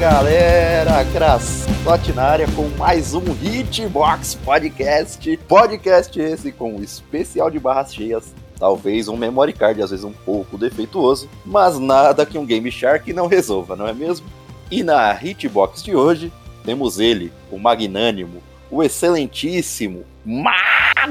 Galera, 0.00 1.04
Crasote 1.12 2.14
na 2.14 2.22
área 2.22 2.46
com 2.56 2.66
mais 2.78 3.12
um 3.12 3.22
Hitbox 3.42 4.34
Podcast. 4.34 5.36
Podcast 5.46 6.18
esse 6.18 6.50
com 6.52 6.82
especial 6.82 7.50
de 7.50 7.60
barras 7.60 7.94
cheias, 7.94 8.34
talvez 8.58 9.08
um 9.08 9.16
memory 9.18 9.52
card 9.52 9.82
às 9.82 9.90
vezes 9.90 10.02
um 10.02 10.12
pouco 10.12 10.56
defeituoso, 10.56 11.28
mas 11.44 11.78
nada 11.78 12.24
que 12.24 12.38
um 12.38 12.46
Game 12.46 12.72
Shark 12.72 13.12
não 13.12 13.26
resolva, 13.26 13.76
não 13.76 13.86
é 13.86 13.92
mesmo? 13.92 14.26
E 14.70 14.82
na 14.82 15.12
Hitbox 15.22 15.82
de 15.82 15.94
hoje 15.94 16.32
temos 16.64 16.98
ele, 16.98 17.30
o 17.50 17.58
magnânimo, 17.58 18.42
o 18.70 18.82
excelentíssimo, 18.82 20.06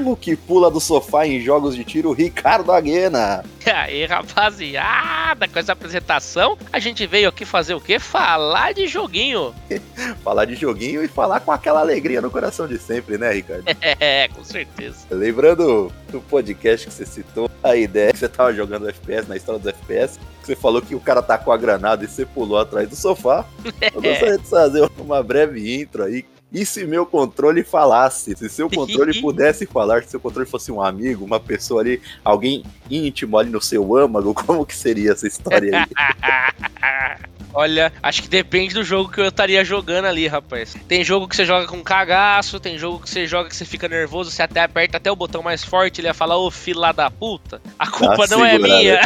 mago 0.00 0.16
que 0.16 0.34
pula 0.34 0.70
do 0.70 0.80
sofá 0.80 1.26
em 1.26 1.40
jogos 1.40 1.76
de 1.76 1.84
tiro, 1.84 2.12
Ricardo 2.12 2.72
Aguena. 2.72 3.44
E 3.64 3.70
aí, 3.70 4.06
rapaziada, 4.06 5.46
com 5.46 5.58
essa 5.58 5.72
apresentação, 5.72 6.56
a 6.72 6.78
gente 6.78 7.06
veio 7.06 7.28
aqui 7.28 7.44
fazer 7.44 7.74
o 7.74 7.80
quê? 7.80 7.98
Falar 7.98 8.72
de 8.72 8.86
joguinho. 8.86 9.54
falar 10.24 10.46
de 10.46 10.54
joguinho 10.54 11.04
e 11.04 11.08
falar 11.08 11.40
com 11.40 11.52
aquela 11.52 11.80
alegria 11.80 12.20
no 12.20 12.30
coração 12.30 12.66
de 12.66 12.78
sempre, 12.78 13.18
né, 13.18 13.32
Ricardo? 13.32 13.64
É, 14.00 14.28
com 14.28 14.42
certeza. 14.42 15.06
Lembrando 15.10 15.92
do 16.10 16.20
podcast 16.20 16.86
que 16.86 16.92
você 16.92 17.04
citou, 17.04 17.50
a 17.62 17.76
ideia 17.76 18.12
que 18.12 18.18
você 18.18 18.28
tava 18.28 18.52
jogando 18.52 18.88
FPS, 18.88 19.28
na 19.28 19.36
história 19.36 19.60
dos 19.60 19.68
FPS, 19.68 20.18
que 20.40 20.46
você 20.46 20.56
falou 20.56 20.80
que 20.80 20.94
o 20.94 21.00
cara 21.00 21.20
tá 21.20 21.36
com 21.36 21.52
a 21.52 21.56
granada 21.56 22.04
e 22.04 22.08
você 22.08 22.24
pulou 22.24 22.58
atrás 22.58 22.88
do 22.88 22.96
sofá. 22.96 23.44
Eu 23.92 24.00
gostaria 24.00 24.38
de 24.38 24.46
fazer 24.48 24.88
uma 24.98 25.22
breve 25.22 25.80
intro 25.80 26.04
aí 26.04 26.22
e 26.52 26.66
se 26.66 26.84
meu 26.84 27.06
controle 27.06 27.62
falasse? 27.62 28.34
Se 28.36 28.48
seu 28.48 28.68
controle 28.70 29.20
pudesse 29.20 29.66
falar, 29.66 30.02
se 30.02 30.10
seu 30.10 30.20
controle 30.20 30.48
fosse 30.48 30.72
um 30.72 30.82
amigo, 30.82 31.24
uma 31.24 31.40
pessoa 31.40 31.80
ali, 31.80 32.00
alguém 32.24 32.64
íntimo 32.90 33.38
ali 33.38 33.50
no 33.50 33.60
seu 33.60 33.96
âmago, 33.96 34.34
como 34.46 34.66
que 34.66 34.76
seria 34.76 35.12
essa 35.12 35.26
história 35.26 35.86
aí? 35.86 37.30
Olha, 37.52 37.92
acho 38.00 38.22
que 38.22 38.28
depende 38.28 38.74
do 38.74 38.84
jogo 38.84 39.10
que 39.10 39.20
eu 39.20 39.26
estaria 39.26 39.64
jogando 39.64 40.04
ali, 40.04 40.28
rapaz. 40.28 40.76
Tem 40.86 41.02
jogo 41.02 41.26
que 41.26 41.34
você 41.34 41.44
joga 41.44 41.66
com 41.66 41.82
cagaço, 41.82 42.60
tem 42.60 42.78
jogo 42.78 43.00
que 43.00 43.10
você 43.10 43.26
joga 43.26 43.48
que 43.48 43.56
você 43.56 43.64
fica 43.64 43.88
nervoso, 43.88 44.30
você 44.30 44.42
até 44.42 44.62
aperta 44.62 44.98
até 44.98 45.10
o 45.10 45.16
botão 45.16 45.42
mais 45.42 45.64
forte, 45.64 46.00
ele 46.00 46.06
ia 46.06 46.14
falar, 46.14 46.36
ô 46.36 46.48
fila 46.48 46.92
da 46.92 47.10
puta. 47.10 47.60
A 47.76 47.90
culpa 47.90 48.26
não 48.28 48.44
é 48.44 48.56
minha. 48.56 49.00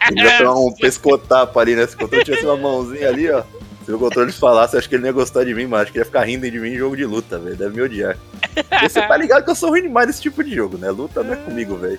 Ainda 0.00 0.38
tem 0.38 0.48
um 0.48 0.72
pescotapa 0.72 1.60
ali, 1.60 1.76
né? 1.76 1.86
Se 1.86 1.94
o 1.94 1.98
controle 1.98 2.24
tivesse 2.24 2.46
uma 2.46 2.56
mãozinha 2.56 3.08
ali, 3.08 3.30
ó. 3.30 3.42
Se 3.84 3.92
o 3.92 3.98
controle 3.98 4.32
falasse, 4.32 4.76
acho 4.76 4.88
que 4.88 4.94
ele 4.94 5.02
não 5.02 5.08
ia 5.08 5.12
gostar 5.12 5.44
de 5.44 5.54
mim, 5.54 5.66
mas 5.66 5.82
acho 5.82 5.92
que 5.92 5.98
ele 5.98 6.02
ia 6.02 6.06
ficar 6.06 6.24
rindo 6.24 6.50
de 6.50 6.58
mim 6.58 6.70
em 6.70 6.78
jogo 6.78 6.96
de 6.96 7.04
luta, 7.04 7.38
velho. 7.38 7.56
Deve 7.56 7.74
me 7.74 7.82
odiar. 7.82 8.16
Você 8.82 9.00
tá 9.00 9.16
ligado 9.16 9.44
que 9.44 9.50
eu 9.50 9.54
sou 9.54 9.70
ruim 9.70 9.82
demais 9.82 10.06
nesse 10.06 10.20
tipo 10.22 10.42
de 10.42 10.54
jogo, 10.54 10.76
né? 10.76 10.90
Luta 10.90 11.22
não 11.22 11.32
é 11.32 11.36
comigo, 11.36 11.76
velho. 11.76 11.98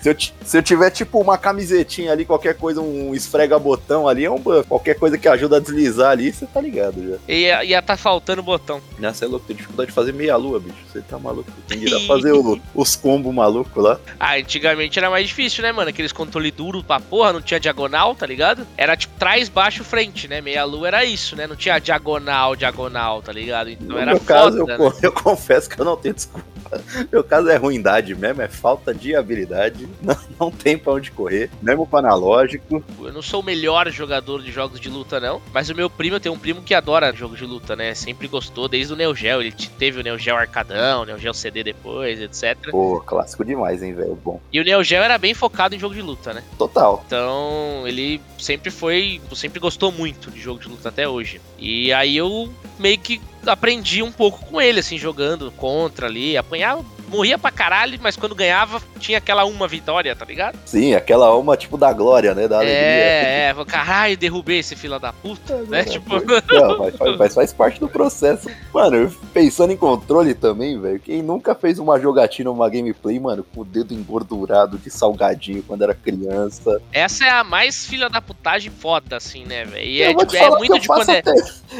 Se 0.00 0.10
eu, 0.10 0.16
se 0.44 0.58
eu 0.58 0.62
tiver, 0.62 0.90
tipo, 0.90 1.20
uma 1.20 1.38
camisetinha 1.38 2.12
ali, 2.12 2.24
qualquer 2.24 2.54
coisa, 2.54 2.80
um 2.80 3.14
esfrega-botão 3.14 4.08
ali, 4.08 4.24
é 4.24 4.30
um 4.30 4.38
buff. 4.38 4.68
Qualquer 4.68 4.94
coisa 4.94 5.16
que 5.16 5.28
ajuda 5.28 5.56
a 5.56 5.60
deslizar 5.60 6.10
ali, 6.10 6.32
você 6.32 6.46
tá 6.46 6.60
ligado 6.60 7.02
já. 7.08 7.32
Ia, 7.32 7.64
ia 7.64 7.82
tá 7.82 7.96
faltando 7.96 8.42
botão. 8.42 8.80
Nossa, 8.98 9.24
é 9.24 9.28
louco, 9.28 9.46
tem 9.46 9.56
dificuldade 9.56 9.88
de 9.88 9.94
fazer 9.94 10.12
meia-lua, 10.12 10.60
bicho. 10.60 10.76
Você 10.92 11.00
tá 11.00 11.18
maluco. 11.18 11.50
Tem 11.68 11.78
que 11.78 11.88
lá 11.88 12.00
fazer 12.06 12.32
o, 12.32 12.60
os 12.74 12.96
combos 12.96 13.34
malucos 13.34 13.82
lá. 13.82 13.98
Ah, 14.18 14.36
antigamente 14.36 14.98
era 14.98 15.10
mais 15.10 15.28
difícil, 15.28 15.62
né, 15.62 15.72
mano? 15.72 15.90
Aqueles 15.90 16.12
controle 16.12 16.50
duro 16.50 16.82
pra 16.82 17.00
porra, 17.00 17.32
não 17.32 17.42
tinha 17.42 17.60
diagonal, 17.60 18.14
tá 18.14 18.26
ligado? 18.26 18.66
Era 18.76 18.96
tipo 18.96 19.14
trás, 19.18 19.48
baixo, 19.48 19.84
frente, 19.84 20.28
né? 20.28 20.40
Meia-lua 20.40 20.88
era 20.88 21.04
isso, 21.06 21.36
né? 21.36 21.46
Não 21.46 21.56
tinha 21.56 21.78
diagonal, 21.78 22.56
diagonal, 22.56 23.22
tá 23.22 23.32
ligado? 23.32 23.70
Então 23.70 23.88
no 23.88 23.98
era 23.98 24.12
meu 24.12 24.20
foda, 24.20 24.34
caso, 24.34 24.58
eu, 24.58 24.66
né? 24.66 24.76
eu 25.02 25.12
confesso 25.12 25.68
que 25.68 25.80
eu 25.80 25.84
não 25.84 25.96
tenho 25.96 26.14
desculpa. 26.14 26.45
Meu 27.10 27.22
caso 27.24 27.48
é 27.48 27.56
ruindade 27.56 28.14
mesmo, 28.14 28.42
é 28.42 28.48
falta 28.48 28.94
de 28.94 29.14
habilidade. 29.14 29.88
Não, 30.06 30.16
não 30.38 30.50
tem 30.50 30.78
pra 30.78 30.92
onde 30.92 31.10
correr, 31.10 31.50
mesmo 31.60 31.86
pro 31.86 31.98
analógico. 31.98 32.84
Eu 33.00 33.12
não 33.12 33.22
sou 33.22 33.40
o 33.40 33.44
melhor 33.44 33.90
jogador 33.90 34.42
de 34.42 34.52
jogos 34.52 34.78
de 34.78 34.88
luta, 34.88 35.18
não. 35.18 35.40
Mas 35.52 35.68
o 35.68 35.74
meu 35.74 35.90
primo, 35.90 36.16
eu 36.16 36.20
tenho 36.20 36.34
um 36.34 36.38
primo 36.38 36.62
que 36.62 36.74
adora 36.74 37.12
jogos 37.12 37.38
de 37.38 37.44
luta, 37.44 37.74
né? 37.74 37.94
Sempre 37.94 38.28
gostou, 38.28 38.68
desde 38.68 38.92
o 38.92 38.96
Neo 38.96 39.14
Geo. 39.14 39.40
Ele 39.40 39.52
teve 39.52 40.00
o 40.00 40.02
Neo 40.02 40.18
Geo 40.18 40.36
Arcadão, 40.36 41.02
o 41.02 41.04
Neo 41.04 41.18
Geo 41.18 41.34
CD 41.34 41.64
depois, 41.64 42.20
etc. 42.20 42.70
Pô, 42.70 43.00
clássico 43.00 43.44
demais, 43.44 43.82
hein, 43.82 43.94
velho? 43.94 44.14
Bom. 44.22 44.40
E 44.52 44.60
o 44.60 44.64
Neo 44.64 44.84
Geo 44.84 45.02
era 45.02 45.18
bem 45.18 45.34
focado 45.34 45.74
em 45.74 45.78
jogo 45.78 45.94
de 45.94 46.02
luta, 46.02 46.32
né? 46.32 46.44
Total. 46.58 47.02
Então, 47.06 47.82
ele 47.86 48.20
sempre 48.38 48.70
foi. 48.70 49.20
Sempre 49.34 49.58
gostou 49.58 49.90
muito 49.90 50.30
de 50.30 50.40
jogo 50.40 50.60
de 50.60 50.68
luta 50.68 50.88
até 50.88 51.08
hoje. 51.08 51.40
E 51.58 51.92
aí 51.92 52.16
eu 52.16 52.52
meio 52.78 52.98
que 52.98 53.20
aprendi 53.48 54.02
um 54.02 54.12
pouco 54.12 54.44
com 54.46 54.60
ele, 54.60 54.80
assim, 54.80 54.98
jogando 54.98 55.50
contra 55.50 56.06
ali, 56.06 56.36
apanhava, 56.36 56.84
morria 57.08 57.38
pra 57.38 57.50
caralho, 57.50 57.98
mas 58.02 58.16
quando 58.16 58.34
ganhava, 58.34 58.80
tinha 58.98 59.18
aquela 59.18 59.44
uma 59.44 59.66
vitória, 59.68 60.14
tá 60.14 60.24
ligado? 60.24 60.58
Sim, 60.64 60.94
aquela 60.94 61.34
uma 61.36 61.56
tipo 61.56 61.76
da 61.76 61.92
glória, 61.92 62.34
né? 62.34 62.48
Da 62.48 62.56
alegria. 62.58 62.76
É, 62.76 63.54
é, 63.56 63.64
caralho, 63.64 64.16
derrubei 64.16 64.58
esse 64.58 64.76
fila 64.76 64.98
da 64.98 65.12
puta, 65.12 65.56
né? 65.68 65.84
Tipo. 65.84 66.16
Não, 66.52 66.78
mas, 66.78 66.96
faz, 66.96 67.16
mas 67.16 67.34
faz 67.34 67.52
parte 67.52 67.80
do 67.80 67.88
processo. 67.88 68.48
Mano, 68.72 69.14
pensando 69.32 69.72
em 69.72 69.76
controle 69.76 70.34
também, 70.34 70.80
velho. 70.80 71.00
Quem 71.00 71.22
nunca 71.22 71.54
fez 71.54 71.78
uma 71.78 71.98
jogatina, 71.98 72.50
uma 72.50 72.68
gameplay, 72.68 73.18
mano, 73.18 73.44
com 73.54 73.60
o 73.60 73.64
dedo 73.64 73.94
engordurado 73.94 74.78
de 74.78 74.90
salgadinho 74.90 75.62
quando 75.62 75.82
era 75.82 75.94
criança. 75.94 76.80
Essa 76.92 77.24
é 77.24 77.30
a 77.30 77.44
mais 77.44 77.86
filha 77.86 78.08
da 78.08 78.20
putagem 78.20 78.70
foda, 78.70 79.16
assim, 79.16 79.44
né, 79.44 79.64
velho? 79.64 79.84
E 79.86 80.02
Eu 80.02 80.10
é, 80.10 80.14
tipo, 80.26 80.36
é 80.36 80.50
muito 80.50 80.78
de 80.78 80.86
quando 80.86 81.10
é. 81.10 81.18
até. 81.18 81.32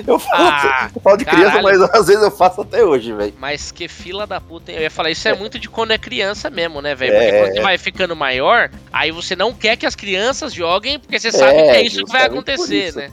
Eu 0.07 0.19
falo, 0.19 0.45
Ah, 0.45 0.91
eu 0.95 1.01
falo 1.01 1.17
de 1.17 1.25
criança, 1.25 1.57
caralho. 1.57 1.81
mas 1.81 1.91
às 1.95 2.07
vezes 2.07 2.23
eu 2.23 2.31
faço 2.31 2.61
até 2.61 2.85
hoje, 2.85 3.13
velho. 3.13 3.35
Mas 3.39 3.71
que 3.71 3.89
fila 3.89 4.27
da 4.27 4.41
puta, 4.41 4.71
hein? 4.71 4.79
Eu 4.79 4.83
ia 4.83 4.91
falar, 4.91 5.11
isso 5.11 5.16
é 5.25 5.35
muito 5.35 5.59
de 5.59 5.69
quando 5.69 5.93
é 5.93 5.99
criança 5.99 6.51
mesmo, 6.51 6.81
né, 6.81 6.95
velho? 6.95 7.15
É, 7.15 7.19
Porque 7.19 7.39
quando 7.39 7.51
é. 7.51 7.55
você 7.55 7.61
vai 7.63 7.79
ficando 7.79 8.17
maior, 8.17 8.71
aí 8.93 9.11
você 9.11 9.37
não 9.37 9.53
quer 9.53 9.77
que 9.77 9.87
as 9.87 9.95
crianças 9.95 10.53
joguem, 10.53 10.99
porque 10.99 11.19
você 11.19 11.31
sabe 11.31 11.55
que 11.55 11.71
é 11.71 11.83
isso 11.83 12.05
que 12.05 12.13
vai 12.13 12.29
por 12.29 12.35
acontecer, 12.35 12.89
isso. 12.89 12.99
né? 12.99 13.11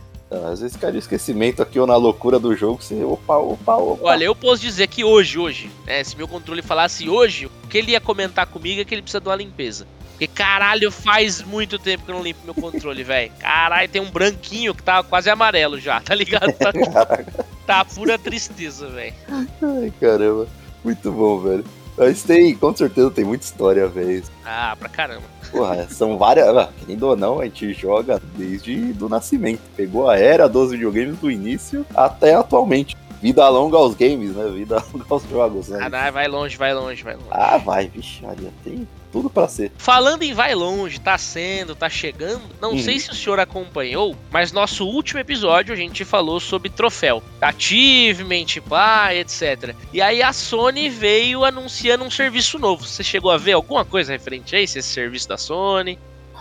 Às 0.51 0.61
vezes 0.61 0.75
cai 0.75 0.91
no 0.91 0.97
esquecimento 0.97 1.61
aqui 1.61 1.79
ou 1.79 1.85
na 1.85 1.95
loucura 1.95 2.39
do 2.39 2.55
jogo, 2.55 2.81
você 2.81 3.03
opa, 3.03 3.37
opa, 3.37 3.75
opa. 3.75 4.09
Olha, 4.09 4.23
eu 4.25 4.35
posso 4.35 4.61
dizer 4.61 4.87
que 4.87 5.03
hoje, 5.03 5.37
hoje, 5.37 5.69
né? 5.85 6.03
Se 6.03 6.17
meu 6.17 6.27
controle 6.27 6.61
falasse 6.61 7.07
hoje, 7.07 7.45
o 7.45 7.67
que 7.67 7.77
ele 7.77 7.91
ia 7.91 8.01
comentar 8.01 8.47
comigo 8.47 8.81
é 8.81 8.85
que 8.85 8.95
ele 8.95 9.03
precisa 9.03 9.21
de 9.21 9.29
uma 9.29 9.35
limpeza. 9.35 9.85
Porque 10.11 10.27
caralho, 10.27 10.91
faz 10.91 11.41
muito 11.41 11.77
tempo 11.77 12.05
que 12.05 12.11
eu 12.11 12.15
não 12.15 12.23
limpo 12.23 12.39
meu 12.45 12.53
controle, 12.55 13.03
velho. 13.03 13.31
Caralho, 13.39 13.89
tem 13.89 14.01
um 14.01 14.09
branquinho 14.09 14.73
que 14.73 14.81
tá 14.81 15.03
quase 15.03 15.29
amarelo 15.29 15.79
já, 15.79 16.01
tá 16.01 16.15
ligado? 16.15 16.53
Tá, 16.93 17.83
tá 17.83 17.85
pura 17.85 18.17
tristeza, 18.19 18.89
velho. 18.89 19.13
ai, 19.29 19.93
caramba. 19.99 20.47
Muito 20.83 21.11
bom, 21.11 21.39
velho. 21.39 21.65
Mas 21.97 22.23
tem, 22.23 22.55
com 22.55 22.75
certeza 22.75 23.11
tem 23.11 23.23
muita 23.23 23.45
história, 23.45 23.87
velho. 23.87 24.23
Ah, 24.45 24.75
pra 24.77 24.89
caramba. 24.89 25.23
Porra, 25.51 25.87
são 25.89 26.17
várias. 26.17 26.47
ah, 26.47 26.69
Querendo 26.79 27.03
ou 27.03 27.15
não, 27.15 27.39
a 27.39 27.45
gente 27.45 27.71
joga 27.73 28.19
desde 28.35 28.93
do 28.93 29.07
nascimento. 29.07 29.61
Pegou 29.75 30.09
a 30.09 30.17
era 30.17 30.49
dos 30.49 30.71
videogames 30.71 31.17
do 31.19 31.29
início 31.29 31.85
até 31.95 32.33
atualmente. 32.33 32.95
Vida 33.23 33.47
longa 33.47 33.77
aos 33.77 33.95
games, 33.95 34.35
né? 34.35 34.49
Vida 34.51 34.83
longa 34.93 35.05
aos 35.09 35.23
jogos, 35.29 35.69
né? 35.69 35.79
Ah, 35.81 35.89
não, 35.89 36.11
vai 36.11 36.27
longe, 36.27 36.57
vai 36.57 36.73
longe, 36.73 37.01
vai 37.01 37.13
longe. 37.15 37.27
Ah, 37.31 37.57
vai, 37.57 37.87
vixe, 37.87 38.21
Maria, 38.21 38.51
tem 38.65 38.85
tudo 39.13 39.29
pra 39.29 39.47
ser. 39.47 39.71
Falando 39.77 40.23
em 40.23 40.33
vai 40.33 40.53
longe, 40.53 40.99
tá 40.99 41.17
sendo, 41.17 41.73
tá 41.73 41.89
chegando, 41.89 42.41
não 42.59 42.73
Hum. 42.73 42.79
sei 42.79 42.99
se 42.99 43.11
o 43.11 43.15
senhor 43.15 43.39
acompanhou, 43.39 44.13
mas 44.29 44.51
nosso 44.51 44.85
último 44.85 45.21
episódio 45.21 45.71
a 45.73 45.77
gente 45.77 46.03
falou 46.03 46.37
sobre 46.41 46.69
troféu, 46.69 47.23
achievement, 47.39 48.59
pá, 48.67 49.13
etc. 49.15 49.73
E 49.93 50.01
aí 50.01 50.21
a 50.21 50.33
Sony 50.33 50.89
veio 50.89 51.45
anunciando 51.45 52.03
um 52.03 52.11
serviço 52.11 52.59
novo. 52.59 52.85
Você 52.85 53.03
chegou 53.03 53.31
a 53.31 53.37
ver 53.37 53.53
alguma 53.53 53.85
coisa 53.85 54.11
referente 54.11 54.53
a 54.53 54.59
esse, 54.59 54.79
esse 54.79 54.89
serviço 54.89 55.29
da 55.29 55.37
Sony? 55.37 55.97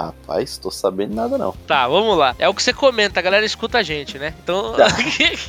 Rapaz, 0.07 0.59
tô 0.59 0.71
sabendo 0.71 1.15
nada 1.15 1.39
não. 1.39 1.53
Tá, 1.67 1.87
vamos 1.87 2.17
lá. 2.17 2.35
É 2.39 2.49
o 2.49 2.55
que 2.55 2.63
você 2.63 2.73
comenta, 2.73 3.21
a 3.21 3.23
galera 3.23 3.45
escuta 3.45 3.79
a 3.79 3.83
gente, 3.83 4.19
né? 4.19 4.35
Então, 4.43 4.73
Tá. 4.75 4.89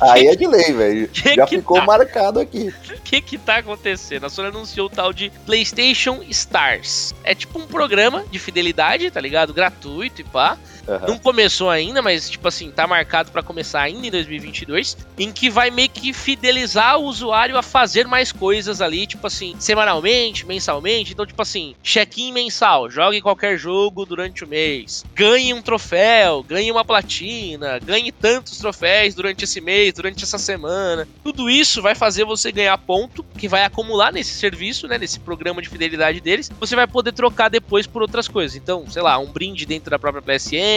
Aí 0.12 0.26
é 0.26 0.36
de 0.36 0.46
lei, 0.46 0.72
velho. 0.72 1.10
Já 1.12 1.46
que 1.46 1.56
ficou 1.56 1.78
tá? 1.78 1.86
marcado 1.86 2.40
aqui. 2.40 2.72
O 2.90 3.00
que 3.02 3.20
que 3.20 3.38
tá 3.38 3.56
acontecendo? 3.56 4.26
A 4.26 4.28
Sony 4.28 4.48
anunciou 4.48 4.86
o 4.86 4.90
tal 4.90 5.12
de 5.12 5.30
PlayStation 5.44 6.22
Stars. 6.28 7.14
É 7.24 7.34
tipo 7.34 7.58
um 7.58 7.66
programa 7.66 8.24
de 8.30 8.38
fidelidade, 8.38 9.10
tá 9.10 9.20
ligado? 9.20 9.52
Gratuito 9.52 10.20
e 10.20 10.24
pá. 10.24 10.56
Aham. 10.88 11.06
Não 11.08 11.18
começou 11.18 11.70
ainda, 11.70 12.02
mas 12.02 12.28
tipo 12.28 12.46
assim, 12.48 12.70
tá 12.70 12.86
marcado 12.86 13.30
pra 13.30 13.42
começar 13.42 13.82
ainda 13.82 14.06
em 14.06 14.10
2022, 14.10 14.96
em 15.18 15.32
que 15.32 15.48
vai 15.48 15.70
meio 15.70 15.88
que 15.88 16.12
fidelizar 16.12 16.98
o 16.98 17.04
usuário 17.04 17.56
a 17.56 17.62
fazer 17.62 18.06
mais 18.06 18.32
coisas 18.32 18.80
ali, 18.80 19.06
tipo 19.06 19.26
assim, 19.26 19.54
semanalmente, 19.58 20.46
mensalmente. 20.46 21.12
Então, 21.12 21.26
tipo 21.26 21.40
assim, 21.40 21.74
check-in 21.82 22.32
mensal, 22.32 22.90
jogue 22.90 23.20
qualquer 23.20 23.58
jogo 23.58 24.04
durante 24.04 24.44
o 24.44 24.48
mês, 24.48 25.04
ganhe 25.14 25.54
um 25.54 25.62
troféu, 25.62 26.42
ganhe 26.42 26.70
uma 26.70 26.84
platina, 26.84 27.78
ganhe 27.78 28.12
tantos 28.12 28.58
troféus 28.58 29.14
durante 29.14 29.44
esse 29.44 29.60
mês, 29.60 29.94
durante 29.94 30.24
essa 30.24 30.38
semana. 30.38 31.08
Tudo 31.22 31.48
isso 31.48 31.80
vai 31.80 31.94
fazer 31.94 32.24
você 32.24 32.52
ganhar 32.52 32.76
ponto 32.78 33.24
que 33.36 33.48
vai 33.48 33.64
acumular 33.64 34.12
nesse 34.12 34.34
serviço, 34.34 34.86
né, 34.86 34.98
nesse 34.98 35.20
programa 35.20 35.62
de 35.62 35.68
fidelidade 35.68 36.20
deles. 36.20 36.50
Você 36.60 36.76
vai 36.76 36.86
poder 36.86 37.12
trocar 37.12 37.48
depois 37.48 37.86
por 37.86 38.02
outras 38.02 38.28
coisas. 38.28 38.56
Então, 38.56 38.84
sei 38.88 39.02
lá, 39.02 39.18
um 39.18 39.26
brinde 39.26 39.66
dentro 39.66 39.90
da 39.90 39.98
própria 39.98 40.22
PSN, 40.22 40.73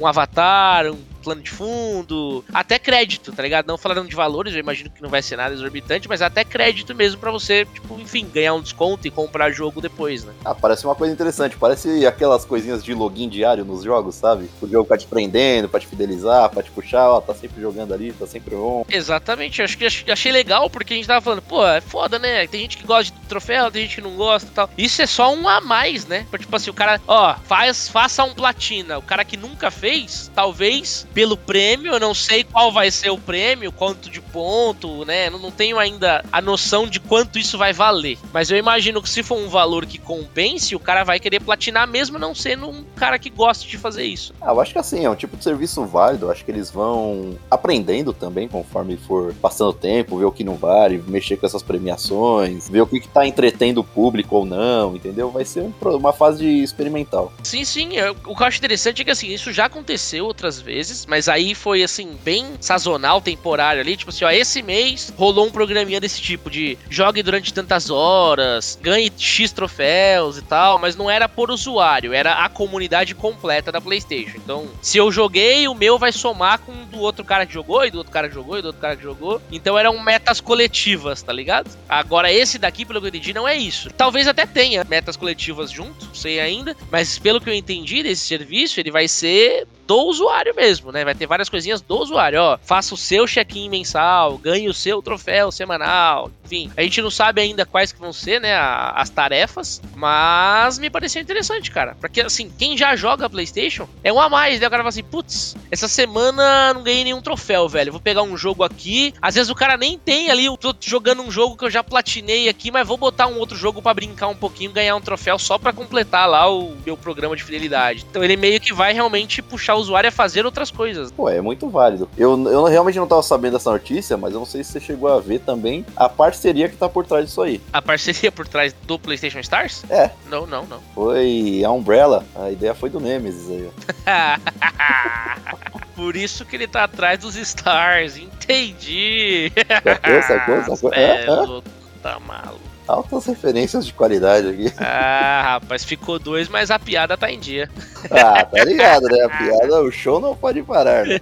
um 0.00 0.06
avatar, 0.06 0.88
um 0.88 1.13
plano 1.24 1.42
de 1.42 1.50
fundo, 1.50 2.44
até 2.52 2.78
crédito, 2.78 3.32
tá 3.32 3.42
ligado? 3.42 3.66
Não 3.66 3.78
falando 3.78 4.08
de 4.08 4.14
valores, 4.14 4.54
eu 4.54 4.60
imagino 4.60 4.90
que 4.90 5.02
não 5.02 5.08
vai 5.08 5.22
ser 5.22 5.36
nada 5.36 5.54
exorbitante, 5.54 6.08
mas 6.08 6.22
até 6.22 6.44
crédito 6.44 6.94
mesmo 6.94 7.20
para 7.20 7.30
você, 7.30 7.64
tipo, 7.64 7.98
enfim, 7.98 8.28
ganhar 8.32 8.54
um 8.54 8.60
desconto 8.60 9.06
e 9.08 9.10
comprar 9.10 9.50
jogo 9.50 9.80
depois, 9.80 10.24
né? 10.24 10.32
Ah, 10.44 10.54
parece 10.54 10.84
uma 10.84 10.94
coisa 10.94 11.12
interessante. 11.12 11.56
Parece 11.56 12.06
aquelas 12.06 12.44
coisinhas 12.44 12.84
de 12.84 12.92
login 12.94 13.28
diário 13.28 13.64
nos 13.64 13.82
jogos, 13.82 14.14
sabe? 14.16 14.48
O 14.60 14.68
jogo 14.68 14.86
pra 14.86 14.98
te 14.98 15.06
prendendo, 15.06 15.68
pra 15.68 15.80
te 15.80 15.86
fidelizar, 15.86 16.50
pra 16.50 16.62
te 16.62 16.70
puxar, 16.70 17.08
ó, 17.10 17.20
tá 17.20 17.34
sempre 17.34 17.60
jogando 17.60 17.94
ali, 17.94 18.12
tá 18.12 18.26
sempre 18.26 18.54
on. 18.54 18.84
Exatamente, 18.88 19.62
acho 19.62 19.78
que 19.78 19.86
achei 20.10 20.32
legal 20.32 20.68
porque 20.68 20.94
a 20.94 20.96
gente 20.96 21.06
tava 21.06 21.20
falando, 21.20 21.42
pô, 21.42 21.66
é 21.66 21.80
foda, 21.80 22.18
né? 22.18 22.46
Tem 22.46 22.60
gente 22.60 22.76
que 22.76 22.86
gosta 22.86 23.14
de 23.14 23.26
troféu, 23.26 23.70
tem 23.70 23.82
gente 23.82 23.96
que 23.96 24.00
não 24.02 24.16
gosta 24.16 24.48
e 24.50 24.54
tal. 24.54 24.70
Isso 24.76 25.00
é 25.00 25.06
só 25.06 25.32
um 25.34 25.48
a 25.48 25.60
mais, 25.60 26.06
né? 26.06 26.26
Tipo 26.38 26.56
assim, 26.56 26.70
o 26.70 26.74
cara, 26.74 27.00
ó, 27.06 27.34
faz, 27.44 27.88
faça 27.88 28.24
um 28.24 28.34
platina. 28.34 28.98
O 28.98 29.02
cara 29.02 29.24
que 29.24 29.36
nunca 29.36 29.70
fez, 29.70 30.30
talvez, 30.34 31.06
pelo 31.14 31.36
prêmio, 31.36 31.92
eu 31.92 32.00
não 32.00 32.12
sei 32.12 32.42
qual 32.42 32.72
vai 32.72 32.90
ser 32.90 33.10
o 33.10 33.16
prêmio, 33.16 33.70
quanto 33.70 34.10
de 34.10 34.20
ponto, 34.20 35.04
né? 35.04 35.30
Não, 35.30 35.38
não 35.38 35.50
tenho 35.50 35.78
ainda 35.78 36.24
a 36.32 36.40
noção 36.42 36.88
de 36.88 36.98
quanto 36.98 37.38
isso 37.38 37.56
vai 37.56 37.72
valer. 37.72 38.18
Mas 38.32 38.50
eu 38.50 38.58
imagino 38.58 39.00
que 39.00 39.08
se 39.08 39.22
for 39.22 39.38
um 39.38 39.48
valor 39.48 39.86
que 39.86 39.96
compense, 39.96 40.74
o 40.74 40.80
cara 40.80 41.04
vai 41.04 41.20
querer 41.20 41.40
platinar 41.40 41.86
mesmo 41.86 42.18
não 42.18 42.34
sendo 42.34 42.68
um 42.68 42.84
cara 42.96 43.18
que 43.18 43.30
gosta 43.30 43.66
de 43.66 43.78
fazer 43.78 44.04
isso. 44.04 44.34
Ah, 44.40 44.50
eu 44.50 44.60
acho 44.60 44.72
que 44.72 44.78
assim, 44.78 45.04
é 45.04 45.10
um 45.10 45.14
tipo 45.14 45.36
de 45.36 45.44
serviço 45.44 45.84
válido. 45.84 46.26
Eu 46.26 46.32
acho 46.32 46.44
que 46.44 46.50
eles 46.50 46.70
vão 46.70 47.38
aprendendo 47.48 48.12
também 48.12 48.48
conforme 48.48 48.96
for 48.96 49.32
passando 49.34 49.70
o 49.70 49.74
tempo, 49.74 50.18
ver 50.18 50.24
o 50.24 50.32
que 50.32 50.42
não 50.42 50.56
vale, 50.56 51.02
mexer 51.06 51.36
com 51.36 51.46
essas 51.46 51.62
premiações, 51.62 52.68
ver 52.68 52.80
o 52.80 52.86
que, 52.86 53.00
que 53.00 53.08
tá 53.08 53.24
entretendo 53.26 53.78
o 53.78 53.84
público 53.84 54.36
ou 54.36 54.44
não, 54.44 54.96
entendeu? 54.96 55.30
Vai 55.30 55.44
ser 55.44 55.60
um, 55.60 55.72
uma 55.96 56.12
fase 56.12 56.44
experimental. 56.62 57.32
Sim, 57.42 57.64
sim. 57.64 57.94
Eu, 57.94 58.16
o 58.26 58.34
que 58.34 58.42
eu 58.42 58.46
acho 58.46 58.58
interessante 58.58 59.02
é 59.02 59.04
que 59.04 59.10
assim, 59.10 59.28
isso 59.28 59.52
já 59.52 59.66
aconteceu 59.66 60.26
outras 60.26 60.60
vezes, 60.60 61.03
mas 61.06 61.28
aí 61.28 61.54
foi 61.54 61.82
assim, 61.82 62.16
bem 62.24 62.46
sazonal, 62.60 63.20
temporário 63.20 63.80
ali. 63.80 63.96
Tipo 63.96 64.10
assim, 64.10 64.24
ó, 64.24 64.30
esse 64.30 64.62
mês 64.62 65.12
rolou 65.16 65.46
um 65.46 65.50
programinha 65.50 66.00
desse 66.00 66.20
tipo 66.20 66.50
de 66.50 66.78
jogue 66.88 67.22
durante 67.22 67.52
tantas 67.52 67.90
horas, 67.90 68.78
ganhe 68.80 69.12
X 69.16 69.52
troféus 69.52 70.38
e 70.38 70.42
tal, 70.42 70.78
mas 70.78 70.96
não 70.96 71.10
era 71.10 71.28
por 71.28 71.50
usuário, 71.50 72.12
era 72.12 72.44
a 72.44 72.48
comunidade 72.48 73.14
completa 73.14 73.70
da 73.70 73.80
PlayStation. 73.80 74.36
Então, 74.36 74.68
se 74.80 74.98
eu 74.98 75.10
joguei, 75.10 75.66
o 75.68 75.74
meu 75.74 75.98
vai 75.98 76.12
somar 76.12 76.58
com 76.60 76.72
o 76.72 76.86
do 76.86 77.00
outro 77.00 77.24
cara 77.24 77.46
que 77.46 77.52
jogou, 77.52 77.84
e 77.84 77.90
do 77.90 77.98
outro 77.98 78.12
cara 78.12 78.28
que 78.28 78.34
jogou, 78.34 78.58
e 78.58 78.62
do 78.62 78.66
outro 78.66 78.80
cara 78.80 78.96
que 78.96 79.02
jogou. 79.02 79.40
Então 79.50 79.78
eram 79.78 79.98
metas 80.02 80.40
coletivas, 80.40 81.22
tá 81.22 81.32
ligado? 81.32 81.70
Agora, 81.88 82.32
esse 82.32 82.58
daqui, 82.58 82.84
pelo 82.84 83.00
que 83.00 83.06
eu 83.06 83.08
entendi, 83.08 83.32
não 83.32 83.48
é 83.48 83.56
isso. 83.56 83.90
Talvez 83.90 84.26
até 84.28 84.46
tenha 84.46 84.84
metas 84.84 85.16
coletivas 85.16 85.70
junto, 85.70 86.16
sei 86.16 86.40
ainda, 86.40 86.76
mas 86.90 87.18
pelo 87.18 87.40
que 87.40 87.50
eu 87.50 87.54
entendi 87.54 88.02
desse 88.02 88.26
serviço, 88.26 88.80
ele 88.80 88.90
vai 88.90 89.08
ser 89.08 89.66
do 89.86 89.96
usuário 90.06 90.54
mesmo, 90.54 90.90
né? 90.90 91.04
Vai 91.04 91.14
ter 91.14 91.26
várias 91.26 91.48
coisinhas 91.48 91.80
do 91.80 91.96
usuário, 91.98 92.40
ó. 92.40 92.58
Faça 92.62 92.94
o 92.94 92.98
seu 92.98 93.26
check-in 93.26 93.68
mensal, 93.68 94.38
ganhe 94.38 94.68
o 94.68 94.74
seu 94.74 95.02
troféu 95.02 95.50
semanal, 95.52 96.30
enfim. 96.44 96.70
A 96.76 96.82
gente 96.82 97.00
não 97.02 97.10
sabe 97.10 97.40
ainda 97.40 97.66
quais 97.66 97.92
que 97.92 98.00
vão 98.00 98.12
ser, 98.12 98.40
né, 98.40 98.54
as 98.56 99.10
tarefas, 99.10 99.80
mas 99.94 100.78
me 100.78 100.90
pareceu 100.90 101.20
interessante, 101.22 101.70
cara. 101.70 101.96
Porque, 102.00 102.20
assim, 102.20 102.50
quem 102.58 102.76
já 102.76 102.96
joga 102.96 103.30
PlayStation 103.30 103.88
é 104.02 104.12
um 104.12 104.20
a 104.20 104.28
mais, 104.28 104.60
né? 104.60 104.66
O 104.66 104.70
cara 104.70 104.82
fala 104.82 104.88
assim, 104.88 105.02
putz, 105.02 105.56
essa 105.70 105.88
semana 105.88 106.74
não 106.74 106.82
ganhei 106.82 107.04
nenhum 107.04 107.22
troféu, 107.22 107.68
velho. 107.68 107.92
Vou 107.92 108.00
pegar 108.00 108.22
um 108.22 108.36
jogo 108.36 108.62
aqui. 108.62 109.14
Às 109.20 109.34
vezes 109.34 109.50
o 109.50 109.54
cara 109.54 109.76
nem 109.76 109.98
tem 109.98 110.30
ali, 110.30 110.46
eu 110.46 110.56
tô 110.56 110.74
jogando 110.80 111.22
um 111.22 111.30
jogo 111.30 111.56
que 111.56 111.64
eu 111.64 111.70
já 111.70 111.82
platinei 111.82 112.48
aqui, 112.48 112.70
mas 112.70 112.86
vou 112.86 112.96
botar 112.96 113.26
um 113.26 113.38
outro 113.38 113.56
jogo 113.56 113.82
para 113.82 113.94
brincar 113.94 114.28
um 114.28 114.36
pouquinho, 114.36 114.72
ganhar 114.72 114.96
um 114.96 115.00
troféu 115.00 115.38
só 115.38 115.58
para 115.58 115.72
completar 115.72 116.28
lá 116.28 116.50
o 116.50 116.76
meu 116.84 116.96
programa 116.96 117.36
de 117.36 117.44
fidelidade. 117.44 118.06
Então 118.08 118.22
ele 118.22 118.36
meio 118.36 118.60
que 118.60 118.72
vai 118.72 118.92
realmente 118.92 119.42
puxar 119.42 119.73
o 119.74 119.78
usuário 119.78 120.08
a 120.08 120.12
fazer 120.12 120.44
outras 120.44 120.70
coisas. 120.70 121.10
Pô, 121.12 121.28
é 121.28 121.40
muito 121.40 121.68
válido. 121.68 122.08
Eu, 122.16 122.42
eu 122.48 122.64
realmente 122.64 122.98
não 122.98 123.06
tava 123.06 123.22
sabendo 123.22 123.54
dessa 123.54 123.70
notícia, 123.70 124.16
mas 124.16 124.32
eu 124.32 124.40
não 124.40 124.46
sei 124.46 124.62
se 124.64 124.72
você 124.72 124.80
chegou 124.80 125.12
a 125.12 125.20
ver 125.20 125.40
também 125.40 125.84
a 125.96 126.08
parceria 126.08 126.68
que 126.68 126.76
tá 126.76 126.88
por 126.88 127.06
trás 127.06 127.26
disso 127.26 127.42
aí. 127.42 127.60
A 127.72 127.82
parceria 127.82 128.30
por 128.32 128.46
trás 128.46 128.72
do 128.86 128.98
PlayStation 128.98 129.40
Stars? 129.40 129.84
É. 129.90 130.10
Não, 130.28 130.46
não, 130.46 130.64
não. 130.64 130.80
Foi 130.94 131.62
a 131.64 131.70
Umbrella. 131.70 132.24
A 132.34 132.50
ideia 132.50 132.74
foi 132.74 132.90
do 132.90 133.00
Nemesis 133.00 133.50
aí, 133.50 133.70
Por 135.94 136.16
isso 136.16 136.44
que 136.44 136.56
ele 136.56 136.66
tá 136.66 136.84
atrás 136.84 137.20
dos 137.20 137.36
Stars. 137.36 138.16
Entendi. 138.16 139.52
Sacou, 139.82 140.22
sacou, 140.22 140.76
sacou? 140.76 140.94
É, 140.94 141.24
é, 141.24 141.24
é. 141.24 141.62
Tá 142.02 142.18
maluco. 142.20 142.73
Altas 142.86 143.26
referências 143.26 143.86
de 143.86 143.92
qualidade 143.92 144.48
aqui. 144.48 144.72
Ah, 144.86 145.58
rapaz, 145.60 145.84
ficou 145.84 146.18
dois, 146.18 146.48
mas 146.48 146.70
a 146.70 146.78
piada 146.78 147.16
tá 147.16 147.30
em 147.30 147.38
dia. 147.38 147.68
Ah, 148.10 148.44
tá 148.44 148.64
ligado, 148.64 149.06
né? 149.08 149.24
A 149.24 149.28
piada, 149.28 149.82
o 149.82 149.90
show 149.90 150.20
não 150.20 150.36
pode 150.36 150.62
parar, 150.62 151.06
né? 151.06 151.20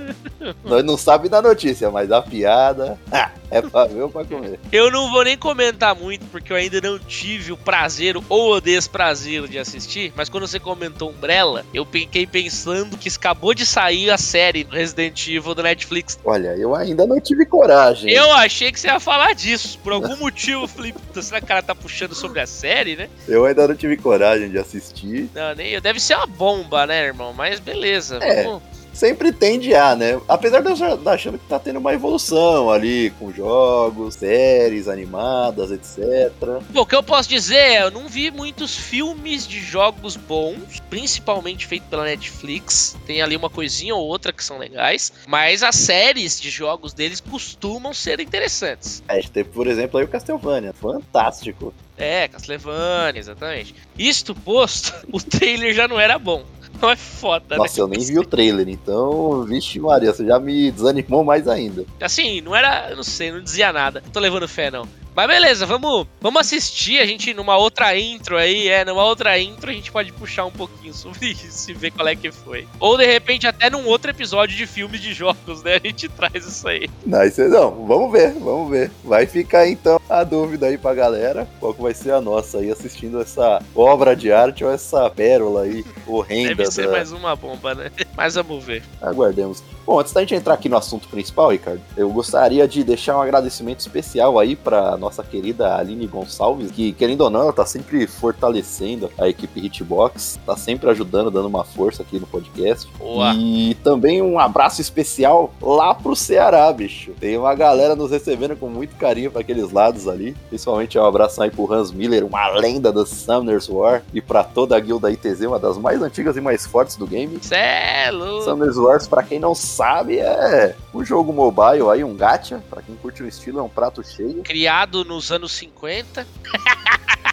Nós 0.64 0.84
não 0.84 0.96
sabemos 0.96 1.30
da 1.30 1.42
notícia, 1.42 1.90
mas 1.90 2.10
a 2.10 2.20
piada 2.22 2.98
ah, 3.12 3.30
é 3.54 3.62
pra 3.62 3.84
ver 3.84 4.02
ou 4.02 4.10
pra 4.10 4.24
comer. 4.24 4.58
Eu 4.72 4.90
não 4.90 5.12
vou 5.12 5.22
nem 5.22 5.38
comentar 5.38 5.94
muito, 5.94 6.26
porque 6.26 6.52
eu 6.52 6.56
ainda 6.56 6.80
não 6.80 6.98
tive 6.98 7.52
o 7.52 7.56
prazer 7.56 8.16
ou 8.28 8.56
o 8.56 8.60
desprazer 8.60 9.46
de 9.46 9.58
assistir, 9.58 10.12
mas 10.16 10.28
quando 10.28 10.48
você 10.48 10.58
comentou 10.58 11.10
Umbrella, 11.10 11.64
eu 11.72 11.84
fiquei 11.84 12.26
pensando 12.26 12.98
que 12.98 13.08
acabou 13.08 13.54
de 13.54 13.64
sair 13.64 14.10
a 14.10 14.18
série 14.18 14.66
Resident 14.68 15.28
Evil 15.28 15.54
do 15.54 15.62
Netflix. 15.62 16.18
Olha, 16.24 16.56
eu 16.56 16.74
ainda 16.74 17.06
não 17.06 17.20
tive 17.20 17.46
coragem. 17.46 18.12
Eu 18.12 18.32
achei 18.32 18.72
que 18.72 18.80
você 18.80 18.88
ia 18.88 18.98
falar 18.98 19.34
disso. 19.34 19.78
Por 19.84 19.92
algum 19.92 20.16
motivo, 20.16 20.66
falei, 20.66 20.92
será 21.22 21.38
que 21.38 21.44
o 21.44 21.48
cara 21.48 21.62
tá 21.62 21.74
puxando 21.74 22.14
sobre 22.14 22.40
a 22.40 22.46
série, 22.46 22.96
né? 22.96 23.08
Eu 23.28 23.44
ainda 23.44 23.68
não 23.68 23.76
tive 23.76 23.96
coragem 23.96 24.50
de 24.50 24.58
assistir. 24.58 25.30
Não, 25.32 25.54
nem 25.54 25.70
eu. 25.70 25.80
Deve 25.80 26.00
ser 26.00 26.16
uma 26.16 26.26
bomba, 26.26 26.86
né, 26.86 27.04
irmão? 27.04 27.32
Mas 27.32 27.60
beleza, 27.60 28.18
é. 28.20 28.42
vamos 28.42 28.73
sempre 28.94 29.32
tende 29.32 29.74
a, 29.74 29.94
né? 29.94 30.20
Apesar 30.28 30.60
de 30.60 30.68
eu 30.68 30.74
estar 30.74 31.12
achando 31.12 31.38
que 31.38 31.46
tá 31.46 31.58
tendo 31.58 31.78
uma 31.78 31.92
evolução 31.92 32.70
ali 32.70 33.10
com 33.18 33.32
jogos, 33.32 34.14
séries 34.14 34.88
animadas, 34.88 35.70
etc. 35.70 36.32
Bom, 36.70 36.80
o 36.80 36.86
que 36.86 36.94
eu 36.94 37.02
posso 37.02 37.28
dizer 37.28 37.56
é, 37.56 37.82
eu 37.82 37.90
não 37.90 38.08
vi 38.08 38.30
muitos 38.30 38.76
filmes 38.76 39.46
de 39.46 39.60
jogos 39.60 40.16
bons, 40.16 40.80
principalmente 40.88 41.66
feito 41.66 41.84
pela 41.84 42.04
Netflix. 42.04 42.96
Tem 43.06 43.20
ali 43.20 43.36
uma 43.36 43.50
coisinha 43.50 43.94
ou 43.94 44.06
outra 44.06 44.32
que 44.32 44.44
são 44.44 44.58
legais, 44.58 45.12
mas 45.26 45.62
as 45.62 45.74
séries 45.74 46.40
de 46.40 46.50
jogos 46.50 46.92
deles 46.92 47.20
costumam 47.20 47.92
ser 47.92 48.20
interessantes. 48.20 49.02
É, 49.08 49.20
teve, 49.22 49.48
por 49.50 49.66
exemplo, 49.66 49.98
aí 49.98 50.04
o 50.04 50.08
Castlevania, 50.08 50.72
fantástico. 50.72 51.74
É, 51.96 52.28
Castlevania, 52.28 53.20
exatamente. 53.20 53.74
Isto 53.98 54.34
posto, 54.34 54.92
o 55.12 55.20
trailer 55.20 55.74
já 55.74 55.88
não 55.88 55.98
era 55.98 56.18
bom. 56.18 56.44
Não 56.80 56.90
é 56.90 56.96
foda, 56.96 57.56
Nossa, 57.56 57.76
né? 57.76 57.82
eu 57.82 57.88
nem 57.88 58.04
vi 58.04 58.18
o 58.18 58.24
trailer, 58.24 58.68
então, 58.68 59.42
vixe 59.44 59.78
Maria, 59.78 60.12
você 60.12 60.26
já 60.26 60.38
me 60.38 60.70
desanimou 60.70 61.24
mais 61.24 61.48
ainda. 61.48 61.84
Assim, 62.00 62.40
não 62.40 62.54
era, 62.54 62.94
não 62.94 63.02
sei, 63.02 63.30
não 63.32 63.40
dizia 63.40 63.72
nada. 63.72 64.02
Não 64.04 64.10
tô 64.10 64.20
levando 64.20 64.46
fé, 64.48 64.70
não. 64.70 64.86
Mas 65.14 65.28
beleza, 65.28 65.64
vamos, 65.64 66.08
vamos 66.20 66.40
assistir 66.40 66.98
a 66.98 67.06
gente 67.06 67.32
numa 67.32 67.56
outra 67.56 67.96
intro 67.96 68.36
aí, 68.36 68.68
é, 68.68 68.84
numa 68.84 69.04
outra 69.04 69.38
intro 69.38 69.70
a 69.70 69.72
gente 69.72 69.92
pode 69.92 70.12
puxar 70.12 70.44
um 70.44 70.50
pouquinho 70.50 70.92
sobre 70.94 71.28
isso 71.28 71.70
e 71.70 71.74
ver 71.74 71.92
qual 71.92 72.08
é 72.08 72.16
que 72.16 72.32
foi. 72.32 72.66
Ou 72.80 72.98
de 72.98 73.06
repente 73.06 73.46
até 73.46 73.70
num 73.70 73.86
outro 73.86 74.10
episódio 74.10 74.56
de 74.56 74.66
filmes 74.66 75.00
de 75.00 75.14
jogos, 75.14 75.62
né? 75.62 75.76
A 75.76 75.86
gente 75.86 76.08
traz 76.08 76.44
isso 76.44 76.66
aí. 76.66 76.88
Não, 77.06 77.22
isso 77.22 77.42
não, 77.48 77.86
vamos 77.86 78.10
ver, 78.10 78.32
vamos 78.32 78.68
ver. 78.70 78.90
Vai 79.04 79.26
ficar 79.26 79.68
então 79.68 80.00
a 80.08 80.24
dúvida 80.24 80.66
aí 80.66 80.76
pra 80.76 80.94
galera, 80.94 81.46
qual 81.60 81.72
que 81.72 81.82
vai 81.82 81.94
ser 81.94 82.12
a 82.12 82.20
nossa 82.20 82.58
aí 82.58 82.70
assistindo 82.70 83.20
essa 83.20 83.62
obra 83.74 84.16
de 84.16 84.32
arte 84.32 84.64
ou 84.64 84.72
essa 84.72 85.08
pérola 85.10 85.62
aí 85.62 85.84
horrenda. 86.06 86.56
Deve 86.56 86.70
ser 86.70 86.86
da... 86.86 86.92
mais 86.92 87.12
uma 87.12 87.36
bomba, 87.36 87.74
né? 87.74 87.90
Mas 88.16 88.34
vamos 88.34 88.64
ver. 88.64 88.82
Aguardemos. 89.00 89.62
Bom, 89.86 90.00
antes 90.00 90.12
da 90.12 90.20
gente 90.22 90.34
entrar 90.34 90.54
aqui 90.54 90.68
no 90.68 90.76
assunto 90.76 91.08
principal, 91.08 91.50
Ricardo, 91.50 91.80
eu 91.96 92.08
gostaria 92.10 92.66
de 92.66 92.82
deixar 92.82 93.18
um 93.18 93.20
agradecimento 93.20 93.80
especial 93.80 94.38
aí 94.38 94.56
para 94.56 94.96
nossa 95.04 95.22
querida 95.22 95.76
Aline 95.76 96.06
Gonçalves, 96.06 96.70
que 96.70 96.92
querendo 96.92 97.20
ou 97.22 97.30
não, 97.30 97.42
ela 97.42 97.52
tá 97.52 97.66
sempre 97.66 98.06
fortalecendo 98.06 99.10
a 99.18 99.28
equipe 99.28 99.64
Hitbox, 99.64 100.40
tá 100.46 100.56
sempre 100.56 100.88
ajudando, 100.90 101.30
dando 101.30 101.46
uma 101.46 101.64
força 101.64 102.02
aqui 102.02 102.18
no 102.18 102.26
podcast. 102.26 102.88
Boa. 102.98 103.34
E 103.34 103.74
também 103.82 104.22
um 104.22 104.38
abraço 104.38 104.80
especial 104.80 105.52
lá 105.60 105.94
pro 105.94 106.16
Ceará, 106.16 106.72
bicho. 106.72 107.12
Tem 107.20 107.36
uma 107.36 107.54
galera 107.54 107.94
nos 107.94 108.10
recebendo 108.10 108.56
com 108.56 108.68
muito 108.68 108.96
carinho 108.96 109.30
para 109.30 109.42
aqueles 109.42 109.70
lados 109.70 110.08
ali. 110.08 110.34
Principalmente 110.48 110.98
um 110.98 111.04
abraço 111.04 111.42
aí 111.42 111.50
pro 111.50 111.70
Hans 111.70 111.92
Miller, 111.92 112.24
uma 112.24 112.48
lenda 112.48 112.90
do 112.90 113.04
Summoners 113.04 113.68
War, 113.68 114.02
e 114.12 114.20
para 114.20 114.42
toda 114.42 114.76
a 114.76 114.80
guilda 114.80 115.10
ITZ, 115.10 115.42
uma 115.42 115.58
das 115.58 115.76
mais 115.76 116.00
antigas 116.00 116.36
e 116.36 116.40
mais 116.40 116.66
fortes 116.66 116.96
do 116.96 117.06
game. 117.06 117.38
Celo! 117.42 118.42
Summoners 118.42 118.76
Wars, 118.76 119.06
para 119.06 119.22
quem 119.22 119.38
não 119.38 119.54
sabe, 119.54 120.18
é 120.18 120.74
um 120.94 121.04
jogo 121.04 121.32
mobile 121.32 121.90
aí, 121.90 122.02
um 122.02 122.14
gacha. 122.14 122.62
Pra 122.70 122.80
quem 122.80 122.94
curte 122.96 123.22
o 123.22 123.28
estilo, 123.28 123.58
é 123.58 123.62
um 123.62 123.68
prato 123.68 124.02
cheio. 124.02 124.42
Criado 124.42 124.93
nos 125.02 125.32
anos 125.32 125.52
50. 125.52 126.26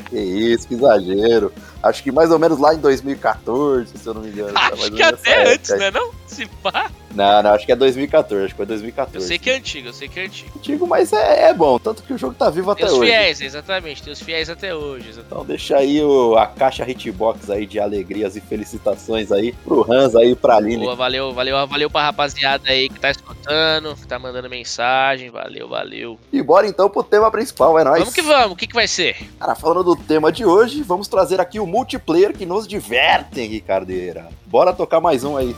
que 0.10 0.20
isso, 0.20 0.68
que 0.68 0.74
exagero. 0.74 1.54
Acho 1.84 2.02
que 2.02 2.12
mais 2.12 2.32
ou 2.32 2.40
menos 2.40 2.58
lá 2.60 2.74
em 2.74 2.80
2014, 2.80 3.98
se 3.98 4.08
eu 4.08 4.14
não 4.14 4.22
me 4.22 4.30
engano. 4.30 4.54
tá 4.56 4.70
Acho 4.74 4.92
que 4.92 5.04
até 5.04 5.54
antes, 5.54 5.70
né? 5.72 5.92
Não? 5.92 6.12
Se 6.26 6.46
pá. 6.64 6.90
Não, 7.16 7.44
não, 7.44 7.54
acho 7.54 7.66
que 7.66 7.72
é 7.72 7.76
2014, 7.76 8.46
acho 8.46 8.54
que 8.54 8.58
foi 8.58 8.66
2014. 8.66 9.18
Eu 9.18 9.28
sei 9.28 9.40
que 9.40 9.50
é 9.50 9.56
antigo, 9.58 9.88
eu 9.90 9.94
sei 9.94 10.08
que 10.08 10.20
é 10.20 10.26
antigo. 10.26 10.52
Antigo, 10.56 10.88
mas 10.88 11.14
é, 11.14 11.50
é 11.50 11.54
bom, 11.54 11.78
tanto 11.80 12.04
que 12.04 12.14
o 12.14 12.18
jogo 12.18 12.34
tá 12.34 12.50
vivo 12.50 12.74
Tem 12.76 12.86
até 12.86 12.94
os 12.94 13.00
hoje. 13.00 13.10
fiéis, 13.12 13.42
exatamente. 13.42 14.04
Tem 14.04 14.14
os 14.14 14.22
fiéis 14.22 14.50
até 14.50 14.74
hoje. 14.74 15.10
exatamente. 15.10 15.32
Então 15.32 15.46
deixa 15.46 15.78
aí 15.78 16.02
o, 16.04 16.36
a 16.38 16.48
caixa 16.48 16.90
hitbox 16.90 17.50
aí 17.50 17.66
de 17.66 17.80
alegrias 17.80 18.36
e 18.36 18.42
felicitações 18.42 19.32
aí 19.32 19.52
pro 19.52 19.86
Hans 19.92 20.16
aí, 20.16 20.36
pra 20.36 20.56
Aline. 20.56 20.84
Boa, 20.84 20.96
valeu, 20.96 21.34
valeu, 21.34 21.68
valeu 21.68 21.90
pra 21.90 22.04
rapaziada 22.04 22.70
aí 22.70 22.90
que 22.90 23.00
tá 23.00 23.12
escutando, 23.12 23.96
que 23.96 24.08
tá 24.08 24.18
mandando 24.18 24.50
mensagem. 24.50 25.30
Valeu, 25.30 25.68
valeu. 25.68 26.20
E 26.32 26.42
bora 26.42 26.68
então 26.68 26.90
pro 26.90 27.04
tema 27.04 27.30
principal, 27.32 27.78
é 27.78 27.84
nóis. 27.84 28.00
Vamos 28.00 28.14
que 28.14 28.22
vamos, 28.22 28.52
o 28.52 28.56
que, 28.56 28.68
que 28.68 28.76
vai 28.76 28.88
ser? 28.88 29.16
Cara, 29.40 29.56
falando 29.56 29.84
do 29.84 29.96
tema 29.96 30.32
de 30.32 30.46
hoje, 30.46 30.82
vamos 30.82 31.08
trazer 31.08 31.40
aqui 31.40 31.60
o 31.60 31.68
multiplayer 31.68 32.34
que 32.34 32.46
nos 32.46 32.68
diverte, 32.68 33.42
Ricardeira. 33.46 34.30
Bora 34.46 34.74
tocar 34.74 35.00
mais 35.00 35.24
um 35.24 35.38
aí. 35.38 35.56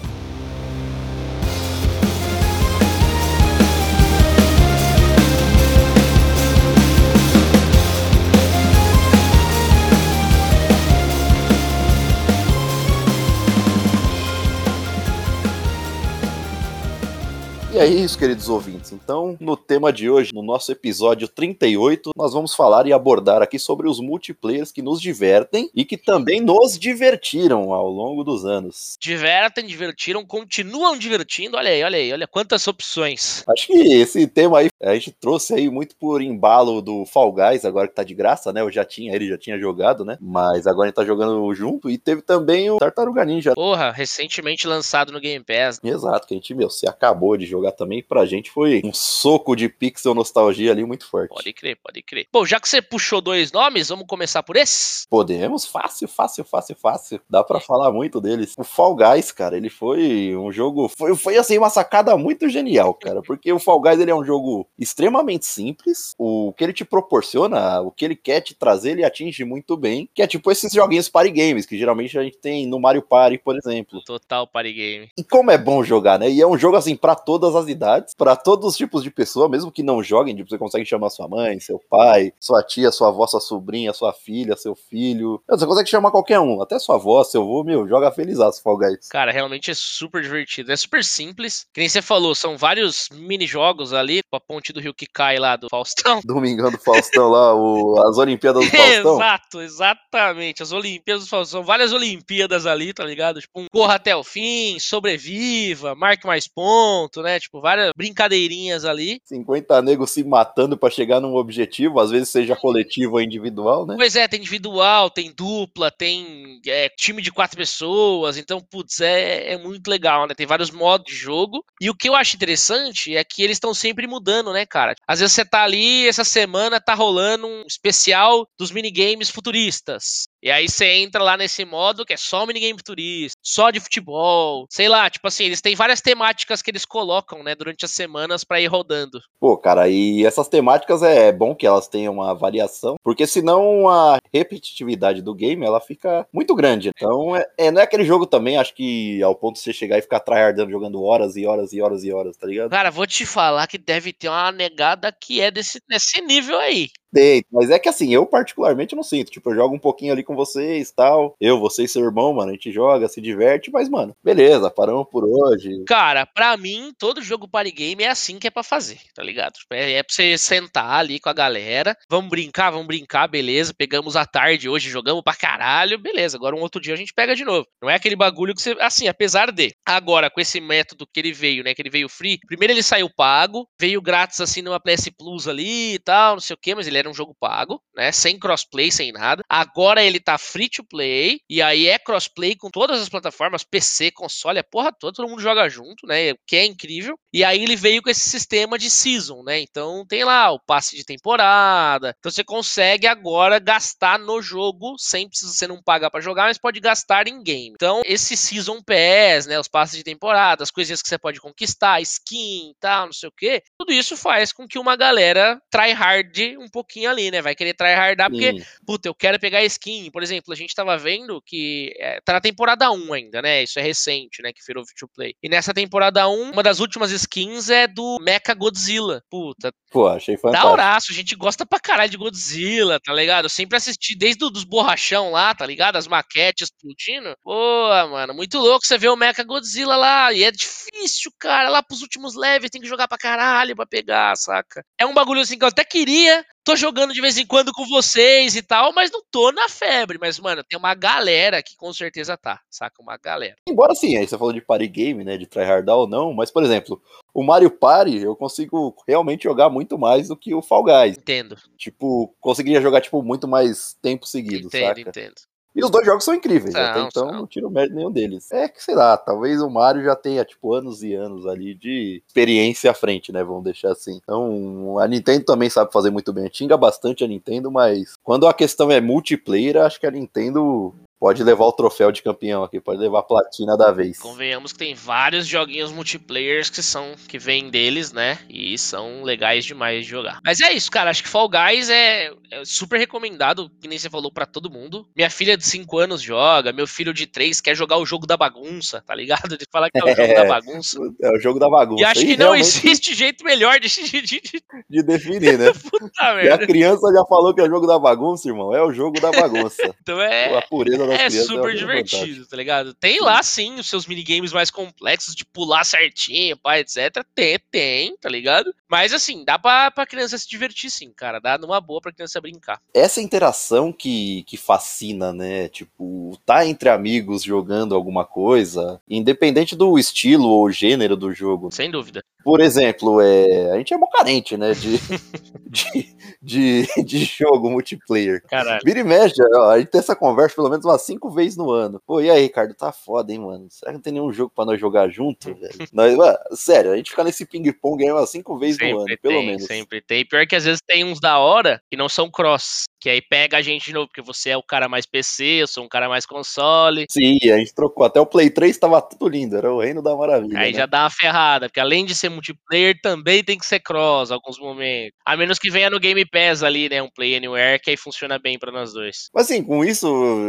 E 17.74 17.78
é 17.80 17.88
isso, 17.88 18.20
queridos 18.20 18.50
ouvintes. 18.50 18.92
Então, 18.92 19.36
no 19.40 19.58
tema 19.58 19.92
de 19.92 20.08
hoje, 20.08 20.32
no 20.32 20.44
nosso 20.44 20.72
episódio 20.72 21.28
38, 21.28 22.12
nós 22.16 22.32
vamos 22.32 22.54
falar 22.54 22.86
e 22.86 22.94
abordar 22.94 23.42
aqui 23.42 23.58
sobre 23.58 23.90
os 23.90 24.00
multiplayers 24.00 24.72
que 24.72 24.84
nos 24.84 25.02
divertem 25.02 25.72
e 25.74 25.84
que 25.84 25.98
também 25.98 26.40
nos 26.40 26.78
divertiram 26.78 27.74
ao 27.74 27.90
longo 27.90 28.24
dos 28.24 28.46
anos. 28.46 28.96
Divertem, 29.02 29.66
divertiram, 29.66 30.24
continuam 30.24 30.96
divertindo. 30.96 31.58
Olha 31.58 31.72
aí, 31.72 31.84
olha 31.84 31.98
aí, 31.98 32.14
olha 32.14 32.28
quantas 32.28 32.68
opções. 32.68 33.44
Acho 33.50 33.66
que 33.66 33.74
esse 33.74 34.28
tema 34.28 34.60
aí 34.60 34.70
a 34.80 34.94
gente 34.94 35.12
trouxe 35.12 35.56
aí 35.56 35.68
muito 35.68 35.96
por 35.96 36.22
embalo 36.22 36.80
do 36.80 37.08
Fall 37.08 37.32
Guys, 37.32 37.66
agora 37.66 37.88
que 37.88 37.96
tá 37.96 38.04
de 38.04 38.14
graça, 38.14 38.54
né? 38.54 38.62
Eu 38.62 38.72
já 38.72 38.86
tinha, 38.86 39.16
ele 39.16 39.28
já 39.28 39.38
tinha 39.38 39.58
jogado, 39.58 40.06
né? 40.06 40.16
Mas 40.22 40.68
agora 40.68 40.86
a 40.86 40.88
gente 40.90 40.96
tá 40.96 41.06
jogando 41.06 41.52
junto 41.56 41.90
e 41.90 41.98
teve 41.98 42.22
também 42.22 42.70
o 42.70 42.78
Tartaruga 42.78 43.26
Ninja. 43.26 43.56
Porra, 43.56 43.90
recentemente 43.90 44.68
lançado 44.68 45.12
no 45.12 45.20
Game 45.20 45.44
Pass. 45.44 45.80
Exato, 45.84 46.28
que 46.28 46.36
a 46.36 46.38
gente, 46.38 46.54
meu, 46.54 46.70
você 46.70 46.88
acabou 46.88 47.36
de 47.36 47.48
jogar 47.48 47.72
também, 47.74 48.04
pra 48.04 48.26
gente 48.26 48.52
foi 48.52 48.82
um 48.84 48.94
soco 48.94 49.56
de 49.56 49.68
pixel 49.68 50.14
nostalgia 50.14 50.72
ali 50.72 50.86
muito 50.86 51.08
forte. 51.08 51.34
Pode 51.34 51.54
crer, 51.54 51.78
pode 51.84 52.02
crer. 52.02 52.28
Bom, 52.32 52.46
já 52.46 52.60
que 52.60 52.68
você 52.68 52.82
puxou 52.82 53.22
dois 53.22 53.52
nomes, 53.52 53.90
vamos 53.90 54.06
começar 54.08 54.44
por 54.44 54.56
esse? 54.56 55.08
Podemos, 55.10 55.66
fácil, 55.66 56.08
fácil, 56.08 56.44
fácil, 56.44 56.76
fácil. 56.76 57.22
Dá 57.30 57.44
pra 57.44 57.60
falar 57.60 57.92
muito 57.92 58.22
deles. 58.22 58.54
O 58.58 58.64
Fall 58.64 58.96
Guys, 58.96 59.32
cara, 59.32 59.58
ele 59.58 59.70
foi 59.70 60.36
um 60.36 60.52
jogo. 60.52 60.90
Foi, 60.98 61.16
foi 61.16 61.38
assim, 61.38 61.58
uma 61.58 61.70
sacada 61.70 62.16
muito 62.18 62.48
genial, 62.50 62.94
cara. 62.94 63.22
Porque 63.26 63.52
o 63.52 63.60
Fall 63.60 63.82
Guys 63.82 64.00
ele 64.00 64.12
é 64.12 64.16
um 64.16 64.24
jogo 64.24 64.68
extremamente 64.78 65.46
simples. 65.46 66.14
O 66.18 66.54
que 66.54 66.64
ele 66.64 66.74
te 66.74 66.86
proporciona, 66.86 67.82
o 67.82 67.92
que 67.92 68.06
ele 68.06 68.16
quer 68.16 68.42
te 68.42 68.54
trazer, 68.54 68.92
ele 68.92 69.04
atinge 69.04 69.44
muito 69.44 69.76
bem. 69.76 70.10
Que 70.14 70.22
é 70.22 70.28
tipo 70.28 70.52
esses 70.52 70.72
joguinhos 70.72 71.10
party 71.10 71.32
games, 71.32 71.66
que 71.66 71.78
geralmente 71.78 72.18
a 72.18 72.24
gente 72.24 72.38
tem 72.38 72.68
no 72.68 72.80
Mario 72.80 73.02
Party, 73.02 73.38
por 73.38 73.56
exemplo. 73.58 74.02
Total 74.04 74.46
Party 74.48 74.74
Game. 74.74 75.10
E 75.18 75.24
como 75.24 75.52
é 75.52 75.58
bom 75.58 75.84
jogar, 75.84 76.20
né? 76.20 76.30
E 76.30 76.42
é 76.42 76.48
um 76.48 76.58
jogo 76.58 76.78
assim 76.78 76.96
pra 76.96 77.16
todas 77.16 77.53
as 77.56 77.68
idades, 77.68 78.14
pra 78.16 78.36
todos 78.36 78.68
os 78.68 78.78
tipos 78.78 79.04
de 79.04 79.12
pessoa, 79.12 79.50
mesmo 79.50 79.72
que 79.72 79.84
não 79.84 80.04
joguem, 80.04 80.36
tipo, 80.36 80.50
você 80.50 80.58
consegue 80.58 80.86
chamar 80.86 81.10
sua 81.10 81.28
mãe, 81.28 81.60
seu 81.60 81.80
pai, 81.90 82.34
sua 82.40 82.64
tia, 82.64 82.92
sua 82.92 83.10
avó, 83.10 83.26
sua 83.28 83.40
sobrinha, 83.40 83.94
sua 83.94 84.14
filha, 84.14 84.56
seu 84.56 84.76
filho. 84.76 85.42
Você 85.50 85.66
consegue 85.66 85.90
chamar 85.90 86.12
qualquer 86.12 86.40
um, 86.40 86.62
até 86.62 86.80
sua 86.80 86.96
avó, 86.96 87.24
seu 87.24 87.42
avô, 87.42 87.64
meu, 87.64 87.88
joga 87.88 88.12
felizaço 88.12 88.62
Fall 88.62 88.78
Guys. 88.78 89.08
Cara, 89.10 89.32
realmente 89.32 89.72
é 89.72 89.74
super 89.74 90.22
divertido. 90.22 90.72
É 90.72 90.76
super 90.76 91.04
simples. 91.04 91.66
Que 91.74 91.82
nem 91.82 91.90
você 91.90 92.02
falou, 92.02 92.34
são 92.34 92.58
vários 92.58 93.10
mini-jogos 93.12 93.94
ali, 93.94 94.22
com 94.30 94.38
a 94.38 94.40
ponte 94.40 94.74
do 94.74 94.80
rio 94.80 94.94
que 94.94 95.06
cai 95.06 95.38
lá 95.38 95.56
do 95.56 95.68
Faustão. 95.70 96.22
Domingão 96.26 96.72
do 96.72 96.78
Faustão 96.78 97.30
lá, 97.30 97.56
o, 97.56 97.98
as 98.08 98.18
Olimpíadas 98.18 98.66
do 98.66 98.72
Faustão. 98.76 99.16
Exato, 99.16 99.62
exatamente. 99.62 100.64
As 100.64 100.72
Olimpíadas 100.72 101.24
do 101.24 101.30
Faustão. 101.30 101.60
São 101.60 101.64
várias 101.64 101.92
Olimpíadas 101.92 102.66
ali, 102.66 102.94
tá 102.94 103.04
ligado? 103.04 103.40
Tipo, 103.40 103.60
um 103.60 103.68
corra 103.72 103.96
até 103.96 104.16
o 104.16 104.24
fim, 104.24 104.80
sobreviva, 104.80 105.96
marque 105.96 106.26
mais 106.26 106.48
ponto, 106.48 107.22
né? 107.22 107.40
Tipo, 107.44 107.60
várias 107.60 107.92
brincadeirinhas 107.96 108.86
ali. 108.86 109.20
50 109.26 109.82
negros 109.82 110.12
se 110.12 110.24
matando 110.24 110.78
pra 110.78 110.90
chegar 110.90 111.20
num 111.20 111.36
objetivo, 111.36 112.00
às 112.00 112.10
vezes 112.10 112.30
seja 112.30 112.56
coletivo 112.56 113.16
ou 113.16 113.22
individual, 113.22 113.86
né? 113.86 113.96
Pois 113.98 114.16
é, 114.16 114.28
tem 114.30 114.40
individual, 114.40 115.10
tem 115.10 115.34
dupla, 115.36 115.92
tem 115.92 116.62
é, 116.66 116.88
time 116.90 117.22
de 117.22 117.32
quatro 117.32 117.58
pessoas, 117.58 118.38
então, 118.38 118.62
putz, 118.62 119.02
é, 119.02 119.54
é 119.54 119.58
muito 119.58 119.90
legal, 119.90 120.26
né? 120.26 120.34
Tem 120.34 120.48
vários 120.48 120.72
modos 120.72 121.06
de 121.12 121.16
jogo. 121.18 121.64
E 121.82 121.90
o 121.90 121.96
que 121.96 122.08
eu 122.08 122.16
acho 122.16 122.36
interessante 122.38 123.16
é 123.16 123.24
que 123.24 123.44
eles 123.44 123.58
estão 123.58 123.74
sempre 123.74 124.08
mudando, 124.08 124.54
né, 124.54 124.66
cara? 124.66 124.96
Às 125.06 125.20
vezes 125.20 125.34
você 125.34 125.44
tá 125.44 125.64
ali, 125.64 126.08
essa 126.08 126.24
semana 126.24 126.80
tá 126.80 126.94
rolando 126.94 127.46
um 127.46 127.64
especial 127.68 128.48
dos 128.58 128.72
minigames 128.72 129.30
futuristas. 129.30 130.28
E 130.44 130.52
aí 130.52 130.68
você 130.68 130.86
entra 130.96 131.24
lá 131.24 131.38
nesse 131.38 131.64
modo 131.64 132.06
que 132.06 132.12
é 132.12 132.18
só 132.18 132.46
minigame 132.46 132.74
futurista, 132.78 133.40
só 133.42 133.72
de 133.72 133.80
futebol, 133.80 134.66
sei 134.70 134.90
lá, 134.90 135.10
tipo 135.10 135.26
assim, 135.26 135.46
eles 135.46 135.62
têm 135.62 135.74
várias 135.74 136.02
temáticas 136.02 136.62
que 136.62 136.70
eles 136.70 136.84
colocam, 136.84 137.42
né, 137.42 137.56
durante 137.56 137.86
as 137.86 137.92
semanas 137.92 138.44
pra 138.44 138.60
ir 138.60 138.68
rodando. 138.68 139.22
Pô, 139.40 139.58
cara, 139.58 139.88
e 139.88 140.26
essas 140.26 140.50
temáticas 140.50 141.02
é 141.02 141.32
bom 141.32 141.56
que 141.56 141.66
elas 141.66 141.88
tenham 141.88 142.16
uma 142.16 142.34
variação, 142.34 142.96
porque 143.02 143.26
senão 143.26 143.88
a 143.88 144.18
repetitividade 144.34 145.22
do 145.22 145.34
game 145.34 145.66
ela 145.66 145.80
fica 145.80 146.28
muito 146.34 146.54
grande. 146.56 146.90
Então, 146.94 147.34
é, 147.38 147.46
é- 147.58 147.72
não 147.72 147.80
é 147.80 147.86
aquele 147.86 148.04
jogo 148.04 148.26
também, 148.26 148.58
acho 148.58 148.74
que 148.76 149.24
ao 149.24 149.36
ponto 149.36 149.56
de 149.56 149.62
você 149.62 149.72
chegar 149.72 149.98
e 149.98 150.02
ficar 150.02 150.20
tryhardando 150.20 150.72
jogando 150.72 151.02
horas 151.02 151.38
e 151.38 151.46
horas 151.46 151.72
e 151.72 151.82
horas 151.82 152.04
e 152.04 152.12
horas, 152.12 152.36
tá 152.36 152.46
ligado? 152.46 152.70
Cara, 152.70 152.92
vou 152.92 153.08
te 153.08 153.26
falar 153.26 153.66
que 153.66 153.78
deve 153.78 154.12
ter 154.12 154.28
uma 154.28 154.52
negada 154.52 155.10
que 155.10 155.40
é 155.40 155.50
desse, 155.50 155.80
desse 155.88 156.20
nível 156.20 156.60
aí. 156.60 156.90
Tem, 157.14 157.44
mas 157.52 157.70
é 157.70 157.78
que 157.78 157.88
assim, 157.88 158.14
eu 158.14 158.26
particularmente 158.26 158.96
não 158.96 159.04
sinto. 159.04 159.32
Tipo, 159.32 159.52
eu 159.52 159.56
jogo 159.56 159.76
um 159.76 159.80
pouquinho 159.80 160.14
ali 160.14 160.24
com 160.24 160.36
vocês 160.36 160.92
tal. 160.92 161.36
Eu, 161.40 161.60
você 161.60 161.84
e 161.84 161.88
seu 161.88 162.04
irmão, 162.04 162.34
mano, 162.34 162.50
a 162.50 162.54
gente 162.54 162.72
joga, 162.72 163.08
se 163.08 163.22
diverte, 163.22 163.72
mas, 163.72 163.88
mano, 163.88 164.16
beleza, 164.24 164.72
paramos 164.72 165.08
por 165.12 165.24
hoje. 165.24 165.84
Cara, 165.86 166.26
pra 166.26 166.58
mim, 166.58 166.92
todo 166.98 167.22
jogo 167.22 167.48
party 167.48 167.72
game 167.72 168.04
é 168.04 168.10
assim 168.10 168.40
que 168.40 168.48
é 168.48 168.52
pra 168.52 168.64
fazer, 168.64 169.00
tá 169.14 169.22
ligado? 169.22 169.54
Tipo, 169.54 169.74
É, 169.74 169.94
é 169.94 170.04
pra 170.04 170.14
você 170.14 170.38
sentar 170.38 170.92
ali 170.92 171.20
com 171.20 171.30
a 171.30 171.34
galera, 171.34 171.96
vamos 172.10 172.30
brincar, 172.30 172.72
vamos 172.72 172.88
brincar, 172.88 173.28
beleza. 173.28 173.74
Pegamos 173.78 174.16
a 174.16 174.26
tarde 174.26 174.68
hoje, 174.68 174.90
jogamos 174.90 175.24
pra 175.24 175.36
caralho, 175.36 176.00
beleza. 176.00 176.38
Agora 176.38 176.56
um 176.56 176.62
outro 176.62 176.82
dia 176.82 176.94
a 176.94 176.98
gente 176.98 177.14
pega 177.14 177.36
de 177.36 177.46
novo. 177.46 177.68
Não 177.82 177.90
é 177.90 177.96
aquele 177.96 178.16
bagulho 178.16 178.56
que 178.56 178.62
você. 178.62 178.76
Assim, 178.80 179.08
apesar 179.08 179.52
de. 179.52 179.72
Agora, 179.86 180.30
com 180.30 180.42
esse 180.42 180.60
método 180.60 181.08
que 181.12 181.20
ele 181.20 181.32
veio, 181.32 181.64
né? 181.64 181.74
Que 181.74 181.82
ele 181.82 181.90
veio 181.90 182.10
free. 182.10 182.40
Primeiro 182.48 182.74
ele 182.74 182.84
saiu 182.84 183.10
pago, 183.16 183.68
veio 183.80 184.02
grátis 184.02 184.42
assim 184.42 184.62
numa 184.62 184.80
PS 184.80 185.10
Plus 185.18 185.48
ali 185.48 185.94
e 185.96 186.00
tal, 186.00 186.34
não 186.36 186.42
sei 186.42 186.54
o 186.54 186.58
que, 186.58 186.74
mas 186.74 186.88
ele 186.88 186.98
era 186.98 187.03
um 187.10 187.14
jogo 187.14 187.36
pago, 187.40 187.82
né? 187.96 188.12
Sem 188.12 188.38
crossplay, 188.40 188.92
sem 188.92 189.12
nada. 189.12 189.44
Agora 189.50 190.04
ele 190.04 190.20
tá 190.20 190.38
free 190.38 190.70
to 190.70 190.84
play, 190.84 191.40
e 191.50 191.62
aí 191.62 191.88
é 191.88 192.00
crossplay 192.00 192.56
com 192.56 192.70
todas 192.70 193.02
as 193.02 193.10
plataformas, 193.10 193.64
PC, 193.64 194.12
console, 194.12 194.60
a 194.60 194.64
porra 194.64 194.92
toda, 194.92 195.14
todo 195.14 195.30
mundo 195.30 195.42
joga 195.42 195.70
junto, 195.70 196.08
né? 196.08 196.32
O 196.32 196.38
que 196.48 196.56
é 196.56 196.66
incrível. 196.66 197.18
E 197.34 197.44
aí 197.44 197.64
ele 197.64 197.76
veio 197.76 198.02
com 198.02 198.10
esse 198.10 198.30
sistema 198.30 198.78
de 198.78 198.90
season, 198.90 199.44
né? 199.44 199.60
Então 199.60 200.06
tem 200.08 200.24
lá 200.24 200.52
o 200.52 200.60
passe 200.60 200.96
de 200.96 201.04
temporada. 201.04 202.16
Então 202.20 202.32
você 202.32 202.44
consegue 202.44 203.08
agora 203.08 203.60
gastar 203.60 204.20
no 204.20 204.42
jogo 204.42 204.96
sem 204.98 205.28
precisar 205.28 205.54
você 205.54 205.68
não 205.68 205.82
pagar 205.82 206.10
pra 206.10 206.22
jogar, 206.22 206.46
mas 206.46 206.58
pode 206.58 206.80
gastar 206.80 207.28
em 207.28 207.42
game. 207.42 207.74
Então 207.76 208.02
esse 208.06 208.38
season 208.38 208.82
pass, 208.82 209.48
né, 209.48 209.60
os 209.60 209.68
passes 209.68 209.98
de 209.98 210.04
temporada, 210.04 210.64
as 210.64 210.72
coisinhas 210.72 211.02
que 211.02 211.10
você 211.10 211.18
pode 211.18 211.40
conquistar, 211.40 212.02
skin, 212.02 212.74
tal, 212.80 213.08
não 213.08 213.14
sei 213.14 213.30
o 213.30 213.34
quê. 213.36 213.62
Tudo 213.78 213.92
isso 213.92 214.16
faz 214.16 214.52
com 214.52 214.68
que 214.68 214.80
uma 214.80 214.96
galera 214.96 215.60
tryhard 215.72 216.58
um 216.58 216.70
pouquinho 216.70 216.93
ali, 217.06 217.32
né? 217.32 217.42
Vai 217.42 217.56
querer 217.56 217.74
tryhardar 217.74 218.30
porque 218.30 218.52
Sim. 218.52 218.66
puta, 218.86 219.08
eu 219.08 219.16
quero 219.16 219.40
pegar 219.40 219.64
skin. 219.64 220.10
Por 220.12 220.24
exemplo, 220.24 220.54
a 220.54 220.56
gente 220.56 220.76
tava 220.76 220.98
vendo 220.98 221.42
que 221.46 221.94
é, 221.98 222.20
tá 222.22 222.34
na 222.34 222.42
temporada 222.42 222.92
1 222.92 223.14
ainda, 223.14 223.42
né? 223.42 223.64
Isso 223.64 223.80
é 223.80 223.82
recente, 223.82 224.42
né? 224.42 224.52
Que 224.54 224.66
virou 224.66 224.84
to 224.98 225.08
play. 225.08 225.34
E 225.42 225.50
nessa 225.50 225.74
temporada 225.74 226.28
1, 226.28 226.52
uma 226.52 226.64
das 226.64 226.80
últimas 226.80 227.12
skins 227.12 227.70
é 227.70 227.88
do 227.88 228.20
Mecha 228.22 228.54
Godzilla. 228.54 229.22
Puta, 229.30 229.74
Pô, 229.92 230.08
achei 230.08 230.38
fantástico. 230.38 230.74
horaço, 230.74 231.12
a 231.12 231.16
gente 231.16 231.36
gosta 231.36 231.66
pra 231.66 231.80
caralho 231.80 232.10
de 232.10 232.18
Godzilla, 232.18 233.00
tá 233.00 233.14
ligado? 233.14 233.46
Eu 233.46 233.50
sempre 233.50 233.78
assisti 233.78 234.16
desde 234.18 234.44
os 234.44 234.64
borrachão 234.64 235.32
lá, 235.32 235.54
tá 235.54 235.66
ligado? 235.66 235.98
As 235.98 236.08
maquetes 236.08 236.70
explodindo. 236.70 237.36
Pô, 237.44 237.90
mano, 238.10 238.34
muito 238.34 238.58
louco 238.58 238.86
você 238.86 238.98
ver 238.98 239.10
o 239.10 239.16
Mecha 239.16 239.44
Godzilla 239.44 239.96
lá. 239.96 240.34
E 240.34 240.44
é 240.44 240.52
difícil, 240.52 241.32
cara. 241.40 241.70
Lá 241.70 241.84
pros 241.84 242.02
últimos 242.02 242.36
levels 242.36 242.72
tem 242.72 242.82
que 242.82 242.88
jogar 242.88 243.08
pra 243.08 243.18
caralho 243.18 243.76
pra 243.76 243.86
pegar, 243.86 244.36
saca? 244.36 244.84
É 244.98 245.06
um 245.06 245.14
bagulho 245.14 245.42
assim 245.42 245.58
que 245.58 245.64
eu 245.64 245.70
até 245.70 245.84
queria 245.84 246.44
tô 246.64 246.76
jogando 246.76 247.14
de 247.14 247.22
vez 247.22 247.38
em 247.38 247.46
quando 247.46 247.72
com 247.72 247.86
vocês 247.86 248.56
e 248.56 248.62
tal, 248.62 248.94
mas 248.94 249.12
não 249.12 249.22
tô 249.30 249.52
na 249.52 249.68
febre. 249.68 250.18
Mas, 250.20 250.40
mano, 250.40 250.64
tem 250.64 250.78
uma 250.78 250.94
galera 250.94 251.62
que 251.62 251.76
com 251.76 251.92
certeza 251.94 252.38
tá, 252.38 252.62
saca? 252.70 253.02
Uma 253.02 253.18
galera. 253.18 253.56
Embora 253.68 253.94
sim, 253.94 254.18
aí 254.18 254.28
você 254.28 254.38
falou 254.38 254.54
de 254.54 254.62
party 254.62 254.88
game, 254.88 255.24
né? 255.24 255.38
De 255.38 255.46
tryhardar 255.46 255.98
ou 255.98 256.08
não, 256.08 256.34
mas, 256.34 256.50
por 256.50 256.64
exemplo, 256.64 257.02
o 257.34 257.44
Mario 257.44 257.72
Party 257.72 258.18
eu 258.18 258.36
consigo 258.36 258.96
realmente 259.08 259.44
jogar 259.44 259.70
muito 259.70 259.98
mais 259.98 260.28
do 260.28 260.38
que 260.38 260.54
o 260.54 260.62
Fall 260.62 260.84
Guys. 260.84 261.18
Entendo. 261.18 261.58
Tipo, 261.78 262.34
conseguiria 262.40 262.82
jogar, 262.82 263.02
tipo, 263.02 263.22
muito 263.22 263.48
mais 263.48 263.98
tempo 264.02 264.26
seguido, 264.26 264.68
entendo, 264.68 264.88
saca? 264.88 265.02
entendo. 265.02 265.53
E 265.76 265.84
os 265.84 265.90
dois 265.90 266.06
jogos 266.06 266.24
são 266.24 266.34
incríveis, 266.36 266.74
São, 266.74 266.82
até 266.82 267.00
então 267.02 267.30
são. 267.30 267.32
não 267.32 267.48
tiro 267.48 267.70
mérito 267.70 267.96
nenhum 267.96 268.12
deles. 268.12 268.52
É 268.52 268.68
que, 268.68 268.82
sei 268.84 268.94
lá, 268.96 269.18
talvez 269.18 269.62
o 269.62 269.70
Mario 269.70 270.04
já 270.04 270.16
tenha, 270.16 270.46
tipo, 270.46 270.74
anos 270.74 271.02
e 271.02 271.14
anos 271.14 271.48
ali 271.48 271.74
de 271.74 272.22
experiência 272.28 272.92
à 272.92 272.94
frente, 272.94 273.32
né? 273.32 273.44
Vamos 273.44 273.64
deixar 273.64 273.92
assim. 273.92 274.20
Então, 274.24 275.00
a 275.00 275.08
Nintendo 275.08 275.46
também 275.46 275.70
sabe 275.70 275.92
fazer 275.92 276.12
muito 276.12 276.32
bem. 276.32 276.50
Xinga 276.52 276.78
bastante 276.78 277.24
a 277.24 277.28
Nintendo, 277.28 277.72
mas 277.72 278.16
quando 278.24 278.48
a 278.48 278.54
questão 278.54 278.92
é 278.92 279.02
multiplayer, 279.02 279.78
acho 279.78 280.00
que 280.00 280.06
a 280.06 280.12
Nintendo 280.12 280.94
pode 281.24 281.42
levar 281.42 281.64
o 281.64 281.72
troféu 281.72 282.12
de 282.12 282.22
campeão 282.22 282.66
aqui, 282.66 282.82
pode 282.82 283.00
levar 283.00 283.20
a 283.20 283.24
platina 283.24 283.78
da 283.78 283.94
vez. 283.94 284.20
Convenhamos 284.20 284.74
que 284.74 284.80
tem 284.80 284.94
vários 284.94 285.48
joguinhos 285.48 285.90
multiplayers 285.90 286.70
que 286.70 286.84
são 286.84 287.16
que 287.30 287.40
vêm 287.40 287.70
deles, 287.70 288.12
né? 288.12 288.40
E 288.50 288.78
são 288.78 289.24
legais 289.24 289.64
demais 289.64 290.04
de 290.04 290.12
jogar. 290.12 290.42
Mas 290.44 290.60
é 290.60 290.74
isso, 290.74 290.92
cara. 290.92 291.10
Acho 291.10 291.24
que 291.24 291.30
Fall 291.30 291.48
Guys 291.48 291.90
é, 291.90 292.30
é 292.52 292.66
super 292.66 293.00
recomendado, 293.00 293.72
que 293.82 293.88
nem 293.88 293.98
você 293.98 294.10
falou 294.10 294.34
pra 294.34 294.46
todo 294.46 294.70
mundo. 294.70 295.08
Minha 295.16 295.30
filha 295.30 295.56
de 295.56 295.66
5 295.66 295.98
anos 295.98 296.22
joga, 296.22 296.74
meu 296.74 296.86
filho 296.86 297.14
de 297.14 297.26
3 297.26 297.62
quer 297.62 297.74
jogar 297.74 298.00
o 298.00 298.06
jogo 298.06 298.28
da 298.28 298.36
bagunça, 298.36 299.02
tá 299.08 299.16
ligado? 299.16 299.58
De 299.64 299.66
falar 299.72 299.90
que 299.90 300.00
é 300.00 300.04
o 300.04 300.14
jogo 300.14 300.34
da 300.34 300.46
bagunça. 300.46 301.00
É 301.22 301.30
o 301.30 301.40
jogo 301.40 301.58
da 301.60 301.70
bagunça. 301.70 302.02
E 302.02 302.06
acho 302.06 302.22
E 302.22 302.26
que 302.26 302.38
não 302.38 302.54
existe 302.54 303.16
jeito 303.16 303.46
melhor 303.46 303.80
de, 303.80 303.88
de, 303.88 304.22
de, 304.22 304.42
de 304.42 304.64
de 304.90 305.04
definir, 305.04 305.58
né? 305.58 305.72
puta 305.90 306.12
E 306.22 306.26
a 306.26 306.34
merda. 306.36 306.68
criança 306.68 307.12
já 307.14 307.24
falou 307.26 307.54
que 307.54 307.62
é 307.62 307.64
o 307.64 307.70
jogo 307.70 307.88
da 307.88 307.98
bagunça, 307.98 308.48
irmão. 308.48 308.76
É 308.76 308.84
o 308.84 308.92
jogo 308.92 309.20
da 309.22 309.32
bagunça. 309.32 309.82
Então 310.04 310.20
é, 310.20 310.58
a 310.58 310.62
pureza 310.64 311.08
das 311.08 311.13
É 311.14 311.28
crianças 311.28 311.48
super 311.48 311.76
divertido, 311.76 312.46
tá 312.46 312.58
ligado? 312.58 312.94
Tem 312.94 313.22
lá 313.22 313.42
sim 313.44 313.76
os 313.76 313.88
seus 313.88 314.06
minigames 314.06 314.52
mais 314.52 314.70
complexos 314.70 315.36
de 315.36 315.46
pular 315.46 315.84
certinho, 315.84 316.58
pá, 316.58 316.80
etc. 316.80 317.24
Tem, 317.34 317.60
tem, 317.72 318.18
tá 318.18 318.30
ligado? 318.30 318.74
Mas 318.90 319.14
assim, 319.14 319.44
dá 319.44 319.58
pra, 319.58 319.92
pra 319.92 320.06
criança 320.06 320.38
se 320.38 320.48
divertir 320.48 320.90
sim, 320.90 321.12
cara. 321.16 321.40
Dá 321.40 321.58
numa 321.58 321.82
boa 321.82 322.02
pra 322.02 322.12
criança 322.12 322.42
brincar. 322.42 322.80
Essa 322.94 323.22
interação 323.22 323.92
que, 323.92 324.44
que 324.44 324.58
fascina, 324.58 325.34
né? 325.34 325.70
Tipo, 325.70 326.38
tá 326.46 326.66
entre 326.66 326.90
amigos 326.90 327.44
jogando 327.44 327.96
alguma 327.96 328.26
coisa, 328.26 329.02
independente 329.10 329.76
do 329.76 329.98
estilo 329.98 330.48
ou 330.48 330.72
gênero 330.72 331.16
do 331.16 331.34
jogo. 331.34 331.70
Sem 331.72 331.90
dúvida. 331.90 332.24
Por 332.44 332.60
exemplo, 332.60 333.22
é, 333.22 333.72
a 333.72 333.78
gente 333.78 333.94
é 333.94 333.98
mó 333.98 334.08
carente, 334.08 334.58
né? 334.58 334.74
De, 334.74 335.00
de, 335.70 336.16
de, 336.42 337.04
de 337.04 337.24
jogo 337.24 337.70
multiplayer. 337.70 338.44
Caralho. 338.44 338.82
Vira 338.84 339.00
e 339.00 339.04
mexe, 339.04 339.42
ó, 339.56 339.72
a 339.72 339.80
gente 339.80 339.90
tem 339.90 340.00
essa 340.00 340.16
conversa 340.16 340.56
pelo 340.56 340.70
menos 340.70 340.86
umas 340.86 341.03
cinco 341.06 341.30
vezes 341.30 341.58
no 341.58 341.72
ano. 341.72 342.02
Pô, 342.06 342.22
e 342.22 342.30
aí, 342.30 342.44
Ricardo, 342.44 342.74
tá 342.74 342.92
foda, 342.92 343.32
hein, 343.32 343.40
mano? 343.40 343.68
Será 343.70 343.92
que 343.92 343.98
não 343.98 344.02
tem 344.02 344.14
nenhum 344.14 344.32
jogo 344.32 344.52
pra 344.56 344.66
nós 344.66 344.80
jogar 344.80 345.10
junto, 345.10 345.54
velho? 345.54 345.74
Nós, 345.94 346.16
mano, 346.16 346.38
sério, 346.54 346.92
a 346.92 346.98
gente 346.98 347.12
fica 347.12 347.24
nesse 347.24 347.46
ping-pong 347.46 348.04
aí 348.04 348.12
umas 348.12 348.30
cinco 348.30 348.58
vezes 348.58 348.78
no 348.80 348.86
Sempre 348.86 349.14
ano, 349.14 349.20
pelo 349.22 349.34
tem, 349.36 349.46
menos. 349.48 349.66
sempre 349.66 350.02
tem. 350.02 350.26
Pior 350.26 350.46
que 350.48 350.56
às 350.56 350.66
vezes 350.66 350.82
tem 350.86 351.04
uns 351.04 351.20
da 351.20 351.40
hora 351.40 351.82
que 351.90 351.98
não 351.98 352.10
são 352.10 352.30
cross. 352.30 352.84
Que 353.04 353.10
aí 353.10 353.22
pega 353.22 353.58
a 353.58 353.62
gente 353.62 353.88
de 353.88 353.94
novo, 353.94 354.08
porque 354.08 354.22
você 354.22 354.52
é 354.52 354.58
o 354.58 354.64
cara 354.64 354.88
mais 354.88 355.06
PC, 355.06 355.44
eu 355.44 355.68
sou 355.68 355.84
um 355.84 355.90
cara 355.90 356.08
mais 356.08 356.26
console. 356.26 357.06
Sim, 357.10 357.38
a 357.52 357.58
gente 357.58 357.76
trocou. 357.76 358.06
Até 358.06 358.18
o 358.22 358.26
Play 358.26 358.50
3 358.50 358.78
tava 358.78 359.02
tudo 359.02 359.28
lindo, 359.28 359.58
era 359.58 359.70
o 359.74 359.82
reino 359.82 360.02
da 360.02 360.16
maravilha. 360.16 360.58
Aí 360.58 360.72
né? 360.72 360.80
já 360.80 360.86
dá 360.86 361.04
uma 361.04 361.10
ferrada, 361.10 361.68
porque 361.68 361.82
além 361.82 362.06
de 362.06 362.16
ser 362.16 362.30
multiplayer, 362.30 362.98
também 363.04 363.44
tem 363.44 363.58
que 363.58 363.66
ser 363.66 363.82
cross 363.82 364.30
em 364.30 364.34
alguns 364.36 364.58
momentos. 364.58 365.12
A 365.26 365.36
menos 365.36 365.60
que 365.60 365.70
venha 365.70 365.90
no 365.90 366.00
Game 366.00 366.26
Pass 366.26 366.64
ali, 366.64 366.88
né? 366.88 367.02
Um 367.02 367.10
Play 367.10 367.36
Anywhere, 367.36 367.78
que 367.78 367.90
aí 367.90 367.98
funciona 367.98 368.40
bem 368.40 368.58
pra 368.58 368.72
nós 368.72 368.94
dois. 368.94 369.30
Mas 369.34 369.52
assim, 369.52 369.62
com 369.62 369.84
isso, 369.84 370.08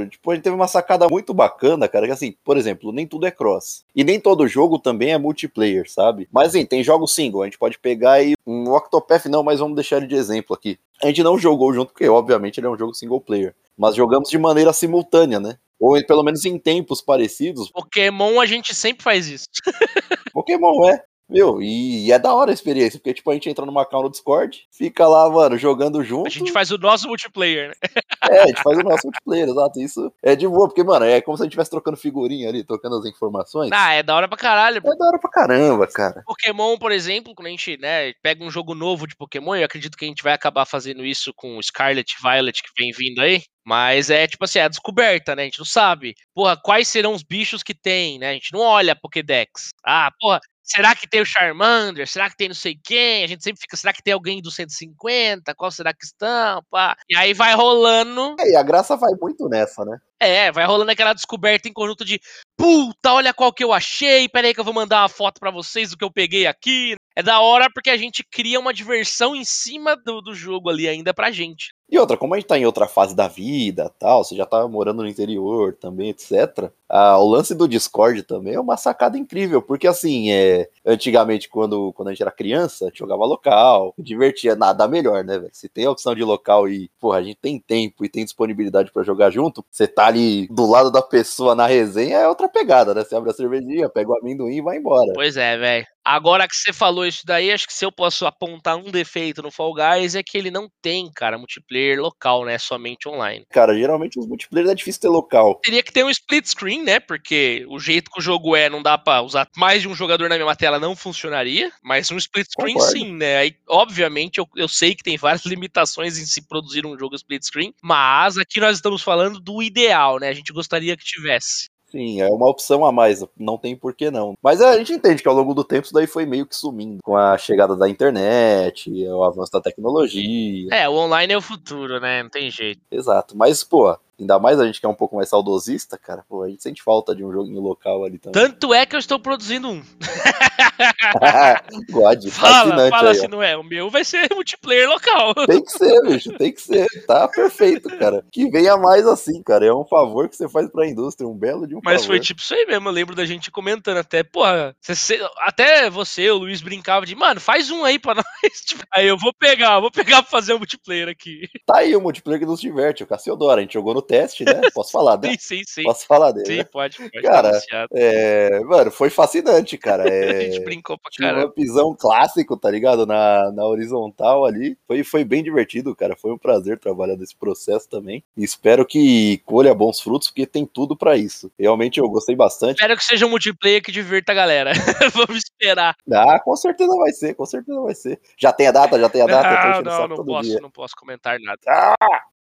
tipo, 0.08 0.30
a 0.30 0.37
gente 0.37 0.44
teve 0.44 0.54
uma 0.54 0.68
sacada 0.68 1.08
muito 1.08 1.34
bacana, 1.34 1.88
cara, 1.88 2.06
que 2.06 2.12
assim, 2.12 2.37
por 2.44 2.56
exemplo, 2.56 2.92
nem 2.92 3.04
tudo 3.04 3.26
é 3.26 3.32
cross. 3.32 3.84
E 3.96 4.04
nem 4.04 4.20
todo 4.20 4.46
jogo 4.46 4.78
também 4.78 5.11
é 5.11 5.18
multiplayer, 5.18 5.90
sabe? 5.90 6.28
Mas 6.32 6.50
assim, 6.50 6.64
tem 6.64 6.84
jogos 6.84 7.12
single, 7.12 7.42
a 7.42 7.46
gente 7.46 7.58
pode 7.58 7.80
pegar 7.80 8.12
aí 8.12 8.34
um 8.46 8.73
Octopath 8.73 9.26
não, 9.26 9.42
mas 9.42 9.58
vamos 9.58 9.75
deixar 9.75 9.96
ele 9.96 10.06
de 10.06 10.14
exemplo 10.14 10.54
aqui. 10.54 10.78
A 11.03 11.07
gente 11.07 11.23
não 11.23 11.39
jogou 11.39 11.73
junto, 11.73 11.93
porque 11.93 12.09
obviamente 12.09 12.59
ele 12.59 12.67
é 12.67 12.71
um 12.71 12.79
jogo 12.79 12.95
single 12.95 13.21
player. 13.21 13.55
Mas 13.77 13.97
jogamos 13.97 14.29
de 14.29 14.39
maneira 14.39 14.73
simultânea, 14.73 15.41
né? 15.41 15.59
Ou 15.79 16.03
pelo 16.07 16.23
menos 16.23 16.45
em 16.45 16.59
tempos 16.59 17.01
parecidos. 17.01 17.71
Pokémon 17.71 18.41
a 18.41 18.47
gente 18.47 18.75
sempre 18.75 19.03
faz 19.03 19.27
isso. 19.27 19.47
Pokémon 20.33 20.89
é. 20.89 21.03
Meu, 21.28 21.61
e, 21.62 22.07
e 22.07 22.12
é 22.12 22.19
da 22.19 22.35
hora 22.35 22.50
a 22.50 22.54
experiência, 22.54 22.99
porque 22.99 23.14
tipo, 23.14 23.31
a 23.31 23.35
gente 23.35 23.49
entra 23.49 23.64
numa 23.64 23.87
call 23.87 24.02
no 24.02 24.11
Discord, 24.11 24.66
fica 24.71 25.09
lá, 25.09 25.28
mano, 25.31 25.57
jogando 25.57 26.02
junto. 26.04 26.26
A 26.26 26.31
gente 26.31 26.52
faz 26.52 26.71
o 26.71 26.78
nosso 26.78 27.09
multiplayer, 27.09 27.69
né? 27.69 27.75
É, 28.31 28.40
a 28.40 28.47
gente 28.47 28.62
faz 28.62 28.78
o 28.78 28.83
nosso 28.83 29.07
multiplayer, 29.07 29.47
exato. 29.47 29.78
Isso 29.78 30.13
é 30.23 30.34
de 30.34 30.49
boa, 30.49 30.67
porque, 30.67 30.82
mano, 30.82 31.04
é 31.04 31.21
como 31.21 31.37
se 31.37 31.43
a 31.43 31.45
gente 31.45 31.50
estivesse 31.50 31.71
trocando 31.71 31.99
figurinha 31.99 32.49
ali, 32.49 32.65
trocando 32.65 32.97
as 32.97 33.04
informações. 33.04 33.71
Ah, 33.71 33.93
é 33.93 34.02
da 34.02 34.17
hora 34.17 34.26
pra 34.26 34.39
caralho. 34.39 34.78
É 34.78 34.97
da 34.97 35.06
hora 35.06 35.19
pra 35.19 35.30
caramba, 35.30 35.87
cara. 35.87 36.23
Pokémon, 36.25 36.78
por 36.78 36.91
exemplo, 36.91 37.34
quando 37.34 37.49
a 37.49 37.50
gente 37.50 37.76
né, 37.76 38.15
pega 38.23 38.43
um 38.43 38.50
jogo 38.50 38.75
novo 38.75 39.06
de 39.06 39.15
Pokémon, 39.15 39.56
eu 39.56 39.67
acredito 39.67 39.99
que 39.99 40.06
a 40.06 40.08
gente 40.08 40.23
vai 40.23 40.32
acabar 40.32 40.65
fazendo 40.65 41.04
isso 41.04 41.34
com 41.37 41.60
Scarlet 41.60 42.15
e 42.15 42.23
Violet 42.23 42.63
que 42.63 42.71
vem 42.78 42.93
vindo 42.93 43.21
aí. 43.21 43.43
Mas 43.67 44.10
é 44.10 44.26
tipo 44.26 44.45
assim, 44.45 44.58
é 44.58 44.63
a 44.63 44.69
descoberta, 44.69 45.34
né? 45.34 45.43
A 45.43 45.45
gente 45.47 45.58
não 45.58 45.67
sabe. 45.67 46.15
Porra, 46.34 46.56
quais 46.56 46.89
serão 46.89 47.13
os 47.13 47.23
bichos 47.23 47.63
que 47.63 47.75
tem, 47.75 48.19
né? 48.19 48.30
A 48.30 48.32
gente 48.34 48.52
não 48.52 48.60
olha 48.60 48.93
a 48.93 48.97
Pokédex. 48.97 49.71
Ah, 49.84 50.10
porra, 50.21 50.41
será 50.65 50.95
que 50.95 51.07
tem 51.07 51.21
o 51.21 51.27
Charmander? 51.27 52.09
Será 52.09 52.29
que 52.31 52.37
tem 52.37 52.49
não 52.49 52.55
sei 52.55 52.75
quem? 52.83 53.23
A 53.23 53.27
gente 53.27 53.45
sempre 53.45 53.61
fica, 53.61 53.77
será 53.77 53.93
que 53.93 54.03
tem 54.03 54.15
alguém 54.15 54.41
do 54.41 54.50
150? 54.50 55.55
Qual 55.55 55.71
será 55.71 55.93
que 55.93 56.05
estão? 56.05 56.63
Pá. 56.71 56.97
E 57.09 57.15
aí 57.15 57.35
vai 57.35 57.55
rolando. 57.55 58.35
É, 58.41 58.53
e 58.53 58.57
a 58.57 58.63
graça 58.63 58.97
vai 58.97 59.13
muito 59.21 59.49
nessa, 59.49 59.85
né? 59.85 59.99
É, 60.19 60.50
vai 60.50 60.65
rolando 60.65 60.91
aquela 60.91 61.13
descoberta 61.13 61.69
em 61.69 61.73
conjunto 61.73 62.05
de 62.05 62.19
puta, 62.57 63.13
olha 63.13 63.35
qual 63.35 63.53
que 63.53 63.63
eu 63.63 63.73
achei, 63.73 64.29
pera 64.29 64.47
aí 64.47 64.55
que 64.55 64.61
eu 64.61 64.65
vou 64.65 64.73
mandar 64.73 65.03
uma 65.03 65.09
foto 65.09 65.39
pra 65.39 65.50
vocês 65.50 65.91
do 65.91 65.99
que 65.99 66.05
eu 66.05 66.11
peguei 66.11 66.47
aqui. 66.47 66.95
É 67.17 67.23
da 67.23 67.41
hora 67.41 67.69
porque 67.73 67.91
a 67.91 67.97
gente 67.97 68.25
cria 68.25 68.59
uma 68.59 68.73
diversão 68.73 69.37
em 69.37 69.45
cima 69.45 69.97
do, 69.97 70.21
do 70.21 70.35
jogo 70.35 70.71
ali 70.71 70.89
ainda 70.89 71.13
pra 71.13 71.31
gente. 71.31 71.75
E 71.95 71.99
outra, 71.99 72.17
como 72.17 72.35
a 72.35 72.37
gente 72.37 72.49
tá 72.49 72.59
em 72.59 72.67
outra 72.67 72.89
fase 72.89 73.15
da 73.15 73.28
vida 73.28 73.89
tal, 74.00 74.25
você 74.25 74.35
já 74.35 74.45
tá 74.45 74.67
morando 74.67 75.04
no 75.04 75.09
interior 75.09 75.76
também, 75.80 76.09
etc. 76.09 76.69
Ah, 76.89 77.17
o 77.21 77.28
lance 77.28 77.54
do 77.54 77.69
Discord 77.69 78.25
também 78.25 78.54
é 78.54 78.61
uma 78.61 78.76
sacada 78.76 79.17
incrível, 79.17 79.63
porque 79.63 79.87
assim, 79.87 80.33
é, 80.33 80.69
antigamente, 80.85 81.49
quando, 81.49 81.93
quando 81.93 82.09
a 82.09 82.11
gente 82.11 82.21
era 82.21 82.33
criança, 82.33 82.87
a 82.87 82.89
gente 82.89 82.99
jogava 82.99 83.25
local, 83.25 83.95
divertia, 83.97 84.57
nada 84.57 84.89
melhor, 84.89 85.23
né, 85.23 85.39
velho? 85.39 85.50
Se 85.52 85.69
tem 85.69 85.85
a 85.85 85.91
opção 85.93 86.17
de 86.17 86.25
local 86.25 86.69
e, 86.69 86.91
porra, 86.99 87.19
a 87.19 87.23
gente 87.23 87.39
tem 87.41 87.61
tempo 87.61 88.04
e 88.04 88.09
tem 88.09 88.25
disponibilidade 88.25 88.91
pra 88.91 89.04
jogar 89.04 89.30
junto, 89.30 89.65
você 89.71 89.87
tá 89.87 90.07
ali 90.07 90.49
do 90.49 90.69
lado 90.69 90.91
da 90.91 91.00
pessoa 91.00 91.54
na 91.54 91.69
resenha, 91.69 92.19
é 92.19 92.28
outra 92.28 92.49
pegada, 92.49 92.93
né? 92.93 93.04
Você 93.04 93.15
abre 93.15 93.30
a 93.30 93.33
cervejinha, 93.33 93.89
pega 93.89 94.11
o 94.11 94.19
amendoim 94.19 94.57
e 94.57 94.63
vai 94.63 94.78
embora. 94.78 95.13
Pois 95.15 95.37
é, 95.37 95.57
velho. 95.57 95.94
Agora 96.04 96.47
que 96.47 96.54
você 96.54 96.73
falou 96.73 97.06
isso 97.06 97.23
daí, 97.25 97.50
acho 97.50 97.67
que 97.67 97.73
se 97.73 97.84
eu 97.84 97.90
posso 97.90 98.26
apontar 98.26 98.76
um 98.76 98.90
defeito 98.90 99.43
no 99.43 99.50
Fall 99.50 99.75
Guys 99.75 100.14
é 100.14 100.23
que 100.23 100.36
ele 100.36 100.50
não 100.50 100.69
tem, 100.82 101.10
cara, 101.10 101.38
multiplayer 101.38 101.99
local, 102.00 102.45
né? 102.45 102.58
Somente 102.58 103.08
online. 103.08 103.47
Cara, 103.50 103.75
geralmente 103.75 104.19
os 104.19 104.26
multiplayer 104.26 104.71
é 104.71 104.75
difícil 104.75 105.00
ter 105.00 105.08
local. 105.08 105.60
Teria 105.62 105.82
que 105.82 105.93
ter 105.93 106.04
um 106.04 106.10
split 106.10 106.47
screen, 106.47 106.82
né? 106.82 107.00
Porque 107.00 107.64
o 107.69 107.78
jeito 107.78 108.10
que 108.10 108.19
o 108.19 108.23
jogo 108.23 108.54
é, 108.54 108.69
não 108.69 108.82
dá 108.82 108.99
pra 108.99 109.23
usar 109.23 109.49
mais 109.56 109.80
de 109.80 109.88
um 109.88 109.95
jogador 109.95 110.28
na 110.28 110.36
mesma 110.36 110.54
tela, 110.54 110.78
não 110.78 110.95
funcionaria. 110.95 111.73
Mas 111.82 112.10
um 112.10 112.17
split 112.19 112.49
screen 112.50 112.75
Concordo. 112.75 112.99
sim, 112.99 113.12
né? 113.14 113.38
Aí, 113.38 113.56
obviamente, 113.69 114.38
eu, 114.38 114.49
eu 114.56 114.69
sei 114.69 114.95
que 114.95 115.02
tem 115.02 115.17
várias 115.17 115.45
limitações 115.47 116.19
em 116.19 116.26
se 116.26 116.47
produzir 116.47 116.84
um 116.84 116.99
jogo 116.99 117.14
split 117.14 117.43
screen, 117.43 117.73
mas 117.82 118.36
aqui 118.36 118.60
nós 118.60 118.76
estamos 118.76 119.02
falando 119.02 119.40
do 119.40 119.62
ideal, 119.62 120.19
né? 120.19 120.28
A 120.28 120.34
gente 120.34 120.52
gostaria 120.52 120.97
que 120.97 121.04
tivesse. 121.04 121.74
Sim, 121.95 122.21
é 122.21 122.28
uma 122.28 122.49
opção 122.49 122.85
a 122.85 122.91
mais, 122.91 123.25
não 123.39 123.57
tem 123.57 123.76
por 123.76 123.95
que 123.95 124.11
não. 124.11 124.35
Mas 124.43 124.61
a 124.61 124.76
gente 124.76 124.93
entende 124.93 125.23
que 125.23 125.28
ao 125.28 125.35
longo 125.35 125.54
do 125.54 125.63
tempo 125.63 125.85
isso 125.85 125.95
daí 125.95 126.09
foi 126.09 126.26
meio 126.26 126.45
que 126.45 126.57
sumindo. 126.57 126.99
Com 127.04 127.17
a 127.17 127.39
chegada 127.39 127.76
da 127.76 127.89
internet, 127.89 128.91
o 129.07 129.23
avanço 129.23 129.52
da 129.52 129.61
tecnologia. 129.61 130.69
É, 130.73 130.89
o 130.89 130.95
online 130.95 131.33
é 131.33 131.37
o 131.37 131.41
futuro, 131.41 132.00
né? 132.00 132.25
Não 132.25 132.30
tem 132.30 132.50
jeito. 132.50 132.80
Exato. 132.91 133.37
Mas, 133.37 133.63
pô, 133.63 133.97
ainda 134.19 134.39
mais 134.39 134.59
a 134.61 134.67
gente 134.67 134.81
que 134.81 134.87
é 134.87 134.89
um 134.89 134.95
pouco 134.95 135.17
mais 135.17 135.29
saudosista, 135.29 135.99
cara, 135.99 136.25
pô, 136.29 136.43
a 136.43 136.49
gente 136.49 136.63
sente 136.63 136.83
falta 136.83 137.15
de 137.15 137.25
um 137.25 137.33
joguinho 137.33 137.61
local 137.61 138.05
ali 138.05 138.19
também. 138.19 138.41
Tanto 138.43 138.73
é 138.75 138.85
que 138.87 138.95
eu 138.95 139.00
estou 139.00 139.19
produzindo 139.19 139.69
um. 139.69 139.83
God, 141.91 142.29
Fala, 142.31 142.89
fala 142.91 143.11
aí, 143.11 143.15
se 143.17 143.27
ó. 143.27 143.29
não 143.29 143.43
é. 143.43 143.57
O 143.57 143.63
meu 143.63 143.91
vai 143.91 144.05
ser 144.05 144.29
multiplayer 144.35 144.89
local. 144.89 145.35
Tem 145.47 145.63
que 145.63 145.71
ser, 145.73 146.03
bicho, 146.03 146.33
tem 146.37 146.53
que 146.53 146.61
ser. 146.61 146.87
Tá 147.07 147.29
perfeito, 147.29 147.89
cara. 147.99 148.25
Que 148.33 148.49
venha 148.50 148.77
mais 148.77 149.07
assim, 149.07 149.43
cara. 149.43 149.67
É 149.67 149.73
um 149.73 149.85
favor 149.85 150.29
que 150.29 150.37
você 150.37 150.49
faz 150.49 150.69
pra 150.71 150.87
indústria, 150.89 151.29
um 151.29 151.37
belo 151.37 151.67
de 151.67 151.75
um 151.77 151.81
Mas 151.85 152.03
favor. 152.03 152.15
foi 152.15 152.21
tipo 152.21 152.41
isso 152.41 152.55
aí 152.55 152.67
mesmo, 152.67 152.89
eu 152.89 152.93
lembro 152.93 153.15
da 153.15 153.25
gente 153.25 153.50
comentando 153.50 153.99
até, 153.99 154.23
porra, 154.23 154.75
você- 154.81 155.21
até 155.41 155.89
você, 155.91 156.31
o 156.31 156.39
Luiz 156.39 156.61
brincava 156.61 157.07
de, 157.07 157.15
mano, 157.15 157.41
faz 157.41 157.71
um 157.71 157.85
aí 157.85 157.99
pra 157.99 158.15
nós. 158.17 158.25
Tipo, 158.67 158.83
aí 158.93 159.07
eu 159.07 159.17
vou 159.19 159.33
pegar, 159.39 159.81
vou 159.81 159.91
pegar 159.91 160.23
pra 160.23 160.31
fazer 160.31 160.55
o 160.55 160.59
multiplayer 160.59 161.09
aqui. 161.09 161.49
Tá 161.67 161.79
aí 161.79 161.95
o 161.95 162.00
multiplayer 162.00 162.41
que 162.41 162.47
nos 162.47 162.61
diverte, 162.61 163.03
o 163.03 163.07
Cassiodoro. 163.07 163.59
A 163.59 163.63
gente 163.63 163.75
jogou 163.75 163.95
no 163.95 164.03
teste, 164.04 164.45
né? 164.45 164.60
Posso 164.73 164.93
falar, 164.93 165.19
né? 165.21 165.30
Sim, 165.30 165.36
sim, 165.38 165.62
sim. 165.67 165.82
Posso 165.82 166.06
falar 166.06 166.30
dele. 166.32 166.47
Sim, 166.47 166.56
né? 166.58 166.64
pode, 166.64 166.97
pode. 166.99 167.23
Cara. 167.23 167.50
É, 167.93 168.60
mano, 168.60 168.90
foi 168.90 169.10
fascinante, 169.10 169.76
cara. 169.76 170.04
a 170.08 170.40
gente 170.40 170.58
É, 170.58 170.64
brincou 170.64 170.97
pra 170.99 171.10
tinha 171.10 171.28
um 171.28 171.30
caramba. 171.34 171.52
upzão 171.56 171.97
clássico, 171.99 172.56
tá 172.56 172.71
ligado? 172.71 173.06
Na, 173.06 173.50
na 173.52 173.67
horizontal 173.67 174.45
ali. 174.45 174.76
Foi, 174.86 175.02
foi 175.02 175.25
bem 175.25 175.43
divertido, 175.43 175.95
cara. 175.97 176.14
Foi 176.17 176.32
um 176.32 176.38
prazer 176.38 176.78
trabalhar 176.78 177.17
nesse 177.17 177.34
processo 177.36 177.88
também. 177.88 178.23
E 178.36 178.45
espero 178.45 178.84
que 178.86 179.38
colha 179.47 179.75
bons 179.75 180.00
frutos, 180.00 180.28
porque 180.28 180.47
tem 180.47 180.67
tudo 180.67 180.97
pra 180.97 181.17
isso. 181.17 181.50
Realmente 181.58 181.99
eu 181.99 182.08
gostei 182.08 182.36
bastante. 182.36 182.76
Espero 182.76 182.97
que 182.97 183.04
seja 183.04 183.26
um 183.26 183.30
multiplayer 183.30 183.82
que 183.82 183.90
divirta 183.90 184.32
a 184.32 184.34
galera. 184.34 184.73
Vamos 185.14 185.38
esperar. 185.45 185.95
Ah, 186.12 186.38
com 186.40 186.54
certeza 186.56 186.95
vai 186.97 187.12
ser, 187.12 187.34
com 187.34 187.47
certeza 187.47 187.80
vai 187.80 187.95
ser. 187.95 188.21
Já 188.36 188.52
tem 188.52 188.67
a 188.67 188.73
data, 188.73 188.99
já 188.99 189.08
tem 189.08 189.23
a 189.23 189.26
data, 189.26 189.82
Não, 189.82 190.08
não, 190.08 190.17
não 190.17 190.25
posso, 190.25 190.49
dia. 190.50 190.60
não 190.60 190.71
posso 190.71 190.95
comentar 190.97 191.38
nada. 191.40 191.58
Ah, 191.67 191.95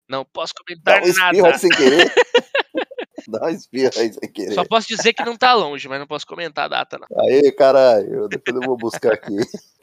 Não 0.09 0.25
posso 0.25 0.55
dá 0.55 0.63
comentar 0.63 1.03
um 1.03 1.07
espirro 1.07 1.47
nada. 1.47 1.59
sem 1.59 1.71
querer. 1.71 2.13
dá 3.29 3.47
um 3.47 3.49
espirro 3.49 3.91
aí 3.97 4.13
sem 4.13 4.33
querer. 4.33 4.55
Só 4.55 4.65
posso 4.65 4.89
dizer 4.89 5.13
que 5.13 5.25
não 5.25 5.37
tá 5.37 5.55
longe, 5.55 5.89
mas 5.89 5.99
não 5.99 6.07
posso 6.07 6.27
comentar 6.27 6.67
a 6.67 6.69
data, 6.69 6.99
não. 6.99 7.21
Aí, 7.25 7.51
caralho, 7.53 8.29
depois 8.29 8.57
eu 8.57 8.63
vou 8.63 8.77
buscar 8.77 9.13
aqui. 9.13 9.37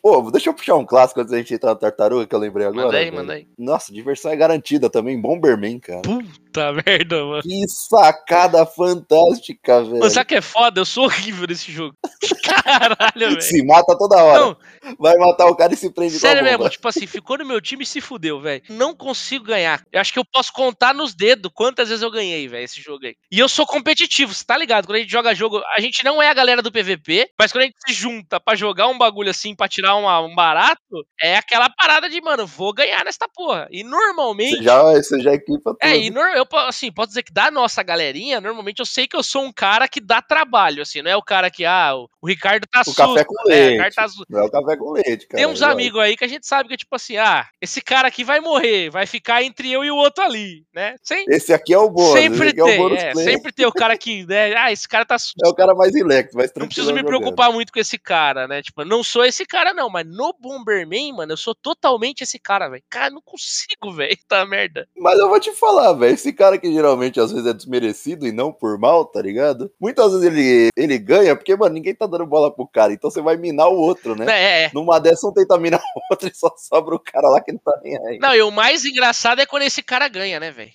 Pô, 0.03 0.29
deixa 0.29 0.49
eu 0.49 0.53
puxar 0.53 0.75
um 0.75 0.85
clássico 0.85 1.21
antes 1.21 1.31
da 1.31 1.37
gente 1.37 1.53
entrar 1.53 1.69
na 1.69 1.75
tartaruga 1.77 2.27
que 2.27 2.35
eu 2.35 2.39
lembrei 2.39 2.67
agora. 2.67 2.87
Manda 2.87 2.97
aí, 2.97 3.05
velho. 3.05 3.15
manda 3.15 3.33
aí. 3.35 3.47
Nossa, 3.57 3.93
diversão 3.93 4.31
é 4.31 4.35
garantida 4.35 4.89
também. 4.89 5.19
Bomberman, 5.19 5.79
cara. 5.79 6.01
Puta 6.01 6.73
merda, 6.85 7.23
mano. 7.23 7.41
Que 7.41 7.63
sacada 7.69 8.65
fantástica, 8.65 9.81
velho. 9.81 9.99
Mano, 9.99 10.11
sabe 10.11 10.25
o 10.25 10.27
que 10.27 10.35
é 10.35 10.41
foda? 10.41 10.81
Eu 10.81 10.85
sou 10.85 11.05
horrível 11.05 11.47
nesse 11.47 11.71
jogo. 11.71 11.95
Caralho, 12.43 13.29
velho. 13.29 13.41
Se 13.41 13.65
mata 13.65 13.97
toda 13.97 14.21
hora. 14.21 14.39
Não, 14.41 14.57
Vai 14.99 15.15
matar 15.15 15.47
o 15.47 15.55
cara 15.55 15.73
e 15.73 15.77
se 15.77 15.89
prende 15.89 16.19
sério 16.19 16.41
com 16.41 16.47
a 16.47 16.51
bomba. 16.51 16.63
mesmo, 16.63 16.71
tipo 16.71 16.87
assim, 16.87 17.07
ficou 17.07 17.37
no 17.37 17.45
meu 17.45 17.61
time 17.61 17.83
e 17.83 17.87
se 17.87 18.01
fudeu, 18.01 18.41
velho. 18.41 18.61
Não 18.69 18.93
consigo 18.93 19.45
ganhar. 19.45 19.81
Eu 19.91 20.01
acho 20.01 20.11
que 20.11 20.19
eu 20.19 20.25
posso 20.25 20.51
contar 20.51 20.93
nos 20.93 21.13
dedos 21.13 21.51
quantas 21.53 21.87
vezes 21.87 22.03
eu 22.03 22.11
ganhei, 22.11 22.47
velho, 22.47 22.65
esse 22.65 22.81
jogo 22.81 23.05
aí. 23.05 23.15
E 23.31 23.39
eu 23.39 23.47
sou 23.47 23.65
competitivo, 23.65 24.33
você 24.33 24.43
tá 24.43 24.57
ligado? 24.57 24.85
Quando 24.85 24.97
a 24.97 24.99
gente 24.99 25.11
joga 25.11 25.33
jogo, 25.33 25.61
a 25.75 25.79
gente 25.79 26.03
não 26.03 26.21
é 26.21 26.27
a 26.27 26.33
galera 26.33 26.61
do 26.61 26.71
PVP, 26.71 27.29
mas 27.39 27.51
quando 27.51 27.63
a 27.63 27.65
gente 27.67 27.77
se 27.87 27.93
junta 27.93 28.39
pra 28.39 28.55
jogar 28.55 28.87
um 28.87 28.97
bagulho 28.97 29.29
assim, 29.29 29.55
pra 29.55 29.69
tirar 29.69 29.92
uma- 29.95 30.19
um 30.21 30.33
barato, 30.35 30.81
é 31.21 31.37
aquela 31.37 31.69
parada 31.69 32.09
de, 32.09 32.19
mano, 32.21 32.45
vou 32.47 32.73
ganhar 32.73 33.03
nesta 33.05 33.27
porra. 33.27 33.67
E 33.71 33.83
normalmente. 33.83 34.57
Você 34.57 34.63
já, 34.63 34.81
você 34.93 35.19
já 35.21 35.33
equipa 35.33 35.71
tudo. 35.71 35.77
É, 35.81 35.97
e 35.97 36.09
nor- 36.09 36.35
eu 36.35 36.45
assim, 36.67 36.91
posso 36.91 37.09
dizer 37.09 37.23
que 37.23 37.33
da 37.33 37.49
nossa 37.51 37.81
galerinha, 37.83 38.39
normalmente 38.41 38.79
eu 38.79 38.85
sei 38.85 39.07
que 39.07 39.15
eu 39.15 39.23
sou 39.23 39.43
um 39.43 39.51
cara 39.53 39.87
que 39.87 39.99
dá 40.01 40.21
trabalho, 40.21 40.81
assim, 40.81 41.01
não 41.01 41.11
é 41.11 41.15
o 41.15 41.21
cara 41.21 41.49
que, 41.49 41.65
ah, 41.65 41.95
o, 41.95 42.27
Ricardo 42.27 42.65
tá 42.71 42.81
O 42.87 42.93
café 42.95 43.23
com 43.25 43.35
né? 43.49 43.55
Leite. 43.77 43.95
Tá 43.95 44.07
su- 44.07 44.25
Não 44.29 44.39
é 44.39 44.43
o 44.43 44.49
café 44.51 44.77
com 44.77 44.91
leite, 44.91 45.27
cara. 45.27 45.43
Tem 45.43 45.45
uns 45.45 45.61
amigos 45.61 45.99
aí 46.01 46.15
que 46.17 46.23
a 46.23 46.27
gente 46.27 46.45
sabe 46.47 46.67
que 46.69 46.75
é 46.75 46.77
tipo 46.77 46.95
assim, 46.95 47.17
ah, 47.17 47.45
esse 47.61 47.81
cara 47.81 48.07
aqui 48.07 48.23
vai 48.23 48.39
morrer, 48.39 48.89
vai 48.89 49.05
ficar 49.05 49.43
entre 49.43 49.71
eu 49.71 49.83
e 49.83 49.91
o 49.91 49.95
outro 49.95 50.23
ali, 50.23 50.63
né? 50.73 50.95
Sem- 51.03 51.25
Esse 51.27 51.53
aqui 51.53 51.73
é 51.73 51.77
o 51.77 51.89
bônus. 51.89 52.13
sempre 52.13 52.49
esse 52.49 52.49
aqui 52.49 52.59
é 52.59 52.63
o 52.63 52.89
tem, 52.89 52.97
é, 52.97 53.13
sempre 53.15 53.51
tem 53.51 53.65
o 53.65 53.71
cara 53.71 53.97
que, 53.97 54.25
né, 54.25 54.55
ah, 54.55 54.71
esse 54.71 54.87
cara 54.87 55.05
tá 55.05 55.17
su- 55.19 55.33
É 55.43 55.47
o 55.47 55.53
cara 55.53 55.73
mais 55.75 55.93
relax, 55.93 56.33
mais 56.33 56.49
não 56.49 56.53
tranquilo. 56.53 56.67
preciso 56.67 56.93
me 56.93 57.03
preocupar 57.03 57.51
muito 57.51 57.71
com 57.73 57.79
esse 57.79 57.97
cara, 57.97 58.47
né? 58.47 58.61
Tipo, 58.61 58.85
não 58.85 59.03
sou 59.03 59.25
esse 59.25 59.45
cara, 59.45 59.73
não, 59.73 59.82
mas 59.89 60.05
no 60.05 60.33
Bomberman, 60.39 61.13
mano, 61.13 61.33
eu 61.33 61.37
sou 61.37 61.55
totalmente 61.55 62.21
esse 62.21 62.39
cara, 62.39 62.69
velho. 62.69 62.83
Cara, 62.89 63.09
não 63.09 63.21
consigo, 63.21 63.91
velho. 63.93 64.17
Tá 64.27 64.45
merda. 64.45 64.87
Mas 64.97 65.19
eu 65.19 65.29
vou 65.29 65.39
te 65.39 65.51
falar, 65.51 65.93
velho. 65.93 66.13
Esse 66.13 66.33
cara 66.33 66.57
que 66.57 66.71
geralmente 66.71 67.19
às 67.19 67.31
vezes 67.31 67.47
é 67.47 67.53
desmerecido 67.53 68.27
e 68.27 68.31
não 68.31 68.51
por 68.51 68.77
mal, 68.77 69.05
tá 69.05 69.21
ligado? 69.21 69.71
Muitas 69.79 70.11
vezes 70.11 70.25
ele, 70.25 70.69
ele 70.75 70.97
ganha 70.97 71.35
porque, 71.35 71.55
mano, 71.55 71.73
ninguém 71.73 71.95
tá 71.95 72.05
dando 72.05 72.25
bola 72.25 72.53
pro 72.53 72.67
cara. 72.67 72.93
Então 72.93 73.09
você 73.09 73.21
vai 73.21 73.37
minar 73.37 73.69
o 73.69 73.77
outro, 73.77 74.15
né? 74.15 74.25
É, 74.29 74.63
é. 74.65 74.71
Numa 74.73 74.99
dessas, 74.99 75.23
um 75.23 75.33
tenta 75.33 75.57
minar 75.57 75.81
o 75.95 76.01
outro 76.11 76.29
e 76.29 76.35
só 76.35 76.53
sobra 76.57 76.95
o 76.95 76.99
cara 76.99 77.29
lá 77.29 77.41
que 77.41 77.51
não 77.51 77.59
tá 77.59 77.79
nem 77.83 77.97
aí. 78.07 78.17
Não, 78.19 78.35
e 78.35 78.41
o 78.41 78.51
mais 78.51 78.85
engraçado 78.85 79.39
é 79.39 79.45
quando 79.45 79.63
esse 79.63 79.81
cara 79.81 80.07
ganha, 80.07 80.39
né, 80.39 80.51
velho? 80.51 80.71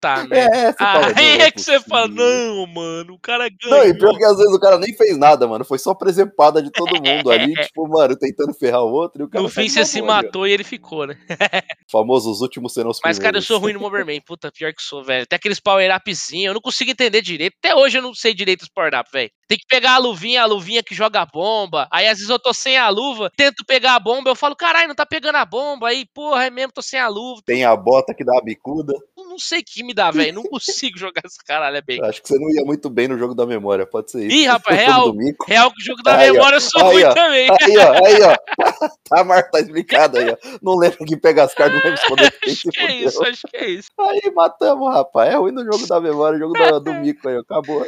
Puta 0.00 0.24
merda. 0.24 0.56
É, 0.56 0.72
você 0.72 0.78
fala, 0.78 1.06
Aí 1.06 1.14
não, 1.14 1.22
é, 1.22 1.38
não 1.38 1.44
é 1.44 1.50
que 1.50 1.60
você 1.60 1.80
fala, 1.80 2.08
não, 2.08 2.66
mano, 2.66 3.14
o 3.14 3.18
cara 3.18 3.48
Não, 3.64 3.70
ganha. 3.70 3.90
e 3.90 3.98
pior 3.98 4.16
que 4.16 4.24
às 4.24 4.36
vezes 4.36 4.54
o 4.54 4.60
cara 4.60 4.78
nem 4.78 4.94
fez 4.96 5.18
nada, 5.18 5.46
mano. 5.46 5.64
Foi 5.64 5.78
só 5.78 5.92
presepada 5.94 6.62
de 6.62 6.70
todo 6.70 7.02
mundo 7.02 7.30
ali, 7.30 7.52
tipo, 7.66 7.88
mano, 7.88 8.16
tentando 8.16 8.54
ferrar 8.54 8.82
o 8.82 8.92
outro. 8.92 9.22
E 9.22 9.24
o 9.24 9.28
cara 9.28 9.42
No 9.42 9.48
tá 9.48 9.60
fim 9.60 9.68
você 9.68 9.84
se 9.84 10.00
matou 10.00 10.46
e 10.46 10.52
ele 10.52 10.64
ficou, 10.64 11.06
né? 11.06 11.16
Famoso, 11.90 12.30
os 12.30 12.40
últimos 12.40 12.72
serão 12.72 12.90
os 12.90 13.00
Mas, 13.02 13.18
cara, 13.18 13.38
eu 13.38 13.42
sou 13.42 13.58
ruim 13.58 13.72
no 13.72 13.80
Bomberman. 13.80 14.20
Puta, 14.20 14.52
pior 14.52 14.72
que 14.72 14.82
sou, 14.82 15.02
velho. 15.02 15.26
Tem 15.26 15.36
aqueles 15.36 15.58
power-upzinhos, 15.58 16.46
eu 16.46 16.54
não 16.54 16.60
consigo 16.60 16.90
entender 16.90 17.20
direito. 17.20 17.56
Até 17.62 17.74
hoje 17.74 17.98
eu 17.98 18.02
não 18.02 18.14
sei 18.14 18.32
direito 18.32 18.62
os 18.62 18.68
power-up, 18.68 19.10
velho. 19.12 19.30
Tem 19.48 19.58
que 19.58 19.66
pegar 19.66 19.94
a 19.94 19.98
luvinha, 19.98 20.42
a 20.42 20.46
luvinha 20.46 20.82
que 20.82 20.94
joga 20.94 21.22
a 21.22 21.26
bomba. 21.26 21.88
Aí 21.90 22.06
às 22.06 22.18
vezes 22.18 22.28
eu 22.30 22.38
tô 22.38 22.52
sem 22.52 22.76
a 22.76 22.88
luva, 22.88 23.30
tento 23.36 23.64
pegar 23.66 23.94
a 23.94 24.00
bomba, 24.00 24.30
eu 24.30 24.36
falo, 24.36 24.54
caralho, 24.54 24.88
não 24.88 24.94
tá 24.94 25.06
pegando 25.06 25.36
a 25.36 25.44
bomba. 25.44 25.88
Aí, 25.88 26.04
porra, 26.14 26.44
é 26.44 26.50
mesmo, 26.50 26.72
tô 26.72 26.82
sem 26.82 27.00
a 27.00 27.08
luva. 27.08 27.40
Tem 27.44 27.64
a 27.64 27.74
bota 27.74 28.14
que 28.14 28.24
dá 28.24 28.36
a 28.38 28.44
bicuda. 28.44 28.92
Não 29.38 29.44
sei 29.44 29.60
o 29.60 29.64
que 29.64 29.84
me 29.84 29.94
dá, 29.94 30.10
velho. 30.10 30.34
Não 30.34 30.42
consigo 30.42 30.98
jogar 30.98 31.22
esse 31.24 31.38
caralho, 31.46 31.76
é 31.76 31.80
bem. 31.80 32.02
Acho 32.04 32.20
que 32.20 32.26
você 32.28 32.38
não 32.40 32.50
ia 32.50 32.64
muito 32.64 32.90
bem 32.90 33.06
no 33.06 33.16
jogo 33.16 33.36
da 33.36 33.46
memória, 33.46 33.86
pode 33.86 34.10
ser 34.10 34.26
isso. 34.26 34.36
Ih, 34.36 34.46
rapaz, 34.46 34.76
real. 34.76 35.14
Real 35.46 35.70
que 35.72 35.80
o 35.80 35.84
jogo 35.84 36.02
da 36.02 36.16
Aí, 36.16 36.30
ó. 36.30 36.32
memória 36.32 36.56
eu 36.56 36.60
sou 36.60 36.82
ruim 36.82 37.04
ó. 37.04 37.14
também. 37.14 37.48
Aí, 37.48 37.78
ó, 37.78 38.06
aí, 38.06 38.22
ó. 38.22 38.88
Tá, 39.08 39.24
Marta, 39.24 39.50
tá 39.52 39.60
explicado 39.60 40.18
aí, 40.18 40.28
ó. 40.28 40.36
Não 40.60 40.76
lembro 40.76 40.98
que 41.06 41.16
pega 41.16 41.42
as 41.44 41.54
cartas, 41.54 41.78
não 41.78 41.90
lembro 41.90 41.98
Acho 42.46 42.62
que 42.70 42.78
é 42.78 42.82
fudeu. 42.82 43.08
isso, 43.08 43.24
acho 43.24 43.42
que 43.48 43.56
é 43.56 43.70
isso. 43.70 43.88
Aí 43.98 44.30
matamos, 44.34 44.92
rapaz. 44.92 45.32
É 45.32 45.36
ruim 45.36 45.52
no 45.52 45.64
jogo 45.64 45.86
da 45.86 45.98
memória, 45.98 46.36
o 46.36 46.40
jogo 46.40 46.52
do, 46.52 46.80
do 46.80 46.94
Mico 46.94 47.26
aí, 47.26 47.36
ó. 47.36 47.40
Acabou. 47.40 47.86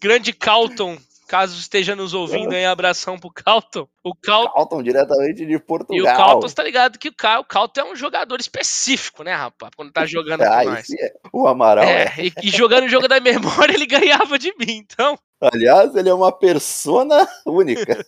Grande 0.00 0.32
Calton. 0.32 0.96
Caso 1.28 1.58
esteja 1.58 1.96
nos 1.96 2.14
ouvindo 2.14 2.54
aí, 2.54 2.64
abração 2.64 3.18
pro 3.18 3.30
Calton. 3.30 3.88
O 4.04 4.14
Calton. 4.14 4.52
Calton 4.52 4.82
diretamente 4.82 5.44
de 5.44 5.58
Portugal. 5.58 5.96
E 5.98 6.02
o 6.02 6.04
Calton, 6.04 6.46
tá 6.48 6.62
ligado 6.62 6.98
que 6.98 7.08
o 7.08 7.14
Cal- 7.14 7.40
o 7.40 7.44
Calton 7.44 7.80
é 7.80 7.84
um 7.92 7.96
jogador 7.96 8.38
específico, 8.40 9.24
né, 9.24 9.34
rapaz? 9.34 9.72
Quando 9.76 9.90
tá 9.92 10.06
jogando 10.06 10.38
com 10.46 10.52
Ah, 10.52 10.64
nós. 10.64 10.78
esse 10.80 11.02
é. 11.02 11.12
O 11.32 11.46
Amaral 11.48 11.84
é. 11.84 12.04
É, 12.04 12.26
e, 12.26 12.32
e 12.44 12.48
jogando 12.50 12.84
o 12.84 12.88
jogo 12.88 13.08
da 13.08 13.18
memória, 13.18 13.74
ele 13.74 13.86
ganhava 13.90 14.38
de 14.38 14.54
mim. 14.58 14.76
Então, 14.76 15.18
Aliás, 15.40 15.94
ele 15.96 16.08
é 16.08 16.14
uma 16.14 16.30
persona 16.32 17.28
única. 17.44 18.06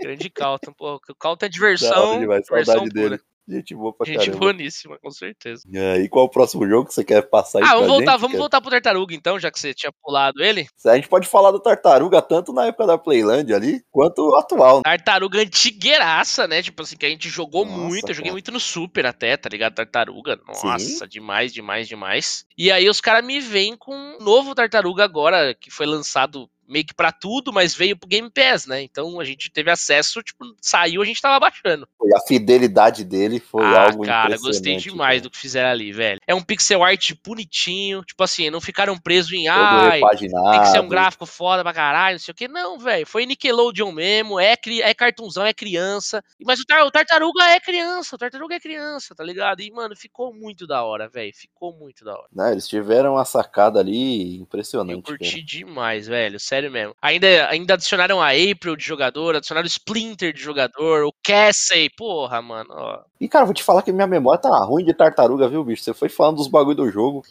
grande 0.00 0.28
Calton. 0.28 0.72
Pô, 0.72 0.96
o 0.96 1.14
Calton 1.14 1.46
é 1.46 1.48
diversão. 1.48 2.10
hora 2.10 2.18
demais, 2.20 2.44
diversão 2.44 2.84
dele. 2.86 3.20
Gente 3.50 3.74
boa 3.74 3.92
pra 3.92 4.06
Gente 4.06 4.18
caramba. 4.18 4.38
boníssima, 4.38 4.98
com 4.98 5.10
certeza. 5.10 5.62
E 5.68 5.78
aí, 5.78 6.08
qual 6.08 6.26
o 6.26 6.28
próximo 6.30 6.66
jogo 6.68 6.86
que 6.88 6.94
você 6.94 7.02
quer 7.04 7.22
passar 7.22 7.58
aí 7.58 7.64
Ah, 7.64 7.74
vamos 7.74 7.88
voltar, 7.88 8.12
gente, 8.12 8.20
vamos 8.20 8.32
cara? 8.32 8.38
voltar 8.42 8.60
pro 8.60 8.70
Tartaruga 8.70 9.14
então, 9.14 9.38
já 9.38 9.50
que 9.50 9.58
você 9.58 9.74
tinha 9.74 9.92
pulado 10.02 10.42
ele. 10.42 10.66
A 10.86 10.94
gente 10.94 11.08
pode 11.08 11.26
falar 11.26 11.50
do 11.50 11.60
Tartaruga 11.60 12.22
tanto 12.22 12.52
na 12.52 12.66
época 12.66 12.86
da 12.86 12.96
Playland 12.98 13.52
ali, 13.52 13.82
quanto 13.90 14.34
atual. 14.36 14.82
Tartaruga 14.82 15.40
antigueiraça, 15.40 16.46
né? 16.46 16.62
Tipo 16.62 16.82
assim, 16.82 16.96
que 16.96 17.06
a 17.06 17.08
gente 17.10 17.28
jogou 17.28 17.64
Nossa, 17.64 17.78
muito. 17.78 18.08
Eu 18.10 18.14
joguei 18.14 18.30
cara. 18.30 18.34
muito 18.34 18.52
no 18.52 18.60
Super 18.60 19.06
até, 19.06 19.36
tá 19.36 19.48
ligado? 19.48 19.74
Tartaruga. 19.74 20.38
Nossa, 20.46 21.06
demais, 21.08 21.52
demais, 21.52 21.88
demais. 21.88 22.44
E 22.56 22.70
aí 22.70 22.88
os 22.88 23.00
caras 23.00 23.24
me 23.24 23.40
vêm 23.40 23.76
com 23.76 23.94
um 23.94 24.18
novo 24.22 24.54
Tartaruga 24.54 25.04
agora, 25.04 25.54
que 25.54 25.70
foi 25.70 25.86
lançado 25.86 26.48
meio 26.70 26.84
que 26.86 26.94
pra 26.94 27.10
tudo, 27.12 27.52
mas 27.52 27.74
veio 27.74 27.96
pro 27.96 28.08
Game 28.08 28.30
Pass, 28.30 28.66
né? 28.66 28.82
Então 28.82 29.18
a 29.20 29.24
gente 29.24 29.50
teve 29.50 29.70
acesso, 29.70 30.22
tipo, 30.22 30.44
saiu, 30.60 31.02
a 31.02 31.04
gente 31.04 31.20
tava 31.20 31.38
baixando. 31.40 31.88
E 32.02 32.14
a 32.16 32.20
fidelidade 32.20 33.04
dele 33.04 33.40
foi 33.40 33.64
ah, 33.64 33.84
algo 33.86 34.04
cara, 34.04 34.38
gostei 34.38 34.76
demais 34.76 35.16
cara. 35.18 35.22
do 35.22 35.30
que 35.30 35.38
fizeram 35.38 35.70
ali, 35.70 35.92
velho. 35.92 36.20
É 36.26 36.34
um 36.34 36.42
pixel 36.42 36.82
art 36.82 37.12
bonitinho, 37.24 38.02
tipo 38.04 38.22
assim, 38.22 38.50
não 38.50 38.60
ficaram 38.60 38.96
presos 38.98 39.32
em 39.32 39.48
repaginado. 39.90 40.50
tem 40.52 40.60
que 40.60 40.68
ser 40.68 40.80
um 40.80 40.88
gráfico 40.88 41.26
foda 41.26 41.62
pra 41.62 41.72
caralho, 41.72 42.14
não 42.14 42.20
sei 42.20 42.32
o 42.32 42.34
que. 42.34 42.48
Não, 42.48 42.78
velho. 42.78 43.06
Foi 43.06 43.26
Nickelodeon 43.26 43.92
mesmo, 43.92 44.38
é, 44.38 44.56
cri- 44.56 44.82
é 44.82 44.92
cartunzão, 44.94 45.44
é 45.44 45.52
criança. 45.52 46.22
Mas 46.44 46.60
o, 46.60 46.64
tar- 46.64 46.84
o 46.86 46.90
Tartaruga 46.90 47.42
é 47.44 47.58
criança, 47.60 48.14
o 48.14 48.18
Tartaruga 48.18 48.54
é 48.54 48.60
criança, 48.60 49.14
tá 49.14 49.24
ligado? 49.24 49.60
E, 49.60 49.70
mano, 49.70 49.96
ficou 49.96 50.32
muito 50.32 50.66
da 50.66 50.84
hora, 50.84 51.08
velho. 51.08 51.32
Ficou 51.34 51.72
muito 51.76 52.04
da 52.04 52.12
hora. 52.12 52.28
Né, 52.32 52.52
eles 52.52 52.68
tiveram 52.68 53.14
uma 53.14 53.24
sacada 53.24 53.80
ali 53.80 54.36
Eu 54.36 54.42
impressionante. 54.42 55.02
curti 55.02 55.30
cara. 55.32 55.44
demais, 55.44 56.06
velho. 56.06 56.38
Sério 56.38 56.59
mesmo. 56.68 56.94
Ainda, 57.00 57.48
ainda 57.48 57.74
adicionaram 57.74 58.20
a 58.20 58.30
April 58.30 58.76
de 58.76 58.84
jogador, 58.84 59.36
adicionaram 59.36 59.64
o 59.64 59.68
Splinter 59.68 60.32
de 60.32 60.40
jogador, 60.40 61.04
o 61.04 61.12
Cassie. 61.24 61.88
Porra, 61.96 62.42
mano. 62.42 62.68
Ó. 62.70 63.00
E, 63.20 63.28
cara, 63.28 63.44
vou 63.44 63.54
te 63.54 63.62
falar 63.62 63.82
que 63.82 63.92
minha 63.92 64.06
memória 64.06 64.40
tá 64.40 64.48
ruim 64.64 64.84
de 64.84 64.92
tartaruga, 64.92 65.48
viu, 65.48 65.62
bicho? 65.64 65.82
Você 65.84 65.94
foi 65.94 66.08
falando 66.08 66.36
dos 66.36 66.48
bagulho 66.48 66.76
do 66.76 66.90
jogo 66.90 67.22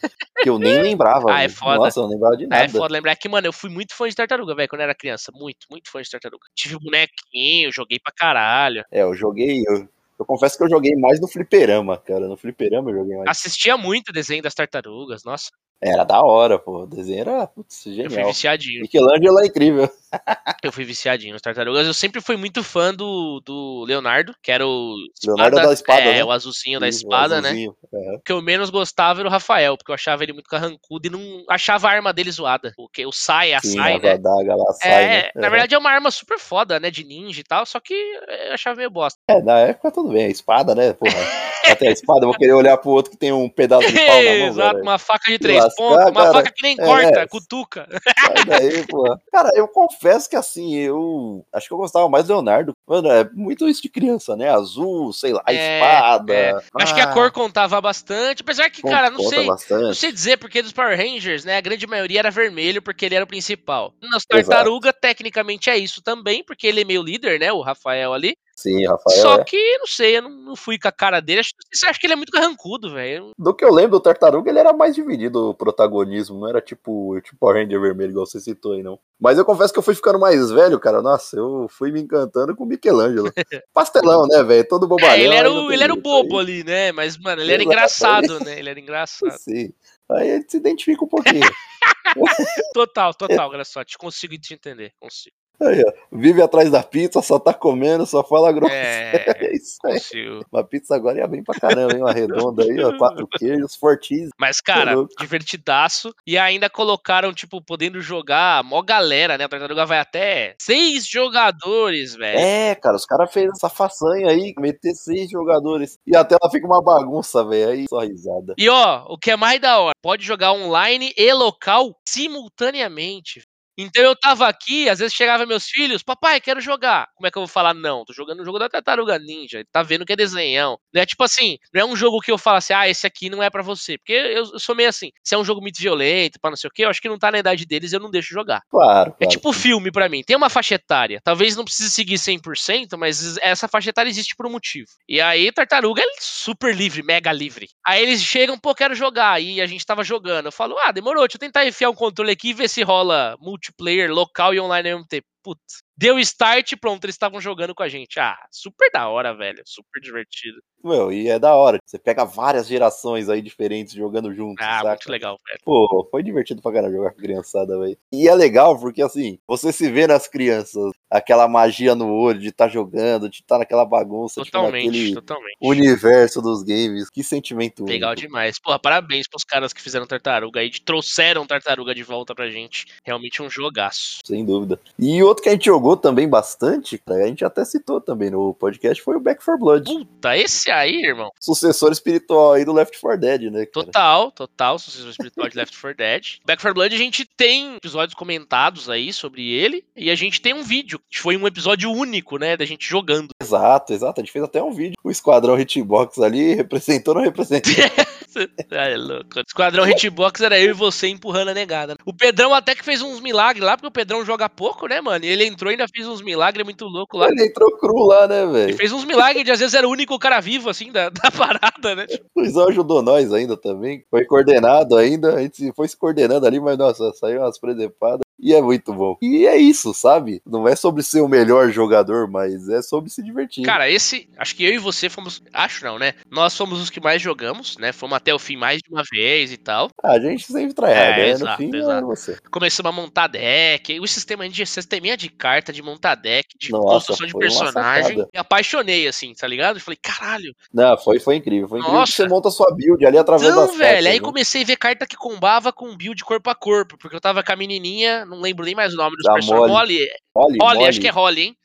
que 0.42 0.48
eu 0.48 0.58
nem 0.58 0.80
lembrava. 0.82 1.26
Ah, 1.32 1.42
é 1.44 1.48
foda. 1.48 1.76
Nossa, 1.78 2.00
eu 2.00 2.04
não 2.04 2.10
lembrava 2.10 2.36
de 2.36 2.44
É 2.44 2.48
nada. 2.48 2.68
foda 2.68 2.92
lembrar 2.92 3.14
que, 3.16 3.28
mano, 3.28 3.46
eu 3.46 3.52
fui 3.52 3.68
muito 3.70 3.94
fã 3.94 4.08
de 4.08 4.14
tartaruga, 4.14 4.54
velho, 4.54 4.68
quando 4.68 4.80
eu 4.80 4.84
era 4.84 4.94
criança. 4.94 5.30
Muito, 5.34 5.66
muito 5.70 5.90
fã 5.90 6.00
de 6.00 6.08
tartaruga. 6.10 6.46
Tive 6.54 6.78
bonequinho, 6.78 7.70
joguei 7.72 7.98
pra 8.02 8.12
caralho. 8.16 8.84
É, 8.90 9.02
eu 9.02 9.14
joguei. 9.14 9.62
Eu, 9.66 9.88
eu 10.18 10.24
confesso 10.24 10.56
que 10.56 10.64
eu 10.64 10.68
joguei 10.70 10.94
mais 10.96 11.20
no 11.20 11.26
fliperama, 11.28 11.96
cara. 11.98 12.28
No 12.28 12.36
fliperama 12.36 12.90
eu 12.90 12.96
joguei 12.96 13.16
mais. 13.16 13.28
Assistia 13.30 13.76
muito 13.76 14.10
o 14.10 14.12
desenho 14.12 14.42
das 14.42 14.54
tartarugas, 14.54 15.24
nossa. 15.24 15.50
Era 15.82 16.04
da 16.04 16.20
hora, 16.22 16.58
pô. 16.58 16.82
O 16.82 16.86
desenho 16.86 17.20
era 17.20 17.46
putz, 17.46 17.86
Eu 17.86 17.92
fui 17.94 18.08
genial. 18.10 18.28
viciadinho. 18.28 18.82
Michelangelo 18.82 19.40
é 19.40 19.46
incrível. 19.46 19.90
Eu 20.62 20.72
fui 20.72 20.84
viciadinho 20.84 21.32
nas 21.32 21.40
tartarugas. 21.40 21.86
Eu 21.86 21.94
sempre 21.94 22.20
fui 22.20 22.36
muito 22.36 22.62
fã 22.62 22.92
do, 22.92 23.40
do 23.44 23.84
Leonardo, 23.86 24.34
que 24.42 24.50
era 24.52 24.66
o. 24.66 24.94
Leonardo 25.24 25.56
da 25.56 25.72
espada, 25.72 26.00
é, 26.02 26.14
né? 26.16 26.24
o 26.24 26.30
azulzinho 26.30 26.78
da 26.80 26.88
espada, 26.88 27.40
né? 27.40 27.48
azulzinho. 27.48 27.76
É. 27.94 28.16
O 28.16 28.20
que 28.20 28.32
eu 28.32 28.42
menos 28.42 28.68
gostava 28.70 29.20
era 29.20 29.28
o 29.28 29.32
Rafael, 29.32 29.76
porque 29.76 29.90
eu 29.90 29.94
achava 29.94 30.22
ele 30.22 30.32
muito 30.32 30.50
carrancudo 30.50 31.06
e 31.06 31.10
não 31.10 31.44
achava 31.48 31.88
a 31.88 31.92
arma 31.92 32.12
dele 32.12 32.30
zoada. 32.30 32.72
Porque 32.76 33.06
o 33.06 33.12
sai, 33.12 33.54
a 33.54 33.60
Sim, 33.60 33.76
sai, 33.76 33.94
a 33.94 33.98
né? 34.00 34.12
adaga 34.12 34.54
lá 34.56 34.72
sai, 34.74 34.90
É, 34.90 35.06
né? 35.22 35.30
na 35.36 35.48
verdade 35.48 35.74
é 35.74 35.78
uma 35.78 35.90
arma 35.90 36.10
super 36.10 36.38
foda, 36.38 36.78
né? 36.78 36.90
De 36.90 37.04
ninja 37.04 37.40
e 37.40 37.44
tal, 37.44 37.64
só 37.64 37.78
que 37.80 37.94
eu 37.94 38.52
achava 38.52 38.76
meio 38.76 38.90
bosta. 38.90 39.18
É, 39.28 39.40
na 39.40 39.60
época 39.60 39.90
tudo 39.92 40.10
bem. 40.10 40.26
A 40.26 40.28
espada, 40.28 40.74
né? 40.74 40.92
Porra. 40.92 41.14
Até 41.68 41.88
a 41.88 41.90
espada, 41.92 42.26
vou 42.26 42.34
querer 42.34 42.52
olhar 42.52 42.76
pro 42.78 42.90
outro 42.90 43.10
que 43.10 43.16
tem 43.16 43.32
um 43.32 43.48
pedaço 43.48 43.86
de 43.86 43.94
pau 43.94 44.06
na 44.22 44.30
mão. 44.30 44.46
Exato, 44.48 44.72
velho. 44.74 44.82
uma 44.82 44.98
faca 44.98 45.30
de 45.30 45.38
três 45.38 45.62
Lascar, 45.62 45.76
pontos, 45.76 46.04
uma 46.10 46.12
cara. 46.22 46.32
faca 46.32 46.52
que 46.54 46.62
nem 46.62 46.76
É, 46.78 46.84
corta, 46.84 47.20
é. 47.20 47.26
cutuca. 47.26 47.88
Sai 47.90 48.44
daí, 48.46 48.86
pô. 48.88 49.18
Cara, 49.32 49.50
eu 49.54 49.68
confesso 49.68 50.28
que 50.28 50.36
assim, 50.36 50.74
eu 50.76 51.44
acho 51.52 51.68
que 51.68 51.74
eu 51.74 51.78
gostava 51.78 52.08
mais 52.08 52.24
do 52.26 52.32
Leonardo. 52.32 52.72
Mano, 52.86 53.10
é 53.10 53.28
muito 53.32 53.68
isso 53.68 53.82
de 53.82 53.88
criança, 53.88 54.36
né? 54.36 54.48
Azul, 54.50 55.12
sei 55.12 55.32
lá, 55.32 55.42
É, 55.46 55.78
espada. 55.78 56.34
é. 56.34 56.60
Acho 56.76 56.94
que 56.94 57.00
a 57.00 57.04
Ah, 57.10 57.12
cor 57.12 57.30
contava 57.30 57.80
bastante, 57.80 58.42
apesar 58.42 58.70
que, 58.70 58.82
cara, 58.82 59.10
não 59.10 59.20
sei. 59.20 59.46
Não 59.46 59.94
sei 59.94 60.12
dizer 60.12 60.38
porque 60.38 60.62
dos 60.62 60.72
Power 60.72 60.96
Rangers, 60.96 61.44
né? 61.44 61.56
A 61.56 61.60
grande 61.60 61.86
maioria 61.86 62.20
era 62.20 62.30
vermelho 62.30 62.80
porque 62.82 63.04
ele 63.04 63.14
era 63.14 63.24
o 63.24 63.28
principal. 63.28 63.92
Exato. 64.02 64.26
Tartaruga, 64.28 64.92
tecnicamente 64.92 65.68
é 65.70 65.76
isso 65.76 66.00
também, 66.02 66.42
porque 66.44 66.66
ele 66.66 66.80
é 66.80 66.84
meio 66.84 67.02
líder, 67.02 67.38
né? 67.38 67.52
O 67.52 67.60
Rafael 67.60 68.12
ali. 68.12 68.34
Sim, 68.56 68.86
Rafael. 68.86 69.22
Só 69.22 69.34
é. 69.36 69.44
que, 69.44 69.78
não 69.78 69.86
sei, 69.86 70.18
eu 70.18 70.22
não, 70.22 70.30
não 70.30 70.56
fui 70.56 70.78
com 70.78 70.88
a 70.88 70.92
cara 70.92 71.20
dele. 71.20 71.40
Acho, 71.40 71.52
você 71.72 71.86
acha 71.86 71.98
que 71.98 72.06
ele 72.06 72.12
é 72.12 72.16
muito 72.16 72.32
carrancudo, 72.32 72.92
velho? 72.92 73.32
Do 73.38 73.54
que 73.54 73.64
eu 73.64 73.72
lembro 73.72 73.92
do 73.92 74.00
Tartaruga, 74.00 74.50
ele 74.50 74.58
era 74.58 74.72
mais 74.72 74.94
dividido 74.94 75.50
o 75.50 75.54
protagonismo, 75.54 76.38
não 76.38 76.48
era 76.48 76.60
tipo 76.60 77.18
tipo 77.22 77.50
Ranger 77.50 77.80
vermelho, 77.80 78.10
igual 78.10 78.26
você 78.26 78.38
citou 78.38 78.72
aí, 78.72 78.82
não. 78.82 78.98
Mas 79.18 79.38
eu 79.38 79.44
confesso 79.44 79.72
que 79.72 79.78
eu 79.78 79.82
fui 79.82 79.94
ficando 79.94 80.18
mais 80.18 80.50
velho, 80.50 80.78
cara. 80.78 81.00
Nossa, 81.00 81.36
eu 81.36 81.66
fui 81.70 81.90
me 81.90 82.00
encantando 82.00 82.54
com 82.54 82.64
o 82.64 82.66
Michelangelo. 82.66 83.30
Pastelão, 83.72 84.26
né, 84.26 84.42
velho? 84.42 84.66
Todo 84.68 84.88
bobalhão. 84.88 85.14
É, 85.14 85.20
ele 85.20 85.34
era 85.34 85.48
aí 85.48 85.54
o, 85.54 85.72
ele 85.72 85.84
era 85.84 85.92
o 85.92 86.00
bobo 86.00 86.38
ali, 86.38 86.64
né? 86.64 86.92
Mas, 86.92 87.16
mano, 87.18 87.42
ele 87.42 87.52
era 87.52 87.62
engraçado, 87.62 88.40
né? 88.40 88.58
Ele 88.58 88.70
era 88.70 88.78
aí- 88.78 88.82
engraçado. 88.82 89.36
Sim. 89.40 89.72
Aí 90.10 90.32
a 90.32 90.36
gente 90.36 90.50
se 90.50 90.56
identifica 90.56 91.04
um 91.04 91.08
pouquinho. 91.08 91.40
Total, 92.74 93.14
total, 93.14 93.50
olha 93.50 93.64
só, 93.64 93.84
te 93.84 93.96
consigo 93.96 94.36
te 94.36 94.52
entender, 94.54 94.92
consigo. 94.98 95.34
Aí, 95.62 95.82
ó. 95.86 95.92
Vive 96.12 96.42
atrás 96.42 96.70
da 96.70 96.82
pizza, 96.82 97.20
só 97.22 97.38
tá 97.38 97.52
comendo, 97.52 98.06
só 98.06 98.24
fala 98.24 98.50
grosso. 98.52 98.72
É, 98.72 99.10
É 99.50 99.54
isso 99.54 99.76
aí. 99.84 99.94
consigo. 99.94 100.44
Uma 100.52 100.64
pizza 100.64 100.94
agora 100.94 101.18
ia 101.18 101.26
bem 101.26 101.42
pra 101.42 101.58
caramba, 101.58 101.92
hein? 101.94 102.00
Uma 102.00 102.12
redonda 102.12 102.62
aí, 102.64 102.82
ó. 102.82 102.96
Quatro 102.96 103.26
queijos, 103.38 103.74
fortíssimo. 103.76 104.32
Mas, 104.38 104.60
cara, 104.60 104.94
louco. 104.94 105.12
divertidaço. 105.18 106.14
E 106.26 106.38
ainda 106.38 106.68
colocaram, 106.70 107.32
tipo, 107.32 107.60
podendo 107.62 108.00
jogar 108.00 108.62
mó 108.64 108.82
galera, 108.82 109.36
né? 109.36 109.44
A 109.44 109.48
Tartaruga 109.48 109.84
vai 109.86 109.98
até 109.98 110.54
seis 110.60 111.06
jogadores, 111.06 112.14
velho. 112.14 112.38
É, 112.38 112.74
cara, 112.74 112.96
os 112.96 113.04
caras 113.04 113.32
fez 113.32 113.50
essa 113.50 113.68
façanha 113.68 114.30
aí, 114.30 114.54
meter 114.58 114.94
seis 114.94 115.30
jogadores. 115.30 115.98
E 116.06 116.16
a 116.16 116.24
tela 116.24 116.50
fica 116.50 116.66
uma 116.66 116.82
bagunça, 116.82 117.44
velho. 117.44 117.70
Aí 117.70 117.84
só 117.88 118.00
risada. 118.00 118.54
E 118.56 118.68
ó, 118.68 119.04
o 119.08 119.18
que 119.18 119.30
é 119.30 119.36
mais 119.36 119.60
da 119.60 119.78
hora, 119.78 119.94
pode 120.02 120.24
jogar 120.24 120.52
online 120.52 121.12
e 121.16 121.32
local 121.32 121.94
simultaneamente. 122.06 123.42
Então 123.78 124.02
eu 124.02 124.14
tava 124.16 124.46
aqui, 124.48 124.88
às 124.88 124.98
vezes 124.98 125.14
chegava 125.14 125.46
meus 125.46 125.66
filhos, 125.66 126.02
papai, 126.02 126.40
quero 126.40 126.60
jogar. 126.60 127.08
Como 127.14 127.26
é 127.26 127.30
que 127.30 127.38
eu 127.38 127.42
vou 127.42 127.48
falar 127.48 127.74
não? 127.74 128.04
Tô 128.04 128.12
jogando 128.12 128.40
o 128.40 128.44
jogo 128.44 128.58
da 128.58 128.68
Tartaruga 128.68 129.18
Ninja, 129.18 129.64
tá 129.72 129.82
vendo 129.82 130.04
que 130.04 130.12
é 130.12 130.16
desenhão. 130.16 130.78
Não 130.92 131.02
é 131.02 131.06
tipo 131.06 131.24
assim, 131.24 131.56
não 131.72 131.80
é 131.80 131.84
um 131.84 131.96
jogo 131.96 132.20
que 132.20 132.30
eu 132.30 132.38
falo 132.38 132.58
assim, 132.58 132.72
ah, 132.72 132.88
esse 132.88 133.06
aqui 133.06 133.30
não 133.30 133.42
é 133.42 133.50
pra 133.50 133.62
você. 133.62 133.96
Porque 133.98 134.12
eu, 134.12 134.44
eu 134.52 134.58
sou 134.58 134.74
meio 134.74 134.88
assim, 134.88 135.10
se 135.22 135.34
é 135.34 135.38
um 135.38 135.44
jogo 135.44 135.60
muito 135.60 135.80
violento, 135.80 136.38
pra 136.40 136.50
não 136.50 136.56
sei 136.56 136.68
o 136.68 136.72
que, 136.72 136.84
eu 136.84 136.90
acho 136.90 137.00
que 137.00 137.08
não 137.08 137.18
tá 137.18 137.30
na 137.30 137.38
idade 137.38 137.64
deles, 137.66 137.92
eu 137.92 138.00
não 138.00 138.10
deixo 138.10 138.32
jogar. 138.32 138.60
Claro, 138.70 138.90
claro. 138.90 139.16
É 139.20 139.26
tipo 139.26 139.52
filme 139.52 139.90
pra 139.90 140.08
mim, 140.08 140.22
tem 140.22 140.36
uma 140.36 140.50
faixa 140.50 140.74
etária. 140.74 141.20
Talvez 141.22 141.56
não 141.56 141.64
precise 141.64 141.90
seguir 141.90 142.18
100%, 142.18 142.96
mas 142.98 143.36
essa 143.38 143.68
faixa 143.68 143.90
etária 143.90 144.10
existe 144.10 144.34
por 144.36 144.46
um 144.46 144.50
motivo. 144.50 144.88
E 145.08 145.20
aí, 145.20 145.50
Tartaruga 145.52 146.02
é 146.02 146.06
super 146.20 146.74
livre, 146.74 147.02
mega 147.02 147.32
livre. 147.32 147.68
Aí 147.86 148.02
eles 148.02 148.22
chegam, 148.22 148.58
pô, 148.58 148.74
quero 148.74 148.94
jogar. 148.94 149.40
E 149.40 149.60
a 149.60 149.66
gente 149.66 149.84
tava 149.84 150.04
jogando. 150.04 150.46
Eu 150.46 150.52
falo, 150.52 150.76
ah, 150.82 150.92
demorou, 150.92 151.26
deixa 151.26 151.36
eu 151.36 151.40
tentar 151.40 151.66
enfiar 151.66 151.90
um 151.90 151.94
controle 151.94 152.30
aqui 152.30 152.50
e 152.50 152.54
ver 152.54 152.68
se 152.68 152.82
rola 152.82 153.36
multiplayer, 153.70 154.10
local 154.12 154.54
e 154.54 154.60
online 154.60 154.90
ao 154.90 154.96
mesmo 154.98 155.08
tempo. 155.08 155.26
Putz. 155.42 155.82
Deu 155.96 156.18
start, 156.20 156.74
pronto, 156.80 157.04
eles 157.04 157.14
estavam 157.14 157.40
jogando 157.40 157.74
com 157.74 157.82
a 157.82 157.88
gente. 157.88 158.18
Ah, 158.20 158.36
super 158.52 158.90
da 158.92 159.08
hora, 159.08 159.34
velho. 159.34 159.62
Super 159.66 160.00
divertido. 160.00 160.60
Meu, 160.82 161.12
e 161.12 161.28
é 161.28 161.38
da 161.38 161.54
hora. 161.54 161.78
Você 161.84 161.98
pega 161.98 162.24
várias 162.24 162.66
gerações 162.66 163.28
aí 163.28 163.42
diferentes 163.42 163.92
jogando 163.94 164.32
juntos, 164.34 164.64
Ah, 164.66 164.78
saca? 164.78 164.88
muito 164.90 165.10
legal, 165.10 165.38
velho. 165.46 165.60
Pô, 165.64 166.08
foi 166.10 166.22
divertido 166.22 166.62
pra 166.62 166.72
caramba 166.72 166.92
jogar 166.96 167.10
com 167.12 167.18
criançada, 167.20 167.78
velho. 167.78 167.96
E 168.12 168.28
é 168.28 168.34
legal 168.34 168.78
porque, 168.78 169.02
assim, 169.02 169.38
você 169.46 169.72
se 169.72 169.90
vê 169.90 170.06
nas 170.06 170.26
crianças, 170.26 170.92
aquela 171.10 171.46
magia 171.48 171.94
no 171.94 172.12
olho 172.12 172.38
de 172.38 172.48
estar 172.48 172.68
jogando, 172.68 173.28
de 173.28 173.36
estar 173.36 173.58
naquela 173.58 173.84
bagunça, 173.84 174.42
tipo, 174.42 174.52
Totalmente, 174.56 174.86
naquele 174.86 175.14
totalmente. 175.14 175.56
universo 175.60 176.40
dos 176.40 176.62
games. 176.62 177.08
Que 177.10 177.22
sentimento 177.22 177.84
Legal 177.84 178.10
único. 178.12 178.26
demais. 178.26 178.58
Porra, 178.58 178.78
parabéns 178.78 179.26
pros 179.28 179.44
caras 179.44 179.72
que 179.72 179.80
fizeram 179.82 180.06
Tartaruga 180.06 180.60
aí, 180.60 180.70
de- 180.70 180.80
trouxeram 180.82 181.46
Tartaruga 181.46 181.94
de 181.94 182.02
volta 182.02 182.34
pra 182.34 182.48
gente. 182.50 182.86
Realmente 183.04 183.42
um 183.42 183.50
jogaço. 183.50 184.18
Sem 184.24 184.44
dúvida. 184.44 184.78
E 184.98 185.22
outro 185.22 185.42
que 185.42 185.48
a 185.48 185.52
gente 185.52 185.66
jogou 185.66 185.96
também 185.96 186.28
bastante, 186.28 187.00
a 187.08 187.26
gente 187.26 187.44
até 187.44 187.64
citou 187.64 188.00
também 188.00 188.30
no 188.30 188.54
podcast, 188.54 189.02
foi 189.02 189.16
o 189.16 189.20
Back 189.20 189.44
4 189.44 189.58
Blood. 189.58 189.84
Puta, 189.92 190.36
esse 190.36 190.69
aí, 190.70 191.04
irmão. 191.04 191.30
Sucessor 191.38 191.92
espiritual 191.92 192.54
aí 192.54 192.64
do 192.64 192.72
Left 192.72 192.98
4 192.98 193.20
Dead, 193.20 193.42
né, 193.50 193.66
cara? 193.66 193.86
Total, 193.86 194.30
total, 194.30 194.78
sucessor 194.78 195.10
espiritual 195.10 195.48
de 195.48 195.56
Left 195.56 195.78
4 195.78 195.96
Dead. 195.96 196.22
Back 196.44 196.62
4 196.62 196.74
Blood 196.74 196.94
a 196.94 196.98
gente 196.98 197.24
tem 197.24 197.76
episódios 197.76 198.14
comentados 198.14 198.88
aí 198.88 199.12
sobre 199.12 199.50
ele, 199.50 199.84
e 199.96 200.10
a 200.10 200.14
gente 200.14 200.40
tem 200.40 200.54
um 200.54 200.62
vídeo, 200.62 201.00
que 201.10 201.20
foi 201.20 201.36
um 201.36 201.46
episódio 201.46 201.90
único, 201.90 202.38
né, 202.38 202.56
da 202.56 202.64
gente 202.64 202.88
jogando. 202.88 203.30
Exato, 203.40 203.92
exato. 203.92 204.20
A 204.20 204.24
gente 204.24 204.32
fez 204.32 204.44
até 204.44 204.62
um 204.62 204.72
vídeo. 204.72 204.96
O 205.02 205.10
Esquadrão 205.10 205.58
Hitbox 205.58 206.18
ali 206.18 206.54
representou 206.54 207.14
ou 207.14 207.20
não 207.20 207.24
representou? 207.24 207.72
Ai, 208.70 208.96
louco. 208.96 209.40
Esquadrão 209.46 209.88
Hitbox 209.88 210.40
era 210.40 210.58
eu 210.58 210.70
e 210.70 210.72
você 210.72 211.08
empurrando 211.08 211.48
a 211.48 211.54
negada. 211.54 211.96
O 212.04 212.14
Pedrão 212.14 212.54
até 212.54 212.74
que 212.74 212.84
fez 212.84 213.02
uns 213.02 213.20
milagres 213.20 213.64
lá, 213.64 213.76
porque 213.76 213.88
o 213.88 213.92
Pedrão 213.92 214.24
joga 214.24 214.48
pouco, 214.48 214.86
né, 214.86 215.00
mano? 215.00 215.24
E 215.24 215.28
ele 215.28 215.44
entrou 215.44 215.70
e 215.70 215.74
ainda 215.74 215.86
fez 215.94 216.06
uns 216.06 216.22
milagres 216.22 216.64
muito 216.64 216.84
louco 216.86 217.16
lá. 217.16 217.28
Ele 217.28 217.46
entrou 217.46 217.70
cru 217.78 218.06
lá, 218.06 218.26
né, 218.26 218.42
Ele 218.42 218.52
velho? 218.52 218.76
fez 218.76 218.92
uns 218.92 219.04
milagres 219.04 219.44
de 219.44 219.50
às 219.50 219.60
vezes 219.60 219.74
era 219.74 219.86
o 219.86 219.90
único 219.90 220.18
cara 220.18 220.40
vivo, 220.40 220.68
assim, 220.70 220.90
da, 220.92 221.08
da 221.10 221.30
parada, 221.30 221.94
né? 221.94 222.06
O 222.34 222.40
Luizão 222.40 222.68
ajudou 222.68 223.02
nós 223.02 223.32
ainda 223.32 223.56
também. 223.56 224.04
Foi 224.10 224.24
coordenado 224.24 224.96
ainda. 224.96 225.34
A 225.34 225.42
gente 225.42 225.72
foi 225.74 225.88
se 225.88 225.96
coordenando 225.96 226.46
ali, 226.46 226.58
mas 226.60 226.78
nossa, 226.78 227.12
saiu 227.14 227.40
umas 227.40 227.58
presepadas. 227.58 228.20
E 228.42 228.54
é 228.54 228.62
muito 228.62 228.92
bom. 228.92 229.16
E 229.20 229.46
é 229.46 229.56
isso, 229.56 229.92
sabe? 229.92 230.40
Não 230.46 230.66
é 230.66 230.74
sobre 230.74 231.02
ser 231.02 231.20
o 231.20 231.28
melhor 231.28 231.70
jogador, 231.70 232.28
mas 232.28 232.68
é 232.68 232.80
sobre 232.82 233.10
se 233.10 233.22
divertir. 233.22 233.64
Cara, 233.64 233.88
esse, 233.90 234.28
acho 234.38 234.54
que 234.56 234.64
eu 234.64 234.72
e 234.72 234.78
você 234.78 235.08
fomos, 235.08 235.42
acho 235.52 235.84
não, 235.84 235.98
né? 235.98 236.14
Nós 236.30 236.56
fomos 236.56 236.80
os 236.80 236.90
que 236.90 237.00
mais 237.00 237.20
jogamos, 237.20 237.76
né? 237.78 237.92
Fomos 237.92 238.16
até 238.16 238.32
o 238.34 238.38
fim 238.38 238.56
mais 238.56 238.80
de 238.80 238.90
uma 238.90 239.02
vez 239.12 239.52
e 239.52 239.56
tal. 239.56 239.90
a 240.02 240.18
gente 240.18 240.44
sempre 240.44 240.72
trai 240.74 240.92
É, 240.92 241.16
né? 241.16 241.28
exato, 241.30 241.62
no 241.62 241.70
fim 241.70 241.76
é 241.76 241.78
exato. 241.80 242.06
você. 242.06 242.38
Começamos 242.50 242.90
a 242.90 242.92
montar 242.92 243.26
deck, 243.26 244.00
o 244.00 244.06
sistema 244.06 244.48
de 244.48 244.64
sisteminha 244.66 245.16
de 245.16 245.28
carta, 245.28 245.72
de 245.72 245.82
montar 245.82 246.14
deck, 246.14 246.48
de 246.58 246.70
Nossa, 246.72 246.86
construção 246.86 247.26
de 247.26 247.34
personagem. 247.34 248.16
Me 248.16 248.38
apaixonei, 248.38 249.06
assim, 249.06 249.32
tá 249.34 249.46
ligado? 249.46 249.76
Eu 249.76 249.82
falei, 249.82 249.98
caralho. 250.00 250.54
Não, 250.72 250.96
foi, 250.96 251.18
foi 251.20 251.36
incrível. 251.36 251.68
Foi 251.68 251.78
incrível 251.78 252.00
Nossa. 252.00 252.12
que 252.12 252.16
você 252.16 252.28
monta 252.28 252.50
sua 252.50 252.74
build 252.74 253.04
ali 253.04 253.18
através 253.18 253.50
Então, 253.50 253.66
das 253.66 253.76
velho, 253.76 253.90
cartas, 253.94 254.06
aí 254.06 254.18
né? 254.18 254.24
comecei 254.24 254.62
a 254.62 254.66
ver 254.66 254.76
carta 254.76 255.06
que 255.06 255.16
combava 255.16 255.72
com 255.72 255.96
build 255.96 256.24
corpo 256.24 256.48
a 256.50 256.54
corpo, 256.54 256.96
porque 256.96 257.14
eu 257.16 257.20
tava 257.20 257.42
com 257.42 257.52
a 257.52 257.56
menininha, 257.56 258.24
não 258.30 258.40
lembro 258.40 258.64
nem 258.64 258.74
mais 258.74 258.94
o 258.94 258.96
nome 258.96 259.16
dos 259.16 259.24
Da 259.24 259.34
personagens. 259.34 259.70
Molly. 259.70 259.98
Holly, 259.98 260.08
Holly, 260.36 260.58
Holly, 260.62 260.88
acho 260.88 261.00
que 261.00 261.08
é 261.08 261.10
Holly, 261.10 261.42
hein? 261.42 261.56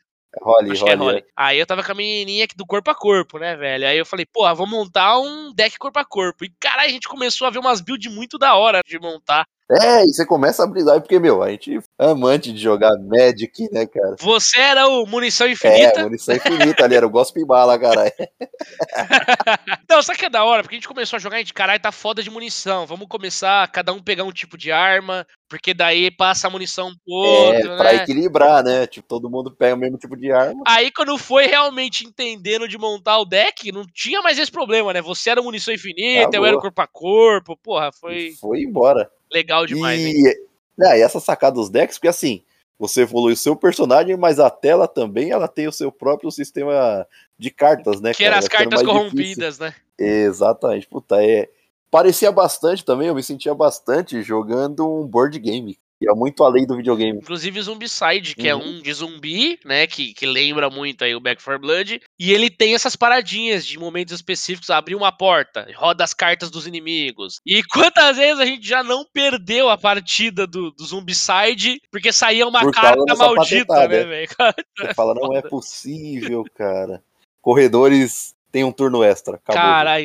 Holly, 0.41 0.71
Acho 0.71 0.83
que 0.83 0.89
é 0.89 0.95
Holly, 0.95 1.11
Holly. 1.11 1.25
Aí 1.37 1.59
eu 1.59 1.65
tava 1.65 1.81
com 1.81 1.91
a 1.93 1.95
menininha 1.95 2.43
aqui 2.43 2.57
do 2.57 2.65
corpo 2.65 2.91
a 2.91 2.95
corpo, 2.95 3.39
né, 3.39 3.55
velho? 3.55 3.87
Aí 3.87 3.97
eu 3.97 4.05
falei, 4.05 4.25
porra, 4.25 4.53
vou 4.53 4.67
montar 4.67 5.17
um 5.17 5.53
deck 5.53 5.77
corpo 5.77 5.97
a 5.97 6.03
corpo. 6.03 6.43
E 6.43 6.51
caralho, 6.59 6.89
a 6.89 6.91
gente 6.91 7.07
começou 7.07 7.47
a 7.47 7.49
ver 7.49 7.59
umas 7.59 7.79
builds 7.79 8.13
muito 8.13 8.37
da 8.37 8.53
hora 8.55 8.81
de 8.85 8.99
montar. 8.99 9.45
É, 9.71 10.03
e 10.03 10.13
você 10.13 10.23
começa 10.27 10.63
a 10.63 10.67
brisar, 10.67 11.01
porque, 11.01 11.17
meu, 11.17 11.41
a 11.41 11.49
gente 11.49 11.79
é 11.99 12.05
amante 12.05 12.51
de 12.53 12.59
jogar 12.61 12.91
Magic, 12.99 13.67
né, 13.71 13.87
cara? 13.87 14.15
Você 14.19 14.59
era 14.59 14.87
o 14.87 15.07
Munição 15.07 15.47
É, 15.47 15.51
Infinita. 15.51 16.03
munição 16.03 16.35
infinita 16.35 16.83
ali, 16.83 16.95
era 16.95 17.07
o 17.07 17.09
Gospel 17.09 17.47
Bala, 17.47 17.79
caralho. 17.79 18.11
Não, 19.89 20.03
sabe 20.03 20.19
que 20.19 20.25
é 20.25 20.29
da 20.29 20.43
hora? 20.43 20.61
Porque 20.61 20.75
a 20.75 20.77
gente 20.77 20.87
começou 20.87 21.17
a 21.17 21.19
jogar 21.19 21.37
e 21.37 21.39
a 21.39 21.41
gente, 21.41 21.53
caralho, 21.53 21.81
tá 21.81 21.91
foda 21.91 22.21
de 22.21 22.29
munição. 22.29 22.85
Vamos 22.85 23.07
começar 23.07 23.67
cada 23.71 23.91
um 23.91 24.03
pegar 24.03 24.23
um 24.23 24.31
tipo 24.31 24.55
de 24.55 24.71
arma, 24.71 25.25
porque 25.47 25.73
daí 25.73 26.09
passa 26.11 26.47
a 26.47 26.49
munição 26.49 26.91
pro 27.05 27.25
É, 27.25 27.47
outro, 27.55 27.77
pra 27.77 27.93
né? 27.93 27.95
equilibrar, 27.95 28.63
né? 28.63 28.87
Tipo, 28.87 29.07
todo 29.07 29.29
mundo 29.29 29.51
pega 29.51 29.75
o 29.75 29.77
mesmo 29.77 29.97
tipo 29.97 30.15
de 30.17 30.31
arma. 30.31 30.61
Aí 30.67 30.91
quando 30.91 31.17
foi 31.17 31.45
realmente 31.47 32.05
entendendo 32.05 32.67
de 32.67 32.77
montar 32.77 33.19
o 33.19 33.25
deck, 33.25 33.71
não 33.71 33.85
tinha 33.93 34.21
mais 34.21 34.37
esse 34.39 34.51
problema, 34.51 34.91
né? 34.93 35.01
Você 35.01 35.29
era 35.29 35.41
munição 35.41 35.73
infinita, 35.73 36.37
eu 36.37 36.43
Acabou. 36.43 36.45
era 36.45 36.57
o 36.57 36.61
corpo 36.61 36.81
a 36.81 36.87
corpo. 36.87 37.57
Porra, 37.57 37.91
foi 37.91 38.15
E 38.17 38.35
foi 38.35 38.61
embora. 38.61 39.09
legal 39.31 39.65
demais, 39.65 39.99
hein? 39.99 40.13
E, 40.13 40.83
é, 40.83 40.99
e 40.99 41.01
essa 41.01 41.19
sacada 41.19 41.55
dos 41.55 41.69
decks, 41.69 41.97
porque 41.97 42.07
assim, 42.07 42.43
você 42.77 43.01
evolui 43.03 43.33
o 43.33 43.37
seu 43.37 43.55
personagem, 43.55 44.17
mas 44.17 44.39
a 44.39 44.49
tela 44.49 44.87
também 44.87 45.31
ela 45.31 45.47
tem 45.47 45.67
o 45.67 45.71
seu 45.71 45.91
próprio 45.91 46.29
sistema 46.31 47.07
de 47.37 47.49
cartas, 47.51 48.01
né? 48.01 48.13
Que 48.13 48.23
eram 48.25 48.37
as 48.37 48.47
cartas 48.47 48.83
mais 48.83 48.87
difícil. 48.87 49.09
corrompidas, 49.09 49.59
né? 49.59 49.73
Exatamente. 49.97 50.87
Puta, 50.87 51.23
é. 51.23 51.49
Parecia 51.91 52.31
bastante 52.31 52.83
também, 52.83 53.07
eu 53.07 53.15
me 53.15 53.23
sentia 53.23 53.53
bastante 53.53 54.21
jogando 54.21 54.85
um 54.87 55.07
board 55.07 55.37
game. 55.39 55.77
Que 55.97 56.09
é 56.09 56.13
muito 56.13 56.43
além 56.43 56.67
do 56.67 56.75
videogame. 56.75 57.19
Inclusive 57.19 57.57
o 57.57 57.63
Zombicide, 57.63 58.35
que 58.35 58.49
é 58.49 58.53
Uhum. 58.53 58.79
um 58.79 58.81
de 58.81 58.91
zumbi, 58.91 59.57
né? 59.63 59.87
Que, 59.87 60.13
que 60.13 60.25
lembra 60.25 60.69
muito 60.69 61.05
aí 61.05 61.15
o 61.15 61.21
Back 61.21 61.41
4 61.41 61.61
Blood. 61.61 62.01
E 62.19 62.33
ele 62.33 62.49
tem 62.49 62.75
essas 62.75 62.97
paradinhas 62.97 63.65
de 63.65 63.79
momentos 63.79 64.13
específicos. 64.13 64.69
Abrir 64.69 64.95
uma 64.95 65.09
porta, 65.13 65.65
roda 65.73 66.03
as 66.03 66.13
cartas 66.13 66.51
dos 66.51 66.67
inimigos. 66.67 67.39
E 67.45 67.63
quantas 67.71 68.17
vezes 68.17 68.41
a 68.41 68.45
gente 68.45 68.67
já 68.67 68.83
não 68.83 69.05
perdeu 69.05 69.69
a 69.69 69.77
partida 69.77 70.45
do, 70.45 70.69
do 70.71 70.83
Zombicide 70.83 71.79
porque 71.89 72.11
saía 72.11 72.45
uma 72.45 72.59
Por 72.59 72.73
carta 72.73 73.15
maldita, 73.15 73.65
patentada, 73.65 73.87
né, 73.87 74.01
é. 74.01 74.05
velho? 74.05 74.27
Você 74.77 74.93
fala, 74.93 75.13
não 75.13 75.31
é 75.31 75.41
possível, 75.47 76.43
cara. 76.55 77.01
Corredores 77.41 78.35
tem 78.51 78.65
um 78.65 78.71
turno 78.71 79.01
extra. 79.01 79.37
Acabou, 79.37 79.61
Cara, 79.61 80.01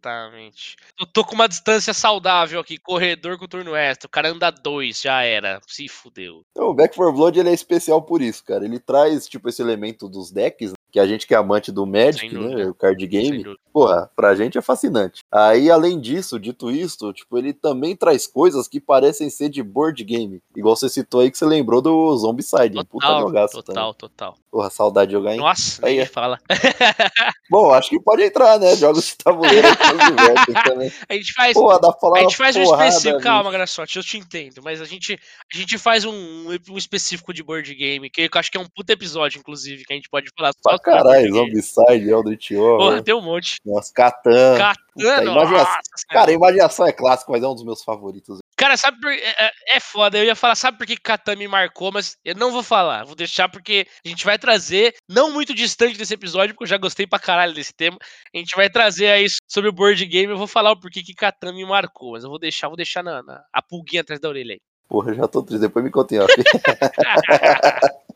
exatamente. 0.00 0.76
Eu 0.98 1.06
tô 1.06 1.24
com 1.24 1.34
uma 1.34 1.48
distância 1.48 1.92
saudável 1.92 2.60
aqui, 2.60 2.78
corredor 2.78 3.38
com 3.38 3.46
turno 3.46 3.74
extra. 3.74 4.06
O 4.06 4.10
cara 4.10 4.30
anda 4.30 4.50
dois, 4.50 5.00
já 5.00 5.22
era. 5.22 5.60
Se 5.66 5.88
fudeu. 5.88 6.42
Então, 6.52 6.68
o 6.68 6.74
Back 6.74 6.96
4 6.96 7.12
Blood 7.14 7.38
ele 7.38 7.50
é 7.50 7.54
especial 7.54 8.02
por 8.02 8.22
isso, 8.22 8.44
cara. 8.44 8.64
Ele 8.64 8.78
traz, 8.78 9.28
tipo, 9.28 9.48
esse 9.48 9.62
elemento 9.62 10.08
dos 10.08 10.30
decks, 10.30 10.72
que 10.90 10.98
a 10.98 11.06
gente 11.06 11.26
que 11.26 11.34
é 11.34 11.36
amante 11.36 11.70
do 11.70 11.86
Magic, 11.86 12.34
né, 12.34 12.66
o 12.66 12.74
card 12.74 13.06
game, 13.06 13.44
porra, 13.72 14.10
pra 14.16 14.34
gente 14.34 14.58
é 14.58 14.62
fascinante. 14.62 15.20
Aí, 15.30 15.70
além 15.70 16.00
disso, 16.00 16.40
dito 16.40 16.70
isto, 16.70 17.12
tipo, 17.12 17.38
ele 17.38 17.52
também 17.52 17.94
traz 17.94 18.26
coisas 18.26 18.66
que 18.66 18.80
parecem 18.80 19.30
ser 19.30 19.48
de 19.48 19.62
board 19.62 20.02
game. 20.02 20.42
Igual 20.56 20.74
você 20.74 20.88
citou 20.88 21.20
aí 21.20 21.30
que 21.30 21.38
você 21.38 21.44
lembrou 21.46 21.80
do 21.80 22.16
Zombicide, 22.16 22.74
total, 22.74 22.86
puta 22.86 23.20
jogaço 23.20 23.62
Total, 23.62 23.94
também. 23.94 23.94
total. 23.94 24.36
Porra, 24.50 24.68
saudade 24.68 25.10
de 25.10 25.12
jogar, 25.12 25.32
hein? 25.32 25.38
Nossa, 25.38 25.86
aí 25.86 25.98
é. 25.98 26.06
fala. 26.06 26.36
Bom, 27.48 27.72
acho 27.72 27.90
que 27.90 28.00
pode 28.00 28.22
entrar, 28.22 28.58
né? 28.58 28.74
Jogos 28.74 29.06
de 29.06 29.16
tabuleiro 29.16 29.68
também. 30.66 30.92
A 31.08 31.14
gente 31.14 31.32
faz, 31.32 31.54
Porra, 31.54 31.80
dá 31.80 31.92
pra 31.92 32.00
falar 32.00 32.18
a 32.18 32.22
gente 32.22 32.36
faz 32.36 32.56
um 32.56 32.62
específico, 32.62 33.20
calma, 33.20 33.52
Graçote, 33.52 33.96
eu 33.96 34.02
te 34.02 34.18
entendo, 34.18 34.60
mas 34.62 34.80
a 34.80 34.84
gente, 34.84 35.16
a 35.52 35.56
gente 35.56 35.78
faz 35.78 36.04
um, 36.04 36.48
um 36.68 36.76
específico 36.76 37.32
de 37.32 37.44
board 37.44 37.72
game, 37.72 38.10
que 38.10 38.22
eu 38.22 38.28
acho 38.34 38.50
que 38.50 38.58
é 38.58 38.60
um 38.60 38.66
puta 38.66 38.92
episódio, 38.92 39.38
inclusive, 39.38 39.84
que 39.84 39.92
a 39.92 39.96
gente 39.96 40.10
pode 40.10 40.28
falar 40.36 40.52
só 40.60 40.76
caralho, 40.78 41.32
Zombicide, 41.32 42.10
Eldritch 42.10 42.50
Horror. 42.50 42.78
Porra, 42.78 43.02
tem 43.02 43.14
um 43.14 43.22
monte. 43.22 43.60
Nossa, 43.64 43.92
Catan. 43.94 44.58
Catan, 44.58 44.80
Puta, 44.94 45.22
imaginação, 45.22 45.80
Cara, 46.08 46.32
imaginação 46.32 46.86
é 46.86 46.92
clássico, 46.92 47.32
mas 47.32 47.42
é 47.42 47.48
um 47.48 47.54
dos 47.54 47.64
meus 47.64 47.82
favoritos. 47.82 48.39
Cara, 48.60 48.76
sabe 48.76 49.00
por... 49.00 49.10
é, 49.10 49.16
é, 49.16 49.76
é 49.76 49.80
foda. 49.80 50.18
Eu 50.18 50.24
ia 50.24 50.36
falar, 50.36 50.54
sabe 50.54 50.76
por 50.76 50.86
que 50.86 50.94
Catan 50.94 51.34
me 51.34 51.48
marcou, 51.48 51.90
mas 51.90 52.18
eu 52.22 52.34
não 52.34 52.52
vou 52.52 52.62
falar. 52.62 53.04
Vou 53.06 53.14
deixar 53.14 53.48
porque 53.48 53.86
a 54.04 54.08
gente 54.08 54.22
vai 54.22 54.38
trazer, 54.38 54.94
não 55.08 55.32
muito 55.32 55.54
distante 55.54 55.96
desse 55.96 56.12
episódio, 56.12 56.54
porque 56.54 56.64
eu 56.64 56.68
já 56.68 56.76
gostei 56.76 57.06
pra 57.06 57.18
caralho 57.18 57.54
desse 57.54 57.72
tema. 57.72 57.96
A 58.34 58.36
gente 58.36 58.54
vai 58.54 58.68
trazer 58.68 59.06
aí 59.06 59.24
sobre 59.50 59.70
o 59.70 59.72
board 59.72 60.04
game. 60.04 60.30
Eu 60.30 60.36
vou 60.36 60.46
falar 60.46 60.72
o 60.72 60.78
porquê 60.78 61.02
que 61.02 61.14
Catan 61.14 61.54
me 61.54 61.64
marcou, 61.64 62.12
mas 62.12 62.22
eu 62.22 62.28
vou 62.28 62.38
deixar, 62.38 62.68
vou 62.68 62.76
deixar 62.76 63.02
na, 63.02 63.22
na 63.22 63.42
a 63.50 63.62
pulguinha 63.62 64.02
atrás 64.02 64.20
da 64.20 64.28
orelha 64.28 64.52
aí. 64.52 64.60
Porra, 64.86 65.14
já 65.14 65.26
tô 65.26 65.42
triste. 65.42 65.62
Depois 65.62 65.82
me 65.82 65.90
contem, 65.90 66.18
ó. 66.18 66.26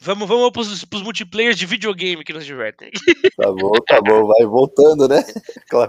vamos, 0.00 0.28
vamos 0.28 0.50
pros, 0.50 0.84
pros 0.84 1.02
multiplayers 1.02 1.56
de 1.56 1.66
videogame 1.66 2.24
que 2.24 2.32
nos 2.32 2.44
divertem. 2.44 2.90
Tá 3.36 3.52
bom, 3.52 3.72
tá 3.86 4.00
bom. 4.00 4.26
Vai 4.26 4.44
voltando, 4.46 5.08
né? 5.08 5.24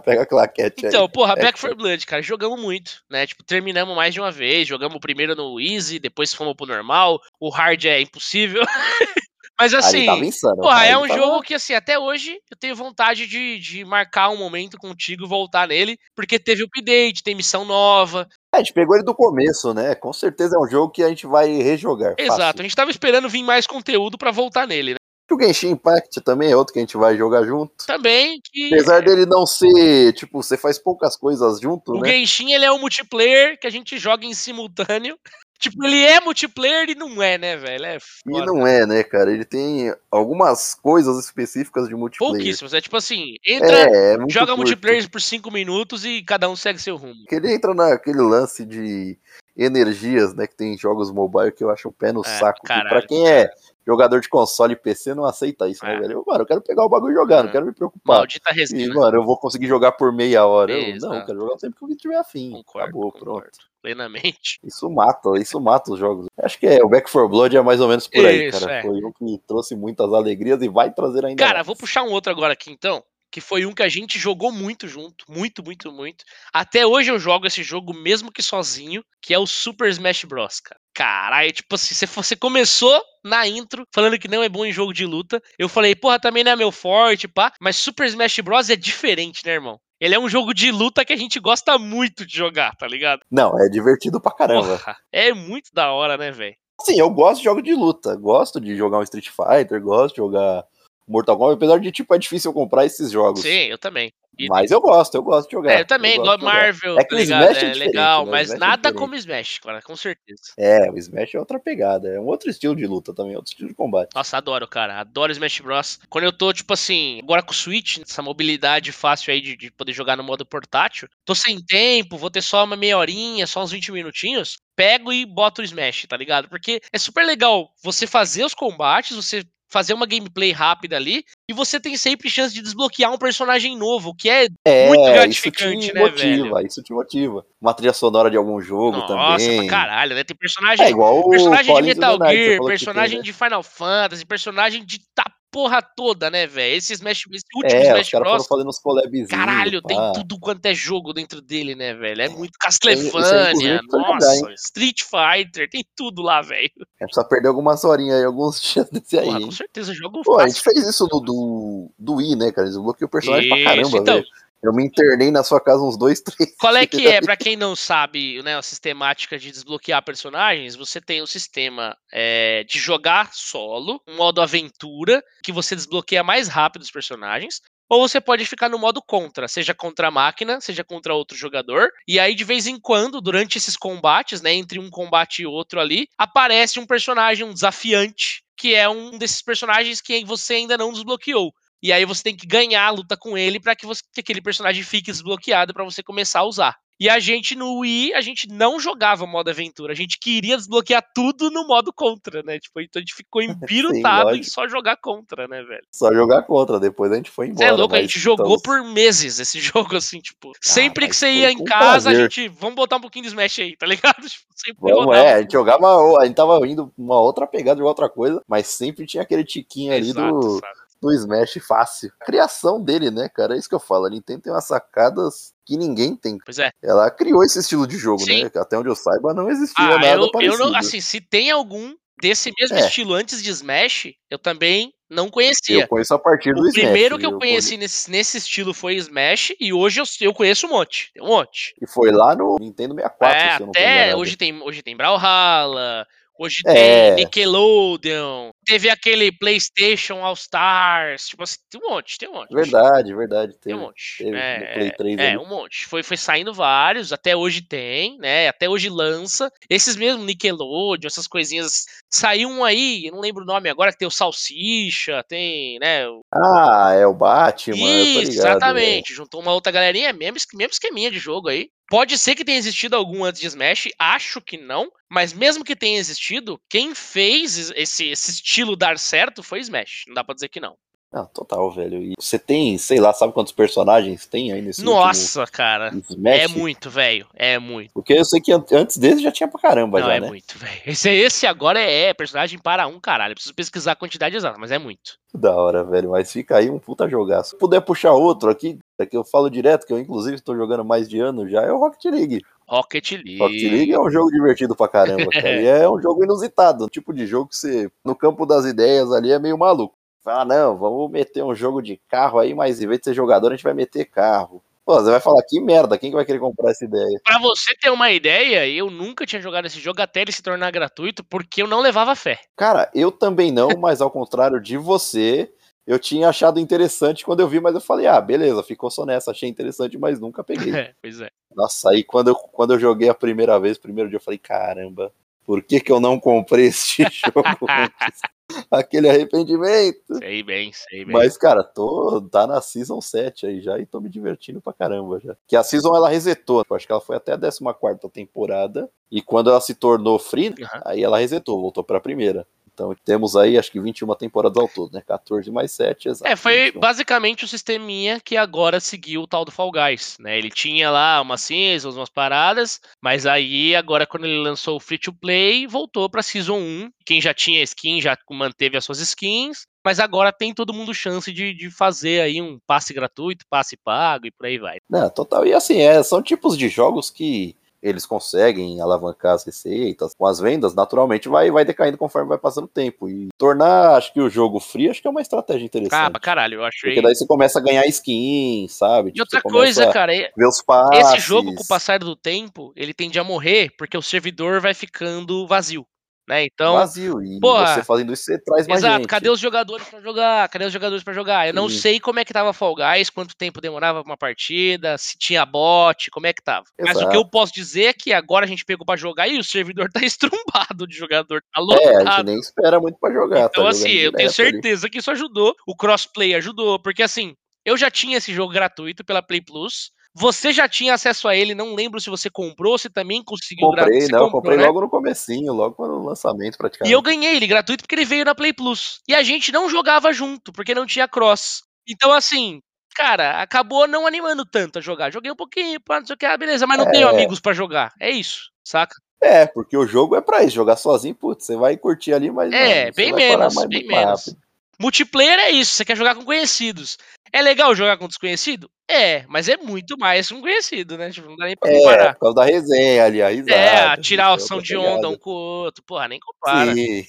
Pega 0.06 0.24
a 0.24 0.26
claquete 0.26 0.86
Então, 0.86 1.04
aí. 1.04 1.12
porra, 1.12 1.36
Back 1.36 1.60
4 1.60 1.76
Blood, 1.76 2.06
cara, 2.06 2.22
jogamos 2.22 2.60
muito, 2.60 3.04
né? 3.10 3.26
Tipo, 3.26 3.44
terminamos 3.44 3.96
mais 3.96 4.14
de 4.14 4.20
uma 4.20 4.32
vez. 4.32 4.68
Jogamos 4.68 5.00
primeiro 5.00 5.36
no 5.36 5.60
Easy, 5.60 6.00
depois 6.00 6.34
fomos 6.34 6.54
pro 6.56 6.66
normal. 6.66 7.20
O 7.40 7.50
hard 7.50 7.86
é 7.86 8.02
impossível. 8.02 8.62
Mas 9.60 9.74
assim, 9.74 10.10
insano, 10.24 10.56
porra, 10.62 10.86
é 10.86 10.98
um 10.98 11.06
tava... 11.06 11.20
jogo 11.20 11.42
que, 11.42 11.54
assim, 11.54 11.74
até 11.74 12.00
hoje 12.00 12.40
eu 12.50 12.56
tenho 12.58 12.74
vontade 12.74 13.28
de, 13.28 13.60
de 13.60 13.84
marcar 13.84 14.30
um 14.30 14.38
momento 14.38 14.78
contigo 14.78 15.26
e 15.26 15.28
voltar 15.28 15.68
nele, 15.68 16.00
porque 16.16 16.40
teve 16.40 16.64
update, 16.64 17.22
tem 17.22 17.36
missão 17.36 17.66
nova. 17.66 18.26
A 18.60 18.64
gente 18.64 18.74
pegou 18.74 18.96
ele 18.96 19.06
do 19.06 19.16
começo, 19.16 19.74
né? 19.74 19.96
Com 19.96 20.12
certeza 20.12 20.56
é 20.56 20.60
um 20.60 20.70
jogo 20.70 20.92
que 20.92 21.02
a 21.02 21.08
gente 21.08 21.26
vai 21.26 21.50
rejogar. 21.50 22.14
Exato, 22.18 22.42
fácil. 22.42 22.60
a 22.60 22.64
gente 22.64 22.76
tava 22.76 22.92
esperando 22.92 23.30
vir 23.30 23.44
mais 23.44 23.66
conteúdo 23.66 24.18
para 24.18 24.32
voltar 24.32 24.68
nele, 24.68 24.92
né? 24.92 25.00
O 25.32 25.40
Genshin 25.40 25.70
Impact 25.70 26.22
também 26.22 26.52
é 26.52 26.56
outro 26.56 26.74
que 26.74 26.80
a 26.80 26.82
gente 26.82 26.98
vai 26.98 27.16
jogar 27.16 27.46
junto. 27.46 27.86
Também. 27.86 28.42
Que... 28.52 28.74
Apesar 28.74 29.02
dele 29.02 29.26
não 29.26 29.46
ser, 29.46 30.12
tipo, 30.14 30.42
você 30.42 30.58
faz 30.58 30.80
poucas 30.80 31.16
coisas 31.16 31.60
junto, 31.62 31.92
o 31.92 31.96
né? 31.96 32.02
O 32.02 32.06
Genshin, 32.06 32.52
ele 32.52 32.66
é 32.66 32.72
um 32.72 32.80
multiplayer 32.80 33.60
que 33.60 33.68
a 33.68 33.70
gente 33.70 33.98
joga 33.98 34.26
em 34.26 34.34
simultâneo. 34.34 35.18
Tipo, 35.60 35.86
ele 35.86 36.02
é 36.02 36.22
multiplayer 36.22 36.90
e 36.90 36.96
não 36.96 37.22
é, 37.22 37.38
né, 37.38 37.58
velho? 37.58 37.86
É 37.86 37.98
e 38.26 38.46
não 38.46 38.66
é, 38.66 38.86
né, 38.86 39.04
cara? 39.04 39.30
Ele 39.30 39.44
tem 39.44 39.94
algumas 40.10 40.74
coisas 40.74 41.24
específicas 41.24 41.90
de 41.90 41.96
multiplayer. 41.96 42.36
Pouquíssimas. 42.36 42.74
É 42.74 42.80
tipo 42.80 42.96
assim, 42.96 43.36
entra, 43.46 43.90
é, 43.90 44.14
é 44.14 44.18
joga 44.30 44.48
curto. 44.48 44.58
multiplayer 44.58 45.10
por 45.10 45.22
5 45.22 45.52
minutos 45.52 46.06
e 46.06 46.24
cada 46.24 46.50
um 46.50 46.56
segue 46.56 46.80
seu 46.80 46.96
rumo. 46.96 47.26
Ele 47.30 47.54
entra 47.54 47.74
naquele 47.74 48.22
lance 48.22 48.66
de 48.66 49.18
energias, 49.56 50.34
né, 50.34 50.48
que 50.48 50.56
tem 50.56 50.78
jogos 50.78 51.12
mobile 51.12 51.52
que 51.52 51.64
eu 51.64 51.70
acho 51.70 51.90
um 51.90 51.92
pé 51.92 52.12
no 52.12 52.22
é, 52.22 52.24
saco. 52.24 52.62
Caralho, 52.64 52.90
pra 52.90 53.02
quem 53.02 53.28
é 53.28 53.50
jogador 53.86 54.22
de 54.22 54.30
console 54.30 54.74
e 54.74 54.76
PC 54.76 55.14
não 55.14 55.26
aceita 55.26 55.68
isso, 55.68 55.84
né, 55.84 55.96
é. 55.96 56.00
né, 56.00 56.08
velho? 56.08 56.24
Mano, 56.26 56.42
eu 56.42 56.46
quero 56.46 56.62
pegar 56.62 56.86
o 56.86 56.90
bagulho 56.90 57.14
e 57.14 57.16
jogar, 57.16 57.44
não 57.44 57.50
é. 57.50 57.52
quero 57.52 57.66
me 57.66 57.74
preocupar. 57.74 58.18
Maldita 58.18 58.52
resina. 58.52 58.84
E, 58.84 58.88
mano, 58.90 59.18
eu 59.18 59.24
vou 59.24 59.38
conseguir 59.38 59.68
jogar 59.68 59.94
por 59.94 60.12
meia 60.14 60.46
hora. 60.46 60.72
Eu, 60.72 60.98
não, 60.98 61.16
eu 61.16 61.26
quero 61.26 61.40
jogar 61.40 61.58
sempre 61.58 61.80
que 61.80 61.86
eu 61.86 61.98
tiver 61.98 62.18
afim. 62.18 62.52
Concordo, 62.52 62.88
Acabou, 62.88 63.12
concordo. 63.12 63.42
pronto 63.42 63.70
plenamente. 63.82 64.60
Isso 64.64 64.90
mata, 64.90 65.30
isso 65.38 65.60
mata 65.60 65.92
os 65.92 66.00
jogos. 66.00 66.28
Acho 66.38 66.60
que 66.60 66.68
é, 66.68 66.84
o 66.84 66.90
Back 66.90 67.12
4 67.12 67.30
Blood 67.30 67.58
é 67.58 67.62
mais 67.62 67.80
ou 67.80 67.88
menos 67.88 68.08
por 68.08 68.26
aí, 68.26 68.48
isso, 68.48 68.60
cara. 68.60 68.74
É. 68.74 68.82
Foi 68.82 68.92
um 68.92 69.12
que 69.12 69.42
trouxe 69.48 69.76
muitas 69.76 70.12
alegrias 70.14 70.62
e 70.62 70.68
vai 70.68 70.92
trazer 70.92 71.26
ainda 71.26 71.42
Cara, 71.42 71.56
mais. 71.56 71.68
vou 71.68 71.76
puxar 71.76 72.04
um 72.04 72.12
outro 72.12 72.32
agora 72.32 72.54
aqui 72.54 72.72
então, 72.72 73.04
que 73.32 73.42
foi 73.42 73.66
um 73.66 73.74
que 73.74 73.84
a 73.84 73.90
gente 73.90 74.18
jogou 74.18 74.52
muito 74.52 74.88
junto, 74.88 75.26
muito, 75.30 75.64
muito, 75.64 75.92
muito. 75.92 76.24
Até 76.54 76.86
hoje 76.86 77.12
eu 77.12 77.20
jogo 77.20 77.48
esse 77.48 77.64
jogo 77.64 77.94
mesmo 77.94 78.32
que 78.32 78.42
sozinho, 78.42 79.04
que 79.22 79.34
é 79.34 79.40
o 79.40 79.48
Super 79.48 79.90
Smash 79.90 80.26
Bros, 80.26 80.60
cara. 80.60 80.80
Caralho, 80.94 81.52
tipo 81.52 81.76
assim, 81.76 81.94
você 81.94 82.36
começou 82.36 83.02
na 83.24 83.48
intro 83.48 83.86
falando 83.94 84.20
que 84.20 84.28
não 84.28 84.44
é 84.44 84.50
bom 84.50 84.66
em 84.66 84.74
jogo 84.74 84.94
de 84.94 85.06
luta. 85.06 85.42
Eu 85.58 85.70
falei, 85.70 85.96
porra, 85.96 86.20
também 86.20 86.44
não 86.44 86.52
é 86.52 86.56
meu 86.56 86.72
forte, 86.72 87.28
pá. 87.28 87.54
Mas 87.62 87.78
Super 87.78 88.08
Smash 88.08 88.40
Bros 88.40 88.70
é 88.70 88.76
diferente, 88.76 89.46
né, 89.46 89.54
irmão? 89.54 89.80
Ele 90.00 90.16
é 90.16 90.20
um 90.20 90.30
jogo 90.30 90.54
de 90.54 90.72
luta 90.72 91.04
que 91.04 91.14
a 91.14 91.18
gente 91.18 91.40
gosta 91.40 91.78
muito 91.78 92.26
de 92.26 92.36
jogar, 92.36 92.76
tá 92.76 92.88
ligado? 92.88 93.22
Não, 93.30 93.58
é 93.60 93.70
divertido 93.70 94.20
pra 94.20 94.32
caramba. 94.32 94.78
Porra, 94.78 94.98
é 95.12 95.34
muito 95.34 95.72
da 95.74 95.92
hora, 95.92 96.18
né, 96.18 96.32
velho? 96.32 96.56
Sim, 96.82 96.98
eu 96.98 97.10
gosto 97.10 97.40
de 97.40 97.44
jogo 97.44 97.62
de 97.62 97.74
luta. 97.76 98.16
Gosto 98.16 98.62
de 98.62 98.76
jogar 98.78 99.00
um 99.00 99.04
Street 99.04 99.28
Fighter, 99.30 99.82
gosto 99.82 100.16
de 100.16 100.22
jogar 100.22 100.64
Mortal 101.10 101.38
Kombat, 101.38 101.56
apesar 101.56 101.80
de, 101.80 101.92
tipo, 101.92 102.14
é 102.14 102.18
difícil 102.20 102.54
comprar 102.54 102.86
esses 102.86 103.12
jogos. 103.12 103.42
Sim, 103.42 103.66
eu 103.66 103.78
também. 103.78 104.14
E... 104.38 104.48
Mas 104.48 104.72
eu 104.72 104.80
gosto, 104.80 105.16
eu 105.16 105.22
gosto 105.22 105.50
de 105.50 105.56
jogar. 105.56 105.74
É, 105.74 105.82
eu 105.82 105.86
também, 105.86 106.16
eu 106.16 106.24
gosto 106.24 106.46
Marvel, 106.46 106.98
é 106.98 107.04
que 107.04 107.10
tá 107.10 107.16
o 107.18 107.20
Smash 107.20 107.64
é, 107.64 107.72
é 107.72 107.74
legal, 107.74 108.26
né? 108.26 108.32
mas 108.32 108.52
é 108.52 108.58
nada 108.58 108.90
é 108.90 108.94
como 108.94 109.14
Smash, 109.16 109.60
cara, 109.60 109.82
com 109.82 109.98
certeza. 109.98 110.54
É, 110.58 110.90
o 110.90 110.98
Smash 110.98 111.36
é 111.36 111.40
outra 111.40 111.60
pegada, 111.60 112.08
é 112.08 112.18
um 112.18 112.26
outro 112.26 112.50
estilo 112.50 112.74
de 112.74 112.88
luta 112.88 113.14
também, 113.14 113.36
outro 113.36 113.52
estilo 113.52 113.68
de 113.68 113.76
combate. 113.76 114.12
Nossa, 114.16 114.38
adoro, 114.38 114.66
cara, 114.66 115.02
adoro 115.02 115.34
Smash 115.34 115.60
Bros. 115.60 116.00
Quando 116.10 116.24
eu 116.24 116.32
tô, 116.32 116.54
tipo 116.54 116.72
assim, 116.72 117.20
agora 117.22 117.44
com 117.44 117.52
o 117.52 117.56
Switch, 117.56 117.98
essa 118.00 118.22
mobilidade 118.22 118.94
fácil 118.94 119.34
aí 119.34 119.42
de, 119.42 119.58
de 119.58 119.72
poder 119.72 119.92
jogar 119.92 120.16
no 120.16 120.24
modo 120.24 120.46
portátil, 120.46 121.10
tô 121.26 121.36
sem 121.36 121.60
tempo, 121.62 122.18
vou 122.18 122.32
ter 122.32 122.42
só 122.42 122.64
uma 122.64 122.78
meia 122.78 122.98
horinha, 122.98 123.46
só 123.46 123.62
uns 123.62 123.72
20 123.72 123.92
minutinhos, 123.92 124.58
pego 124.74 125.12
e 125.12 125.26
boto 125.26 125.62
o 125.62 125.66
Smash, 125.66 126.06
tá 126.08 126.16
ligado? 126.16 126.48
Porque 126.48 126.80
é 126.94 126.98
super 126.98 127.26
legal 127.26 127.74
você 127.84 128.08
fazer 128.08 128.46
os 128.46 128.54
combates, 128.54 129.18
você 129.18 129.44
fazer 129.70 129.94
uma 129.94 130.06
gameplay 130.06 130.52
rápida 130.52 130.96
ali, 130.96 131.24
e 131.48 131.54
você 131.54 131.80
tem 131.80 131.96
sempre 131.96 132.30
chance 132.30 132.54
de 132.54 132.62
desbloquear 132.62 133.14
um 133.14 133.18
personagem 133.18 133.78
novo, 133.78 134.14
que 134.16 134.30
é, 134.30 134.48
é 134.66 134.88
muito 134.88 135.12
gratificante, 135.12 135.78
isso 135.78 135.88
te 135.88 135.94
né, 135.94 136.02
motiva, 136.02 136.56
velho? 136.56 136.68
Isso 136.68 136.84
te 136.84 136.94
motiva. 136.94 137.46
Uma 137.62 137.74
trilha 137.74 137.94
sonora 137.94 138.32
de 138.32 138.38
algum 138.38 138.60
jogo 138.60 138.98
Nossa, 138.98 139.08
também. 139.08 139.48
Nossa, 139.48 139.56
pra 139.56 139.68
caralho, 139.68 140.16
né? 140.16 140.24
Tem 140.24 140.36
personagem, 140.36 140.86
é 140.86 140.90
igual 140.90 141.30
personagem 141.30 141.76
de 141.76 141.82
Metal 141.84 142.18
Gear, 142.18 142.64
personagem 142.66 143.18
né? 143.18 143.24
de 143.24 143.34
Final 143.34 143.64
Fantasy, 143.64 144.26
personagem 144.26 144.86
de 144.86 145.00
tá 145.14 145.26
porra 145.52 145.82
toda, 145.82 146.30
né, 146.30 146.48
velho? 146.48 146.76
Esse 146.76 146.94
Smash, 146.94 147.26
esse 147.32 147.46
último 147.56 147.80
é, 147.80 147.88
Smash 147.88 148.08
os 148.08 148.20
Bros. 148.20 148.32
foram 148.32 148.44
fazendo 148.44 148.70
uns 148.70 148.80
collabzinhos. 148.80 149.30
Caralho, 149.30 149.82
tem 149.82 149.98
tudo 150.14 150.40
quanto 150.40 150.66
é 150.66 150.74
jogo 150.74 151.14
dentro 151.14 151.42
dele, 151.42 151.76
né, 151.76 151.94
velho? 151.94 152.22
É 152.22 152.30
muito 152.30 152.58
Castlevania, 152.60 153.82
nossa, 153.92 154.36
jogar, 154.36 154.54
Street 154.54 155.02
Fighter, 155.04 155.70
tem 155.70 155.84
tudo 155.96 156.22
lá, 156.22 156.42
velho. 156.42 156.72
Gente 157.02 157.14
só 157.14 157.24
perdeu 157.24 157.52
algumas 157.52 157.84
horinhas 157.84 158.20
aí, 158.20 158.26
alguns 158.26 158.62
dias 158.62 158.90
desse 158.90 159.18
aí. 159.18 159.26
Porra, 159.26 159.42
com 159.42 159.52
certeza, 159.52 159.94
jogo 159.94 160.22
Pô, 160.24 160.34
fácil. 160.34 160.46
a 160.46 160.48
gente 160.50 160.62
fez 160.62 160.88
isso 160.88 161.08
do, 161.08 161.20
do, 161.20 161.92
do 161.98 162.16
Wii, 162.16 162.36
né, 162.36 162.52
cara? 162.52 162.68
Desbloqueou 162.68 163.08
o 163.08 163.12
personagem 163.12 163.48
isso, 163.48 163.56
pra 163.56 163.64
caramba, 163.64 163.98
então, 163.98 164.16
velho. 164.16 164.28
Eu 164.62 164.74
me 164.74 164.86
internei 164.86 165.32
na 165.32 165.44
sua 165.44 165.62
casa 165.62 165.82
uns 165.82 165.98
dois, 165.98 166.22
três. 166.22 166.54
Qual 166.60 166.76
é 166.76 166.86
que 166.86 167.08
é, 167.08 167.22
para 167.22 167.38
quem 167.38 167.56
não 167.56 167.76
sabe, 167.76 168.44
né, 168.44 168.58
a 168.58 168.62
sistemática 168.62 169.40
de 169.40 169.52
desbloquear 169.52 170.04
personagens? 170.04 170.76
Você 170.76 171.00
tem 171.00 171.22
o 171.22 171.24
um 171.24 171.28
sistema 171.28 171.98
é, 172.12 172.66
de 172.66 172.78
jogar 172.78 173.32
solo, 173.34 174.02
um 174.08 174.18
modo 174.18 174.42
aventura, 174.42 175.24
que 175.44 175.52
você 175.52 175.76
desbloqueia 175.76 176.24
mais 176.24 176.50
rápido 176.50 176.82
os 176.82 176.92
personagens. 176.92 177.62
Ou 177.90 178.08
você 178.08 178.22
pode 178.22 178.46
ficar 178.46 178.70
no 178.70 178.78
modo 178.78 179.02
contra, 179.02 179.48
seja 179.48 179.74
contra 179.74 180.10
a 180.10 180.12
máquina, 180.12 180.62
seja 180.62 180.84
contra 180.84 181.16
outro 181.16 181.36
jogador. 181.36 181.90
E 182.08 182.20
aí, 182.20 182.36
de 182.36 182.44
vez 182.44 182.68
em 182.68 182.80
quando, 182.80 183.20
durante 183.20 183.58
esses 183.58 183.76
combates, 183.76 184.42
né, 184.42 184.54
entre 184.54 184.78
um 184.78 184.92
combate 184.92 185.42
e 185.42 185.48
outro 185.48 185.80
ali, 185.80 186.08
aparece 186.16 186.80
um 186.80 186.86
personagem, 186.86 187.46
um 187.46 187.54
desafiante, 187.54 188.44
que 188.56 188.76
é 188.76 188.88
um 188.88 189.18
desses 189.18 189.42
personagens 189.42 190.02
que 190.02 190.24
você 190.24 190.56
ainda 190.56 190.78
não 190.78 190.94
desbloqueou. 190.94 191.52
E 191.82 191.94
aí 191.94 192.06
você 192.06 192.24
tem 192.24 192.36
que 192.36 192.46
ganhar 192.46 192.86
a 192.86 192.92
luta 192.92 193.16
com 193.18 193.38
ele 193.38 193.60
para 193.60 193.76
que, 193.76 193.88
que, 194.14 194.20
aquele 194.20 194.42
personagem 194.42 194.84
fique 194.84 195.12
desbloqueado 195.12 195.74
para 195.74 195.84
você 195.84 196.04
começar 196.04 196.40
a 196.40 196.46
usar. 196.46 196.76
E 197.02 197.08
a 197.08 197.18
gente 197.18 197.56
no 197.56 197.80
Wii, 197.80 198.14
a 198.14 198.20
gente 198.20 198.50
não 198.50 198.78
jogava 198.78 199.26
modo 199.26 199.50
aventura, 199.50 199.94
a 199.94 199.96
gente 199.96 200.20
queria 200.20 200.58
desbloquear 200.58 201.02
tudo 201.16 201.50
no 201.50 201.66
modo 201.66 201.94
contra, 201.94 202.44
né? 202.44 202.60
Tipo, 202.60 202.82
então 202.82 203.00
a 203.00 203.02
gente 203.02 203.16
ficou 203.16 203.42
embirutado 203.42 204.36
em 204.36 204.44
só 204.44 204.68
jogar 204.68 204.98
contra, 204.98 205.48
né, 205.48 205.64
velho? 205.64 205.84
Só 205.90 206.14
jogar 206.14 206.44
contra, 206.44 206.78
depois 206.78 207.10
a 207.10 207.16
gente 207.16 207.32
foi 207.32 207.48
embora. 207.48 207.70
é 207.70 207.72
louco, 207.72 207.96
a 207.96 208.02
gente 208.02 208.20
jogou 208.20 208.58
estamos... 208.58 208.84
por 208.84 208.94
meses 208.94 209.40
esse 209.40 209.62
jogo, 209.64 209.96
assim, 209.96 210.20
tipo, 210.20 210.50
ah, 210.50 210.60
sempre 210.62 211.08
que 211.08 211.16
você 211.16 211.32
ia 211.32 211.50
em 211.50 211.64
casa, 211.64 212.10
prazer. 212.10 212.18
a 212.18 212.22
gente, 212.24 212.50
vamos 212.50 212.76
botar 212.76 212.98
um 212.98 213.02
pouquinho 213.02 213.24
de 213.24 213.30
Smash 213.30 213.60
aí, 213.60 213.78
tá 213.78 213.86
ligado? 213.86 214.20
Tipo, 214.28 214.46
sempre 214.54 214.94
vamos, 214.94 215.16
é, 215.16 215.36
a 215.36 215.42
gente 215.42 215.54
jogava, 215.54 215.88
a 216.20 216.26
gente 216.26 216.36
tava 216.36 216.68
indo 216.68 216.92
uma 216.98 217.18
outra 217.22 217.48
pegada, 217.48 217.78
de 217.78 217.82
outra 217.82 218.10
coisa, 218.10 218.44
mas 218.46 218.68
sempre 218.68 219.06
tinha 219.06 219.24
aquele 219.24 219.46
tiquinho 219.46 219.94
ali 219.94 220.10
Exato, 220.10 220.38
do... 220.38 220.60
Sabe? 220.60 220.89
No 221.02 221.12
Smash 221.14 221.58
fácil. 221.68 222.12
A 222.22 222.26
criação 222.26 222.82
dele, 222.82 223.10
né, 223.12 223.30
cara? 223.30 223.56
É 223.56 223.58
isso 223.58 223.70
que 223.70 223.76
eu 223.76 223.80
falo. 223.80 224.06
A 224.06 224.10
Nintendo 224.10 224.42
tem 224.42 224.52
umas 224.54 224.66
sacadas 224.66 225.54
que 225.66 225.78
ninguém 225.78 226.16
tem. 226.16 226.38
Pois 226.46 226.60
é. 226.60 226.72
Ela 226.84 227.10
criou 227.12 227.44
esse 227.44 227.60
estilo 227.60 227.86
de 227.88 227.98
jogo, 227.98 228.20
Sim. 228.24 228.44
né? 228.44 228.52
Até 228.56 228.78
onde 228.78 228.90
eu 228.90 228.96
saiba, 228.96 229.34
não 229.34 229.50
existia 229.50 229.86
Ah, 229.86 229.90
nada 230.00 230.08
eu, 230.08 230.22
eu 230.24 230.32
parecido. 230.32 230.58
não. 230.58 230.76
Assim, 230.76 231.00
se 231.02 231.22
tem 231.22 231.52
algum 231.52 231.94
desse 232.22 232.52
mesmo 232.60 232.78
É. 232.78 232.82
estilo 232.82 233.14
antes 233.14 233.42
de 233.42 233.50
Smash, 233.50 234.08
eu 234.30 234.38
também 234.38 234.94
não 235.10 235.30
conhecia. 235.30 235.82
eu 235.84 235.88
conheço 235.88 236.14
a 236.14 236.20
partir 236.20 236.54
do 236.54 236.62
O 236.62 236.68
Smash. 236.68 236.84
primeiro 236.84 237.18
que 237.18 237.26
eu 237.26 237.32
eu 237.32 237.40
conheci 237.40 237.78
nesse, 237.78 238.12
nesse 238.12 238.38
estilo 238.38 238.74
foi 238.74 238.96
Smash, 238.96 239.54
e 239.60 239.72
hoje 239.72 240.02
eu, 240.02 240.06
eu 240.22 240.34
conheço 240.34 240.68
um 240.68 240.72
monte. 240.72 241.10
Tem 241.14 241.24
um 241.24 241.28
monte. 241.28 241.74
E 241.82 241.88
foi 241.88 242.12
lá 242.12 242.36
no 242.36 242.58
Nintendo 242.60 242.94
64, 242.94 243.38
é, 243.38 243.56
se 243.56 243.62
eu 243.62 243.66
não 243.68 243.72
até 243.72 244.16
hoje 244.16 244.36
tem, 244.36 244.62
hoje 244.62 244.84
tem 244.84 244.98
Brawlhalla, 244.98 246.06
hoje 246.38 246.58
É. 246.68 247.16
tem 247.16 247.26
Nickelodeon, 247.26 248.52
teve 248.70 248.90
aquele 248.90 249.32
PlayStation 249.32 250.24
All 250.24 250.34
Stars, 250.36 251.28
tipo 251.28 251.42
assim, 251.42 251.58
tem 251.70 251.82
um 251.84 251.90
monte, 251.90 252.18
tem 252.20 252.30
um 252.30 252.34
monte. 252.34 252.54
Verdade, 252.54 253.16
verdade. 253.16 253.54
Tem 253.54 253.74
Teve, 253.74 253.76
um 253.76 253.80
monte. 253.80 254.16
teve 254.20 254.38
é, 254.38 254.74
Play 254.74 254.92
3 254.92 255.20
é, 255.20 255.28
ali. 255.30 255.38
um 255.40 255.48
monte. 255.48 255.86
Foi, 255.88 256.04
foi 256.04 256.16
saindo 256.18 256.54
vários, 256.54 257.12
até 257.12 257.36
hoje 257.36 257.62
tem, 257.62 258.18
né? 258.20 258.48
Até 258.48 258.70
hoje 258.70 258.90
lança. 258.90 259.52
Esses 259.70 259.96
mesmo 259.96 260.24
Nickelodeon, 260.24 261.08
essas 261.08 261.28
coisinhas. 261.28 261.86
Saiu 262.12 262.48
um 262.50 262.64
aí, 262.64 263.06
eu 263.08 263.14
não 263.14 263.20
lembro 263.22 263.44
o 263.44 263.46
nome 263.48 263.70
agora, 263.70 263.92
que 263.92 263.98
tem 263.98 264.08
o 264.08 264.12
Salsicha, 264.12 265.24
tem, 265.28 265.80
né? 265.80 266.08
o- 266.08 266.22
Ah, 266.32 266.94
é 266.94 267.06
o 267.08 267.14
Batman, 267.14 267.76
Isso, 267.76 268.20
ligado. 268.20 268.26
é. 268.28 268.30
exatamente. 268.30 269.14
Juntou 269.14 269.42
uma 269.42 269.54
outra 269.54 269.72
galerinha, 269.72 270.14
mesmo, 270.14 270.38
es- 270.38 270.46
mesmo 270.54 270.72
esqueminha 270.74 271.10
de 271.10 271.18
jogo 271.20 271.50
aí. 271.50 271.70
Pode 271.92 272.20
ser 272.20 272.36
que 272.36 272.46
tenha 272.46 272.58
existido 272.60 272.96
algum 272.96 273.24
antes 273.24 273.42
de 273.42 273.48
Smash, 273.48 273.88
acho 273.98 274.40
que 274.40 274.58
não, 274.58 274.92
mas 275.10 275.34
mesmo 275.34 275.64
que 275.64 275.76
tenha 275.76 275.98
existido, 275.98 276.62
quem 276.70 276.94
fez 276.94 277.72
esse, 277.76 278.10
esse 278.12 278.30
estilo 278.30 278.59
dar 278.76 278.98
certo 279.00 279.42
foi 279.44 279.60
Smash. 279.60 280.04
Não 280.08 280.14
dá 280.16 280.24
pra 280.24 280.36
dizer 280.36 280.50
que 280.50 280.60
não. 280.60 280.76
Não, 281.12 281.26
total, 281.26 281.72
velho. 281.72 282.04
E 282.04 282.14
você 282.20 282.38
tem, 282.38 282.78
sei 282.78 283.00
lá, 283.00 283.12
sabe 283.12 283.34
quantos 283.34 283.52
personagens 283.52 284.28
tem 284.28 284.52
aí 284.52 284.62
nesse 284.62 284.84
Nossa, 284.84 285.44
cara. 285.48 285.92
Smash? 286.08 286.40
É 286.44 286.48
muito, 286.48 286.88
velho. 286.88 287.26
É 287.34 287.58
muito. 287.58 287.92
Porque 287.94 288.14
eu 288.14 288.24
sei 288.24 288.40
que 288.40 288.52
an- 288.52 288.64
antes 288.74 288.96
desse 288.96 289.24
já 289.24 289.32
tinha 289.32 289.48
pra 289.50 289.60
caramba 289.60 290.00
Não, 290.00 290.06
já, 290.08 290.14
é 290.14 290.20
né? 290.20 290.28
muito, 290.28 290.56
velho. 290.60 290.82
Esse, 290.86 291.10
esse 291.10 291.48
agora 291.48 291.80
é 291.80 292.14
personagem 292.14 292.60
para 292.60 292.86
um 292.86 293.00
caralho. 293.00 293.32
Eu 293.32 293.36
preciso 293.36 293.56
pesquisar 293.56 293.94
a 293.94 293.96
quantidade 293.96 294.36
exata, 294.36 294.60
mas 294.60 294.70
é 294.72 294.78
muito. 294.78 295.18
Da 295.34 295.56
hora, 295.56 295.84
velho. 295.84 296.12
Mas 296.12 296.32
fica 296.32 296.58
aí 296.58 296.70
um 296.70 296.78
puta 296.78 297.10
jogaço. 297.10 297.52
Se 297.52 297.58
puder 297.58 297.82
puxar 297.82 298.14
outro 298.14 298.52
aqui, 298.52 298.78
é 299.00 299.06
que 299.08 299.18
eu 299.18 299.24
falo 299.24 299.50
direto, 299.50 299.88
que 299.88 299.94
eu 299.94 299.98
inclusive 299.98 300.36
estou 300.36 300.56
jogando 300.56 300.86
mais 300.86 301.10
de 301.10 301.20
ano 301.20 301.50
já, 301.50 301.64
é 301.64 301.72
o 301.72 301.80
Rocket 301.80 302.06
League. 302.06 302.44
Rocket 302.70 303.12
League. 303.12 303.38
Rocket 303.40 303.64
League 303.64 303.92
é 303.92 304.00
um 304.00 304.10
jogo 304.12 304.30
divertido 304.30 304.76
pra 304.76 304.88
caramba, 304.88 305.32
cara. 305.32 305.62
e 305.62 305.66
é 305.68 305.90
um 305.90 306.00
jogo 306.02 306.24
inusitado. 306.24 306.86
Um 306.86 306.88
tipo 306.88 307.14
de 307.14 307.26
jogo 307.26 307.50
que 307.50 307.56
você, 307.56 307.90
no 308.06 308.16
campo 308.16 308.46
das 308.46 308.66
ideias 308.66 309.12
ali, 309.12 309.32
é 309.32 309.40
meio 309.40 309.58
maluco. 309.58 309.96
Fala, 310.24 310.46
não, 310.46 310.78
vamos 310.78 311.10
meter 311.10 311.44
um 311.44 311.56
jogo 311.56 311.82
de 311.82 312.00
carro 312.10 312.40
aí, 312.40 312.54
mas 312.54 312.82
em 312.82 312.88
vez 312.88 313.00
de 313.00 313.06
ser 313.06 313.14
jogador, 313.14 313.48
a 313.48 313.56
gente 313.56 313.64
vai 313.64 313.74
meter 313.74 314.06
carro. 314.06 314.62
Pô, 314.86 314.96
você 314.96 315.12
vai 315.12 315.20
falar, 315.20 315.44
que 315.48 315.62
merda, 315.62 316.00
quem 316.00 316.10
que 316.10 316.16
vai 316.16 316.26
querer 316.26 316.40
comprar 316.40 316.72
essa 316.72 316.84
ideia? 316.84 317.20
Pra 317.24 317.38
você 317.38 317.76
ter 317.76 317.92
uma 317.92 318.12
ideia, 318.12 318.68
eu 318.68 318.90
nunca 318.90 319.24
tinha 319.26 319.42
jogado 319.42 319.68
esse 319.68 319.80
jogo 319.80 320.02
até 320.02 320.22
ele 320.22 320.32
se 320.32 320.42
tornar 320.42 320.72
gratuito, 320.72 321.24
porque 321.24 321.62
eu 321.62 321.68
não 321.68 321.80
levava 321.80 322.16
fé. 322.16 322.40
Cara, 322.58 322.90
eu 322.94 323.12
também 323.12 323.52
não, 323.52 323.70
mas 323.80 324.02
ao 324.02 324.10
contrário 324.10 324.60
de 324.60 324.78
você, 324.78 325.54
eu 325.90 325.98
tinha 325.98 326.30
achado 326.30 326.60
interessante 326.60 327.26
quando 327.26 327.40
eu 327.40 327.48
vi, 327.48 327.60
mas 327.60 327.74
eu 327.74 327.82
falei, 327.82 328.06
ah, 328.06 328.22
beleza, 328.22 328.62
ficou 328.62 328.92
só 328.92 329.08
nessa, 329.08 329.32
achei 329.32 329.50
interessante, 329.50 329.98
mas 329.98 330.20
nunca 330.20 330.44
peguei. 330.44 330.70
É, 330.80 330.94
pois 331.02 331.20
é. 331.20 331.30
Nossa, 331.56 331.90
aí 331.90 332.04
quando 332.04 332.28
eu, 332.28 332.36
quando 332.36 332.74
eu 332.76 332.80
joguei 332.80 333.10
a 333.10 333.14
primeira 333.16 333.60
vez, 333.60 333.76
primeiro 333.76 334.08
dia, 334.08 334.18
eu 334.18 334.22
falei, 334.22 334.38
caramba, 334.38 335.12
por 335.44 335.64
que 335.64 335.80
que 335.80 335.92
eu 335.92 336.00
não 336.00 336.20
comprei 336.20 336.68
este 336.68 337.04
jogo 337.12 337.66
antes? 337.68 338.22
Aquele 338.70 339.10
arrependimento. 339.10 340.16
Sei 340.20 340.44
bem, 340.44 340.72
sei 340.72 341.04
bem. 341.06 341.16
Mas, 341.16 341.38
cara, 341.38 341.64
tô, 341.64 342.22
tá 342.22 342.46
na 342.46 342.62
Season 342.62 343.02
7 343.02 343.48
aí 343.48 343.60
já 343.60 343.80
e 343.80 343.86
tô 343.86 344.00
me 344.00 344.10
divertindo 344.10 344.62
pra 344.62 344.72
caramba 344.72 345.20
já. 345.20 345.36
Que 345.48 345.56
a 345.56 345.64
Season, 345.64 345.96
ela 345.96 346.08
resetou, 346.08 346.64
acho 346.70 346.86
que 346.86 346.92
ela 346.92 347.02
foi 347.02 347.16
até 347.16 347.34
a 347.34 347.38
14ª 347.38 348.12
temporada, 348.12 348.88
e 349.12 349.24
quando 349.24 349.50
ela 349.50 349.60
se 349.60 349.74
tornou 349.74 350.20
free, 350.20 350.54
Aham. 350.62 350.82
aí 350.86 351.04
ela 351.04 351.18
resetou, 351.18 351.60
voltou 351.60 351.84
pra 351.84 352.00
primeira. 352.00 352.46
Então 352.80 352.96
temos 353.04 353.36
aí, 353.36 353.58
acho 353.58 353.70
que 353.70 353.80
21 353.80 354.16
temporadas 354.16 354.58
ao 354.58 354.70
todo, 354.70 354.94
né? 354.94 355.04
14 355.06 355.52
mais 355.52 355.70
7, 355.74 356.08
exato. 356.08 356.32
É, 356.32 356.36
foi 356.38 356.68
21. 356.68 356.80
basicamente 356.80 357.44
o 357.44 357.48
sisteminha 357.48 358.22
que 358.24 358.38
agora 358.38 358.80
seguiu 358.80 359.24
o 359.24 359.28
tal 359.28 359.44
do 359.44 359.52
Fall 359.52 359.70
Guys, 359.70 360.16
né? 360.18 360.38
Ele 360.38 360.50
tinha 360.50 360.90
lá 360.90 361.20
umas 361.22 361.42
seasons, 361.42 361.98
umas 361.98 362.10
paradas, 362.10 362.80
mas 363.02 363.26
aí 363.26 363.76
agora 363.76 364.08
quando 364.08 364.26
ele 364.26 364.40
lançou 364.40 364.78
o 364.78 364.80
Free 364.80 364.98
to 364.98 365.12
Play, 365.12 365.68
voltou 365.68 366.10
pra 366.10 366.24
Season 366.24 366.58
1. 366.58 366.90
Quem 367.06 367.20
já 367.20 367.34
tinha 367.34 367.62
skin 367.64 368.00
já 368.00 368.18
manteve 368.32 368.78
as 368.78 368.86
suas 368.86 369.00
skins, 369.00 369.66
mas 369.84 370.00
agora 370.00 370.32
tem 370.32 370.54
todo 370.54 370.74
mundo 370.74 370.94
chance 370.94 371.34
de, 371.34 371.54
de 371.54 371.70
fazer 371.70 372.22
aí 372.22 372.42
um 372.42 372.60
passe 372.66 372.94
gratuito, 372.94 373.46
passe 373.50 373.76
pago 373.76 374.28
e 374.28 374.32
por 374.32 374.46
aí 374.46 374.58
vai. 374.58 374.78
Não, 374.90 375.10
total. 375.10 375.46
E 375.46 375.54
assim, 375.54 375.82
é, 375.82 376.02
são 376.02 376.22
tipos 376.22 376.58
de 376.58 376.70
jogos 376.70 377.10
que 377.10 377.56
eles 377.82 378.06
conseguem 378.06 378.82
alavancar 378.82 379.34
as 379.34 379.44
receitas 379.46 380.14
com 380.18 380.26
as 380.26 380.40
vendas, 380.40 380.74
naturalmente 380.76 381.30
vai, 381.30 381.50
vai 381.52 381.64
decaindo 381.66 381.98
conforme 381.98 382.30
vai 382.30 382.38
passando 382.38 382.66
o 382.66 382.68
tempo. 382.68 383.10
E 383.10 383.30
tornar, 383.38 383.96
acho 383.96 384.14
que 384.14 384.20
o 384.20 384.30
jogo 384.30 384.60
free, 384.60 384.90
acho 384.90 385.02
que 385.02 385.08
é 385.08 385.12
uma 385.12 385.22
estratégia 385.22 385.66
interessante. 385.66 385.94
Ah, 386.16 386.20
caralho, 386.20 386.56
eu 386.56 386.66
achei. 386.66 386.90
Porque 386.90 387.02
daí 387.02 387.16
você 387.16 387.26
começa 387.26 387.60
a 387.60 387.62
ganhar 387.62 387.86
skin, 387.88 388.68
sabe? 388.70 389.10
E 389.10 389.12
Tipo, 389.14 389.24
outra 389.24 389.42
coisa, 389.42 389.92
cara, 389.92 390.16
é- 390.16 390.32
ver 390.36 390.48
os 390.48 390.62
passes. 390.62 391.14
esse 391.14 391.20
jogo, 391.20 391.56
com 391.56 391.64
o 391.64 391.68
passar 391.68 392.00
do 392.00 392.16
tempo, 392.16 392.74
ele 392.76 392.94
tende 392.94 393.20
a 393.20 393.24
morrer 393.24 393.72
porque 393.78 393.98
o 393.98 394.02
servidor 394.02 394.60
vai 394.60 394.74
ficando 394.74 395.48
vazio, 395.48 395.86
né? 396.30 396.46
Então, 396.46 396.74
vazio. 396.76 397.22
E 397.24 397.40
porra, 397.40 397.74
você 397.76 397.84
fazendo 397.84 398.14
isso, 398.14 398.24
você 398.24 398.40
traz 398.40 398.68
mais 398.68 398.82
Exato, 398.82 398.98
gente. 399.00 399.08
cadê 399.08 399.30
os 399.30 399.40
jogadores 399.40 399.88
pra 399.90 400.00
jogar? 400.00 400.48
Cadê 400.48 400.66
os 400.66 400.72
jogadores 400.72 401.04
pra 401.04 401.14
jogar? 401.14 401.48
Eu 401.48 401.54
não 401.54 401.68
Sim. 401.68 401.78
sei 401.80 402.00
como 402.00 402.20
é 402.20 402.24
que 402.26 402.32
tava 402.32 402.54
Fall 402.54 402.76
Guys, 402.76 403.10
quanto 403.10 403.36
tempo 403.36 403.60
demorava 403.60 404.04
pra 404.04 404.12
uma 404.12 404.18
partida, 404.18 404.98
se 404.98 405.18
tinha 405.18 405.46
bot, 405.46 406.10
como 406.12 406.28
é 406.28 406.34
que 406.34 406.44
tava. 406.44 406.66
Mas 406.80 406.96
o 406.96 407.00
Exato. 407.00 407.10
que 407.12 407.18
eu 407.18 407.26
posso 407.28 407.52
dizer 407.54 407.84
é 407.86 407.94
que 407.94 408.14
agora 408.14 408.46
a 408.46 408.48
gente 408.48 408.64
pegou 408.64 408.86
pra 408.86 408.96
jogar 408.96 409.28
e 409.28 409.38
o 409.40 409.44
servidor 409.44 409.90
tá 409.92 410.06
estrumbado 410.06 410.88
de 410.88 410.96
jogador, 410.96 411.42
tá 411.52 411.62
É, 411.82 411.96
a 411.98 412.12
gente 412.18 412.26
nem 412.26 412.40
espera 412.40 412.80
muito 412.80 412.98
pra 413.00 413.12
jogar. 413.12 413.46
então, 413.50 413.64
tá 413.64 413.70
assim, 413.72 413.90
eu 413.90 414.12
tenho 414.14 414.30
direto 414.30 414.42
ali. 414.42 414.52
certeza 414.52 414.90
que 414.90 415.00
isso 415.00 415.10
ajudou. 415.12 415.56
O 415.68 415.76
crossplay 415.76 416.36
ajudou, 416.36 416.80
porque 416.80 417.02
assim, 417.04 417.34
eu 417.66 417.76
já 417.76 417.90
tinha 417.90 418.18
esse 418.18 418.32
jogo 418.34 418.54
gratuito 418.54 419.04
pela 419.04 419.22
Play 419.24 419.42
Plus. 419.42 419.92
Você 420.16 420.52
já 420.52 420.68
tinha 420.68 420.96
acesso 420.96 421.28
a 421.28 421.36
ele, 421.36 421.54
não 421.54 421.76
lembro 421.76 422.02
se 422.02 422.10
você 422.10 422.30
comprou, 422.30 422.78
se 422.78 422.90
também 422.90 423.24
conseguiu 423.24 423.68
Comprei, 423.68 423.86
gratuito. 423.86 424.12
não, 424.12 424.30
comprei 424.32 424.58
logo 424.58 424.82
no 424.82 424.90
comecinho, 424.90 425.54
logo 425.54 425.88
no 425.88 426.04
lançamento 426.04 426.58
praticamente. 426.58 426.92
E 426.92 426.96
eu 426.96 427.02
ganhei 427.02 427.36
ele 427.36 427.46
gratuito 427.48 427.84
porque 427.84 427.96
ele 427.96 428.06
veio 428.06 428.26
na 428.26 428.34
Play 428.34 428.52
Plus. 428.52 429.00
E 429.08 429.14
a 429.14 429.22
gente 429.22 429.52
não 429.52 429.70
jogava 429.70 430.12
junto, 430.12 430.52
porque 430.52 430.74
não 430.74 430.86
tinha 430.86 431.08
cross. 431.08 431.62
Então, 431.88 432.12
assim, 432.12 432.60
cara, 432.96 433.42
acabou 433.42 433.88
não 433.88 434.08
animando 434.08 434.46
tanto 434.46 434.80
a 434.80 434.82
jogar. 434.82 435.12
Joguei 435.12 435.32
um 435.32 435.36
pouquinho, 435.36 435.80
pá, 435.80 436.00
não 436.00 436.08
sei 436.08 436.16
o 436.16 436.18
que, 436.18 436.26
ah, 436.26 436.38
beleza, 436.38 436.66
mas 436.66 436.78
não 436.80 436.86
É. 436.86 436.92
tenho 436.92 437.08
amigos 437.08 437.40
pra 437.40 437.54
jogar. 437.54 437.92
É 438.00 438.10
isso, 438.10 438.50
saca? 438.64 438.96
É, 439.22 439.46
porque 439.46 439.78
o 439.78 439.86
jogo 439.86 440.16
é 440.16 440.22
pra 440.22 440.44
isso, 440.44 440.56
jogar 440.56 440.76
sozinho, 440.78 441.14
putz, 441.14 441.46
você 441.46 441.56
vai 441.56 441.78
curtir 441.78 442.14
ali, 442.14 442.32
mas 442.32 442.52
É, 442.54 442.86
não, 442.86 442.94
bem 442.94 443.14
menos, 443.14 443.56
bem 443.68 443.86
menos. 443.86 444.26
rápido. 444.26 444.38
Multiplayer 444.82 445.38
é 445.40 445.52
isso, 445.52 445.74
você 445.76 445.84
quer 445.84 445.98
jogar 445.98 446.16
com 446.16 446.24
conhecidos. 446.24 446.98
É 447.34 447.42
legal 447.42 447.76
jogar 447.76 447.98
com 447.98 448.08
desconhecido? 448.08 448.70
É, 448.90 449.24
mas 449.28 449.48
é 449.48 449.58
muito 449.58 449.96
mais 450.00 450.30
com 450.30 450.42
conhecido, 450.42 450.98
né? 450.98 451.12
Tipo, 451.12 451.30
não 451.30 451.36
dá 451.36 451.46
nem 451.46 451.56
pra 451.56 451.70
É, 451.72 451.78
comparar. 451.78 452.14
por 452.16 452.20
causa 452.22 452.36
da 452.36 452.46
resenha 452.46 453.06
ali, 453.06 453.22
a 453.22 453.30
risada. 453.30 453.54
É, 453.54 453.98
tirar 453.98 454.32
o 454.32 454.36
é 454.36 454.40
som 454.40 454.60
de 454.60 454.76
onda 454.76 455.10
um 455.10 455.18
com 455.18 455.30
o 455.30 455.34
outro. 455.64 455.84
Porra, 455.86 456.08
nem 456.08 456.20
compara. 456.20 456.74
Sim, 456.74 457.04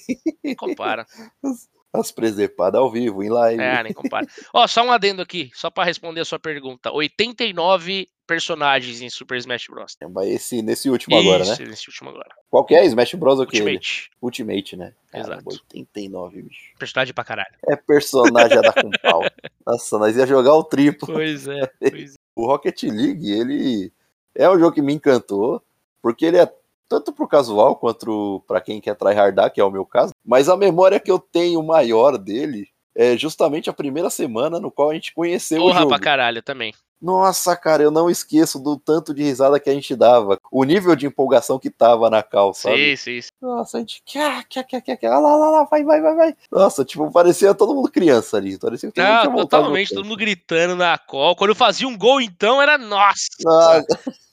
Nem 0.45 0.55
compara. 0.55 1.07
as 1.93 2.13
presepadas 2.13 2.81
ao 2.81 2.91
vivo, 2.91 3.23
em 3.23 3.29
live. 3.29 3.61
É, 3.61 3.83
nem 3.83 3.93
compara. 3.93 4.27
Ó, 4.55 4.67
só 4.67 4.85
um 4.85 4.93
adendo 4.93 5.23
aqui, 5.23 5.51
só 5.55 5.71
pra 5.71 5.85
responder 5.85 6.21
a 6.21 6.25
sua 6.25 6.39
pergunta. 6.39 6.93
89 6.93 8.07
personagens 8.27 9.01
em 9.01 9.11
Super 9.11 9.39
Smash 9.39 9.67
Bros. 9.69 9.97
Caramba, 9.97 10.25
Esse, 10.25 10.63
nesse 10.63 10.89
último 10.89 11.19
agora, 11.19 11.45
né? 11.45 11.53
Isso, 11.53 11.63
nesse 11.65 11.89
último 11.89 12.11
agora. 12.11 12.29
Qual 12.49 12.65
que 12.65 12.77
é? 12.77 12.85
Smash 12.85 13.15
Bros. 13.15 13.39
que? 13.47 13.59
Ultimate. 13.59 14.11
Ultimate, 14.23 14.77
né? 14.77 14.95
Exato. 15.13 15.31
Caramba, 15.31 15.51
89, 15.51 16.43
bicho. 16.43 16.73
Personagem 16.79 17.13
pra 17.13 17.25
caralho. 17.25 17.55
É 17.67 17.75
personagem 17.75 18.59
a 18.59 18.61
dar 18.61 18.73
com 18.73 18.91
pau. 19.03 19.23
Nossa, 19.67 19.99
nós 19.99 20.17
ia 20.17 20.27
jogar 20.27 20.55
o 20.55 20.63
triplo. 20.63 21.13
Pois 21.13 21.49
é, 21.49 21.67
pois 21.81 22.15
é. 22.15 22.17
O 22.37 22.47
Rocket 22.47 22.85
League, 22.85 23.29
ele 23.29 23.93
é 24.35 24.49
um 24.49 24.59
jogo 24.59 24.73
que 24.73 24.83
me 24.83 24.95
encantou, 24.95 25.61
porque 26.01 26.25
ele 26.25 26.39
é 26.39 26.47
tanto 26.91 27.13
pro 27.13 27.29
casual 27.29 27.77
quanto 27.77 28.43
pra 28.49 28.61
quem 28.61 28.81
quer 28.81 28.97
tryhardar, 28.97 29.53
que 29.53 29.61
é 29.61 29.65
o 29.65 29.71
meu 29.71 29.87
caso, 29.87 30.13
mas 30.27 30.49
a 30.49 30.57
memória 30.57 30.99
que 30.99 31.11
eu 31.11 31.21
tenho 31.21 31.63
maior 31.63 32.19
dele 32.19 32.67
é 32.97 33.17
justamente 33.17 33.71
a 33.71 33.73
primeira 33.73 34.11
semana 34.11 34.59
no 34.59 34.73
qual 34.73 34.91
a 34.91 34.95
gente 34.95 35.15
conheceu 35.15 35.63
o 35.63 35.67
Porra 35.67 35.79
jogo. 35.79 35.91
pra 35.91 36.01
caralho 36.01 36.43
também. 36.43 36.75
Nossa, 37.01 37.57
cara, 37.57 37.83
eu 37.83 37.91
não 37.91 38.11
esqueço 38.11 38.59
do 38.59 38.77
tanto 38.77 39.15
de 39.15 39.23
risada 39.23 39.59
que 39.59 39.71
a 39.71 39.73
gente 39.73 39.97
dava, 39.97 40.39
o 40.53 40.65
nível 40.65 40.95
de 40.95 41.07
empolgação 41.07 41.59
que 41.59 41.71
tava 41.71 42.11
na 42.11 42.23
cal, 42.23 42.53
sabe? 42.53 42.91
Sim, 42.91 42.97
sim, 42.97 43.23
sim. 43.23 43.31
Nossa, 43.41 43.79
a 43.79 43.81
gente. 43.81 44.03
Cá, 44.13 44.45
cá, 44.53 44.63
cá, 44.63 44.81
cá, 44.83 44.97
cá, 44.99 45.19
lá, 45.19 45.35
lá, 45.35 45.51
lá, 45.51 45.65
vai, 45.65 45.83
vai, 45.83 46.03
vai, 46.03 46.15
vai. 46.15 46.37
Nossa, 46.51 46.85
tipo, 46.85 47.11
parecia 47.11 47.55
todo 47.55 47.75
mundo 47.75 47.91
criança 47.91 48.37
ali. 48.37 48.59
Parecia 48.59 48.91
que 48.91 49.01
todo 49.01 49.07
Não, 49.07 49.37
totalmente, 49.37 49.95
todo 49.95 50.05
mundo 50.05 50.19
gritando 50.19 50.77
na 50.77 50.99
call. 50.99 51.35
Quando 51.37 51.51
eu 51.51 51.57
fazia 51.57 51.89
um 51.89 51.97
gol, 51.97 52.21
então, 52.21 52.61
era 52.61 52.77
nossa. 52.77 53.29
Nossa, 53.43 53.87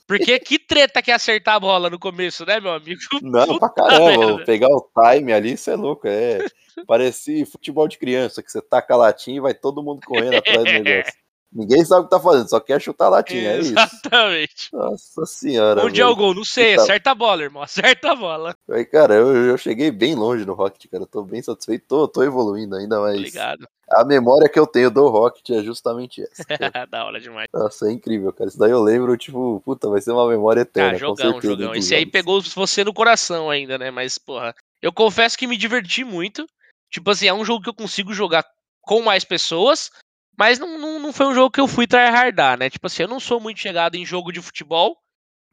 Porque 0.08 0.38
que 0.38 0.58
treta 0.58 1.02
que 1.02 1.10
é 1.10 1.14
acertar 1.14 1.56
a 1.56 1.60
bola 1.60 1.90
no 1.90 1.98
começo, 1.98 2.46
né, 2.46 2.58
meu 2.58 2.72
amigo? 2.72 2.98
Não, 3.20 3.58
pra 3.58 3.68
caramba, 3.68 4.42
pegar 4.42 4.68
o 4.68 4.90
time 4.94 5.34
ali, 5.34 5.52
isso 5.52 5.70
é 5.70 5.76
louco, 5.76 6.08
é. 6.08 6.38
Parecia 6.86 7.44
futebol 7.44 7.86
de 7.86 7.98
criança, 7.98 8.42
que 8.42 8.50
você 8.50 8.62
taca 8.62 8.94
a 8.94 8.96
latinha 8.96 9.36
e 9.36 9.40
vai 9.40 9.52
todo 9.52 9.82
mundo 9.82 10.00
correndo 10.06 10.36
atrás 10.36 10.64
do 10.64 10.72
negócio. 10.72 11.12
Ninguém 11.52 11.82
sabe 11.84 12.02
o 12.02 12.04
que 12.04 12.10
tá 12.10 12.20
fazendo, 12.20 12.48
só 12.48 12.60
quer 12.60 12.80
chutar 12.80 13.06
a 13.06 13.10
latinha, 13.10 13.52
é 13.52 13.58
isso. 13.60 13.72
Exatamente. 13.72 14.68
Nossa 14.72 15.24
senhora. 15.24 15.84
Onde 15.84 16.00
é 16.00 16.06
o 16.06 16.14
gol? 16.14 16.34
Não 16.34 16.44
sei, 16.44 16.72
então... 16.72 16.84
acerta 16.84 17.10
a 17.10 17.14
bola, 17.14 17.42
irmão, 17.42 17.62
acerta 17.64 18.12
a 18.12 18.14
bola. 18.14 18.54
Aí, 18.70 18.84
cara, 18.84 19.14
eu, 19.14 19.34
eu 19.34 19.56
cheguei 19.56 19.90
bem 19.90 20.14
longe 20.14 20.44
no 20.44 20.52
Rocket, 20.52 20.90
cara, 20.90 21.06
tô 21.06 21.22
bem 21.22 21.42
satisfeito, 21.42 21.86
tô, 21.88 22.06
tô 22.06 22.22
evoluindo 22.22 22.76
ainda 22.76 23.00
mais. 23.00 23.16
Obrigado. 23.16 23.66
A 23.90 24.04
memória 24.04 24.48
que 24.50 24.58
eu 24.58 24.66
tenho 24.66 24.90
do 24.90 25.08
Rocket 25.08 25.48
é 25.50 25.62
justamente 25.62 26.22
essa. 26.22 26.44
da 26.90 27.06
hora 27.06 27.18
demais. 27.18 27.48
Nossa, 27.52 27.88
é 27.88 27.92
incrível, 27.92 28.30
cara. 28.32 28.48
Isso 28.48 28.58
daí 28.58 28.70
eu 28.70 28.82
lembro, 28.82 29.16
tipo, 29.16 29.62
puta, 29.64 29.88
vai 29.88 30.02
ser 30.02 30.12
uma 30.12 30.28
memória 30.28 30.60
eterna. 30.60 30.96
Ah, 30.96 30.98
jogão, 30.98 31.32
com 31.32 31.40
certeza, 31.40 31.54
jogão. 31.54 31.74
Esse 31.74 31.94
aí 31.94 32.04
pegou 32.04 32.42
você 32.42 32.84
no 32.84 32.92
coração 32.92 33.48
ainda, 33.48 33.78
né? 33.78 33.90
Mas, 33.90 34.18
porra, 34.18 34.54
eu 34.82 34.92
confesso 34.92 35.38
que 35.38 35.46
me 35.46 35.56
diverti 35.56 36.04
muito. 36.04 36.46
Tipo 36.90 37.10
assim, 37.10 37.26
é 37.26 37.32
um 37.32 37.44
jogo 37.44 37.62
que 37.62 37.70
eu 37.70 37.74
consigo 37.74 38.12
jogar 38.12 38.44
com 38.82 39.02
mais 39.02 39.24
pessoas, 39.24 39.90
mas 40.38 40.58
não, 40.58 40.78
não, 40.78 40.98
não 41.00 41.12
foi 41.12 41.26
um 41.26 41.34
jogo 41.34 41.50
que 41.50 41.60
eu 41.60 41.66
fui 41.66 41.86
tryhardar, 41.86 42.56
né? 42.56 42.70
Tipo 42.70 42.86
assim, 42.86 43.02
eu 43.02 43.08
não 43.08 43.18
sou 43.18 43.40
muito 43.40 43.58
chegado 43.58 43.96
em 43.96 44.06
jogo 44.06 44.30
de 44.30 44.40
futebol, 44.40 44.96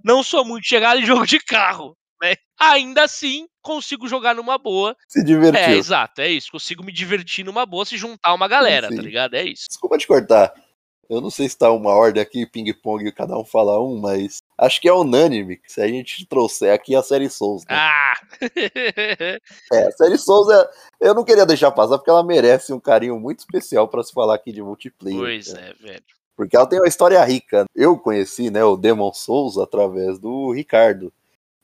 não 0.04 0.22
sou 0.22 0.46
muito 0.46 0.68
chegado 0.68 1.00
em 1.00 1.06
jogo 1.06 1.26
de 1.26 1.40
carro, 1.40 1.98
né? 2.22 2.36
Ainda 2.60 3.04
assim, 3.04 3.48
consigo 3.64 4.08
jogar 4.08 4.36
numa 4.36 4.60
boa. 4.60 4.96
Se 5.08 5.24
divertir. 5.24 5.60
É, 5.60 5.76
exato, 5.76 6.22
é 6.22 6.30
isso. 6.30 6.52
Consigo 6.52 6.84
me 6.84 6.92
divertir 6.92 7.44
numa 7.44 7.66
boa 7.66 7.84
se 7.84 7.98
juntar 7.98 8.34
uma 8.36 8.48
galera, 8.48 8.90
Sim. 8.90 8.96
tá 8.96 9.02
ligado? 9.02 9.34
É 9.34 9.44
isso. 9.44 9.66
Desculpa 9.68 9.98
te 9.98 10.06
cortar. 10.06 10.54
Eu 11.10 11.20
não 11.20 11.32
sei 11.32 11.50
se 11.50 11.58
tá 11.58 11.72
uma 11.72 11.92
ordem 11.92 12.22
aqui, 12.22 12.46
ping-pong, 12.46 13.12
cada 13.12 13.38
um 13.38 13.44
fala 13.44 13.80
um, 13.82 14.00
mas 14.00 14.42
acho 14.58 14.82
que 14.82 14.88
é 14.88 14.94
unânime 14.94 15.60
se 15.68 15.82
a 15.82 15.88
gente 15.88 16.26
trouxer 16.26 16.74
aqui 16.74 16.96
a 16.96 17.04
série 17.04 17.30
Souls. 17.30 17.64
Né? 17.64 17.76
Ah! 17.76 18.14
é, 19.74 19.88
a 19.88 19.92
série 19.92 20.18
Souls 20.18 20.50
é, 20.50 20.70
eu 21.02 21.14
não 21.14 21.24
queria 21.24 21.46
deixar 21.46 21.72
passar 21.72 21.98
porque 21.98 22.10
ela 22.10 22.24
merece 22.24 22.74
um 22.74 22.80
carinho 22.80 23.20
muito 23.20 23.40
especial 23.40 23.88
para 23.88 24.04
se 24.04 24.14
falar 24.14 24.36
aqui 24.36 24.52
de 24.52 24.62
multiplayer. 24.62 25.20
Pois 25.20 25.54
né? 25.54 25.70
é, 25.70 25.88
velho. 25.88 26.04
Porque 26.36 26.56
ela 26.56 26.68
tem 26.68 26.80
uma 26.80 26.88
história 26.88 27.24
rica. 27.24 27.66
Eu 27.74 27.98
conheci, 27.98 28.50
né, 28.50 28.64
o 28.64 28.76
Demon 28.76 29.14
Souls 29.14 29.58
através 29.58 30.20
do 30.20 30.52
Ricardo. 30.52 31.12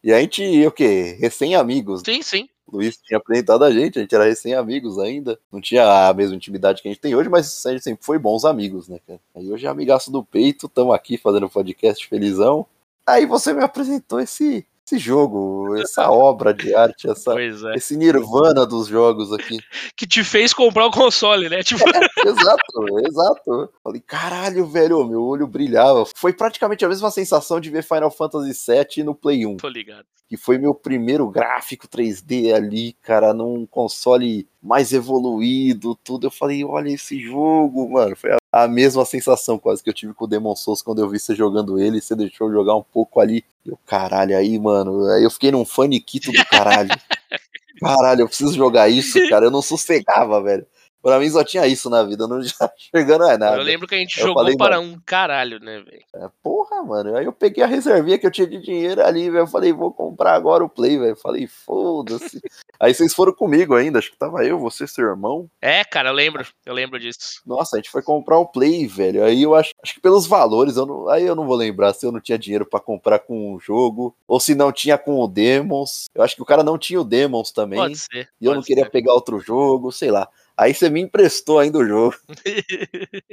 E 0.04 0.12
a 0.12 0.20
gente, 0.20 0.66
o 0.66 0.72
quê? 0.72 1.18
Recém-amigos. 1.20 2.02
Sim, 2.06 2.22
sim. 2.22 2.50
Luiz 2.72 2.98
tinha 2.98 3.18
apresentado 3.18 3.66
a 3.66 3.72
gente, 3.72 4.00
a 4.00 4.02
gente 4.02 4.16
era 4.16 4.24
recém-amigos 4.24 4.98
ainda. 4.98 5.38
Não 5.52 5.60
tinha 5.60 6.08
a 6.08 6.14
mesma 6.14 6.36
intimidade 6.36 6.82
que 6.82 6.88
a 6.88 6.92
gente 6.92 7.02
tem 7.02 7.14
hoje, 7.14 7.28
mas 7.28 7.66
a 7.66 7.72
gente 7.72 7.84
sempre 7.84 8.04
foi 8.04 8.18
bons 8.18 8.46
amigos, 8.46 8.88
né, 8.88 8.98
cara? 9.06 9.20
Aí 9.36 9.52
hoje 9.52 9.66
é 9.66 9.70
amigaço 9.70 10.10
do 10.10 10.24
peito, 10.24 10.68
estamos 10.68 10.96
aqui 10.96 11.18
fazendo 11.18 11.50
podcast 11.50 12.08
felizão. 12.08 12.66
Aí 13.08 13.26
você 13.26 13.54
me 13.54 13.64
apresentou 13.64 14.20
esse 14.20 14.66
esse 14.92 14.98
jogo, 14.98 15.78
essa 15.78 16.10
obra 16.12 16.54
de 16.54 16.76
arte, 16.76 17.10
essa, 17.10 17.34
é. 17.40 17.76
esse 17.76 17.96
nirvana 17.96 18.66
dos 18.66 18.88
jogos 18.88 19.32
aqui. 19.32 19.58
Que 19.96 20.08
te 20.08 20.24
fez 20.24 20.52
comprar 20.52 20.88
o 20.88 20.92
console, 20.92 21.48
né? 21.48 21.62
Tipo... 21.62 21.84
É, 21.88 22.28
exato, 22.28 23.00
exato. 23.08 23.70
Falei, 23.84 24.02
caralho, 24.02 24.66
velho, 24.66 25.06
meu 25.06 25.24
olho 25.24 25.46
brilhava. 25.46 26.06
Foi 26.16 26.34
praticamente 26.34 26.84
a 26.84 26.90
mesma 26.90 27.12
sensação 27.12 27.60
de 27.60 27.70
ver 27.70 27.84
Final 27.84 28.10
Fantasy 28.10 28.52
VII 28.68 29.04
no 29.04 29.14
Play 29.14 29.46
1. 29.46 29.58
Tô 29.58 29.70
ligado. 29.70 30.06
Que 30.28 30.38
foi 30.38 30.58
meu 30.58 30.74
primeiro 30.74 31.30
gráfico 31.30 31.88
3D 31.88 32.54
ali, 32.54 32.94
cara, 33.02 33.32
num 33.34 33.66
console 33.68 34.48
mais 34.62 34.92
evoluído, 34.92 35.96
tudo. 36.04 36.28
Eu 36.28 36.32
falei, 36.32 36.64
olha 36.64 36.90
esse 36.90 37.20
jogo, 37.20 37.92
mano. 37.92 38.16
Foi 38.16 38.32
a 38.32 38.41
a 38.52 38.68
mesma 38.68 39.06
sensação 39.06 39.58
quase 39.58 39.82
que 39.82 39.90
eu 39.90 39.94
tive 39.94 40.14
com 40.14 40.26
o 40.26 40.28
Demon 40.28 40.56
Souls 40.56 40.82
quando 40.82 41.00
eu 41.00 41.10
vi 41.10 41.20
você 41.20 41.34
jogando 41.34 41.80
ele, 41.80 42.02
você 42.02 42.16
deixou 42.16 42.52
jogar 42.52 42.76
um 42.76 42.84
pouco 42.84 43.20
ali. 43.22 43.46
Eu, 43.66 43.80
caralho, 43.86 44.36
aí, 44.36 44.60
mano, 44.60 45.06
aí 45.06 45.24
eu 45.24 45.32
fiquei 45.32 45.52
num 45.52 45.64
faniquito 45.64 46.32
do 46.32 46.46
caralho. 46.46 46.90
caralho, 47.80 48.22
eu 48.22 48.28
preciso 48.28 48.54
jogar 48.54 48.90
isso, 48.90 49.18
cara. 49.30 49.46
Eu 49.46 49.52
não 49.52 49.62
sossegava, 49.62 50.42
velho. 50.44 50.66
Pra 51.02 51.20
mim 51.20 51.30
só 51.30 51.44
tinha 51.44 51.66
isso 51.66 51.90
na 51.90 52.04
vida, 52.04 52.28
não 52.28 52.42
já 52.44 52.72
chegando 52.78 53.24
a 53.24 53.38
nada. 53.38 53.58
Eu 53.58 53.64
lembro 53.64 53.88
que 53.88 53.96
a 53.96 53.98
gente 53.98 54.20
eu 54.20 54.28
jogou 54.28 54.44
falei, 54.44 54.56
para 54.56 54.80
mano, 54.80 54.94
um 54.94 55.02
caralho, 55.06 55.60
né, 55.60 55.80
velho? 55.80 56.04
É, 56.16 56.30
porra, 56.44 56.84
mano. 56.84 57.16
Aí 57.16 57.26
eu 57.26 57.34
peguei 57.34 57.64
a 57.64 57.68
reservinha 57.68 58.18
que 58.18 58.28
eu 58.28 58.32
tinha 58.32 58.48
de 58.48 58.62
dinheiro 58.62 59.04
ali, 59.04 59.30
velho. 59.30 59.44
Eu 59.44 59.48
falei, 59.48 59.74
vou 59.74 59.92
comprar 59.92 60.34
agora 60.34 60.64
o 60.64 60.70
Play, 60.70 60.98
velho. 60.98 61.16
Falei, 61.16 61.48
foda-se. 61.48 62.40
Aí 62.80 62.96
vocês 62.96 63.14
foram 63.14 63.32
comigo 63.32 63.76
ainda, 63.76 64.00
acho 64.00 64.10
que 64.10 64.18
tava 64.18 64.44
eu, 64.44 64.58
você, 64.58 64.88
seu 64.88 65.06
irmão. 65.06 65.48
É, 65.62 65.84
cara, 65.84 66.10
eu 66.10 66.14
lembro, 66.14 66.44
eu 66.66 66.74
lembro 66.74 67.00
disso. 67.00 67.40
Nossa, 67.46 67.76
a 67.76 67.80
gente 67.80 67.92
foi 67.92 68.02
comprar 68.02 68.40
o 68.40 68.48
Play, 68.48 68.88
velho. 68.88 69.24
Aí 69.24 69.44
eu 69.44 69.54
acho, 69.54 69.72
acho 69.84 69.94
que 69.94 70.00
pelos 70.00 70.26
valores, 70.26 70.78
eu 70.78 70.88
não, 70.88 71.08
aí 71.08 71.24
eu 71.24 71.36
não 71.36 71.46
vou 71.46 71.56
lembrar 71.56 71.94
se 71.94 72.08
eu 72.08 72.12
não 72.12 72.20
tinha 72.20 72.40
dinheiro 72.40 72.66
para 72.66 72.80
comprar 72.80 73.20
com 73.20 73.54
o 73.54 73.60
jogo, 73.60 74.16
ou 74.28 74.40
se 74.40 74.56
não 74.56 74.72
tinha 74.72 74.98
com 74.98 75.20
o 75.20 75.28
Demons. 75.28 76.06
Eu 76.16 76.24
acho 76.24 76.36
que 76.36 76.42
o 76.42 76.46
cara 76.46 76.64
não 76.64 76.76
tinha 76.76 77.00
o 77.00 77.04
Demons 77.04 77.52
também. 77.52 77.78
Pode 77.78 77.98
ser. 78.00 78.28
E 78.42 78.46
eu 78.46 78.56
não 78.56 78.64
queria 78.64 78.90
pegar 78.90 79.14
outro 79.14 79.40
jogo, 79.40 79.92
sei 79.92 80.10
lá. 80.10 80.28
Aí 80.62 80.76
você 80.76 80.92
me 80.92 81.02
emprestou 81.02 81.58
ainda 81.58 81.80
o 81.80 81.84
jogo. 81.84 82.16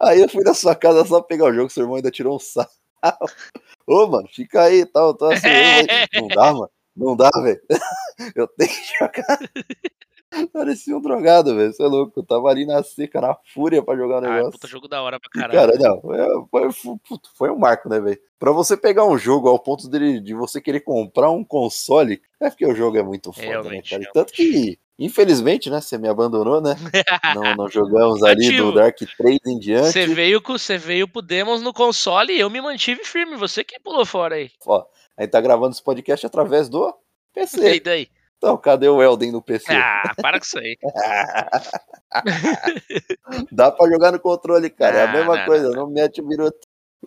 aí 0.00 0.20
eu 0.20 0.28
fui 0.28 0.42
na 0.42 0.52
sua 0.52 0.74
casa 0.74 1.04
só 1.04 1.22
pegar 1.22 1.44
o 1.44 1.54
jogo, 1.54 1.70
seu 1.70 1.84
irmão 1.84 1.94
ainda 1.94 2.10
tirou 2.10 2.34
um 2.34 2.40
sarro. 2.40 2.68
Ô, 3.86 4.08
mano, 4.08 4.26
fica 4.26 4.62
aí 4.62 4.80
e 4.80 4.86
tal. 4.86 5.14
Tô 5.14 5.26
assim, 5.26 5.46
não 6.12 6.26
dá, 6.26 6.52
mano. 6.52 6.70
Não 6.96 7.16
dá, 7.16 7.30
velho. 7.40 7.60
Eu 8.34 8.48
tenho 8.48 8.68
que 8.68 8.98
jogar. 8.98 9.38
Parecia 10.52 10.96
um 10.96 11.00
drogado, 11.00 11.54
velho. 11.54 11.72
Você 11.72 11.84
é 11.84 11.86
louco. 11.86 12.18
Eu 12.18 12.24
tava 12.24 12.48
ali 12.48 12.66
na 12.66 12.82
seca, 12.82 13.20
na 13.20 13.36
fúria 13.54 13.80
pra 13.80 13.96
jogar 13.96 14.18
o 14.18 14.20
negócio. 14.20 14.48
Ah, 14.48 14.50
puta 14.50 14.66
jogo 14.66 14.88
da 14.88 15.02
hora 15.02 15.20
pra 15.20 15.30
caralho. 15.30 15.78
Cara, 15.78 15.78
não. 15.78 16.00
Foi, 16.50 16.72
foi, 16.72 16.96
foi, 17.36 17.50
um 17.50 17.58
marco, 17.58 17.88
né, 17.88 18.00
velho? 18.00 18.18
Pra 18.40 18.50
você 18.50 18.76
pegar 18.76 19.04
um 19.04 19.16
jogo 19.16 19.48
ao 19.48 19.58
ponto 19.58 19.88
de, 19.88 20.18
de 20.18 20.34
você 20.34 20.60
querer 20.60 20.80
comprar 20.80 21.30
um 21.30 21.44
console, 21.44 22.20
é 22.40 22.50
porque 22.50 22.66
o 22.66 22.74
jogo 22.74 22.98
é 22.98 23.04
muito 23.04 23.32
foda, 23.32 23.46
realmente, 23.46 23.96
né, 23.96 24.00
cara? 24.00 24.12
Tanto 24.12 24.32
que 24.32 24.80
Infelizmente, 25.04 25.68
né? 25.68 25.80
Você 25.80 25.98
me 25.98 26.08
abandonou, 26.08 26.60
né? 26.60 26.76
não, 27.34 27.56
não 27.56 27.68
jogamos 27.68 28.22
ali 28.22 28.56
do 28.56 28.72
Dark 28.72 28.96
3 29.16 29.40
em 29.46 29.58
diante. 29.58 29.90
Você 29.90 30.06
veio, 30.06 30.40
você 30.40 30.78
veio 30.78 31.08
pro 31.08 31.20
Demons 31.20 31.60
no 31.60 31.74
console 31.74 32.32
e 32.32 32.38
eu 32.38 32.48
me 32.48 32.60
mantive 32.60 33.04
firme. 33.04 33.36
Você 33.36 33.64
que 33.64 33.80
pulou 33.80 34.06
fora 34.06 34.36
aí. 34.36 34.52
Ó, 34.64 34.86
a 35.16 35.22
gente 35.22 35.32
tá 35.32 35.40
gravando 35.40 35.72
esse 35.72 35.82
podcast 35.82 36.24
através 36.24 36.68
do 36.68 36.94
PC. 37.34 37.74
E 37.74 37.80
daí? 37.80 38.08
Então, 38.38 38.56
cadê 38.56 38.88
o 38.88 39.02
Elden 39.02 39.32
no 39.32 39.42
PC? 39.42 39.72
Ah, 39.72 40.14
para 40.20 40.38
com 40.38 40.44
isso 40.44 40.58
aí. 40.58 40.76
Dá 43.52 43.70
pra 43.70 43.88
jogar 43.88 44.12
no 44.12 44.20
controle, 44.20 44.70
cara. 44.70 44.98
é 44.98 45.04
a 45.04 45.08
mesma 45.14 45.36
não, 45.36 45.46
coisa, 45.46 45.70
não, 45.70 45.90
mete 45.90 46.20
o. 46.20 46.26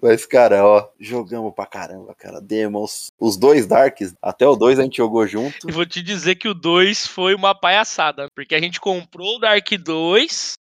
Mas, 0.01 0.25
cara, 0.25 0.65
ó, 0.65 0.89
jogamos 0.99 1.53
pra 1.53 1.65
caramba, 1.65 2.13
cara. 2.15 2.41
Demons. 2.41 3.11
Os 3.19 3.37
dois 3.37 3.65
Darks, 3.65 4.13
até 4.21 4.45
o 4.47 4.55
2 4.55 4.79
a 4.79 4.83
gente 4.83 4.97
jogou 4.97 5.25
junto. 5.25 5.69
E 5.69 5.71
vou 5.71 5.85
te 5.85 6.01
dizer 6.01 6.35
que 6.35 6.47
o 6.47 6.53
2 6.53 7.07
foi 7.07 7.33
uma 7.33 7.55
palhaçada, 7.55 8.29
porque 8.35 8.55
a 8.55 8.59
gente 8.59 8.79
comprou 8.79 9.37
o 9.37 9.39
Dark 9.39 9.67
2. 9.71 10.53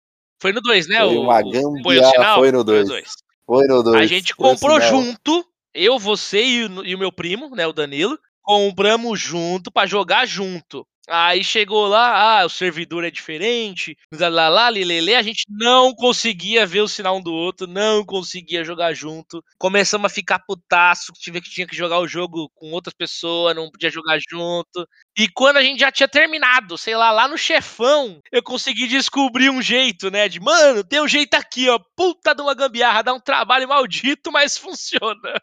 Foi 0.40 0.52
no 0.52 0.60
2, 0.60 0.88
né? 0.88 0.98
Foi 0.98 1.16
uma 1.16 1.42
gambiarra, 1.42 2.34
foi 2.34 2.52
no 2.52 2.62
2. 2.62 2.88
Foi 3.46 3.66
no 3.66 3.82
2. 3.82 3.96
A 3.96 4.06
gente 4.06 4.34
comprou 4.34 4.80
junto, 4.80 5.44
eu, 5.72 5.98
você 5.98 6.44
e 6.44 6.64
o, 6.64 6.84
e 6.84 6.94
o 6.94 6.98
meu 6.98 7.10
primo, 7.10 7.54
né, 7.54 7.66
o 7.66 7.72
Danilo. 7.72 8.18
Compramos 8.42 9.20
junto 9.20 9.70
para 9.70 9.86
jogar 9.86 10.26
junto. 10.26 10.86
Aí 11.08 11.42
chegou 11.42 11.88
lá, 11.88 12.40
ah, 12.40 12.46
o 12.46 12.48
servidor 12.48 13.04
é 13.04 13.10
diferente, 13.10 13.96
lá, 14.12 14.48
lá, 14.48 14.68
lelele, 14.68 15.16
a 15.16 15.22
gente 15.22 15.44
não 15.48 15.92
conseguia 15.92 16.64
ver 16.64 16.80
o 16.80 16.88
sinal 16.88 17.16
um 17.16 17.20
do 17.20 17.32
outro, 17.32 17.66
não 17.66 18.04
conseguia 18.04 18.62
jogar 18.64 18.94
junto. 18.94 19.42
Começamos 19.58 20.06
a 20.06 20.14
ficar 20.14 20.38
putaço, 20.38 21.12
tive 21.18 21.40
que 21.40 21.50
tinha 21.50 21.66
que 21.66 21.74
jogar 21.74 21.98
o 21.98 22.06
jogo 22.06 22.48
com 22.54 22.70
outras 22.70 22.94
pessoas, 22.94 23.56
não 23.56 23.68
podia 23.68 23.90
jogar 23.90 24.18
junto. 24.30 24.86
E 25.18 25.28
quando 25.28 25.56
a 25.56 25.62
gente 25.62 25.80
já 25.80 25.90
tinha 25.90 26.08
terminado, 26.08 26.78
sei 26.78 26.96
lá, 26.96 27.10
lá 27.10 27.26
no 27.26 27.36
chefão, 27.36 28.20
eu 28.30 28.42
consegui 28.42 28.86
descobrir 28.86 29.50
um 29.50 29.60
jeito, 29.60 30.08
né, 30.08 30.28
de, 30.28 30.38
mano, 30.38 30.84
tem 30.84 31.02
um 31.02 31.08
jeito 31.08 31.34
aqui, 31.34 31.68
ó, 31.68 31.80
puta 31.96 32.32
de 32.32 32.42
uma 32.42 32.54
gambiarra, 32.54 33.02
dá 33.02 33.12
um 33.12 33.20
trabalho 33.20 33.68
maldito, 33.68 34.30
mas 34.30 34.56
funciona 34.58 35.40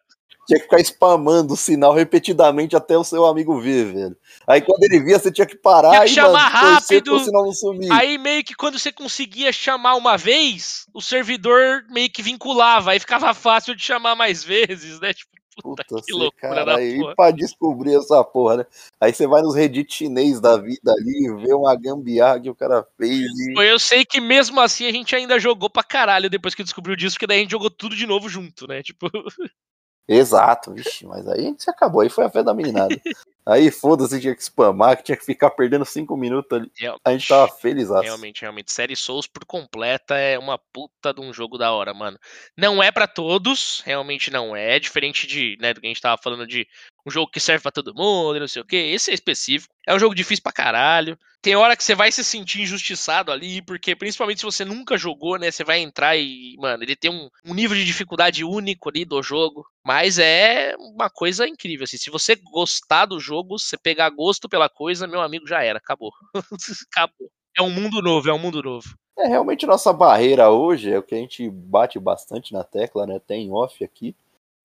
tinha 0.49 0.57
que 0.57 0.63
ficar 0.63 0.79
spamando 0.79 1.53
o 1.53 1.57
sinal 1.57 1.93
repetidamente 1.93 2.75
até 2.75 2.97
o 2.97 3.03
seu 3.03 3.23
amigo 3.25 3.61
ver, 3.61 3.93
velho. 3.93 4.17
Aí 4.49 4.61
quando 4.61 4.83
ele 4.83 4.99
via, 4.99 5.19
você 5.19 5.31
tinha 5.31 5.45
que 5.45 5.55
parar 5.55 5.91
tinha 5.91 6.05
que 6.05 6.09
e 6.09 6.15
chamar 6.15 6.51
mano, 6.51 6.73
rápido. 6.73 7.15
O 7.15 7.19
sinal 7.19 7.45
não 7.45 7.53
sumir. 7.53 7.91
Aí 7.91 8.17
meio 8.17 8.43
que 8.43 8.55
quando 8.55 8.79
você 8.79 8.91
conseguia 8.91 9.53
chamar 9.53 9.93
uma 9.93 10.17
vez, 10.17 10.87
o 10.91 10.99
servidor 10.99 11.85
meio 11.91 12.09
que 12.09 12.23
vinculava, 12.23 12.91
aí 12.91 12.99
ficava 12.99 13.31
fácil 13.35 13.75
de 13.75 13.83
chamar 13.83 14.15
mais 14.15 14.43
vezes, 14.43 14.99
né? 14.99 15.13
Tipo, 15.13 15.31
puta, 15.61 15.83
puta 15.87 16.01
que 16.03 16.13
loucura 16.13 16.49
cara, 16.49 16.65
da 16.65 16.77
aí 16.77 16.97
porra. 16.97 17.15
pra 17.15 17.29
descobrir 17.29 17.95
essa 17.95 18.23
porra, 18.23 18.57
né? 18.57 18.65
Aí 18.99 19.13
você 19.13 19.27
vai 19.27 19.43
nos 19.43 19.53
Reddit 19.53 19.93
chinês 19.93 20.39
da 20.39 20.57
vida 20.57 20.91
ali, 20.91 21.31
vê 21.45 21.53
uma 21.53 21.75
gambiarra 21.75 22.39
que 22.39 22.49
o 22.49 22.55
cara 22.55 22.83
fez. 22.97 23.21
E... 23.21 23.53
Eu 23.55 23.77
sei 23.77 24.03
que 24.03 24.19
mesmo 24.19 24.59
assim 24.59 24.87
a 24.87 24.91
gente 24.91 25.15
ainda 25.15 25.39
jogou 25.39 25.69
pra 25.69 25.83
caralho 25.83 26.27
depois 26.27 26.55
que 26.55 26.63
descobriu 26.63 26.95
disso, 26.95 27.15
porque 27.15 27.27
daí 27.27 27.37
a 27.37 27.41
gente 27.41 27.51
jogou 27.51 27.69
tudo 27.69 27.95
de 27.95 28.07
novo 28.07 28.27
junto, 28.27 28.67
né? 28.67 28.81
Tipo. 28.81 29.11
Exato, 30.09 30.73
vixe, 30.73 31.05
mas 31.05 31.27
aí 31.27 31.53
se 31.57 31.69
acabou, 31.69 32.01
aí 32.01 32.09
foi 32.09 32.25
a 32.25 32.29
fé 32.29 32.41
da 32.41 32.53
meninada. 32.53 32.99
Aí 33.45 33.71
foda-se, 33.71 34.19
tinha 34.19 34.35
que 34.35 34.43
spamar, 34.43 34.97
que 34.97 35.03
tinha 35.03 35.17
que 35.17 35.25
ficar 35.25 35.49
perdendo 35.51 35.85
5 35.85 36.15
minutos 36.17 36.51
ali. 36.55 36.71
A 37.03 37.11
gente 37.11 37.27
tava 37.27 37.47
feliz. 37.47 37.89
Realmente, 37.89 38.41
realmente. 38.41 38.71
Série 38.71 38.95
Souls 38.95 39.25
por 39.25 39.45
completa 39.45 40.15
é 40.15 40.37
uma 40.37 40.57
puta 40.57 41.13
de 41.13 41.21
um 41.21 41.33
jogo 41.33 41.57
da 41.57 41.71
hora, 41.71 41.93
mano. 41.93 42.19
Não 42.57 42.81
é 42.81 42.91
pra 42.91 43.07
todos, 43.07 43.81
realmente 43.85 44.29
não 44.31 44.55
é. 44.55 44.79
Diferente 44.79 45.25
de, 45.25 45.57
né, 45.59 45.73
do 45.73 45.81
que 45.81 45.87
a 45.87 45.89
gente 45.89 46.01
tava 46.01 46.21
falando 46.21 46.45
de 46.45 46.67
um 47.09 47.11
jogo 47.11 47.31
que 47.31 47.39
serve 47.39 47.63
pra 47.63 47.71
todo 47.71 47.93
mundo 47.93 48.37
e 48.37 48.39
não 48.39 48.47
sei 48.47 48.61
o 48.61 48.65
que. 48.65 48.77
Esse 48.77 49.11
é 49.11 49.13
específico. 49.13 49.73
É 49.85 49.93
um 49.93 49.99
jogo 49.99 50.15
difícil 50.15 50.43
pra 50.43 50.51
caralho. 50.51 51.17
Tem 51.41 51.55
hora 51.55 51.75
que 51.75 51.83
você 51.83 51.95
vai 51.95 52.11
se 52.11 52.23
sentir 52.23 52.61
injustiçado 52.61 53.31
ali, 53.31 53.61
porque 53.61 53.95
principalmente 53.95 54.39
se 54.39 54.45
você 54.45 54.63
nunca 54.63 54.97
jogou, 54.97 55.37
né, 55.37 55.49
você 55.49 55.63
vai 55.63 55.79
entrar 55.79 56.17
e, 56.17 56.55
mano, 56.59 56.83
ele 56.83 56.95
tem 56.95 57.09
um, 57.09 57.29
um 57.45 57.53
nível 57.53 57.75
de 57.77 57.85
dificuldade 57.85 58.43
único 58.43 58.89
ali 58.89 59.05
do 59.05 59.21
jogo. 59.23 59.65
Mas 59.83 60.19
é 60.19 60.75
uma 60.77 61.09
coisa 61.09 61.47
incrível, 61.47 61.85
assim. 61.85 61.97
Se 61.97 62.09
você 62.09 62.35
gostar 62.35 63.05
do 63.05 63.19
jogo, 63.19 63.57
você 63.57 63.77
pegar 63.77 64.09
gosto 64.09 64.47
pela 64.47 64.69
coisa, 64.69 65.07
meu 65.07 65.21
amigo, 65.21 65.47
já 65.47 65.63
era. 65.63 65.79
Acabou. 65.79 66.11
Acabou. 66.91 67.31
É 67.57 67.61
um 67.61 67.71
mundo 67.71 68.01
novo, 68.01 68.29
é 68.29 68.33
um 68.33 68.39
mundo 68.39 68.61
novo. 68.61 68.87
É 69.17 69.27
realmente 69.27 69.65
nossa 69.65 69.91
barreira 69.91 70.49
hoje, 70.49 70.91
é 70.91 70.97
o 70.97 71.03
que 71.03 71.13
a 71.13 71.17
gente 71.17 71.49
bate 71.49 71.99
bastante 71.99 72.53
na 72.53 72.63
tecla, 72.63 73.05
né? 73.05 73.19
Tem 73.19 73.51
off 73.51 73.83
aqui. 73.83 74.15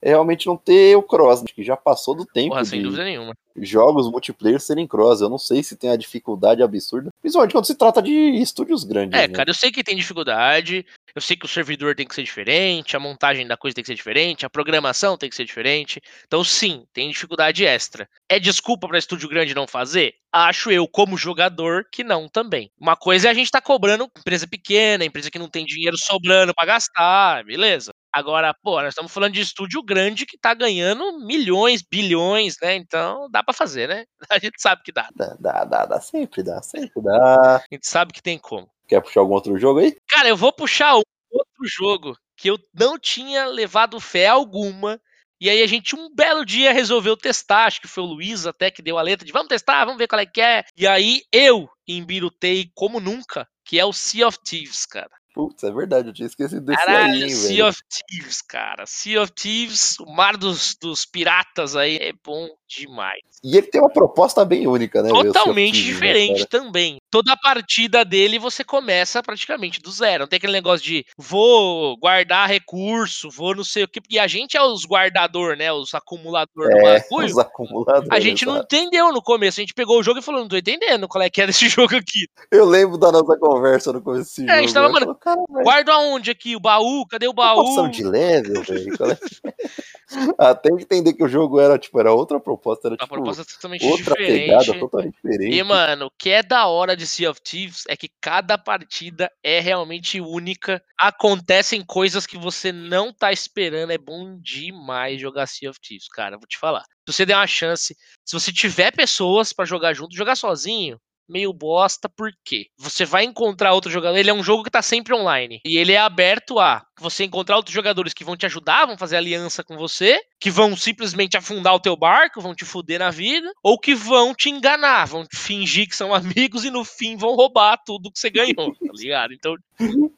É 0.05 0.11
realmente 0.11 0.47
não 0.47 0.55
ter 0.55 0.95
o 0.97 1.03
cross, 1.03 1.41
né, 1.41 1.49
que 1.55 1.63
já 1.65 1.79
passou 1.79 2.15
do 2.15 2.27
tempo 2.27 2.51
Porra, 2.51 2.65
sem 2.67 2.83
dúvida 2.83 3.05
nenhuma. 3.05 3.33
jogos 3.57 4.11
multiplayer 4.11 4.61
serem 4.61 4.87
cross. 4.87 5.23
Eu 5.23 5.31
não 5.31 5.39
sei 5.39 5.63
se 5.63 5.77
tem 5.77 5.89
a 5.89 5.97
dificuldade 5.97 6.63
absurda, 6.63 7.09
principalmente 7.23 7.53
quando 7.53 7.65
se 7.65 7.75
trata 7.75 8.03
de 8.03 8.13
estúdios 8.13 8.85
grandes. 8.85 9.19
É, 9.19 9.27
né? 9.27 9.35
cara, 9.35 9.49
eu 9.49 9.55
sei 9.55 9.73
que 9.73 9.83
tem 9.83 9.97
dificuldade, 9.97 10.85
eu 11.15 11.21
sei 11.21 11.37
que 11.37 11.47
o 11.47 11.49
servidor 11.49 11.95
tem 11.95 12.07
que 12.07 12.15
ser 12.15 12.25
diferente, 12.25 12.97
a 12.97 13.01
montagem 13.01 13.47
da 13.47 13.57
coisa 13.57 13.75
tem 13.75 13.83
que 13.83 13.89
ser 13.89 13.95
diferente, 13.95 14.45
a 14.45 14.51
programação 14.51 15.17
tem 15.17 15.31
que 15.31 15.37
ser 15.37 15.45
diferente. 15.45 16.01
Então, 16.27 16.43
sim, 16.43 16.85
tem 16.93 17.11
dificuldade 17.11 17.65
extra. 17.65 18.09
É 18.29 18.39
desculpa 18.41 18.89
pra 18.89 18.99
estúdio 18.99 19.29
grande 19.29 19.55
não 19.55 19.67
fazer? 19.67 20.15
Acho 20.33 20.73
eu, 20.73 20.89
como 20.89 21.17
jogador, 21.17 21.87
que 21.93 22.03
não 22.03 22.29
também. 22.29 22.69
Uma 22.81 22.97
coisa 22.97 23.29
é 23.29 23.31
a 23.31 23.35
gente 23.35 23.51
tá 23.51 23.61
cobrando 23.61 24.11
empresa 24.19 24.49
pequena, 24.49 25.05
empresa 25.05 25.31
que 25.31 25.39
não 25.39 25.49
tem 25.49 25.65
dinheiro 25.65 25.97
sobrando 25.97 26.53
pra 26.53 26.67
gastar, 26.67 27.45
beleza. 27.45 27.93
Agora, 28.13 28.55
pô, 28.63 28.81
nós 28.81 28.89
estamos 28.89 29.13
falando 29.13 29.33
de 29.33 29.41
estúdio 29.41 29.83
grande 29.83 30.27
que 30.27 30.39
tá 30.39 30.53
ganhando 30.55 31.25
milhões, 31.25 31.83
bilhões, 31.83 32.57
né? 32.61 32.75
Então 32.75 33.29
dá 33.31 33.43
pra 33.43 33.55
fazer, 33.55 33.89
né? 33.89 34.05
A 34.31 34.39
gente 34.39 34.61
sabe 34.61 34.83
que 34.85 34.93
dá. 34.93 35.09
Dá, 35.15 35.37
dá, 35.39 35.65
dá, 35.65 35.87
dá, 35.87 36.01
sempre 36.01 36.43
dá, 36.43 36.61
sempre 36.63 37.03
dá. 37.03 37.57
A 37.57 37.65
gente 37.73 37.87
sabe 37.87 38.13
que 38.13 38.23
tem 38.23 38.39
como. 38.39 38.69
Quer 38.95 39.01
puxar 39.01 39.21
algum 39.21 39.35
outro 39.35 39.59
jogo 39.59 39.81
aí? 39.81 39.97
Cara, 40.09 40.29
eu 40.29 40.37
vou 40.37 40.53
puxar 40.53 40.95
outro 40.95 41.65
jogo 41.65 42.17
que 42.37 42.49
eu 42.49 42.57
não 42.73 42.97
tinha 42.97 43.45
levado 43.47 43.99
fé 43.99 44.29
alguma. 44.29 45.01
E 45.41 45.51
aí 45.51 45.63
a 45.63 45.67
gente 45.67 45.97
um 45.97 46.15
belo 46.15 46.45
dia 46.45 46.73
resolveu 46.73 47.17
testar, 47.17 47.67
acho 47.67 47.81
que 47.81 47.89
foi 47.89 48.05
o 48.05 48.07
Luiz 48.07 48.47
até 48.47 48.71
que 48.71 48.81
deu 48.81 48.97
a 48.97 49.03
letra 49.03 49.27
de 49.27 49.33
vamos 49.33 49.49
testar, 49.49 49.85
vamos 49.85 49.99
ver 49.99 50.07
qual 50.07 50.21
é 50.21 50.27
que 50.27 50.41
é. 50.41 50.65
E 50.77 50.87
aí 50.87 51.23
eu 51.33 51.69
embirutei 51.89 52.71
como 52.73 53.01
nunca, 53.01 53.49
que 53.65 53.81
é 53.81 53.85
o 53.85 53.93
Sea 53.93 54.29
of 54.29 54.39
Thieves, 54.45 54.87
cara. 54.87 55.11
Putz, 55.35 55.65
é 55.65 55.73
verdade, 55.73 56.09
eu 56.09 56.15
tinha 56.15 56.27
esquecido 56.27 56.65
desse 56.65 56.81
aí, 56.81 56.87
Caralho, 56.87 57.31
Sea 57.31 57.49
velho. 57.49 57.69
of 57.69 57.81
Thieves, 57.91 58.43
cara. 58.43 58.87
Sea 58.87 59.21
of 59.21 59.33
Thieves, 59.33 59.99
o 59.99 60.07
mar 60.07 60.37
dos, 60.37 60.77
dos 60.81 61.05
piratas 61.05 61.75
aí 61.75 61.97
é 61.97 62.13
bom 62.25 62.49
demais. 62.81 63.21
E 63.43 63.57
ele 63.57 63.67
tem 63.67 63.81
uma 63.81 63.91
proposta 63.91 64.45
bem 64.45 64.67
única, 64.67 65.03
né? 65.03 65.09
Totalmente 65.11 65.79
né, 65.79 65.85
diferente 65.85 66.47
também. 66.47 66.97
Toda 67.11 67.33
a 67.33 67.37
partida 67.37 68.05
dele 68.05 68.39
você 68.39 68.65
começa 68.65 69.23
praticamente 69.23 69.81
do 69.81 69.91
zero. 69.91 70.21
Não 70.23 70.27
tem 70.29 70.37
aquele 70.39 70.53
negócio 70.53 70.85
de 70.85 71.05
vou 71.17 71.97
guardar 71.99 72.49
recurso, 72.49 73.31
vou 73.31 73.55
não 73.55 73.65
sei 73.65 73.85
o 73.85 73.89
que. 73.89 74.01
Porque 74.01 74.19
a 74.19 74.27
gente 74.27 74.57
é 74.57 74.63
os 74.63 74.85
guardador, 74.85 75.57
né? 75.57 75.73
Os 75.73 75.95
acumulador 75.95 76.69
do 76.71 76.79
É, 76.79 77.01
bagulho. 77.01 77.27
os 77.27 77.39
acumuladores. 77.39 78.09
A 78.11 78.21
gente 78.21 78.45
não 78.47 78.59
entendeu 78.59 79.13
no 79.13 79.23
começo. 79.23 79.61
A 79.61 79.63
gente 79.63 79.75
pegou 79.75 79.99
o 79.99 80.03
jogo 80.03 80.19
e 80.19 80.23
falou: 80.23 80.41
não 80.41 80.49
tô 80.49 80.57
entendendo 80.57 81.07
qual 81.09 81.23
é 81.23 81.31
que 81.31 81.41
é 81.43 81.47
desse 81.47 81.69
jogo 81.69 81.95
aqui. 81.97 82.27
Eu 82.51 82.65
lembro 82.65 82.99
da 82.99 83.13
nossa 83.13 83.37
conversa 83.39 83.93
no 83.93 84.03
começo 84.03 84.25
desse 84.31 84.43
É, 84.49 84.53
a 84.53 84.55
jogo. 84.57 84.61
gente 84.63 84.75
tava, 84.75 84.87
eu 84.89 84.93
mano, 84.93 85.19
Guardo 85.63 85.91
aonde 85.91 86.31
aqui? 86.31 86.57
O 86.57 86.61
baú? 86.61 87.07
Cadê 87.07 87.29
o 87.29 87.33
baú? 87.33 87.89
de 87.89 88.03
level, 88.05 88.63
velho. 88.63 88.97
qual 88.97 89.11
é? 89.11 89.19
Até 90.39 90.71
entender 90.71 91.13
que 91.15 91.25
o 91.25 91.29
jogo 91.29 91.59
era, 91.59 91.79
tipo, 91.79 91.99
era 91.99 92.13
outra 92.13 92.39
proposta, 92.39 92.64
era 92.85 92.95
Uma 92.95 92.97
tipo, 92.99 93.09
proposta 93.15 93.45
totalmente 93.45 93.85
outra 93.85 94.15
diferente. 94.15 94.47
pegada, 94.47 94.79
totalmente 94.79 95.15
diferente. 95.15 95.57
E, 95.57 95.63
mano, 95.63 96.07
o 96.07 96.11
que 96.11 96.31
é 96.31 96.43
da 96.43 96.67
hora 96.67 96.97
de 96.97 97.07
Sea 97.07 97.31
of 97.31 97.41
Thieves 97.43 97.85
é 97.89 97.97
que 97.97 98.09
cada 98.21 98.57
partida 98.57 99.31
é 99.43 99.61
realmente 99.61 100.21
única. 100.21 100.83
Acontecem 100.99 101.85
coisas 101.85 102.27
que 102.27 102.39
você 102.39 102.73
não 102.73 103.13
tá 103.13 103.33
esperando. 103.33 103.91
É 103.91 103.99
bom 103.99 104.39
demais 104.41 105.21
jogar 105.21 105.47
Sea 105.47 105.71
of 105.71 105.81
Thieves, 105.81 106.09
cara. 106.09 106.37
Vou 106.39 106.47
te 106.47 106.59
falar. 106.59 106.83
Se 106.83 107.13
você 107.13 107.27
der 107.27 107.37
uma 107.37 107.47
chance, 107.47 107.95
se 108.25 108.33
você 108.33 108.53
tiver 108.53 108.91
pessoas 108.93 109.53
pra 109.53 109.65
jogar 109.65 109.93
junto, 109.95 110.17
jogar 110.17 110.37
sozinho. 110.37 110.99
Meio 111.29 111.53
bosta, 111.53 112.09
por 112.09 112.31
quê? 112.45 112.67
Você 112.79 113.05
vai 113.05 113.25
encontrar 113.25 113.73
outro 113.73 113.91
jogador. 113.91 114.17
Ele 114.17 114.31
é 114.31 114.35
um 114.35 114.43
jogo 114.43 114.63
que 114.63 114.71
tá 114.71 114.83
sempre 114.83 115.15
online. 115.15 115.61
E 115.65 115.79
ele 115.79 115.93
é 115.93 115.99
aberto 115.99 116.59
a 116.59 116.85
você 117.01 117.25
encontrar 117.25 117.57
outros 117.57 117.75
jogadores 117.75 118.15
que 118.15 118.25
vão 118.25 118.37
te 118.37 118.47
ajudar, 118.47 118.87
vão 118.87 118.97
fazer 118.97 119.17
aliança 119.17 119.65
com 119.65 119.77
você, 119.77 120.21
que 120.39 120.51
vão 120.51 120.77
simplesmente 120.77 121.37
afundar 121.37 121.75
o 121.75 121.81
teu 121.81 121.97
barco, 121.97 122.41
vão 122.41 122.55
te 122.55 122.65
fuder 122.65 122.99
na 122.99 123.11
vida, 123.11 123.51
ou 123.63 123.79
que 123.79 123.95
vão 123.95 124.35
te 124.35 124.49
enganar, 124.49 125.07
vão 125.07 125.27
fingir 125.33 125.89
que 125.89 125.97
são 125.97 126.15
amigos 126.15 126.65
e 126.65 126.71
no 126.71 126.85
fim 126.85 127.17
vão 127.17 127.35
roubar 127.35 127.79
tudo 127.85 128.11
que 128.11 128.19
você 128.19 128.31
ganhou, 128.31 128.75
tá 128.75 128.93
ligado? 128.93 129.33
Então, 129.33 129.57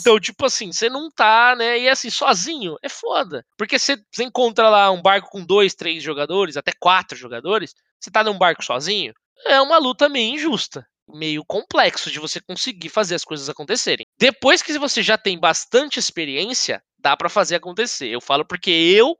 então 0.00 0.18
tipo 0.18 0.44
assim, 0.46 0.72
você 0.72 0.88
não 0.88 1.10
tá, 1.10 1.54
né? 1.56 1.78
E 1.78 1.88
assim, 1.88 2.10
sozinho 2.10 2.76
é 2.82 2.88
foda. 2.88 3.44
Porque 3.56 3.78
você, 3.78 3.96
você 4.10 4.24
encontra 4.24 4.68
lá 4.68 4.90
um 4.90 5.00
barco 5.00 5.30
com 5.30 5.44
dois, 5.44 5.74
três 5.74 6.02
jogadores, 6.02 6.56
até 6.56 6.72
quatro 6.78 7.16
jogadores, 7.16 7.74
você 8.00 8.10
tá 8.10 8.22
num 8.22 8.38
barco 8.38 8.64
sozinho, 8.64 9.12
é 9.46 9.60
uma 9.60 9.78
luta 9.78 10.08
meio 10.08 10.34
injusta. 10.34 10.86
Meio 11.08 11.42
complexo 11.44 12.10
de 12.10 12.18
você 12.18 12.40
conseguir 12.40 12.90
fazer 12.90 13.14
as 13.14 13.24
coisas 13.24 13.48
acontecerem. 13.48 14.06
Depois 14.18 14.62
que 14.62 14.78
você 14.78 15.02
já 15.02 15.16
tem 15.16 15.38
bastante 15.38 15.98
experiência, 15.98 16.82
dá 16.98 17.16
pra 17.16 17.30
fazer 17.30 17.56
acontecer. 17.56 18.08
Eu 18.08 18.20
falo 18.20 18.44
porque 18.44 18.70
eu 18.70 19.16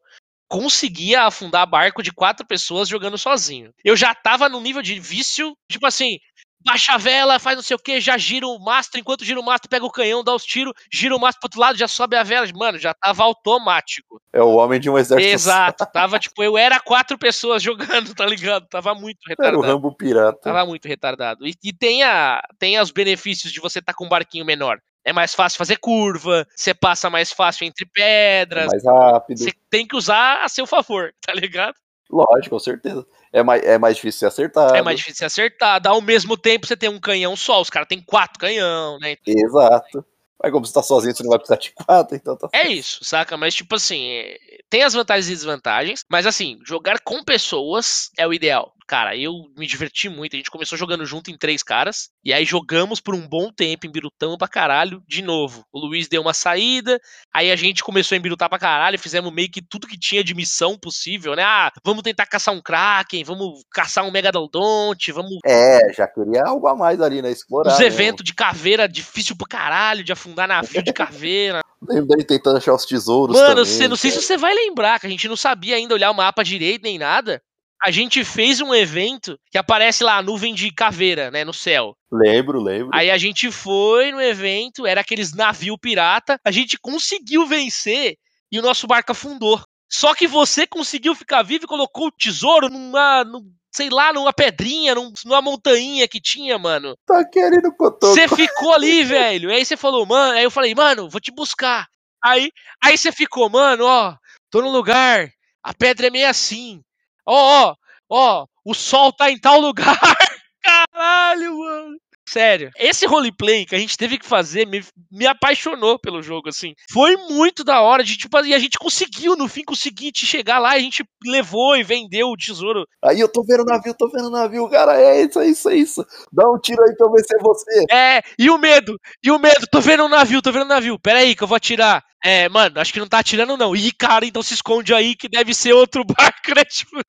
conseguia 0.48 1.22
afundar 1.24 1.68
barco 1.68 2.02
de 2.02 2.12
quatro 2.12 2.46
pessoas 2.46 2.88
jogando 2.88 3.18
sozinho. 3.18 3.72
Eu 3.84 3.96
já 3.96 4.14
tava 4.14 4.48
no 4.48 4.60
nível 4.60 4.82
de 4.82 4.98
vício, 4.98 5.56
tipo 5.70 5.86
assim, 5.86 6.18
baixa 6.64 6.94
a 6.94 6.98
vela, 6.98 7.38
faz 7.38 7.56
não 7.56 7.62
sei 7.62 7.74
o 7.74 7.78
que, 7.78 8.00
já 8.00 8.16
gira 8.18 8.46
o 8.46 8.58
mastro, 8.58 9.00
enquanto 9.00 9.24
gira 9.24 9.40
o 9.40 9.44
mastro, 9.44 9.68
pega 9.68 9.84
o 9.84 9.90
canhão, 9.90 10.24
dá 10.24 10.34
os 10.34 10.44
tiros, 10.44 10.72
gira 10.92 11.14
o 11.14 11.20
mastro 11.20 11.40
pro 11.40 11.46
outro 11.46 11.60
lado, 11.60 11.78
já 11.78 11.88
sobe 11.88 12.16
a 12.16 12.22
vela. 12.22 12.46
Mano, 12.54 12.78
já 12.78 12.94
tava 12.94 13.22
automático. 13.22 14.20
É 14.32 14.42
o 14.42 14.56
homem 14.56 14.78
de 14.78 14.90
um 14.90 14.98
exército. 14.98 15.32
Exato. 15.32 15.86
Tava, 15.92 16.18
tipo, 16.18 16.42
eu 16.42 16.56
era 16.56 16.78
quatro 16.78 17.18
pessoas 17.18 17.62
jogando, 17.62 18.14
tá 18.14 18.26
ligado? 18.26 18.66
Tava 18.68 18.94
muito 18.94 19.18
Era 19.26 19.34
o 19.34 19.60
retardado. 19.60 19.74
Rambo 19.74 19.96
Pirata. 19.96 20.38
Tava 20.42 20.66
muito 20.66 20.86
retardado. 20.86 21.46
E, 21.46 21.54
e 21.62 21.72
tem, 21.72 22.02
a, 22.02 22.42
tem 22.58 22.78
os 22.78 22.90
benefícios 22.90 23.52
de 23.52 23.60
você 23.60 23.78
estar 23.78 23.94
com 23.94 24.04
um 24.04 24.08
barquinho 24.08 24.44
menor. 24.44 24.78
É 25.04 25.12
mais 25.12 25.34
fácil 25.34 25.56
fazer 25.56 25.76
curva, 25.76 26.46
você 26.54 26.74
passa 26.74 27.08
mais 27.08 27.32
fácil 27.32 27.66
entre 27.66 27.86
pedras. 27.86 28.66
mais 28.66 28.84
rápido. 28.84 29.38
Você 29.38 29.52
tem 29.70 29.86
que 29.86 29.96
usar 29.96 30.44
a 30.44 30.48
seu 30.48 30.66
favor, 30.66 31.12
tá 31.26 31.32
ligado? 31.32 31.74
Lógico, 32.10 32.50
com 32.50 32.58
certeza. 32.58 33.06
É 33.32 33.42
mais, 33.42 33.62
é 33.62 33.78
mais 33.78 33.96
difícil 33.96 34.20
ser 34.20 34.26
acertado. 34.26 34.76
É 34.76 34.82
mais 34.82 34.98
difícil 34.98 35.18
ser 35.18 35.24
acertado. 35.26 35.88
Ao 35.88 36.00
mesmo 36.00 36.36
tempo, 36.36 36.66
você 36.66 36.76
tem 36.76 36.88
um 36.88 37.00
canhão 37.00 37.36
só. 37.36 37.60
Os 37.60 37.70
caras 37.70 37.88
têm 37.88 38.00
quatro 38.00 38.38
canhão, 38.38 38.98
né? 38.98 39.16
Exato. 39.26 40.04
Mas 40.42 40.52
como 40.52 40.64
você 40.64 40.72
tá 40.72 40.82
sozinho, 40.82 41.14
você 41.14 41.22
não 41.22 41.30
vai 41.30 41.38
precisar 41.38 41.56
de 41.60 41.72
quatro, 41.72 42.16
então 42.16 42.36
tá 42.36 42.48
É 42.52 42.68
isso, 42.68 43.00
saca? 43.02 43.36
Mas, 43.36 43.54
tipo 43.54 43.74
assim, 43.74 44.08
é- 44.08 44.38
tem 44.70 44.82
as 44.84 44.94
vantagens 44.94 45.26
e 45.28 45.34
desvantagens. 45.34 46.04
Mas, 46.08 46.26
assim, 46.26 46.58
jogar 46.64 47.00
com 47.00 47.24
pessoas 47.24 48.10
é 48.16 48.26
o 48.26 48.32
ideal. 48.32 48.72
Cara, 48.88 49.14
eu 49.14 49.44
me 49.54 49.66
diverti 49.66 50.08
muito. 50.08 50.34
A 50.34 50.38
gente 50.38 50.50
começou 50.50 50.78
jogando 50.78 51.04
junto 51.04 51.30
em 51.30 51.36
três 51.36 51.62
caras. 51.62 52.08
E 52.24 52.32
aí 52.32 52.46
jogamos 52.46 53.00
por 53.00 53.14
um 53.14 53.28
bom 53.28 53.52
tempo, 53.52 53.86
embirutamos 53.86 54.38
pra 54.38 54.48
caralho, 54.48 55.02
de 55.06 55.20
novo. 55.20 55.62
O 55.70 55.78
Luiz 55.78 56.08
deu 56.08 56.22
uma 56.22 56.32
saída. 56.32 56.98
Aí 57.30 57.52
a 57.52 57.56
gente 57.56 57.84
começou 57.84 58.16
a 58.16 58.18
embirutar 58.18 58.48
pra 58.48 58.58
caralho. 58.58 58.98
Fizemos 58.98 59.30
meio 59.30 59.50
que 59.50 59.60
tudo 59.60 59.86
que 59.86 59.98
tinha 59.98 60.24
de 60.24 60.34
missão 60.34 60.78
possível, 60.78 61.36
né? 61.36 61.42
Ah, 61.42 61.70
vamos 61.84 62.02
tentar 62.02 62.24
caçar 62.24 62.54
um 62.54 62.62
Kraken, 62.62 63.22
vamos 63.24 63.62
caçar 63.70 64.06
um 64.06 64.10
Megalodonte, 64.10 65.12
vamos 65.12 65.36
É, 65.44 65.92
já 65.92 66.08
queria 66.08 66.44
algo 66.46 66.66
a 66.66 66.74
mais 66.74 66.98
ali, 66.98 67.20
né? 67.20 67.30
Explorar. 67.30 67.74
Os 67.74 67.80
eventos 67.80 68.24
de 68.24 68.32
caveira 68.32 68.88
difícil 68.88 69.36
pro 69.36 69.46
caralho, 69.46 70.02
de 70.02 70.12
afundar 70.12 70.48
navio 70.48 70.82
de 70.82 70.94
caveira. 70.94 71.60
Lembro 71.86 72.08
dele 72.08 72.24
tentando 72.24 72.56
achar 72.56 72.74
os 72.74 72.84
tesouros. 72.84 73.36
Mano, 73.36 73.48
também, 73.48 73.64
você, 73.64 73.86
não 73.86 73.96
sei 73.96 74.10
se 74.10 74.22
você 74.22 74.36
vai 74.36 74.52
lembrar, 74.54 74.98
que 74.98 75.06
a 75.06 75.10
gente 75.10 75.28
não 75.28 75.36
sabia 75.36 75.76
ainda 75.76 75.94
olhar 75.94 76.10
o 76.10 76.14
mapa 76.14 76.42
direito 76.42 76.82
nem 76.82 76.98
nada. 76.98 77.40
A 77.82 77.90
gente 77.90 78.24
fez 78.24 78.60
um 78.60 78.74
evento 78.74 79.38
que 79.50 79.58
aparece 79.58 80.02
lá 80.02 80.16
a 80.16 80.22
nuvem 80.22 80.52
de 80.54 80.70
caveira, 80.72 81.30
né, 81.30 81.44
no 81.44 81.54
céu. 81.54 81.96
Lembro, 82.10 82.60
lembro. 82.60 82.90
Aí 82.92 83.10
a 83.10 83.16
gente 83.18 83.50
foi 83.52 84.10
no 84.10 84.20
evento, 84.20 84.84
era 84.86 85.00
aqueles 85.00 85.32
navio 85.32 85.78
pirata, 85.78 86.40
a 86.44 86.50
gente 86.50 86.76
conseguiu 86.78 87.46
vencer 87.46 88.16
e 88.50 88.58
o 88.58 88.62
nosso 88.62 88.86
barco 88.86 89.12
afundou. 89.12 89.60
Só 89.90 90.14
que 90.14 90.26
você 90.26 90.66
conseguiu 90.66 91.14
ficar 91.14 91.42
vivo 91.42 91.64
e 91.64 91.68
colocou 91.68 92.08
o 92.08 92.12
tesouro 92.12 92.68
numa, 92.68 93.22
num- 93.24 93.48
sei 93.72 93.88
lá, 93.88 94.12
numa 94.12 94.32
pedrinha, 94.32 94.94
num- 94.94 95.12
numa 95.24 95.40
montanha 95.40 96.06
que 96.08 96.20
tinha, 96.20 96.58
mano. 96.58 96.94
Tá 97.06 97.24
querendo 97.24 97.70
cotoco. 97.74 98.12
Você 98.12 98.26
ficou 98.28 98.74
ali, 98.74 99.04
velho. 99.04 99.50
Aí 99.50 99.64
você 99.64 99.76
falou, 99.76 100.04
mano. 100.04 100.32
Aí 100.36 100.42
eu 100.44 100.50
falei, 100.50 100.74
mano, 100.74 101.08
vou 101.08 101.20
te 101.20 101.30
buscar. 101.30 101.86
Aí, 102.22 102.50
aí 102.82 102.98
você 102.98 103.12
ficou, 103.12 103.48
mano, 103.48 103.84
ó, 103.86 104.16
tô 104.50 104.60
no 104.60 104.70
lugar. 104.70 105.30
A 105.62 105.72
pedra 105.72 106.08
é 106.08 106.10
meio 106.10 106.28
assim. 106.28 106.82
Ó, 107.30 107.68
ó, 107.68 107.76
ó, 108.08 108.46
o 108.64 108.74
sol 108.74 109.12
tá 109.12 109.30
em 109.30 109.38
tal 109.38 109.60
lugar. 109.60 109.98
Caralho, 110.62 111.58
mano. 111.58 111.98
Sério, 112.28 112.70
esse 112.76 113.06
roleplay 113.06 113.64
que 113.64 113.74
a 113.74 113.78
gente 113.78 113.96
teve 113.96 114.18
que 114.18 114.26
fazer 114.26 114.66
me, 114.66 114.84
me 115.10 115.26
apaixonou 115.26 115.98
pelo 115.98 116.22
jogo, 116.22 116.50
assim. 116.50 116.74
Foi 116.92 117.16
muito 117.16 117.64
da 117.64 117.80
hora 117.80 118.04
de, 118.04 118.18
tipo, 118.18 118.38
e 118.44 118.54
a 118.54 118.58
gente 118.58 118.78
conseguiu, 118.78 119.34
no 119.34 119.48
fim, 119.48 119.64
conseguir 119.64 120.12
te 120.12 120.26
chegar 120.26 120.58
lá, 120.58 120.72
a 120.72 120.78
gente 120.78 121.02
levou 121.24 121.74
e 121.74 121.82
vendeu 121.82 122.28
o 122.28 122.36
tesouro. 122.36 122.84
Aí 123.02 123.18
eu 123.18 123.28
tô 123.28 123.42
vendo 123.42 123.62
o 123.62 123.64
navio, 123.64 123.94
tô 123.94 124.10
vendo 124.10 124.26
o 124.26 124.30
navio, 124.30 124.68
cara, 124.68 125.00
é 125.00 125.22
isso, 125.22 125.40
é 125.40 125.46
isso, 125.46 125.70
é 125.70 125.76
isso. 125.76 126.06
Dá 126.30 126.46
um 126.50 126.58
tiro 126.58 126.82
aí 126.82 126.94
pra 126.96 127.06
eu 127.06 127.12
ver 127.12 127.24
se 127.24 127.34
é 127.34 127.38
você. 127.38 127.84
É, 127.90 128.22
e 128.38 128.50
o 128.50 128.58
medo, 128.58 128.98
e 129.22 129.30
o 129.30 129.38
medo, 129.38 129.66
tô 129.70 129.80
vendo 129.80 130.04
um 130.04 130.08
navio, 130.08 130.42
tô 130.42 130.52
vendo 130.52 130.66
um 130.66 130.68
navio, 130.68 130.98
pera 130.98 131.20
aí 131.20 131.34
que 131.34 131.42
eu 131.42 131.48
vou 131.48 131.56
atirar. 131.56 132.04
É, 132.22 132.48
mano, 132.48 132.80
acho 132.80 132.92
que 132.92 133.00
não 133.00 133.08
tá 133.08 133.20
atirando 133.20 133.56
não. 133.56 133.74
Ih, 133.74 133.92
cara, 133.92 134.26
então 134.26 134.42
se 134.42 134.52
esconde 134.52 134.92
aí 134.92 135.14
que 135.14 135.28
deve 135.28 135.54
ser 135.54 135.72
outro 135.72 136.04
barco, 136.04 136.54
né? 136.54 136.64
Tipo... 136.64 137.00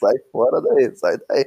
Sai 0.00 0.18
fora 0.30 0.60
daí, 0.62 0.96
sai 0.96 1.16
daí. 1.28 1.44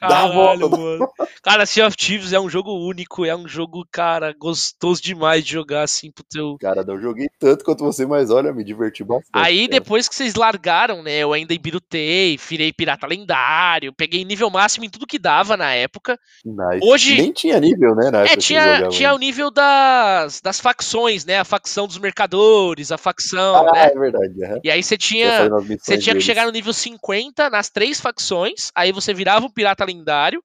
Caralho, 0.00 0.70
mano. 0.70 1.08
Cara, 1.42 1.66
Sea 1.66 1.86
of 1.86 1.94
Thieves 1.94 2.32
é 2.32 2.40
um 2.40 2.48
jogo 2.48 2.72
único, 2.72 3.26
é 3.26 3.36
um 3.36 3.46
jogo, 3.46 3.86
cara, 3.92 4.32
gostoso 4.32 5.02
demais 5.02 5.44
de 5.44 5.52
jogar 5.52 5.82
assim 5.82 6.10
pro 6.10 6.24
teu. 6.24 6.56
Cara, 6.58 6.82
não 6.82 6.98
joguei 6.98 7.28
tanto 7.38 7.64
quanto 7.64 7.84
você, 7.84 8.06
mas 8.06 8.30
olha, 8.30 8.50
me 8.52 8.64
diverti 8.64 9.04
bastante. 9.04 9.28
Aí 9.32 9.68
cara. 9.68 9.80
depois 9.80 10.08
que 10.08 10.14
vocês 10.14 10.34
largaram, 10.34 11.02
né, 11.02 11.18
eu 11.18 11.34
ainda 11.34 11.52
embirutei, 11.52 12.38
virei 12.38 12.72
pirata 12.72 13.06
lendário, 13.06 13.92
peguei 13.92 14.24
nível 14.24 14.48
máximo 14.48 14.86
em 14.86 14.90
tudo 14.90 15.06
que 15.06 15.18
dava 15.18 15.54
na 15.54 15.74
época. 15.74 16.18
Nice. 16.44 16.80
Hoje. 16.82 17.20
Nem 17.20 17.32
tinha 17.32 17.60
nível, 17.60 17.94
né? 17.94 18.10
Na 18.10 18.24
é, 18.24 18.36
tinha, 18.36 18.88
tinha 18.88 19.14
o 19.14 19.18
nível 19.18 19.50
das, 19.50 20.40
das 20.40 20.58
facções, 20.58 21.26
né? 21.26 21.40
A 21.40 21.44
facção 21.44 21.86
dos 21.86 21.98
mercadores, 21.98 22.90
a 22.90 22.96
facção. 22.96 23.68
Ah, 23.68 23.72
né? 23.72 23.90
é 23.92 23.98
verdade. 23.98 24.32
Uhum. 24.34 24.60
E 24.64 24.70
aí 24.70 24.82
você 24.82 24.96
tinha. 24.96 25.50
Você 25.78 25.98
tinha 25.98 26.14
que 26.14 26.22
chegar 26.22 26.46
no 26.46 26.52
nível 26.52 26.72
50 26.72 27.50
nas 27.50 27.68
três 27.68 28.00
facções, 28.00 28.70
aí 28.74 28.92
você 28.92 29.12
virava 29.12 29.29
um 29.38 29.50
pirata 29.50 29.84
lendário, 29.84 30.42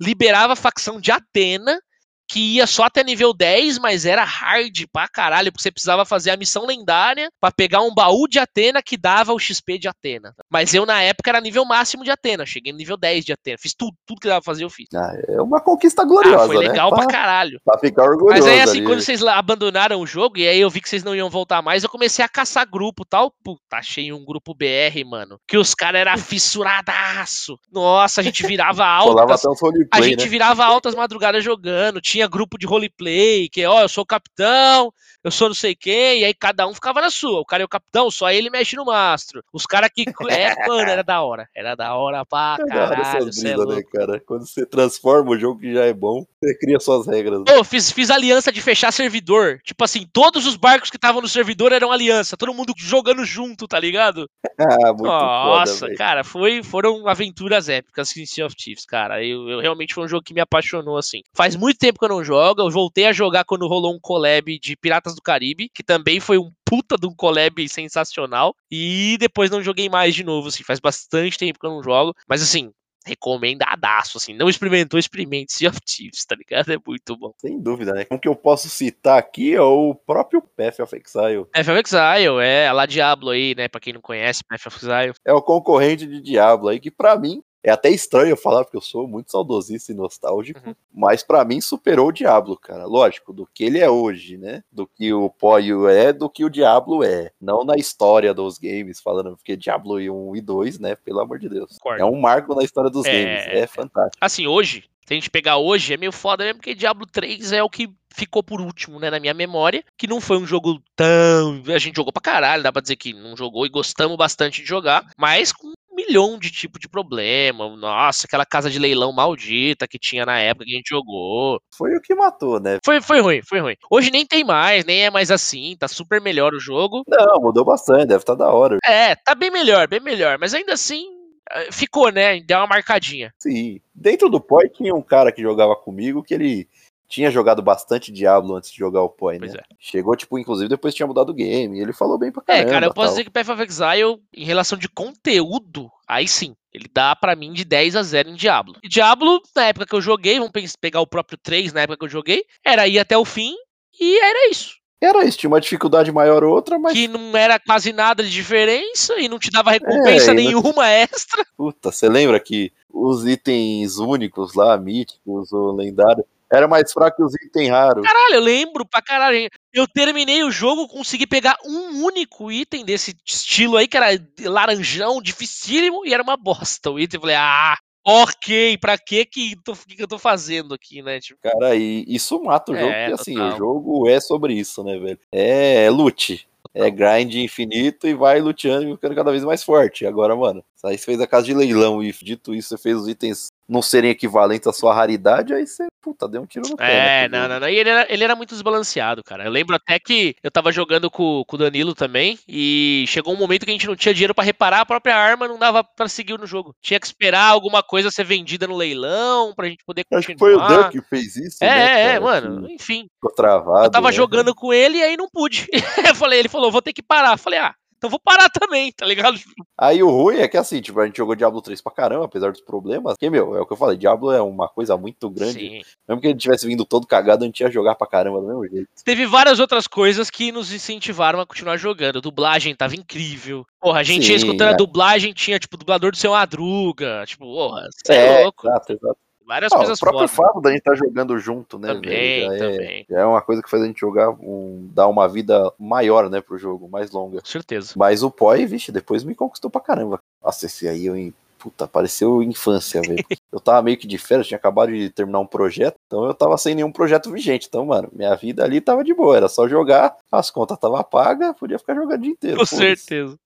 liberava 0.00 0.52
a 0.52 0.56
facção 0.56 1.00
de 1.00 1.10
Atena, 1.10 1.80
que 2.28 2.56
ia 2.56 2.66
só 2.66 2.84
até 2.84 3.04
nível 3.04 3.32
10, 3.32 3.78
mas 3.78 4.04
era 4.04 4.24
hard 4.24 4.84
pra 4.92 5.08
caralho, 5.08 5.52
porque 5.52 5.62
você 5.62 5.70
precisava 5.70 6.04
fazer 6.04 6.30
a 6.30 6.36
missão 6.36 6.66
lendária 6.66 7.30
para 7.40 7.52
pegar 7.52 7.80
um 7.80 7.94
baú 7.94 8.26
de 8.28 8.38
Atena 8.38 8.82
que 8.82 8.96
dava 8.96 9.32
o 9.32 9.38
XP 9.38 9.78
de 9.78 9.88
Atena. 9.88 10.34
Mas 10.50 10.74
eu, 10.74 10.84
na 10.84 11.00
época, 11.02 11.30
era 11.30 11.40
nível 11.40 11.64
máximo 11.64 12.04
de 12.04 12.10
Atena, 12.10 12.44
cheguei 12.44 12.72
no 12.72 12.78
nível 12.78 12.96
10 12.96 13.24
de 13.24 13.32
Atena, 13.32 13.56
fiz 13.58 13.74
tudo, 13.74 13.94
tudo 14.06 14.20
que 14.20 14.28
dava 14.28 14.40
pra 14.40 14.52
fazer, 14.52 14.64
eu 14.64 14.70
fiz. 14.70 14.86
Ah, 14.94 15.12
é 15.28 15.40
uma 15.40 15.60
conquista 15.60 16.04
gloriosa, 16.04 16.44
ah, 16.44 16.46
foi 16.46 16.56
legal 16.58 16.90
né? 16.90 16.96
pra 16.96 17.06
caralho. 17.06 17.60
Pra 17.64 17.78
ficar 17.78 18.04
orgulhoso 18.04 18.42
Mas 18.42 18.46
aí, 18.46 18.60
assim, 18.60 18.78
ali. 18.78 18.86
quando 18.86 19.00
vocês 19.00 19.22
abandonaram 19.22 20.00
o 20.00 20.06
jogo, 20.06 20.38
e 20.38 20.48
aí 20.48 20.60
eu 20.60 20.70
vi 20.70 20.80
que 20.80 20.88
vocês 20.88 21.04
não 21.04 21.14
iam 21.14 21.30
voltar 21.30 21.62
mais, 21.62 21.84
eu 21.84 21.90
comecei 21.90 22.24
a 22.24 22.28
caçar 22.28 22.68
grupo 22.68 23.02
e 23.04 23.08
tal. 23.08 23.32
Puta, 23.42 23.76
achei 23.76 24.12
um 24.12 24.24
grupo 24.24 24.54
BR, 24.54 25.04
mano, 25.08 25.38
que 25.46 25.56
os 25.56 25.74
caras 25.74 26.00
eram 26.00 26.18
fissuradaço. 26.18 27.58
Nossa, 27.70 28.20
a 28.20 28.24
gente 28.24 28.46
virava 28.46 28.84
altas... 28.86 29.44
a 29.92 30.00
gente 30.02 30.24
né? 30.24 30.30
virava 30.30 30.64
altas 30.64 30.94
madrugadas 30.94 31.44
jogando, 31.44 32.00
tinha 32.00 32.15
grupo 32.28 32.58
de 32.58 32.66
roleplay, 32.66 33.48
que, 33.48 33.66
ó, 33.66 33.82
eu 33.82 33.88
sou 33.88 34.04
o 34.04 34.06
capitão, 34.06 34.92
eu 35.22 35.30
sou 35.30 35.48
não 35.48 35.54
sei 35.54 35.74
quem, 35.74 36.20
e 36.20 36.24
aí 36.24 36.32
cada 36.32 36.66
um 36.68 36.74
ficava 36.74 37.00
na 37.00 37.10
sua. 37.10 37.40
O 37.40 37.44
cara 37.44 37.62
é 37.62 37.66
o 37.66 37.68
capitão, 37.68 38.10
só 38.10 38.30
ele 38.30 38.48
mexe 38.48 38.76
no 38.76 38.84
mastro. 38.84 39.42
Os 39.52 39.66
caras 39.66 39.90
que. 39.92 40.04
É, 40.30 40.54
mano, 40.68 40.88
era 40.88 41.02
da 41.02 41.20
hora. 41.20 41.48
Era 41.54 41.74
da 41.74 41.94
hora 41.96 42.24
pra 42.24 42.56
É 42.60 42.64
da 42.64 42.84
hora 42.84 42.96
caralho. 42.96 43.28
essas 43.28 43.36
cê 43.36 43.48
é 43.48 43.56
né, 43.56 43.82
cara? 43.92 44.20
Quando 44.20 44.46
você 44.46 44.64
transforma 44.64 45.32
o 45.32 45.38
jogo 45.38 45.60
que 45.60 45.74
já 45.74 45.84
é 45.84 45.92
bom, 45.92 46.24
você 46.40 46.56
cria 46.58 46.78
suas 46.78 47.06
regras. 47.08 47.42
Pô, 47.44 47.64
fiz, 47.64 47.90
fiz 47.90 48.08
aliança 48.08 48.52
de 48.52 48.60
fechar 48.60 48.92
servidor. 48.92 49.58
Tipo 49.64 49.84
assim, 49.84 50.06
todos 50.12 50.46
os 50.46 50.56
barcos 50.56 50.90
que 50.90 50.96
estavam 50.96 51.20
no 51.20 51.28
servidor 51.28 51.72
eram 51.72 51.90
aliança. 51.90 52.36
Todo 52.36 52.54
mundo 52.54 52.72
jogando 52.76 53.24
junto, 53.24 53.66
tá 53.66 53.80
ligado? 53.80 54.28
Ah, 54.58 54.90
muito 54.90 55.02
Nossa, 55.02 55.80
foda, 55.80 55.94
cara, 55.96 56.24
foi, 56.24 56.62
foram 56.62 57.06
aventuras 57.06 57.68
épicas 57.68 58.16
em 58.16 58.24
Sea 58.24 58.46
of 58.46 58.56
Thieves, 58.56 58.86
cara. 58.86 59.22
Eu, 59.22 59.50
eu 59.50 59.60
realmente 59.60 59.92
foi 59.92 60.04
um 60.04 60.08
jogo 60.08 60.22
que 60.24 60.32
me 60.32 60.40
apaixonou, 60.40 60.96
assim. 60.96 61.20
Faz 61.34 61.54
muito 61.54 61.78
tempo 61.78 61.98
que 61.98 62.05
eu 62.06 62.16
não 62.16 62.24
jogo. 62.24 62.62
Eu 62.62 62.70
voltei 62.70 63.06
a 63.06 63.12
jogar 63.12 63.44
quando 63.44 63.66
rolou 63.66 63.94
um 63.94 64.00
collab 64.00 64.58
de 64.58 64.76
Piratas 64.76 65.14
do 65.14 65.22
Caribe, 65.22 65.70
que 65.72 65.82
também 65.82 66.20
foi 66.20 66.38
um 66.38 66.50
puta 66.64 66.96
de 66.96 67.06
um 67.06 67.14
collab 67.14 67.68
sensacional. 67.68 68.54
E 68.70 69.16
depois 69.18 69.50
não 69.50 69.62
joguei 69.62 69.88
mais 69.88 70.14
de 70.14 70.24
novo, 70.24 70.48
assim. 70.48 70.62
Faz 70.64 70.80
bastante 70.80 71.38
tempo 71.38 71.58
que 71.58 71.66
eu 71.66 71.70
não 71.70 71.82
jogo. 71.82 72.14
Mas 72.28 72.42
assim. 72.42 72.72
Recomendadaço, 73.06 74.18
assim. 74.18 74.34
Não 74.34 74.48
experimentou, 74.48 74.98
experimente 74.98 75.52
Sea 75.52 75.70
of 75.70 75.78
Thieves, 75.80 76.24
tá 76.24 76.34
ligado? 76.34 76.66
É 76.74 76.78
muito 76.84 77.16
bom. 77.16 77.32
Sem 77.38 77.56
dúvida, 77.60 77.92
né? 77.92 78.04
Um 78.10 78.18
que 78.18 78.26
eu 78.26 78.34
posso 78.34 78.68
citar 78.68 79.16
aqui 79.16 79.54
é 79.54 79.60
o 79.60 79.94
próprio 79.94 80.42
Path 80.42 80.80
of 80.80 80.96
Exile. 80.96 81.44
Path 81.52 81.68
of 81.68 81.80
Exile, 81.80 82.42
é, 82.42 82.66
a 82.66 82.72
La 82.72 82.84
Diablo 82.84 83.30
aí, 83.30 83.54
né? 83.54 83.68
Pra 83.68 83.80
quem 83.80 83.92
não 83.92 84.00
conhece, 84.00 84.42
Path 84.42 84.66
of 84.66 84.76
Exile. 84.78 85.14
É 85.24 85.32
o 85.32 85.40
concorrente 85.40 86.04
de 86.04 86.20
Diablo 86.20 86.68
aí, 86.68 86.80
que 86.80 86.90
pra 86.90 87.16
mim 87.16 87.44
é 87.68 87.72
até 87.72 87.90
estranho 87.90 88.30
eu 88.30 88.36
falar, 88.36 88.64
porque 88.64 88.76
eu 88.76 88.80
sou 88.80 89.06
muito 89.08 89.30
saudosista 89.30 89.92
e 89.92 89.94
nostálgico, 89.94 90.60
Uhum. 90.66 90.74
mas 90.92 91.22
pra 91.22 91.44
mim 91.44 91.60
superou 91.60 92.08
o 92.08 92.12
Diablo, 92.12 92.56
cara. 92.56 92.84
Lógico, 92.86 93.32
do 93.32 93.46
que 93.52 93.64
ele 93.64 93.78
é 93.78 93.88
hoje, 93.90 94.36
né? 94.36 94.62
Do 94.70 94.86
que 94.86 95.12
o 95.12 95.28
Poio 95.30 95.88
é, 95.88 96.12
do 96.12 96.28
que 96.30 96.44
o 96.44 96.50
Diablo 96.50 97.02
é. 97.04 97.30
Não 97.40 97.64
na 97.64 97.76
história 97.76 98.32
dos 98.34 98.58
games, 98.58 99.00
falando, 99.00 99.36
porque 99.36 99.56
Diablo 99.56 99.96
1 99.96 100.36
e 100.36 100.40
2, 100.40 100.78
né? 100.78 100.94
Pelo 100.96 101.20
amor 101.20 101.38
de 101.38 101.48
Deus. 101.48 101.72
Concordo. 101.78 102.02
É 102.02 102.04
um 102.04 102.20
marco 102.20 102.54
na 102.54 102.62
história 102.62 102.90
dos 102.90 103.04
É, 103.06 103.12
games. 103.12 103.62
É 103.62 103.66
fantástico. 103.66 104.16
Assim, 104.20 104.46
hoje, 104.46 104.84
se 105.06 105.12
a 105.12 105.14
gente 105.14 105.30
pegar 105.30 105.56
hoje, 105.58 105.94
é 105.94 105.96
meio 105.96 106.12
foda 106.12 106.44
mesmo, 106.44 106.58
porque 106.58 106.74
Diablo 106.74 107.06
3 107.06 107.52
é 107.52 107.62
o 107.62 107.70
que 107.70 107.88
ficou 108.14 108.42
por 108.42 108.60
último, 108.62 108.98
né, 108.98 109.10
na 109.10 109.20
minha 109.20 109.34
memória, 109.34 109.84
que 109.98 110.06
não 110.06 110.20
foi 110.22 110.38
um 110.38 110.46
jogo 110.46 110.80
tão... 110.96 111.62
A 111.68 111.78
gente 111.78 111.96
jogou 111.96 112.12
pra 112.12 112.22
caralho, 112.22 112.62
dá 112.62 112.72
pra 112.72 112.80
dizer 112.80 112.96
que 112.96 113.12
não 113.12 113.36
jogou 113.36 113.66
e 113.66 113.68
gostamos 113.68 114.16
bastante 114.16 114.62
de 114.62 114.66
jogar, 114.68 115.04
mas 115.18 115.52
com 115.52 115.72
milhão 116.06 116.38
de 116.38 116.50
tipo 116.50 116.78
de 116.78 116.88
problema, 116.88 117.68
nossa, 117.76 118.26
aquela 118.26 118.46
casa 118.46 118.70
de 118.70 118.78
leilão 118.78 119.12
maldita 119.12 119.88
que 119.88 119.98
tinha 119.98 120.24
na 120.24 120.38
época 120.38 120.64
que 120.64 120.72
a 120.72 120.76
gente 120.76 120.88
jogou. 120.88 121.60
Foi 121.76 121.94
o 121.96 122.00
que 122.00 122.14
matou, 122.14 122.60
né? 122.60 122.78
Foi, 122.84 123.00
foi 123.00 123.20
ruim, 123.20 123.40
foi 123.42 123.60
ruim. 123.60 123.76
Hoje 123.90 124.10
nem 124.10 124.26
tem 124.26 124.44
mais, 124.44 124.84
nem 124.84 125.04
é 125.04 125.10
mais 125.10 125.30
assim, 125.30 125.76
tá 125.78 125.88
super 125.88 126.20
melhor 126.20 126.54
o 126.54 126.60
jogo. 126.60 127.02
Não, 127.06 127.40
mudou 127.40 127.64
bastante, 127.64 128.06
deve 128.06 128.22
estar 128.22 128.34
da 128.34 128.50
hora. 128.50 128.78
É, 128.84 129.14
tá 129.14 129.34
bem 129.34 129.50
melhor, 129.50 129.88
bem 129.88 130.00
melhor, 130.00 130.38
mas 130.38 130.54
ainda 130.54 130.74
assim, 130.74 131.06
eh, 131.50 131.72
ficou, 131.72 132.10
né, 132.10 132.40
deu 132.40 132.58
uma 132.58 132.66
marcadinha. 132.66 133.32
Sim. 133.38 133.80
Dentro 133.94 134.28
do 134.28 134.40
POI 134.40 134.68
tinha 134.68 134.94
um 134.94 135.02
cara 135.02 135.32
que 135.32 135.42
jogava 135.42 135.74
comigo 135.74 136.22
que 136.22 136.34
ele 136.34 136.68
tinha 137.08 137.30
jogado 137.30 137.62
bastante 137.62 138.10
Diablo 138.12 138.54
antes 138.56 138.70
de 138.70 138.78
jogar 138.78 139.02
o 139.02 139.08
POI, 139.08 139.38
né? 139.38 139.48
É. 139.56 139.62
Chegou, 139.78 140.16
tipo, 140.16 140.38
inclusive 140.38 140.68
depois 140.68 140.94
tinha 140.94 141.06
mudado 141.06 141.30
o 141.30 141.34
game. 141.34 141.78
Ele 141.80 141.92
falou 141.92 142.18
bem 142.18 142.30
pra 142.32 142.42
É, 142.48 142.52
caramba. 142.58 142.70
cara, 142.70 142.86
eu 142.86 142.94
posso 142.94 143.06
tal. 143.08 143.12
dizer 143.14 143.24
que 143.24 143.30
Path 143.30 143.48
of 143.48 143.62
Exile, 143.62 144.20
em 144.34 144.44
relação 144.44 144.78
de 144.78 144.88
conteúdo, 144.88 145.90
aí 146.06 146.26
sim, 146.28 146.54
ele 146.72 146.88
dá 146.92 147.14
pra 147.16 147.36
mim 147.36 147.52
de 147.52 147.64
10 147.64 147.96
a 147.96 148.02
0 148.02 148.30
em 148.30 148.34
Diablo. 148.34 148.74
E 148.82 148.88
Diablo, 148.88 149.40
na 149.54 149.66
época 149.66 149.86
que 149.86 149.94
eu 149.94 150.00
joguei, 150.00 150.38
vamos 150.38 150.52
pegar 150.80 151.00
o 151.00 151.06
próprio 151.06 151.38
3 151.38 151.72
na 151.72 151.82
época 151.82 151.98
que 151.98 152.04
eu 152.04 152.08
joguei, 152.08 152.44
era 152.64 152.86
ir 152.86 152.98
até 152.98 153.16
o 153.16 153.24
fim 153.24 153.54
e 154.00 154.18
era 154.18 154.50
isso. 154.50 154.76
Era 155.00 155.24
isso, 155.26 155.36
tinha 155.38 155.48
uma 155.50 155.60
dificuldade 155.60 156.10
maior 156.10 156.42
ou 156.42 156.54
outra, 156.54 156.78
mas. 156.78 156.94
Que 156.94 157.06
não 157.06 157.36
era 157.36 157.58
quase 157.60 157.92
nada 157.92 158.22
de 158.22 158.30
diferença 158.30 159.18
e 159.20 159.28
não 159.28 159.38
te 159.38 159.50
dava 159.50 159.70
recompensa 159.70 160.30
É, 160.30 160.34
e 160.34 160.36
não- 160.36 160.42
nenhuma 160.42 160.88
extra. 160.88 161.44
Puta, 161.56 161.92
você 161.92 162.08
lembra 162.08 162.40
que 162.40 162.72
os 162.90 163.26
itens 163.26 163.98
únicos 163.98 164.54
lá, 164.54 164.76
míticos 164.78 165.52
ou 165.52 165.72
lendários, 165.76 166.24
era 166.52 166.68
mais 166.68 166.92
fraco 166.92 167.16
que 167.16 167.22
os 167.22 167.34
itens 167.34 167.70
raros. 167.70 168.06
Caralho, 168.06 168.34
eu 168.34 168.40
lembro 168.40 168.86
pra 168.86 169.02
caralho. 169.02 169.48
Eu 169.72 169.86
terminei 169.86 170.42
o 170.44 170.50
jogo, 170.50 170.88
consegui 170.88 171.26
pegar 171.26 171.56
um 171.64 172.04
único 172.04 172.50
item 172.50 172.84
desse 172.84 173.14
estilo 173.26 173.76
aí, 173.76 173.88
que 173.88 173.96
era 173.96 174.08
laranjão, 174.44 175.20
dificílimo, 175.20 176.06
e 176.06 176.14
era 176.14 176.22
uma 176.22 176.36
bosta 176.36 176.90
o 176.90 176.98
item. 177.00 177.18
Eu 177.18 177.20
falei, 177.22 177.36
ah, 177.36 177.76
ok, 178.06 178.78
pra 178.78 178.96
que 178.96 179.24
que, 179.24 179.56
tô, 179.64 179.74
que 179.74 179.96
que 179.96 180.02
eu 180.02 180.08
tô 180.08 180.18
fazendo 180.18 180.72
aqui, 180.72 181.02
né? 181.02 181.18
Tipo, 181.18 181.40
Cara, 181.42 181.74
e 181.74 182.04
isso 182.06 182.40
mata 182.42 182.72
o 182.72 182.76
jogo, 182.76 182.88
É, 182.88 183.08
porque 183.08 183.20
assim, 183.20 183.34
total. 183.34 183.52
o 183.54 183.56
jogo 183.58 184.08
é 184.08 184.20
sobre 184.20 184.54
isso, 184.54 184.84
né, 184.84 184.98
velho? 184.98 185.18
É, 185.32 185.84
é 185.84 185.90
loot. 185.90 186.46
É 186.74 186.90
grind 186.90 187.34
infinito 187.36 188.06
e 188.06 188.12
vai 188.12 188.38
luteando 188.38 188.86
e 188.86 188.92
ficando 188.92 189.14
cada 189.14 189.30
vez 189.30 189.42
mais 189.42 189.64
forte. 189.64 190.04
Agora, 190.04 190.36
mano, 190.36 190.62
aí 190.84 190.98
você 190.98 191.04
fez 191.04 191.20
a 191.20 191.26
casa 191.26 191.46
de 191.46 191.54
leilão 191.54 192.02
e 192.02 192.12
dito 192.12 192.54
isso, 192.54 192.68
você 192.68 192.76
fez 192.76 192.96
os 192.96 193.08
itens 193.08 193.50
não 193.68 193.82
serem 193.82 194.10
equivalentes 194.10 194.66
à 194.66 194.72
sua 194.72 194.94
raridade, 194.94 195.52
aí 195.52 195.66
você, 195.66 195.86
puta, 196.00 196.28
deu 196.28 196.42
um 196.42 196.46
tiro 196.46 196.68
no 196.68 196.76
pé. 196.76 197.24
É, 197.24 197.28
né, 197.28 197.38
não, 197.38 197.48
não, 197.48 197.60
não. 197.60 197.68
E 197.68 197.76
ele 197.76 197.90
era, 197.90 198.06
ele 198.12 198.24
era 198.24 198.36
muito 198.36 198.50
desbalanceado, 198.50 199.24
cara. 199.24 199.44
Eu 199.44 199.50
lembro 199.50 199.74
até 199.74 199.98
que 199.98 200.36
eu 200.42 200.50
tava 200.50 200.70
jogando 200.70 201.10
com, 201.10 201.42
com 201.46 201.56
o 201.56 201.58
Danilo 201.58 201.94
também, 201.94 202.38
e 202.48 203.04
chegou 203.08 203.34
um 203.34 203.38
momento 203.38 203.64
que 203.64 203.70
a 203.70 203.72
gente 203.72 203.86
não 203.86 203.96
tinha 203.96 204.14
dinheiro 204.14 204.34
pra 204.34 204.44
reparar 204.44 204.80
a 204.80 204.86
própria 204.86 205.16
arma, 205.16 205.48
não 205.48 205.58
dava 205.58 205.82
pra 205.82 206.08
seguir 206.08 206.38
no 206.38 206.46
jogo. 206.46 206.74
Tinha 206.80 207.00
que 207.00 207.06
esperar 207.06 207.50
alguma 207.50 207.82
coisa 207.82 208.10
ser 208.10 208.24
vendida 208.24 208.66
no 208.66 208.76
leilão 208.76 209.52
pra 209.54 209.68
gente 209.68 209.84
poder 209.84 210.04
continuar. 210.04 210.18
Acho 210.18 210.28
que 210.28 210.38
foi 210.38 210.54
o 210.54 210.58
Dan 210.58 210.90
que 210.90 211.02
fez 211.02 211.36
isso, 211.36 211.58
É, 211.62 211.66
né, 211.66 212.02
é, 212.02 212.14
é, 212.14 212.20
mano, 212.20 212.66
que 212.66 212.74
enfim. 212.74 213.08
Ficou 213.14 213.34
travado. 213.34 213.86
Eu 213.86 213.90
tava 213.90 214.08
né? 214.08 214.12
jogando 214.12 214.54
com 214.54 214.72
ele 214.72 214.98
e 214.98 215.02
aí 215.02 215.16
não 215.16 215.28
pude. 215.28 215.66
eu 216.08 216.14
falei, 216.14 216.38
ele 216.38 216.48
falou, 216.48 216.70
vou 216.70 216.82
ter 216.82 216.92
que 216.92 217.02
parar. 217.02 217.32
Eu 217.32 217.38
falei, 217.38 217.58
ah, 217.58 217.74
Então 217.96 218.10
vou 218.10 218.20
parar 218.20 218.48
também, 218.50 218.92
tá 218.92 219.06
ligado? 219.06 219.38
Aí 219.76 220.02
o 220.02 220.10
ruim 220.10 220.36
é 220.36 220.48
que 220.48 220.56
assim, 220.56 220.80
tipo, 220.80 221.00
a 221.00 221.06
gente 221.06 221.16
jogou 221.16 221.34
Diablo 221.34 221.62
3 221.62 221.80
pra 221.80 221.92
caramba, 221.92 222.26
apesar 222.26 222.52
dos 222.52 222.60
problemas. 222.60 223.14
Porque, 223.14 223.30
meu, 223.30 223.56
é 223.56 223.60
o 223.60 223.66
que 223.66 223.72
eu 223.72 223.76
falei, 223.76 223.96
Diablo 223.96 224.30
é 224.30 224.40
uma 224.40 224.68
coisa 224.68 224.96
muito 224.96 225.30
grande. 225.30 225.58
Sim. 225.58 225.82
Mesmo 226.08 226.20
que 226.20 226.28
ele 226.28 226.38
tivesse 226.38 226.66
vindo 226.66 226.84
todo 226.84 227.06
cagado, 227.06 227.44
a 227.44 227.46
gente 227.46 227.60
ia 227.60 227.70
jogar 227.70 227.94
pra 227.94 228.06
caramba 228.06 228.40
do 228.40 228.46
mesmo 228.46 228.68
jeito. 228.68 228.88
Teve 229.04 229.26
várias 229.26 229.58
outras 229.58 229.86
coisas 229.86 230.30
que 230.30 230.52
nos 230.52 230.72
incentivaram 230.72 231.40
a 231.40 231.46
continuar 231.46 231.76
jogando. 231.76 232.18
A 232.18 232.22
dublagem 232.22 232.74
tava 232.74 232.94
incrível. 232.94 233.66
Porra, 233.80 234.00
a 234.00 234.04
gente 234.04 234.26
Sim, 234.26 234.32
ia 234.32 234.36
escutando 234.36 234.70
é. 234.70 234.74
a 234.74 234.76
dublagem, 234.76 235.32
tinha, 235.32 235.58
tipo, 235.58 235.76
dublador 235.76 236.10
do 236.10 236.16
seu 236.16 236.32
Madruga. 236.32 237.24
Tipo, 237.26 237.44
porra, 237.44 237.88
você 237.90 238.12
é, 238.12 238.40
é 238.40 238.42
louco. 238.44 238.66
Exato, 238.66 238.92
exato. 238.92 239.25
Várias 239.46 239.72
ah, 239.72 239.76
coisas 239.76 239.98
O 239.98 240.00
próprio 240.00 240.28
fato 240.28 240.60
da 240.60 240.70
gente 240.70 240.80
estar 240.80 240.90
tá 240.90 240.96
jogando 240.96 241.38
junto, 241.38 241.78
né? 241.78 241.94
Também, 241.94 242.50
já, 242.50 242.58
também. 242.58 243.06
É, 243.08 243.14
é 243.20 243.24
uma 243.24 243.40
coisa 243.40 243.62
que 243.62 243.70
faz 243.70 243.82
a 243.82 243.86
gente 243.86 244.00
jogar, 244.00 244.30
um, 244.30 244.90
dar 244.92 245.06
uma 245.06 245.28
vida 245.28 245.72
maior, 245.78 246.28
né, 246.28 246.40
pro 246.40 246.58
jogo, 246.58 246.88
mais 246.88 247.12
longa. 247.12 247.40
Com 247.40 247.46
certeza. 247.46 247.92
Mas 247.96 248.24
o 248.24 248.30
Poi, 248.30 248.66
vixe, 248.66 248.90
depois 248.90 249.22
me 249.22 249.34
conquistou 249.34 249.70
pra 249.70 249.80
caramba. 249.80 250.20
Nossa, 250.42 250.66
esse 250.66 250.88
aí 250.88 251.06
eu 251.06 251.14
puta, 251.58 251.86
pareceu 251.86 252.42
infância, 252.42 253.00
velho. 253.00 253.24
eu 253.52 253.60
tava 253.60 253.82
meio 253.82 253.96
que 253.96 254.06
de 254.06 254.18
férias, 254.18 254.46
tinha 254.46 254.58
acabado 254.58 254.92
de 254.92 255.10
terminar 255.10 255.40
um 255.40 255.46
projeto, 255.46 255.96
então 256.06 256.24
eu 256.24 256.34
tava 256.34 256.56
sem 256.58 256.74
nenhum 256.74 256.92
projeto 256.92 257.30
vigente. 257.30 257.66
Então, 257.68 257.86
mano, 257.86 258.08
minha 258.12 258.34
vida 258.34 258.64
ali 258.64 258.80
tava 258.80 259.02
de 259.02 259.14
boa, 259.14 259.36
era 259.36 259.48
só 259.48 259.68
jogar, 259.68 260.16
as 260.30 260.50
contas 260.50 260.78
tava 260.78 261.02
pagas, 261.02 261.56
podia 261.56 261.78
ficar 261.78 261.94
jogando 261.94 262.20
o 262.20 262.22
dia 262.22 262.32
inteiro. 262.32 262.58
Com 262.58 262.66
certeza. 262.66 263.36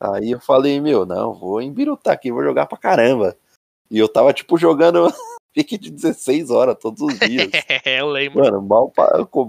Aí 0.00 0.30
eu 0.30 0.40
falei, 0.40 0.80
meu, 0.80 1.04
não, 1.04 1.34
vou 1.34 1.60
embirutar 1.60 2.14
aqui, 2.14 2.30
vou 2.30 2.42
jogar 2.42 2.66
pra 2.66 2.78
caramba. 2.78 3.36
E 3.90 3.98
eu 3.98 4.08
tava, 4.08 4.32
tipo, 4.32 4.58
jogando 4.58 5.12
pique 5.58 5.78
de 5.78 5.90
16 5.90 6.50
horas 6.50 6.76
todos 6.80 7.00
os 7.00 7.18
dias. 7.18 7.48
é, 7.84 7.98
eu 8.00 8.08
lembro. 8.08 8.44
Mano, 8.44 8.62
mal 8.62 8.92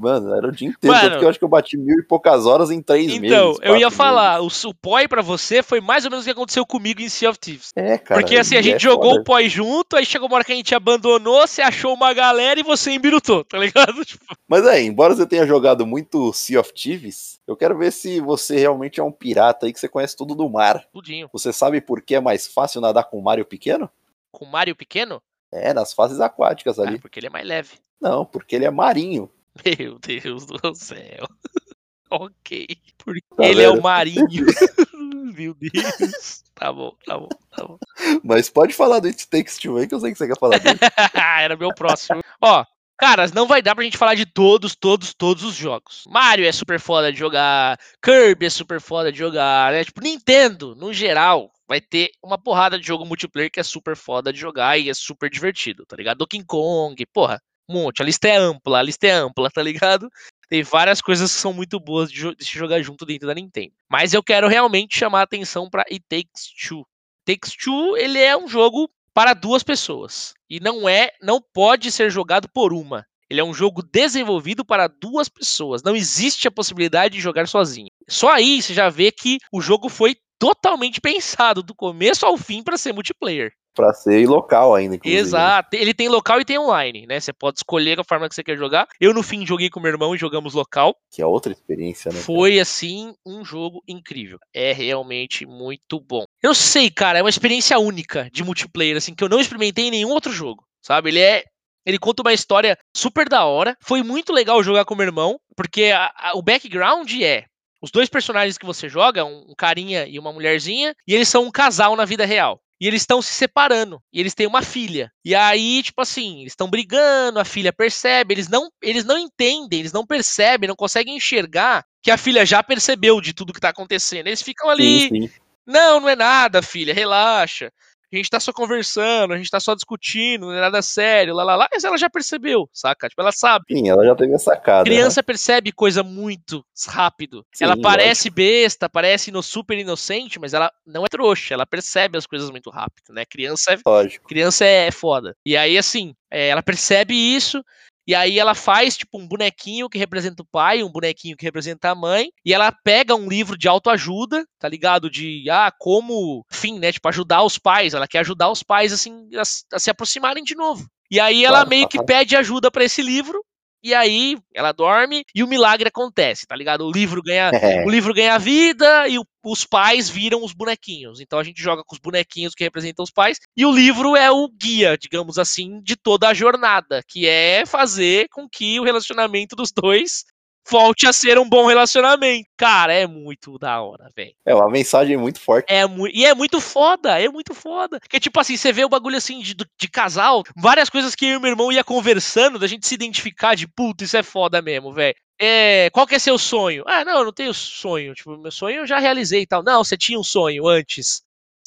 mano, 0.02 0.34
era 0.34 0.48
o 0.48 0.52
dia 0.52 0.70
inteiro. 0.70 0.96
Mano, 0.96 1.10
porque 1.12 1.26
eu 1.26 1.30
acho 1.30 1.40
que 1.40 1.46
eu 1.46 1.50
bati 1.50 1.78
mil 1.78 2.00
e 2.00 2.04
poucas 2.04 2.46
horas 2.46 2.72
em 2.72 2.82
três 2.82 3.12
então, 3.12 3.22
meses. 3.22 3.38
Então, 3.38 3.58
eu 3.62 3.78
ia 3.78 3.92
falar, 3.92 4.42
meses. 4.42 4.64
o, 4.64 4.70
o 4.70 4.74
POI 4.74 5.08
pra 5.08 5.22
você 5.22 5.62
foi 5.62 5.80
mais 5.80 6.06
ou 6.06 6.12
menos 6.12 6.24
o 6.24 6.28
que 6.28 6.32
aconteceu 6.32 6.66
comigo 6.66 7.02
em 7.02 7.10
Sea 7.10 7.30
of 7.30 7.40
Thieves. 7.40 7.72
É, 7.76 7.98
cara. 7.98 8.20
Porque 8.20 8.38
assim, 8.38 8.58
a 8.58 8.62
gente 8.62 8.78
é 8.78 8.80
jogou 8.80 9.12
foda. 9.12 9.22
o 9.22 9.24
POI 9.24 9.50
junto, 9.50 9.96
aí 9.96 10.06
chegou 10.06 10.28
uma 10.28 10.36
hora 10.36 10.46
que 10.46 10.52
a 10.52 10.56
gente 10.56 10.74
abandonou, 10.74 11.46
você 11.46 11.62
achou 11.62 11.94
uma 11.94 12.14
galera 12.14 12.60
e 12.60 12.64
você 12.64 12.92
embirutou, 12.92 13.44
tá 13.44 13.58
ligado? 13.58 14.04
Tipo... 14.10 14.26
Mas 14.48 14.66
é, 14.66 14.82
embora 14.82 15.16
você 15.16 15.26
tenha 15.26 15.46
jogado 15.46 15.86
muito 15.86 16.34
Sea 16.34 16.60
of 16.60 16.74
Thieves, 16.74 17.40
eu 17.46 17.56
quero 17.56 17.78
ver 17.78 17.92
se 17.92 18.20
você 18.20 18.58
realmente 18.58 19.00
é 19.00 19.04
um 19.04 19.12
pirata 19.12 19.66
aí 19.66 19.74
que 19.74 19.80
você 19.80 19.88
conhece 19.88 20.16
tudo 20.16 20.34
do 20.34 20.50
mar. 20.50 20.84
Tudinho. 20.92 21.30
Você 21.32 21.54
sabe 21.54 21.82
por 21.82 22.02
que 22.02 22.16
é 22.16 22.20
mais 22.20 22.48
fácil 22.48 22.82
nadar 22.82 23.04
com 23.04 23.20
o 23.20 23.24
Mario 23.24 23.46
pequeno? 23.46 23.90
Com 24.32 24.46
o 24.46 24.52
Mario 24.52 24.76
pequeno? 24.76 25.22
É, 25.52 25.74
nas 25.74 25.94
fases 25.94 26.20
aquáticas 26.20 26.80
ali. 26.80 26.98
Ah, 26.98 27.00
porque 27.02 27.20
ele 27.20 27.28
é 27.28 27.30
mais 27.30 27.48
leve. 27.48 27.80
Não, 28.00 28.26
porque 28.26 28.56
ele 28.56 28.66
é 28.66 28.72
marinho. 28.72 29.30
Meu 29.66 30.00
Deus 30.00 30.46
do 30.46 30.76
céu. 30.76 31.28
ok. 32.10 32.68
Porque 32.98 33.22
tá 33.36 33.46
ele 33.46 33.62
é 33.62 33.70
o 33.70 33.82
marinho. 33.82 34.26
Meu 35.36 35.54
Deus. 35.54 36.44
Tá 36.54 36.72
bom, 36.72 36.96
tá 37.06 37.18
bom, 37.18 37.30
tá 37.56 37.66
bom. 37.66 37.78
Mas 38.24 38.50
pode 38.50 38.74
falar 38.74 39.00
do 39.00 39.08
It 39.08 39.28
Takes 39.28 39.58
Two 39.58 39.78
aí, 39.78 39.88
que 39.88 39.96
eu 39.96 40.00
sei 40.00 40.12
que 40.12 40.18
você 40.18 40.28
quer 40.28 40.38
falar 40.38 40.58
dele. 40.58 40.80
Era 41.42 41.56
meu 41.56 41.74
próximo. 41.74 42.22
Ó, 42.42 42.66
Cara, 43.00 43.28
não 43.34 43.48
vai 43.48 43.62
dar 43.62 43.76
pra 43.76 43.84
gente 43.86 43.98
falar 43.98 44.14
de 44.14 44.26
todos, 44.26 44.76
todos, 44.76 45.14
todos 45.14 45.42
os 45.46 45.56
jogos. 45.56 46.04
Mario 46.06 46.46
é 46.46 46.52
super 46.52 46.78
foda 46.82 47.14
de 47.14 47.18
jogar, 47.18 47.80
Kirby 48.04 48.48
é 48.48 48.50
super 48.50 48.82
foda 48.82 49.10
de 49.10 49.18
jogar, 49.18 49.72
né? 49.72 49.86
Tipo, 49.86 50.02
Nintendo, 50.02 50.76
no 50.76 50.92
geral, 50.92 51.50
vai 51.70 51.80
ter 51.80 52.10
uma 52.22 52.36
porrada 52.36 52.80
de 52.80 52.88
jogo 52.88 53.06
multiplayer 53.06 53.52
que 53.52 53.60
é 53.60 53.64
super 53.64 53.96
foda 53.96 54.34
de 54.34 54.40
jogar 54.40 54.80
e 54.80 54.90
é 54.90 54.94
super 54.94 55.30
divertido, 55.30 55.86
tá 55.86 55.96
ligado? 55.96 56.18
Donkey 56.18 56.44
Kong, 56.44 57.06
porra, 57.14 57.40
um 57.70 57.74
monte. 57.74 58.02
A 58.02 58.06
lista 58.06 58.28
é 58.28 58.36
ampla, 58.36 58.80
a 58.80 58.82
lista 58.82 59.06
é 59.06 59.12
ampla, 59.12 59.52
tá 59.52 59.62
ligado? 59.62 60.10
Tem 60.50 60.64
várias 60.64 61.00
coisas 61.00 61.32
que 61.32 61.40
são 61.40 61.54
muito 61.54 61.80
boas 61.80 62.12
de, 62.12 62.36
se 62.40 62.58
jogar 62.58 62.82
junto 62.82 63.06
dentro 63.06 63.28
da 63.28 63.36
Nintendo. 63.36 63.72
Mas 63.88 64.16
eu 64.16 64.24
quero 64.24 64.48
realmente 64.48 64.98
chamar 64.98 65.20
a 65.20 65.24
atenção 65.24 65.70
pra 65.70 65.86
It 65.92 66.04
Takes 66.10 66.52
Two. 66.68 66.84
Takes 67.24 67.56
Two, 67.56 67.96
ele 67.96 68.18
é 68.18 68.36
um 68.36 68.48
jogo 68.48 68.90
para 69.14 69.36
duas 69.36 69.62
pessoas. 69.62 70.34
E 70.50 70.60
não 70.60 70.90
é, 70.90 71.12
não 71.22 71.40
pode 71.54 71.92
ser 71.92 72.10
jogado 72.10 72.50
por 72.52 72.74
uma. 72.74 73.06
Ele 73.30 73.42
é 73.42 73.44
um 73.44 73.54
jogo 73.54 73.84
desenvolvido 73.84 74.66
para 74.66 74.88
duas 74.88 75.30
pessoas. 75.30 75.84
Não 75.84 75.96
existe 75.96 76.48
a 76.48 76.52
possibilidade 76.52 77.14
de 77.14 77.22
jogar 77.22 77.48
sozinho. 77.48 77.90
Só 78.08 78.32
aí 78.32 78.60
você 78.60 78.74
já 78.74 78.90
vê 78.90 79.12
que 79.12 79.38
o 79.52 79.62
jogo 79.62 79.88
foi 79.88 80.16
totalmente 80.40 81.02
pensado 81.02 81.62
do 81.62 81.76
começo 81.76 82.26
ao 82.26 82.38
fim 82.38 82.64
para 82.64 82.78
ser 82.78 82.94
multiplayer. 82.94 83.52
Para 83.76 83.94
ser 83.94 84.28
local 84.28 84.74
ainda, 84.74 84.96
inclusive. 84.96 85.22
Exato. 85.22 85.76
Ele 85.76 85.94
tem 85.94 86.10
local 86.10 86.42
e 86.42 86.46
tem 86.46 86.58
online, 86.58 87.06
né? 87.06 87.20
Você 87.20 87.32
pode 87.32 87.60
escolher 87.60 88.00
a 88.00 88.04
forma 88.04 88.28
que 88.28 88.36
você 88.36 88.44
quer 88.44 88.58
jogar. 88.58 88.88
Eu, 89.00 89.14
no 89.14 89.22
fim, 89.22 89.46
joguei 89.46 89.70
com 89.70 89.80
meu 89.80 89.92
irmão 89.92 90.16
e 90.16 90.18
jogamos 90.18 90.54
local. 90.54 90.96
Que 91.12 91.22
é 91.22 91.26
outra 91.26 91.52
experiência, 91.52 92.12
né? 92.12 92.20
Foi, 92.20 92.52
cara? 92.52 92.62
assim, 92.64 93.14
um 93.26 93.46
jogo 93.46 93.82
incrível. 93.88 94.40
É 94.54 94.74
realmente 94.74 95.46
muito 95.46 96.00
bom. 96.00 96.26
Eu 96.42 96.56
sei, 96.56 96.90
cara, 96.90 97.20
é 97.20 97.22
uma 97.22 97.30
experiência 97.30 97.78
única 97.80 98.30
de 98.34 98.44
multiplayer, 98.44 98.98
assim, 98.98 99.14
que 99.14 99.24
eu 99.24 99.30
não 99.30 99.40
experimentei 99.40 99.86
em 99.86 99.92
nenhum 99.92 100.10
outro 100.10 100.32
jogo. 100.32 100.66
Sabe? 100.82 101.10
Ele 101.10 101.20
é 101.20 101.44
ele 101.86 101.98
conta 101.98 102.22
uma 102.22 102.34
história 102.34 102.78
super 102.96 103.28
da 103.28 103.46
hora. 103.46 103.76
Foi 103.82 104.04
muito 104.04 104.34
legal 104.34 104.62
jogar 104.62 104.86
com 104.86 104.96
meu 104.96 105.06
irmão, 105.06 105.40
porque 105.56 105.86
a, 105.86 106.12
a, 106.16 106.38
o 106.38 106.42
background 106.42 107.12
é 107.22 107.46
os 107.82 107.92
dois 107.92 108.10
personagens 108.10 108.58
que 108.58 108.66
você 108.66 108.90
joga, 108.90 109.26
um, 109.26 109.54
carinha 109.58 110.06
e 110.08 110.20
uma 110.20 110.34
mulherzinha, 110.34 110.96
e 111.08 111.14
eles 111.14 111.28
são 111.28 111.44
um 111.46 111.52
casal 111.52 111.96
na 111.96 112.06
vida 112.06 112.26
real. 112.26 112.62
E 112.82 112.88
eles 112.88 113.02
estão 113.02 113.22
se 113.22 113.34
separando. 113.34 114.02
E 114.12 114.22
eles 114.22 114.34
têm 114.34 114.48
uma 114.48 114.62
filha. 114.62 115.12
E 115.24 115.36
aí, 115.36 115.84
tipo 115.84 116.02
assim, 116.02 116.42
eles 116.42 116.54
estão 116.54 116.70
brigando, 116.70 117.40
a 117.40 117.44
filha 117.44 117.74
percebe, 117.74 118.34
eles 118.34 118.48
não, 118.48 118.70
eles 118.82 119.04
não 119.04 119.18
entendem, 119.18 119.80
eles 119.80 119.92
não 119.92 120.06
percebem, 120.06 120.68
não 120.68 120.78
conseguem 120.78 121.18
enxergar 121.18 121.86
que 122.02 122.10
a 122.10 122.18
filha 122.18 122.46
já 122.46 122.64
percebeu 122.64 123.20
de 123.20 123.34
tudo 123.34 123.52
que 123.52 123.60
tá 123.60 123.70
acontecendo. 123.70 124.28
Eles 124.28 124.42
ficam 124.42 124.70
ali. 124.70 125.02
Sim, 125.02 125.10
sim. 125.10 125.30
Não, 125.68 126.00
não 126.00 126.10
é 126.10 126.16
nada, 126.16 126.62
filha, 126.62 126.94
relaxa 126.94 127.72
a 128.12 128.18
gente 128.18 128.30
tá 128.30 128.40
só 128.40 128.52
conversando, 128.52 129.34
a 129.34 129.38
gente 129.38 129.50
tá 129.50 129.60
só 129.60 129.76
discutindo, 129.76 130.48
não 130.48 130.54
é 130.54 130.62
nada 130.62 130.82
sério, 130.82 131.34
lá, 131.34 131.44
lá, 131.44 131.56
lá, 131.56 131.68
mas 131.72 131.84
ela 131.84 131.98
já 131.98 132.10
percebeu, 132.10 132.70
saca? 132.74 133.08
Tipo, 133.08 133.22
ela 133.22 133.32
sabe. 133.32 133.66
Sim, 133.72 133.90
ela 133.90 134.04
já 134.06 134.16
teve 134.16 134.34
a 134.34 134.40
sacada. 134.40 134.84
Criança 134.84 135.20
né? 135.20 135.24
percebe 135.24 135.72
coisa 135.72 136.04
muito 136.04 136.66
rápido. 136.88 137.46
Sim, 137.54 137.66
ela 137.66 137.80
parece 137.80 138.30
besta, 138.30 138.90
parece 138.90 139.32
no 139.32 139.44
super 139.44 139.78
inocente, 139.78 140.40
mas 140.40 140.54
ela 140.54 140.72
não 140.86 141.06
é 141.06 141.08
trouxa, 141.08 141.54
ela 141.54 141.66
percebe 141.66 142.18
as 142.18 142.26
coisas 142.26 142.50
muito 142.50 142.70
rápido, 142.70 143.14
né? 143.14 143.26
Criança 143.26 143.74
é, 143.74 143.78
lógico. 143.86 144.28
criança 144.28 144.66
é 144.66 144.92
foda. 144.92 145.36
E 145.46 145.56
aí, 145.56 145.78
assim, 145.78 146.14
é, 146.32 146.50
ela 146.50 146.64
percebe 146.64 147.14
isso, 147.14 147.64
e 148.10 148.16
aí 148.16 148.40
ela 148.40 148.56
faz, 148.56 148.98
tipo, 148.98 149.20
um 149.20 149.28
bonequinho 149.28 149.88
que 149.88 150.00
representa 150.00 150.42
o 150.42 150.46
pai, 150.52 150.82
um 150.82 150.92
bonequinho 150.92 151.38
que 151.38 151.46
representa 151.46 151.92
a 151.92 151.96
mãe, 151.96 152.32
e 152.44 152.52
ela 152.52 152.72
pega 152.72 153.14
um 153.14 153.30
livro 153.30 153.56
de 153.56 153.68
autoajuda, 153.68 154.44
tá 154.58 154.68
ligado? 154.68 155.12
De, 155.12 155.48
ah, 155.48 155.72
como, 155.78 156.44
enfim, 156.52 156.80
né, 156.80 156.92
tipo, 156.92 157.08
ajudar 157.08 157.44
os 157.44 157.60
pais. 157.60 157.94
Ela 157.94 158.08
quer 158.08 158.22
ajudar 158.22 158.50
os 158.50 158.64
pais, 158.64 158.92
assim, 158.92 159.30
a, 159.36 159.44
a 159.76 159.80
se 159.80 159.92
aproximarem 159.92 160.44
de 160.44 160.56
novo. 160.56 160.88
E 161.12 161.20
aí 161.20 161.46
ela 161.46 161.64
meio 161.66 161.88
que 161.88 162.04
pede 162.04 162.36
ajuda 162.36 162.72
para 162.72 162.84
esse 162.84 163.04
livro, 163.04 163.46
e 163.84 163.94
aí 163.94 164.38
ela 164.56 164.72
dorme 164.72 165.24
e 165.34 165.44
o 165.44 165.48
milagre 165.48 165.88
acontece, 165.88 166.48
tá 166.48 166.56
ligado? 166.56 166.88
O 166.88 166.92
livro 166.92 167.22
ganha, 167.22 167.52
é. 167.54 167.86
o 167.86 167.90
livro 167.90 168.12
ganha 168.12 168.40
vida 168.40 169.08
e 169.08 169.20
o, 169.20 169.26
os 169.44 169.66
pais 169.66 170.10
viram 170.10 170.44
os 170.44 170.54
bonequinhos. 170.54 171.20
Então 171.20 171.40
a 171.40 171.44
gente 171.44 171.62
joga 171.62 171.84
com 171.84 171.96
os 171.96 172.02
bonequinhos 172.02 172.54
que 172.54 172.64
representam 172.64 173.04
os 173.04 173.12
pais 173.12 173.40
e 173.56 173.66
o 173.66 173.72
livro 173.72 174.16
é 174.16 174.32
o 174.32 174.48
guia, 174.50 174.98
digamos 174.98 175.38
assim, 175.38 175.82
de 175.82 175.96
toda 175.96 176.28
a 176.28 176.34
jornada, 176.34 177.02
que 177.08 177.28
é 177.28 177.66
fazer 177.66 178.28
com 178.30 178.48
que 178.50 178.80
o 178.80 178.84
relacionamento 178.84 179.56
dos 179.56 179.72
dois 179.72 180.26
volte 180.70 181.08
a 181.08 181.14
ser 181.14 181.38
um 181.38 181.48
bom 181.48 181.68
relacionamento. 181.68 182.48
Cara, 182.58 182.94
é 182.94 183.06
muito 183.06 183.58
da 183.58 183.82
hora, 183.82 184.10
velho. 184.16 184.34
É 184.46 184.54
uma 184.54 184.70
mensagem 184.70 185.18
muito 185.18 185.40
forte. 185.40 185.72
É 185.72 185.86
mu 185.86 186.08
e 186.08 186.26
é 186.26 186.34
muito 186.34 186.60
foda, 186.60 187.20
é 187.20 187.28
muito 187.30 187.54
foda. 187.54 188.00
Porque, 188.00 188.20
tipo 188.20 188.40
assim, 188.40 188.58
você 188.58 188.72
vê 188.72 188.84
o 188.84 188.90
bagulho 188.90 189.18
assim 189.18 189.40
de, 189.40 189.54
de 189.56 189.88
casal, 189.90 190.44
várias 190.56 190.90
coisas 190.90 191.16
que 191.16 191.26
eu 191.26 191.38
e 191.38 191.42
meu 191.42 191.52
irmão 191.52 191.72
ia 191.72 191.84
conversando, 191.84 192.60
da 192.60 192.68
gente 192.68 192.88
se 192.88 192.96
identificar 192.96 193.56
de 193.56 193.68
puta, 193.68 194.04
isso 194.04 194.18
é 194.18 194.24
foda 194.24 194.62
mesmo, 194.62 194.94
velho. 194.94 195.16
É, 195.42 195.90
qual 195.92 196.06
que 196.06 196.16
é 196.16 196.20
seu 196.20 196.38
sonho? 196.38 196.84
Ah, 196.86 197.06
não, 197.06 197.20
eu 197.20 197.26
não 197.26 197.34
tenho 197.34 197.54
sonho. 197.54 198.14
Tipo, 198.14 198.38
meu 198.38 198.52
sonho 198.52 198.80
eu 198.80 198.88
já 198.88 199.00
realizei 199.00 199.44
e 199.44 199.48
tal. 199.48 199.64
Não, 199.64 199.84
você 199.84 199.98
tinha 199.98 200.20
um 200.20 200.24
sonho 200.24 200.68
antes. 200.68 201.22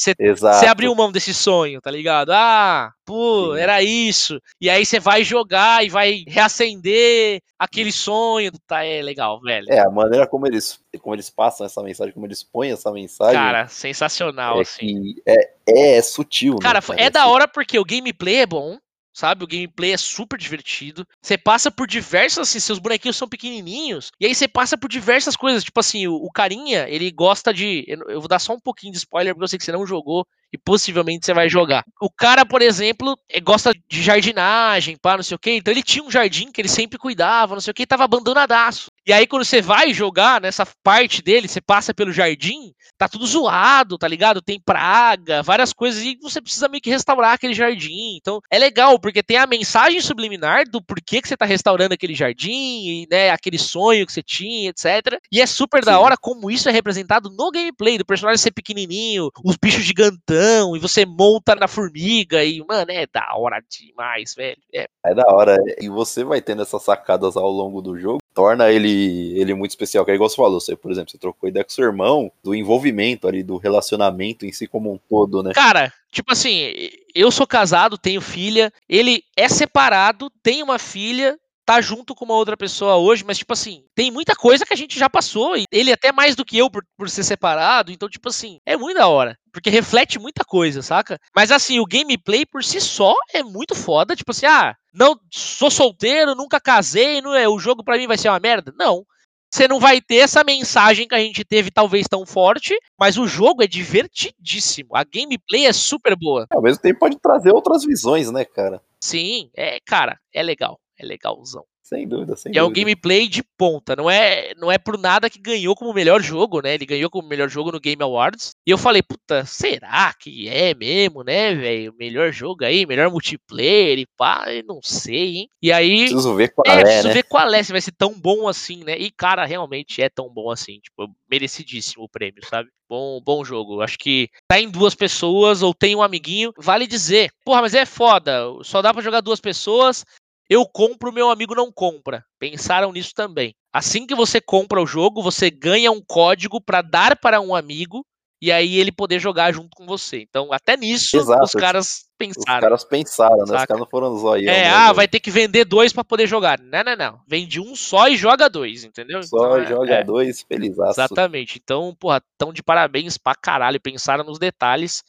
Você 0.04 0.66
abriu 0.66 0.94
mão 0.94 1.12
desse 1.12 1.32
sonho, 1.32 1.80
tá 1.80 1.90
ligado? 1.90 2.30
Ah, 2.32 2.90
pô, 3.04 3.54
Sim. 3.54 3.60
era 3.60 3.82
isso. 3.82 4.40
E 4.60 4.68
aí 4.68 4.84
você 4.84 4.98
vai 4.98 5.22
jogar 5.22 5.84
e 5.84 5.88
vai 5.88 6.24
reacender 6.26 7.40
aquele 7.58 7.92
sonho. 7.92 8.50
Tá, 8.66 8.84
é 8.84 9.00
legal, 9.02 9.40
velho. 9.40 9.66
É, 9.70 9.80
a 9.80 9.90
maneira 9.90 10.26
como 10.26 10.46
eles, 10.46 10.80
como 11.00 11.14
eles 11.14 11.30
passam 11.30 11.66
essa 11.66 11.82
mensagem, 11.82 12.12
como 12.12 12.26
eles 12.26 12.42
põem 12.42 12.72
essa 12.72 12.90
mensagem. 12.90 13.34
Cara, 13.34 13.68
sensacional, 13.68 14.58
é 14.58 14.62
assim. 14.62 15.14
É, 15.26 15.50
é, 15.68 15.96
é, 15.96 16.02
sutil, 16.02 16.56
cara, 16.56 16.80
né? 16.80 16.86
Cara, 16.86 17.00
é 17.00 17.10
da 17.10 17.26
hora 17.26 17.46
porque 17.46 17.78
o 17.78 17.84
gameplay 17.84 18.40
é 18.40 18.46
bom. 18.46 18.78
Sabe? 19.12 19.44
O 19.44 19.46
gameplay 19.46 19.92
é 19.92 19.96
super 19.96 20.38
divertido. 20.38 21.06
Você 21.20 21.36
passa 21.36 21.70
por 21.70 21.86
diversas, 21.86 22.48
assim, 22.48 22.60
seus 22.60 22.78
bonequinhos 22.78 23.16
são 23.16 23.28
pequenininhos, 23.28 24.10
e 24.20 24.26
aí 24.26 24.34
você 24.34 24.48
passa 24.48 24.76
por 24.76 24.88
diversas 24.88 25.36
coisas. 25.36 25.64
Tipo 25.64 25.80
assim, 25.80 26.06
o, 26.06 26.14
o 26.14 26.30
carinha, 26.30 26.88
ele 26.88 27.10
gosta 27.10 27.52
de. 27.52 27.84
Eu, 27.86 27.98
eu 28.08 28.20
vou 28.20 28.28
dar 28.28 28.38
só 28.38 28.54
um 28.54 28.60
pouquinho 28.60 28.92
de 28.92 28.98
spoiler, 28.98 29.34
porque 29.34 29.44
eu 29.44 29.48
sei 29.48 29.58
que 29.58 29.64
você 29.64 29.72
não 29.72 29.86
jogou 29.86 30.26
e 30.52 30.58
possivelmente 30.58 31.24
você 31.24 31.32
vai 31.32 31.48
jogar. 31.48 31.84
O 32.00 32.10
cara, 32.10 32.44
por 32.44 32.60
exemplo, 32.60 33.16
eh, 33.28 33.40
gosta 33.40 33.72
de 33.72 34.02
jardinagem, 34.02 34.96
pá, 35.00 35.16
não 35.16 35.22
sei 35.22 35.34
o 35.34 35.38
quê. 35.38 35.56
Então 35.56 35.72
ele 35.72 35.82
tinha 35.82 36.04
um 36.04 36.10
jardim 36.10 36.50
que 36.52 36.60
ele 36.60 36.68
sempre 36.68 36.98
cuidava, 36.98 37.54
não 37.54 37.60
sei 37.60 37.70
o 37.70 37.74
quê, 37.74 37.84
e 37.84 37.86
tava 37.86 38.04
abandonadaço. 38.04 38.90
E 39.04 39.12
aí, 39.12 39.26
quando 39.26 39.44
você 39.44 39.60
vai 39.60 39.92
jogar 39.92 40.40
nessa 40.40 40.64
parte 40.82 41.22
dele, 41.22 41.48
você 41.48 41.60
passa 41.60 41.92
pelo 41.92 42.12
jardim, 42.12 42.72
tá 42.96 43.08
tudo 43.08 43.26
zoado, 43.26 43.98
tá 43.98 44.06
ligado? 44.06 44.40
Tem 44.40 44.60
praga, 44.60 45.42
várias 45.42 45.72
coisas, 45.72 46.04
e 46.04 46.16
você 46.22 46.40
precisa 46.40 46.68
meio 46.68 46.80
que 46.80 46.90
restaurar 46.90 47.32
aquele 47.32 47.52
jardim. 47.52 48.16
Então, 48.16 48.40
é 48.48 48.58
legal, 48.58 49.00
porque 49.00 49.20
tem 49.20 49.38
a 49.38 49.46
mensagem 49.46 50.00
subliminar 50.00 50.68
do 50.70 50.80
porquê 50.80 51.20
que 51.20 51.26
você 51.26 51.36
tá 51.36 51.44
restaurando 51.44 51.94
aquele 51.94 52.14
jardim, 52.14 52.52
e, 52.52 53.08
né, 53.10 53.30
aquele 53.30 53.58
sonho 53.58 54.06
que 54.06 54.12
você 54.12 54.22
tinha, 54.22 54.70
etc. 54.70 55.18
E 55.32 55.40
é 55.40 55.46
super 55.46 55.82
Sim. 55.82 55.90
da 55.90 55.98
hora 55.98 56.16
como 56.16 56.48
isso 56.48 56.68
é 56.68 56.72
representado 56.72 57.28
no 57.28 57.50
gameplay, 57.50 57.98
do 57.98 58.06
personagem 58.06 58.38
ser 58.38 58.52
pequenininho, 58.52 59.30
os 59.44 59.56
bichos 59.56 59.82
gigantão, 59.82 60.41
e 60.76 60.78
você 60.78 61.04
monta 61.04 61.54
na 61.54 61.68
formiga, 61.68 62.44
e, 62.44 62.64
mano, 62.66 62.90
é 62.90 63.06
da 63.06 63.34
hora 63.36 63.62
demais, 63.68 64.34
velho. 64.34 64.58
É, 64.72 64.86
é 65.04 65.14
da 65.14 65.24
hora. 65.28 65.56
E 65.80 65.88
você 65.88 66.24
vai 66.24 66.40
tendo 66.40 66.62
essas 66.62 66.82
sacadas 66.82 67.36
ao 67.36 67.50
longo 67.50 67.80
do 67.80 67.98
jogo, 67.98 68.20
torna 68.34 68.70
ele, 68.70 69.38
ele 69.38 69.54
muito 69.54 69.70
especial. 69.70 70.04
Que 70.04 70.10
é 70.10 70.14
igual 70.14 70.28
você 70.28 70.36
falou, 70.36 70.60
você, 70.60 70.76
por 70.76 70.90
exemplo, 70.90 71.10
você 71.10 71.18
trocou 71.18 71.48
ideia 71.48 71.64
com 71.64 71.70
seu 71.70 71.84
irmão 71.84 72.30
do 72.42 72.54
envolvimento 72.54 73.28
ali, 73.28 73.42
do 73.42 73.56
relacionamento 73.56 74.46
em 74.46 74.52
si 74.52 74.66
como 74.66 74.92
um 74.92 74.98
todo, 75.08 75.42
né? 75.42 75.52
Cara, 75.54 75.92
tipo 76.10 76.32
assim, 76.32 76.72
eu 77.14 77.30
sou 77.30 77.46
casado, 77.46 77.98
tenho 77.98 78.20
filha, 78.20 78.72
ele 78.88 79.22
é 79.36 79.48
separado, 79.48 80.30
tem 80.42 80.62
uma 80.62 80.78
filha, 80.78 81.38
tá 81.64 81.80
junto 81.80 82.14
com 82.14 82.24
uma 82.24 82.34
outra 82.34 82.56
pessoa 82.56 82.96
hoje, 82.96 83.24
mas, 83.26 83.38
tipo 83.38 83.52
assim, 83.52 83.84
tem 83.94 84.10
muita 84.10 84.34
coisa 84.34 84.64
que 84.64 84.72
a 84.72 84.76
gente 84.76 84.98
já 84.98 85.08
passou, 85.08 85.56
e 85.56 85.64
ele 85.70 85.92
até 85.92 86.12
mais 86.12 86.34
do 86.34 86.44
que 86.44 86.58
eu 86.58 86.70
por, 86.70 86.84
por 86.96 87.08
ser 87.08 87.24
separado, 87.24 87.92
então, 87.92 88.08
tipo 88.08 88.28
assim, 88.28 88.58
é 88.66 88.76
muito 88.76 88.98
da 88.98 89.08
hora. 89.08 89.36
Porque 89.52 89.70
reflete 89.70 90.18
muita 90.18 90.44
coisa, 90.44 90.80
saca? 90.80 91.18
Mas 91.36 91.52
assim, 91.52 91.78
o 91.78 91.86
gameplay 91.86 92.46
por 92.46 92.64
si 92.64 92.80
só 92.80 93.14
é 93.34 93.42
muito 93.42 93.74
foda. 93.74 94.16
Tipo 94.16 94.30
assim, 94.30 94.46
ah, 94.46 94.74
não 94.94 95.14
sou 95.30 95.70
solteiro, 95.70 96.34
nunca 96.34 96.58
casei, 96.58 97.20
não 97.20 97.34
é, 97.34 97.46
o 97.46 97.58
jogo 97.58 97.84
para 97.84 97.98
mim 97.98 98.06
vai 98.06 98.16
ser 98.16 98.30
uma 98.30 98.40
merda. 98.40 98.72
Não. 98.78 99.04
Você 99.52 99.68
não 99.68 99.78
vai 99.78 100.00
ter 100.00 100.16
essa 100.16 100.42
mensagem 100.42 101.06
que 101.06 101.14
a 101.14 101.18
gente 101.18 101.44
teve, 101.44 101.70
talvez 101.70 102.08
tão 102.08 102.24
forte, 102.24 102.74
mas 102.98 103.18
o 103.18 103.26
jogo 103.26 103.62
é 103.62 103.66
divertidíssimo. 103.66 104.96
A 104.96 105.04
gameplay 105.04 105.66
é 105.66 105.72
super 105.74 106.16
boa. 106.16 106.46
Ao 106.50 106.62
mesmo 106.62 106.80
tempo 106.80 107.00
pode 107.00 107.18
trazer 107.20 107.52
outras 107.52 107.84
visões, 107.84 108.30
né, 108.30 108.46
cara? 108.46 108.80
Sim, 108.98 109.50
é, 109.54 109.78
cara, 109.84 110.18
é 110.32 110.42
legal. 110.42 110.80
É 111.02 111.06
legalzão. 111.06 111.64
Sem 111.82 112.06
dúvida, 112.06 112.36
sem 112.36 112.50
e 112.50 112.54
dúvida. 112.54 112.60
é 112.60 112.62
um 112.62 112.72
gameplay 112.72 113.28
de 113.28 113.42
ponta. 113.42 113.96
Não 113.96 114.08
é, 114.08 114.54
não 114.56 114.70
é 114.70 114.78
por 114.78 114.96
nada 114.96 115.28
que 115.28 115.40
ganhou 115.40 115.74
como 115.74 115.92
melhor 115.92 116.22
jogo, 116.22 116.62
né? 116.62 116.74
Ele 116.74 116.86
ganhou 116.86 117.10
como 117.10 117.28
melhor 117.28 117.48
jogo 117.48 117.72
no 117.72 117.80
Game 117.80 118.00
Awards. 118.00 118.52
E 118.64 118.70
eu 118.70 118.78
falei, 118.78 119.02
puta, 119.02 119.44
será 119.44 120.14
que 120.14 120.48
é 120.48 120.74
mesmo, 120.74 121.24
né, 121.24 121.54
velho? 121.54 121.92
Melhor 121.98 122.32
jogo 122.32 122.64
aí, 122.64 122.86
melhor 122.86 123.10
multiplayer 123.10 123.98
e 123.98 124.06
pá, 124.16 124.46
não 124.66 124.80
sei, 124.80 125.38
hein? 125.38 125.48
E 125.60 125.72
aí. 125.72 126.04
Preciso 126.04 126.34
ver 126.36 126.54
qual 126.54 126.72
é. 126.72 126.80
é 126.80 126.84
preciso 126.84 127.08
né? 127.08 127.14
ver 127.14 127.22
qual 127.24 127.52
é, 127.52 127.62
se 127.62 127.72
vai 127.72 127.80
ser 127.80 127.92
tão 127.92 128.18
bom 128.18 128.46
assim, 128.46 128.84
né? 128.84 128.96
E, 128.96 129.10
cara, 129.10 129.44
realmente 129.44 130.00
é 130.00 130.08
tão 130.08 130.32
bom 130.32 130.50
assim. 130.50 130.78
Tipo, 130.78 131.12
merecidíssimo 131.28 132.04
o 132.04 132.08
prêmio, 132.08 132.46
sabe? 132.48 132.70
Bom, 132.88 133.20
bom 133.24 133.42
jogo. 133.42 133.80
Acho 133.80 133.98
que 133.98 134.28
tá 134.46 134.60
em 134.60 134.68
duas 134.68 134.94
pessoas 134.94 135.62
ou 135.62 135.72
tem 135.72 135.96
um 135.96 136.02
amiguinho, 136.02 136.52
vale 136.58 136.86
dizer. 136.86 137.30
Porra, 137.42 137.62
mas 137.62 137.74
é 137.74 137.86
foda. 137.86 138.44
Só 138.62 138.82
dá 138.82 138.92
para 138.92 139.02
jogar 139.02 139.22
duas 139.22 139.40
pessoas. 139.40 140.04
Eu 140.48 140.66
compro, 140.66 141.12
meu 141.12 141.30
amigo 141.30 141.54
não 141.54 141.72
compra. 141.72 142.24
Pensaram 142.38 142.92
nisso 142.92 143.12
também. 143.14 143.54
Assim 143.72 144.06
que 144.06 144.14
você 144.14 144.40
compra 144.40 144.82
o 144.82 144.86
jogo, 144.86 145.22
você 145.22 145.50
ganha 145.50 145.90
um 145.90 146.02
código 146.06 146.60
para 146.60 146.82
dar 146.82 147.16
para 147.16 147.40
um 147.40 147.54
amigo 147.54 148.04
e 148.42 148.50
aí 148.50 148.76
ele 148.76 148.90
poder 148.90 149.20
jogar 149.20 149.52
junto 149.52 149.70
com 149.76 149.86
você. 149.86 150.20
Então, 150.20 150.52
até 150.52 150.76
nisso, 150.76 151.16
Exato. 151.16 151.44
os 151.44 151.52
caras 151.52 152.04
pensaram. 152.18 152.56
Os 152.56 152.60
caras 152.60 152.84
pensaram, 152.84 153.38
né? 153.38 153.46
Saca? 153.46 153.60
Os 153.60 153.66
caras 153.66 153.80
não 153.80 153.88
foram 153.88 154.16
zóio. 154.16 154.50
É, 154.50 154.68
ah, 154.68 154.92
vai 154.92 155.06
ter 155.06 155.20
que 155.20 155.30
vender 155.30 155.64
dois 155.64 155.92
para 155.92 156.02
poder 156.02 156.26
jogar. 156.26 156.58
Não, 156.60 156.82
não, 156.82 156.96
não. 156.96 157.20
Vende 157.24 157.60
um 157.60 157.76
só 157.76 158.08
e 158.08 158.16
joga 158.16 158.50
dois, 158.50 158.82
entendeu? 158.82 159.22
Só 159.22 159.60
então, 159.60 159.76
joga 159.76 159.94
é, 159.94 160.02
dois, 160.02 160.42
feliz. 160.42 160.76
Exatamente. 160.76 161.60
Então, 161.62 161.94
porra, 161.94 162.20
tão 162.36 162.52
de 162.52 162.64
parabéns 162.64 163.16
pra 163.16 163.36
caralho. 163.36 163.80
Pensaram 163.80 164.24
nos 164.24 164.40
detalhes. 164.40 165.04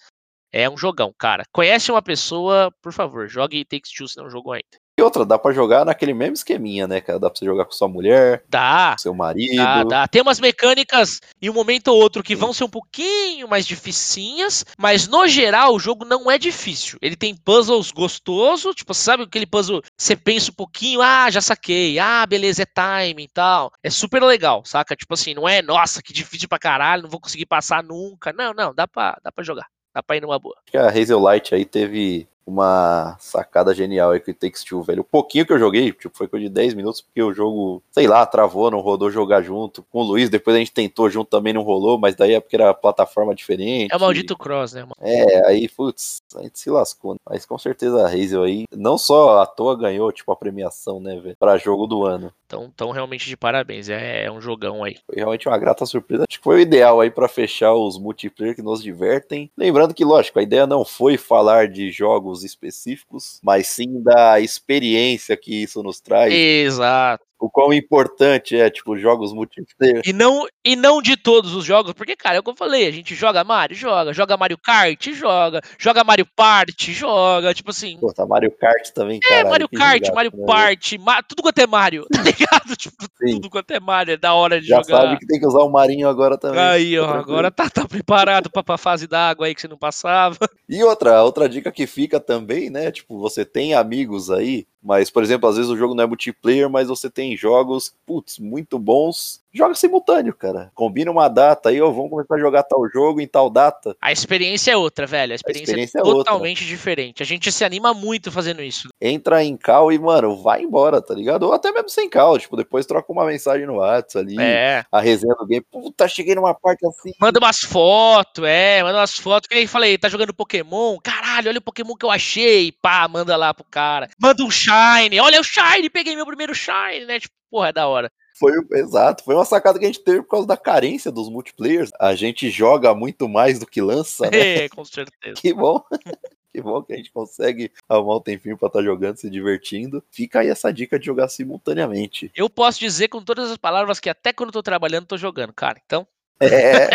É 0.51 0.69
um 0.69 0.77
jogão, 0.77 1.11
cara. 1.17 1.43
Conhece 1.51 1.91
uma 1.91 2.03
pessoa, 2.03 2.71
por 2.83 2.93
favor, 2.93 3.27
jogue 3.27 3.65
Takes 3.65 3.91
Two 3.91 4.07
se 4.07 4.17
não 4.17 4.29
jogou 4.29 4.53
ainda. 4.53 4.82
Outra, 5.03 5.25
dá 5.25 5.37
pra 5.37 5.51
jogar 5.51 5.85
naquele 5.85 6.13
mesmo 6.13 6.33
esqueminha, 6.33 6.87
né, 6.87 7.01
cara? 7.01 7.19
Dá 7.19 7.29
pra 7.29 7.37
você 7.37 7.45
jogar 7.45 7.65
com 7.65 7.71
sua 7.71 7.87
mulher, 7.87 8.43
dá, 8.49 8.93
com 8.93 9.01
seu 9.01 9.13
marido. 9.13 9.55
Dá, 9.55 9.83
dá. 9.83 10.07
Tem 10.07 10.21
umas 10.21 10.39
mecânicas 10.39 11.19
em 11.41 11.49
um 11.49 11.53
momento 11.53 11.89
ou 11.89 12.01
outro 12.01 12.23
que 12.23 12.35
vão 12.35 12.53
ser 12.53 12.63
um 12.63 12.69
pouquinho 12.69 13.47
mais 13.47 13.65
dificinhas, 13.65 14.65
mas 14.77 15.07
no 15.07 15.27
geral 15.27 15.73
o 15.73 15.79
jogo 15.79 16.05
não 16.05 16.29
é 16.31 16.37
difícil. 16.37 16.97
Ele 17.01 17.15
tem 17.15 17.35
puzzles 17.35 17.91
gostosos, 17.91 18.75
tipo, 18.75 18.93
sabe 18.93 19.23
aquele 19.23 19.45
puzzle, 19.45 19.81
você 19.97 20.15
pensa 20.15 20.51
um 20.51 20.55
pouquinho, 20.55 21.01
ah, 21.01 21.29
já 21.29 21.41
saquei, 21.41 21.99
ah, 21.99 22.25
beleza, 22.25 22.63
é 22.63 22.65
time 22.65 23.23
e 23.23 23.27
tal. 23.27 23.71
É 23.83 23.89
super 23.89 24.23
legal, 24.23 24.63
saca? 24.65 24.95
Tipo 24.95 25.13
assim, 25.13 25.33
não 25.33 25.47
é, 25.47 25.61
nossa, 25.61 26.01
que 26.01 26.13
difícil 26.13 26.47
pra 26.47 26.59
caralho, 26.59 27.03
não 27.03 27.09
vou 27.09 27.19
conseguir 27.19 27.45
passar 27.45 27.83
nunca. 27.83 28.33
Não, 28.33 28.53
não, 28.53 28.73
dá 28.73 28.87
pra, 28.87 29.17
dá 29.23 29.31
pra 29.31 29.43
jogar. 29.43 29.67
Dá 29.93 30.01
pra 30.01 30.17
ir 30.17 30.21
numa 30.21 30.39
boa. 30.39 30.55
Acho 30.63 30.71
que 30.71 30.77
a 30.77 30.87
Hazel 30.87 31.19
Light 31.19 31.53
aí 31.53 31.65
teve 31.65 32.27
uma 32.45 33.15
sacada 33.19 33.73
genial 33.73 34.11
aí 34.11 34.19
que 34.19 34.31
o 34.31 34.33
Takes 34.33 34.63
Two, 34.63 34.83
velho. 34.83 35.01
O 35.01 35.05
pouquinho 35.05 35.45
que 35.45 35.53
eu 35.53 35.59
joguei, 35.59 35.91
tipo, 35.91 36.15
foi 36.15 36.27
coisa 36.27 36.45
de 36.45 36.51
10 36.51 36.73
minutos, 36.73 37.01
porque 37.01 37.21
o 37.21 37.33
jogo, 37.33 37.81
sei 37.91 38.07
lá, 38.07 38.25
travou, 38.25 38.69
não 38.69 38.79
rodou 38.79 39.09
jogar 39.09 39.41
junto 39.41 39.83
com 39.83 39.99
o 39.99 40.03
Luiz. 40.03 40.29
Depois 40.29 40.55
a 40.55 40.59
gente 40.59 40.71
tentou 40.71 41.09
junto 41.09 41.29
também, 41.29 41.53
não 41.53 41.61
rolou, 41.61 41.97
mas 41.97 42.15
daí 42.15 42.33
é 42.33 42.39
porque 42.39 42.55
era 42.55 42.73
plataforma 42.73 43.33
diferente. 43.33 43.91
É 43.91 43.97
o 43.97 43.99
maldito 43.99 44.37
cross, 44.37 44.73
né, 44.73 44.81
mano? 44.81 44.95
É, 44.99 45.47
aí, 45.47 45.67
putz, 45.69 46.21
a 46.35 46.41
gente 46.43 46.59
se 46.59 46.69
lascou. 46.69 47.13
Né? 47.13 47.19
Mas 47.29 47.45
com 47.45 47.57
certeza 47.57 48.05
a 48.05 48.07
Hazel 48.07 48.43
aí, 48.43 48.65
não 48.75 48.97
só 48.97 49.39
à 49.39 49.45
toa 49.45 49.77
ganhou, 49.77 50.11
tipo, 50.11 50.31
a 50.31 50.35
premiação, 50.35 50.99
né, 50.99 51.19
velho, 51.19 51.35
pra 51.39 51.57
jogo 51.57 51.87
do 51.87 52.05
ano. 52.05 52.31
Então, 52.53 52.71
então 52.73 52.91
realmente 52.91 53.27
de 53.27 53.35
parabéns, 53.35 53.89
é, 53.89 54.25
é 54.25 54.31
um 54.31 54.39
jogão 54.39 54.83
aí. 54.83 54.97
Foi 55.05 55.15
realmente 55.15 55.47
uma 55.47 55.57
grata 55.57 55.85
surpresa. 55.85 56.25
Acho 56.29 56.37
que 56.37 56.43
foi 56.43 56.57
o 56.57 56.59
ideal 56.59 57.01
aí 57.01 57.09
para 57.09 57.27
fechar 57.27 57.73
os 57.73 57.97
multiplayer 57.97 58.55
que 58.55 58.61
nos 58.61 58.83
divertem. 58.83 59.49
Lembrando 59.57 59.93
que, 59.93 60.05
lógico, 60.05 60.39
a 60.39 60.43
ideia 60.43 60.67
não 60.67 60.85
foi 60.85 61.17
falar 61.17 61.67
de 61.67 61.91
jogos 61.91 62.32
específicos 62.41 63.39
mas 63.43 63.67
sim 63.67 64.01
da 64.01 64.39
experiência 64.39 65.37
que 65.37 65.61
isso 65.61 65.83
nos 65.83 65.99
traz. 65.99 66.33
Exato 66.33 67.32
o 67.39 67.49
quão 67.49 67.73
importante 67.73 68.55
é, 68.55 68.69
tipo, 68.69 68.97
jogos 68.97 69.33
multiplayer. 69.33 70.01
E 70.05 70.13
não, 70.13 70.47
e 70.63 70.75
não 70.75 71.01
de 71.01 71.17
todos 71.17 71.53
os 71.53 71.65
jogos, 71.65 71.93
porque, 71.93 72.15
cara, 72.15 72.37
é 72.37 72.39
o 72.39 72.43
que 72.43 72.49
eu 72.49 72.55
falei, 72.55 72.87
a 72.87 72.91
gente 72.91 73.13
joga 73.15 73.43
Mario, 73.43 73.75
joga, 73.75 74.13
joga 74.13 74.37
Mario 74.37 74.57
Kart, 74.57 75.09
joga, 75.09 75.61
joga 75.77 76.03
Mario 76.03 76.25
Party, 76.35 76.93
joga, 76.93 77.53
tipo 77.53 77.71
assim. 77.71 77.97
Pô, 77.99 78.13
tá 78.13 78.25
Mario 78.25 78.51
Kart 78.51 78.89
também, 78.91 79.19
cara. 79.19 79.41
É, 79.41 79.43
Mario 79.43 79.67
Kart, 79.69 80.05
jogar, 80.05 80.15
Mario 80.15 80.31
né? 80.35 80.45
Party, 80.45 80.97
Ma 80.97 81.21
tudo 81.21 81.43
quanto 81.43 81.59
é 81.59 81.67
Mario, 81.67 82.05
tá 82.11 82.21
ligado? 82.21 82.75
Tipo, 82.77 83.05
Sim. 83.21 83.35
tudo 83.35 83.49
quanto 83.49 83.71
é 83.71 83.79
Mario, 83.79 84.13
é 84.13 84.17
da 84.17 84.33
hora 84.33 84.61
de 84.61 84.67
Já 84.67 84.77
jogar. 84.77 84.87
Já 84.87 85.01
sabe 85.03 85.19
que 85.19 85.27
tem 85.27 85.39
que 85.39 85.47
usar 85.47 85.63
o 85.63 85.69
Marinho 85.69 86.07
agora 86.07 86.37
também. 86.37 86.59
Aí, 86.59 86.97
ó, 86.97 87.09
agora 87.09 87.51
tá, 87.51 87.69
tá 87.69 87.85
preparado 87.85 88.49
pra, 88.49 88.63
pra 88.63 88.77
fase 88.77 89.05
d'água 89.05 89.47
aí 89.47 89.55
que 89.55 89.61
você 89.61 89.67
não 89.67 89.77
passava. 89.77 90.37
E 90.69 90.81
outra, 90.83 91.21
outra 91.21 91.47
dica 91.47 91.71
que 91.71 91.85
fica 91.85 92.19
também, 92.19 92.69
né, 92.69 92.89
tipo, 92.89 93.19
você 93.19 93.45
tem 93.45 93.75
amigos 93.75 94.31
aí 94.31 94.65
mas, 94.83 95.09
por 95.09 95.23
exemplo, 95.23 95.47
às 95.47 95.55
vezes 95.55 95.71
o 95.71 95.77
jogo 95.77 95.95
não 95.95 96.03
é 96.03 96.07
multiplayer, 96.07 96.69
mas 96.69 96.89
você 96.89 97.09
tem 97.09 97.32
jogos, 97.39 97.95
putz, 98.05 98.39
muito 98.39 98.77
bons 98.79 99.43
joga 99.53 99.75
simultâneo, 99.75 100.33
cara. 100.33 100.71
Combina 100.73 101.11
uma 101.11 101.27
data 101.27 101.69
aí, 101.69 101.79
ó, 101.79 101.89
vamos 101.91 102.09
começar 102.09 102.35
a 102.35 102.39
jogar 102.39 102.63
tal 102.63 102.89
jogo 102.91 103.21
em 103.21 103.27
tal 103.27 103.49
data. 103.49 103.95
A 104.01 104.11
experiência 104.11 104.71
é 104.71 104.77
outra, 104.77 105.05
velho. 105.05 105.31
A 105.31 105.35
experiência, 105.35 105.75
a 105.75 105.79
experiência 105.79 105.99
é, 105.99 106.01
é 106.01 106.03
totalmente 106.03 106.61
outra. 106.61 106.75
diferente. 106.75 107.23
A 107.23 107.25
gente 107.25 107.51
se 107.51 107.63
anima 107.63 107.93
muito 107.93 108.31
fazendo 108.31 108.63
isso. 108.63 108.89
Entra 108.99 109.43
em 109.43 109.55
call 109.55 109.91
e, 109.91 109.99
mano, 109.99 110.35
vai 110.41 110.63
embora, 110.63 111.01
tá 111.01 111.13
ligado? 111.13 111.43
Ou 111.43 111.53
até 111.53 111.71
mesmo 111.71 111.89
sem 111.89 112.09
call, 112.09 112.39
tipo, 112.39 112.57
depois 112.57 112.85
troca 112.85 113.11
uma 113.11 113.25
mensagem 113.25 113.67
no 113.67 113.75
WhatsApp 113.75 114.25
ali. 114.25 114.41
É. 114.41 114.83
A 114.91 114.99
resenha 114.99 115.35
do 115.35 115.45
game. 115.45 115.63
Puta, 115.71 116.07
cheguei 116.07 116.33
numa 116.33 116.53
parte 116.53 116.85
assim. 116.87 117.13
Manda 117.19 117.39
umas 117.39 117.59
fotos, 117.59 118.43
é, 118.43 118.81
manda 118.81 118.97
umas 118.97 119.15
fotos. 119.15 119.47
Que 119.47 119.55
nem 119.55 119.67
falei, 119.67 119.97
tá 119.97 120.09
jogando 120.09 120.33
Pokémon? 120.33 120.97
Caralho, 121.33 121.49
olha 121.49 121.57
o 121.57 121.61
Pokémon 121.61 121.95
que 121.95 122.05
eu 122.05 122.11
achei. 122.11 122.71
Pá, 122.71 123.07
manda 123.07 123.35
lá 123.35 123.53
pro 123.53 123.63
cara. 123.63 124.07
Manda 124.21 124.43
um 124.43 124.51
Shine. 124.51 125.19
Olha 125.19 125.41
o 125.41 125.43
Shine, 125.43 125.89
peguei 125.89 126.15
meu 126.15 126.27
primeiro 126.27 126.53
Shine, 126.53 127.05
né? 127.07 127.19
Tipo, 127.19 127.33
porra, 127.49 127.69
é 127.69 127.73
da 127.73 127.87
hora. 127.87 128.11
Foi, 128.37 128.51
exato, 128.73 129.23
foi 129.23 129.35
uma 129.35 129.45
sacada 129.45 129.79
que 129.79 129.85
a 129.85 129.87
gente 129.87 130.03
teve 130.03 130.21
por 130.21 130.29
causa 130.29 130.47
da 130.47 130.57
carência 130.57 131.11
dos 131.11 131.29
multiplayers. 131.29 131.91
A 131.99 132.13
gente 132.13 132.49
joga 132.49 132.93
muito 132.93 133.27
mais 133.27 133.57
do 133.57 133.65
que 133.65 133.81
lança, 133.81 134.29
né? 134.29 134.65
É, 134.65 134.69
com 134.69 134.85
certeza. 134.85 135.35
Que 135.41 135.53
bom. 135.53 135.81
Que 136.53 136.61
bom 136.61 136.83
que 136.83 136.93
a 136.93 136.97
gente 136.97 137.11
consegue 137.11 137.71
arrumar 137.89 138.17
um 138.17 138.21
tempinho 138.21 138.55
pra 138.55 138.67
estar 138.67 138.77
tá 138.77 138.85
jogando, 138.85 139.17
se 139.17 139.27
divertindo. 139.27 140.03
Fica 140.11 140.41
aí 140.41 140.49
essa 140.49 140.71
dica 140.71 140.99
de 140.99 141.07
jogar 141.07 141.27
simultaneamente. 141.27 142.29
Eu 142.35 142.47
posso 142.47 142.79
dizer 142.79 143.07
com 143.07 143.23
todas 143.23 143.49
as 143.49 143.57
palavras 143.57 143.99
que 143.99 144.07
até 144.07 144.31
quando 144.31 144.49
eu 144.49 144.53
tô 144.53 144.61
trabalhando, 144.61 145.07
tô 145.07 145.17
jogando, 145.17 145.51
cara. 145.51 145.81
Então, 145.83 146.05
É. 146.43 146.89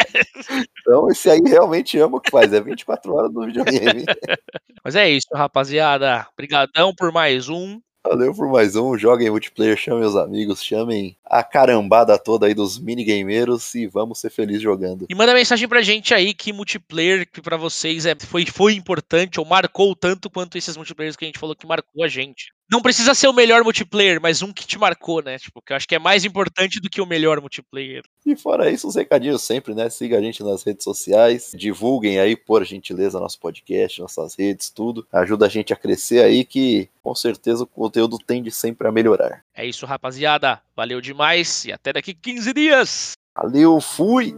Então 0.81 1.09
esse 1.11 1.29
aí 1.29 1.41
realmente 1.45 1.99
ama 1.99 2.17
o 2.17 2.21
que 2.21 2.31
faz, 2.31 2.53
é 2.53 2.61
24 2.61 3.15
horas 3.15 3.33
no 3.33 3.47
videogame. 3.47 4.05
Mas 4.85 4.97
é 4.97 5.11
isso, 5.11 5.29
rapaziada. 5.35 6.27
Obrigadão 6.33 6.95
por 6.95 7.13
mais 7.13 7.49
um. 7.49 7.81
Valeu 8.07 8.33
por 8.33 8.49
mais 8.49 8.75
um. 8.75 8.97
Joguem 8.97 9.29
multiplayer, 9.29 9.77
chamem 9.77 10.05
os 10.05 10.17
amigos, 10.17 10.63
chamem 10.63 11.17
a 11.25 11.43
carambada 11.43 12.19
toda 12.19 12.47
aí 12.47 12.55
dos 12.55 12.79
minigameiros 12.79 13.75
e 13.75 13.87
vamos 13.87 14.19
ser 14.19 14.31
felizes 14.31 14.63
jogando. 14.63 15.07
E 15.11 15.15
manda 15.15 15.35
mensagem 15.35 15.69
pra 15.69 15.83
gente 15.83 16.15
aí 16.15 16.33
que 16.33 16.53
multiplayer 16.53 17.31
que 17.31 17.43
pra 17.43 17.57
vocês 17.57 18.07
é, 18.07 18.15
foi, 18.19 18.47
foi 18.47 18.75
importante 18.75 19.39
ou 19.39 19.45
marcou 19.45 19.95
tanto 19.95 20.31
quanto 20.31 20.57
esses 20.57 20.77
multiplayers 20.77 21.17
que 21.17 21.25
a 21.25 21.29
gente 21.29 21.39
falou 21.39 21.55
que 21.55 21.67
marcou 21.67 22.03
a 22.03 22.09
gente. 22.09 22.51
Não 22.71 22.83
precisa 22.83 23.15
ser 23.15 23.29
o 23.29 23.33
melhor 23.33 23.65
multiplayer, 23.65 24.21
mas 24.21 24.43
um 24.43 24.53
que 24.53 24.67
te 24.67 24.79
marcou, 24.79 25.23
né? 25.23 25.39
Tipo, 25.39 25.63
que 25.63 25.73
eu 25.73 25.77
acho 25.77 25.89
que 25.89 25.95
é 25.95 25.99
mais 25.99 26.25
importante 26.25 26.81
do 26.81 26.91
que 26.91 27.01
o 27.01 27.07
melhor 27.07 27.41
multiplayer. 27.41 28.03
E 28.27 28.37
fora 28.37 28.71
isso, 28.71 28.87
os 28.87 28.95
recadinhos 28.95 29.43
sempre, 29.43 29.75
né? 29.75 29.89
Siga 29.89 30.19
a 30.19 30.21
gente 30.21 30.43
nas 30.43 30.63
redes 30.63 30.85
sociais, 30.85 31.53
divulguem 31.55 32.21
aí, 32.21 32.37
por 32.37 32.63
gentileza, 32.65 33.19
nosso 33.19 33.41
podcast, 33.41 34.01
nossas 34.01 34.35
redes, 34.39 34.69
tudo. 34.69 35.07
Ajuda 35.11 35.47
a 35.47 35.49
gente 35.49 35.73
a 35.73 35.77
crescer 35.77 36.23
aí, 36.23 36.45
que 36.45 36.91
com 37.03 37.15
certeza 37.15 37.63
o 37.63 37.67
conteúdo 37.67 38.19
tende 38.19 38.51
sempre 38.51 38.87
a 38.87 38.93
melhorar. 38.93 39.43
É 39.55 39.65
isso, 39.65 39.87
rapaziada. 39.87 40.61
Valeu 40.77 41.01
demais 41.01 41.65
e 41.65 41.73
até 41.73 41.93
daqui 41.93 42.13
15 42.13 42.53
dias. 42.53 43.13
Valeu, 43.35 43.81
fui! 43.81 44.35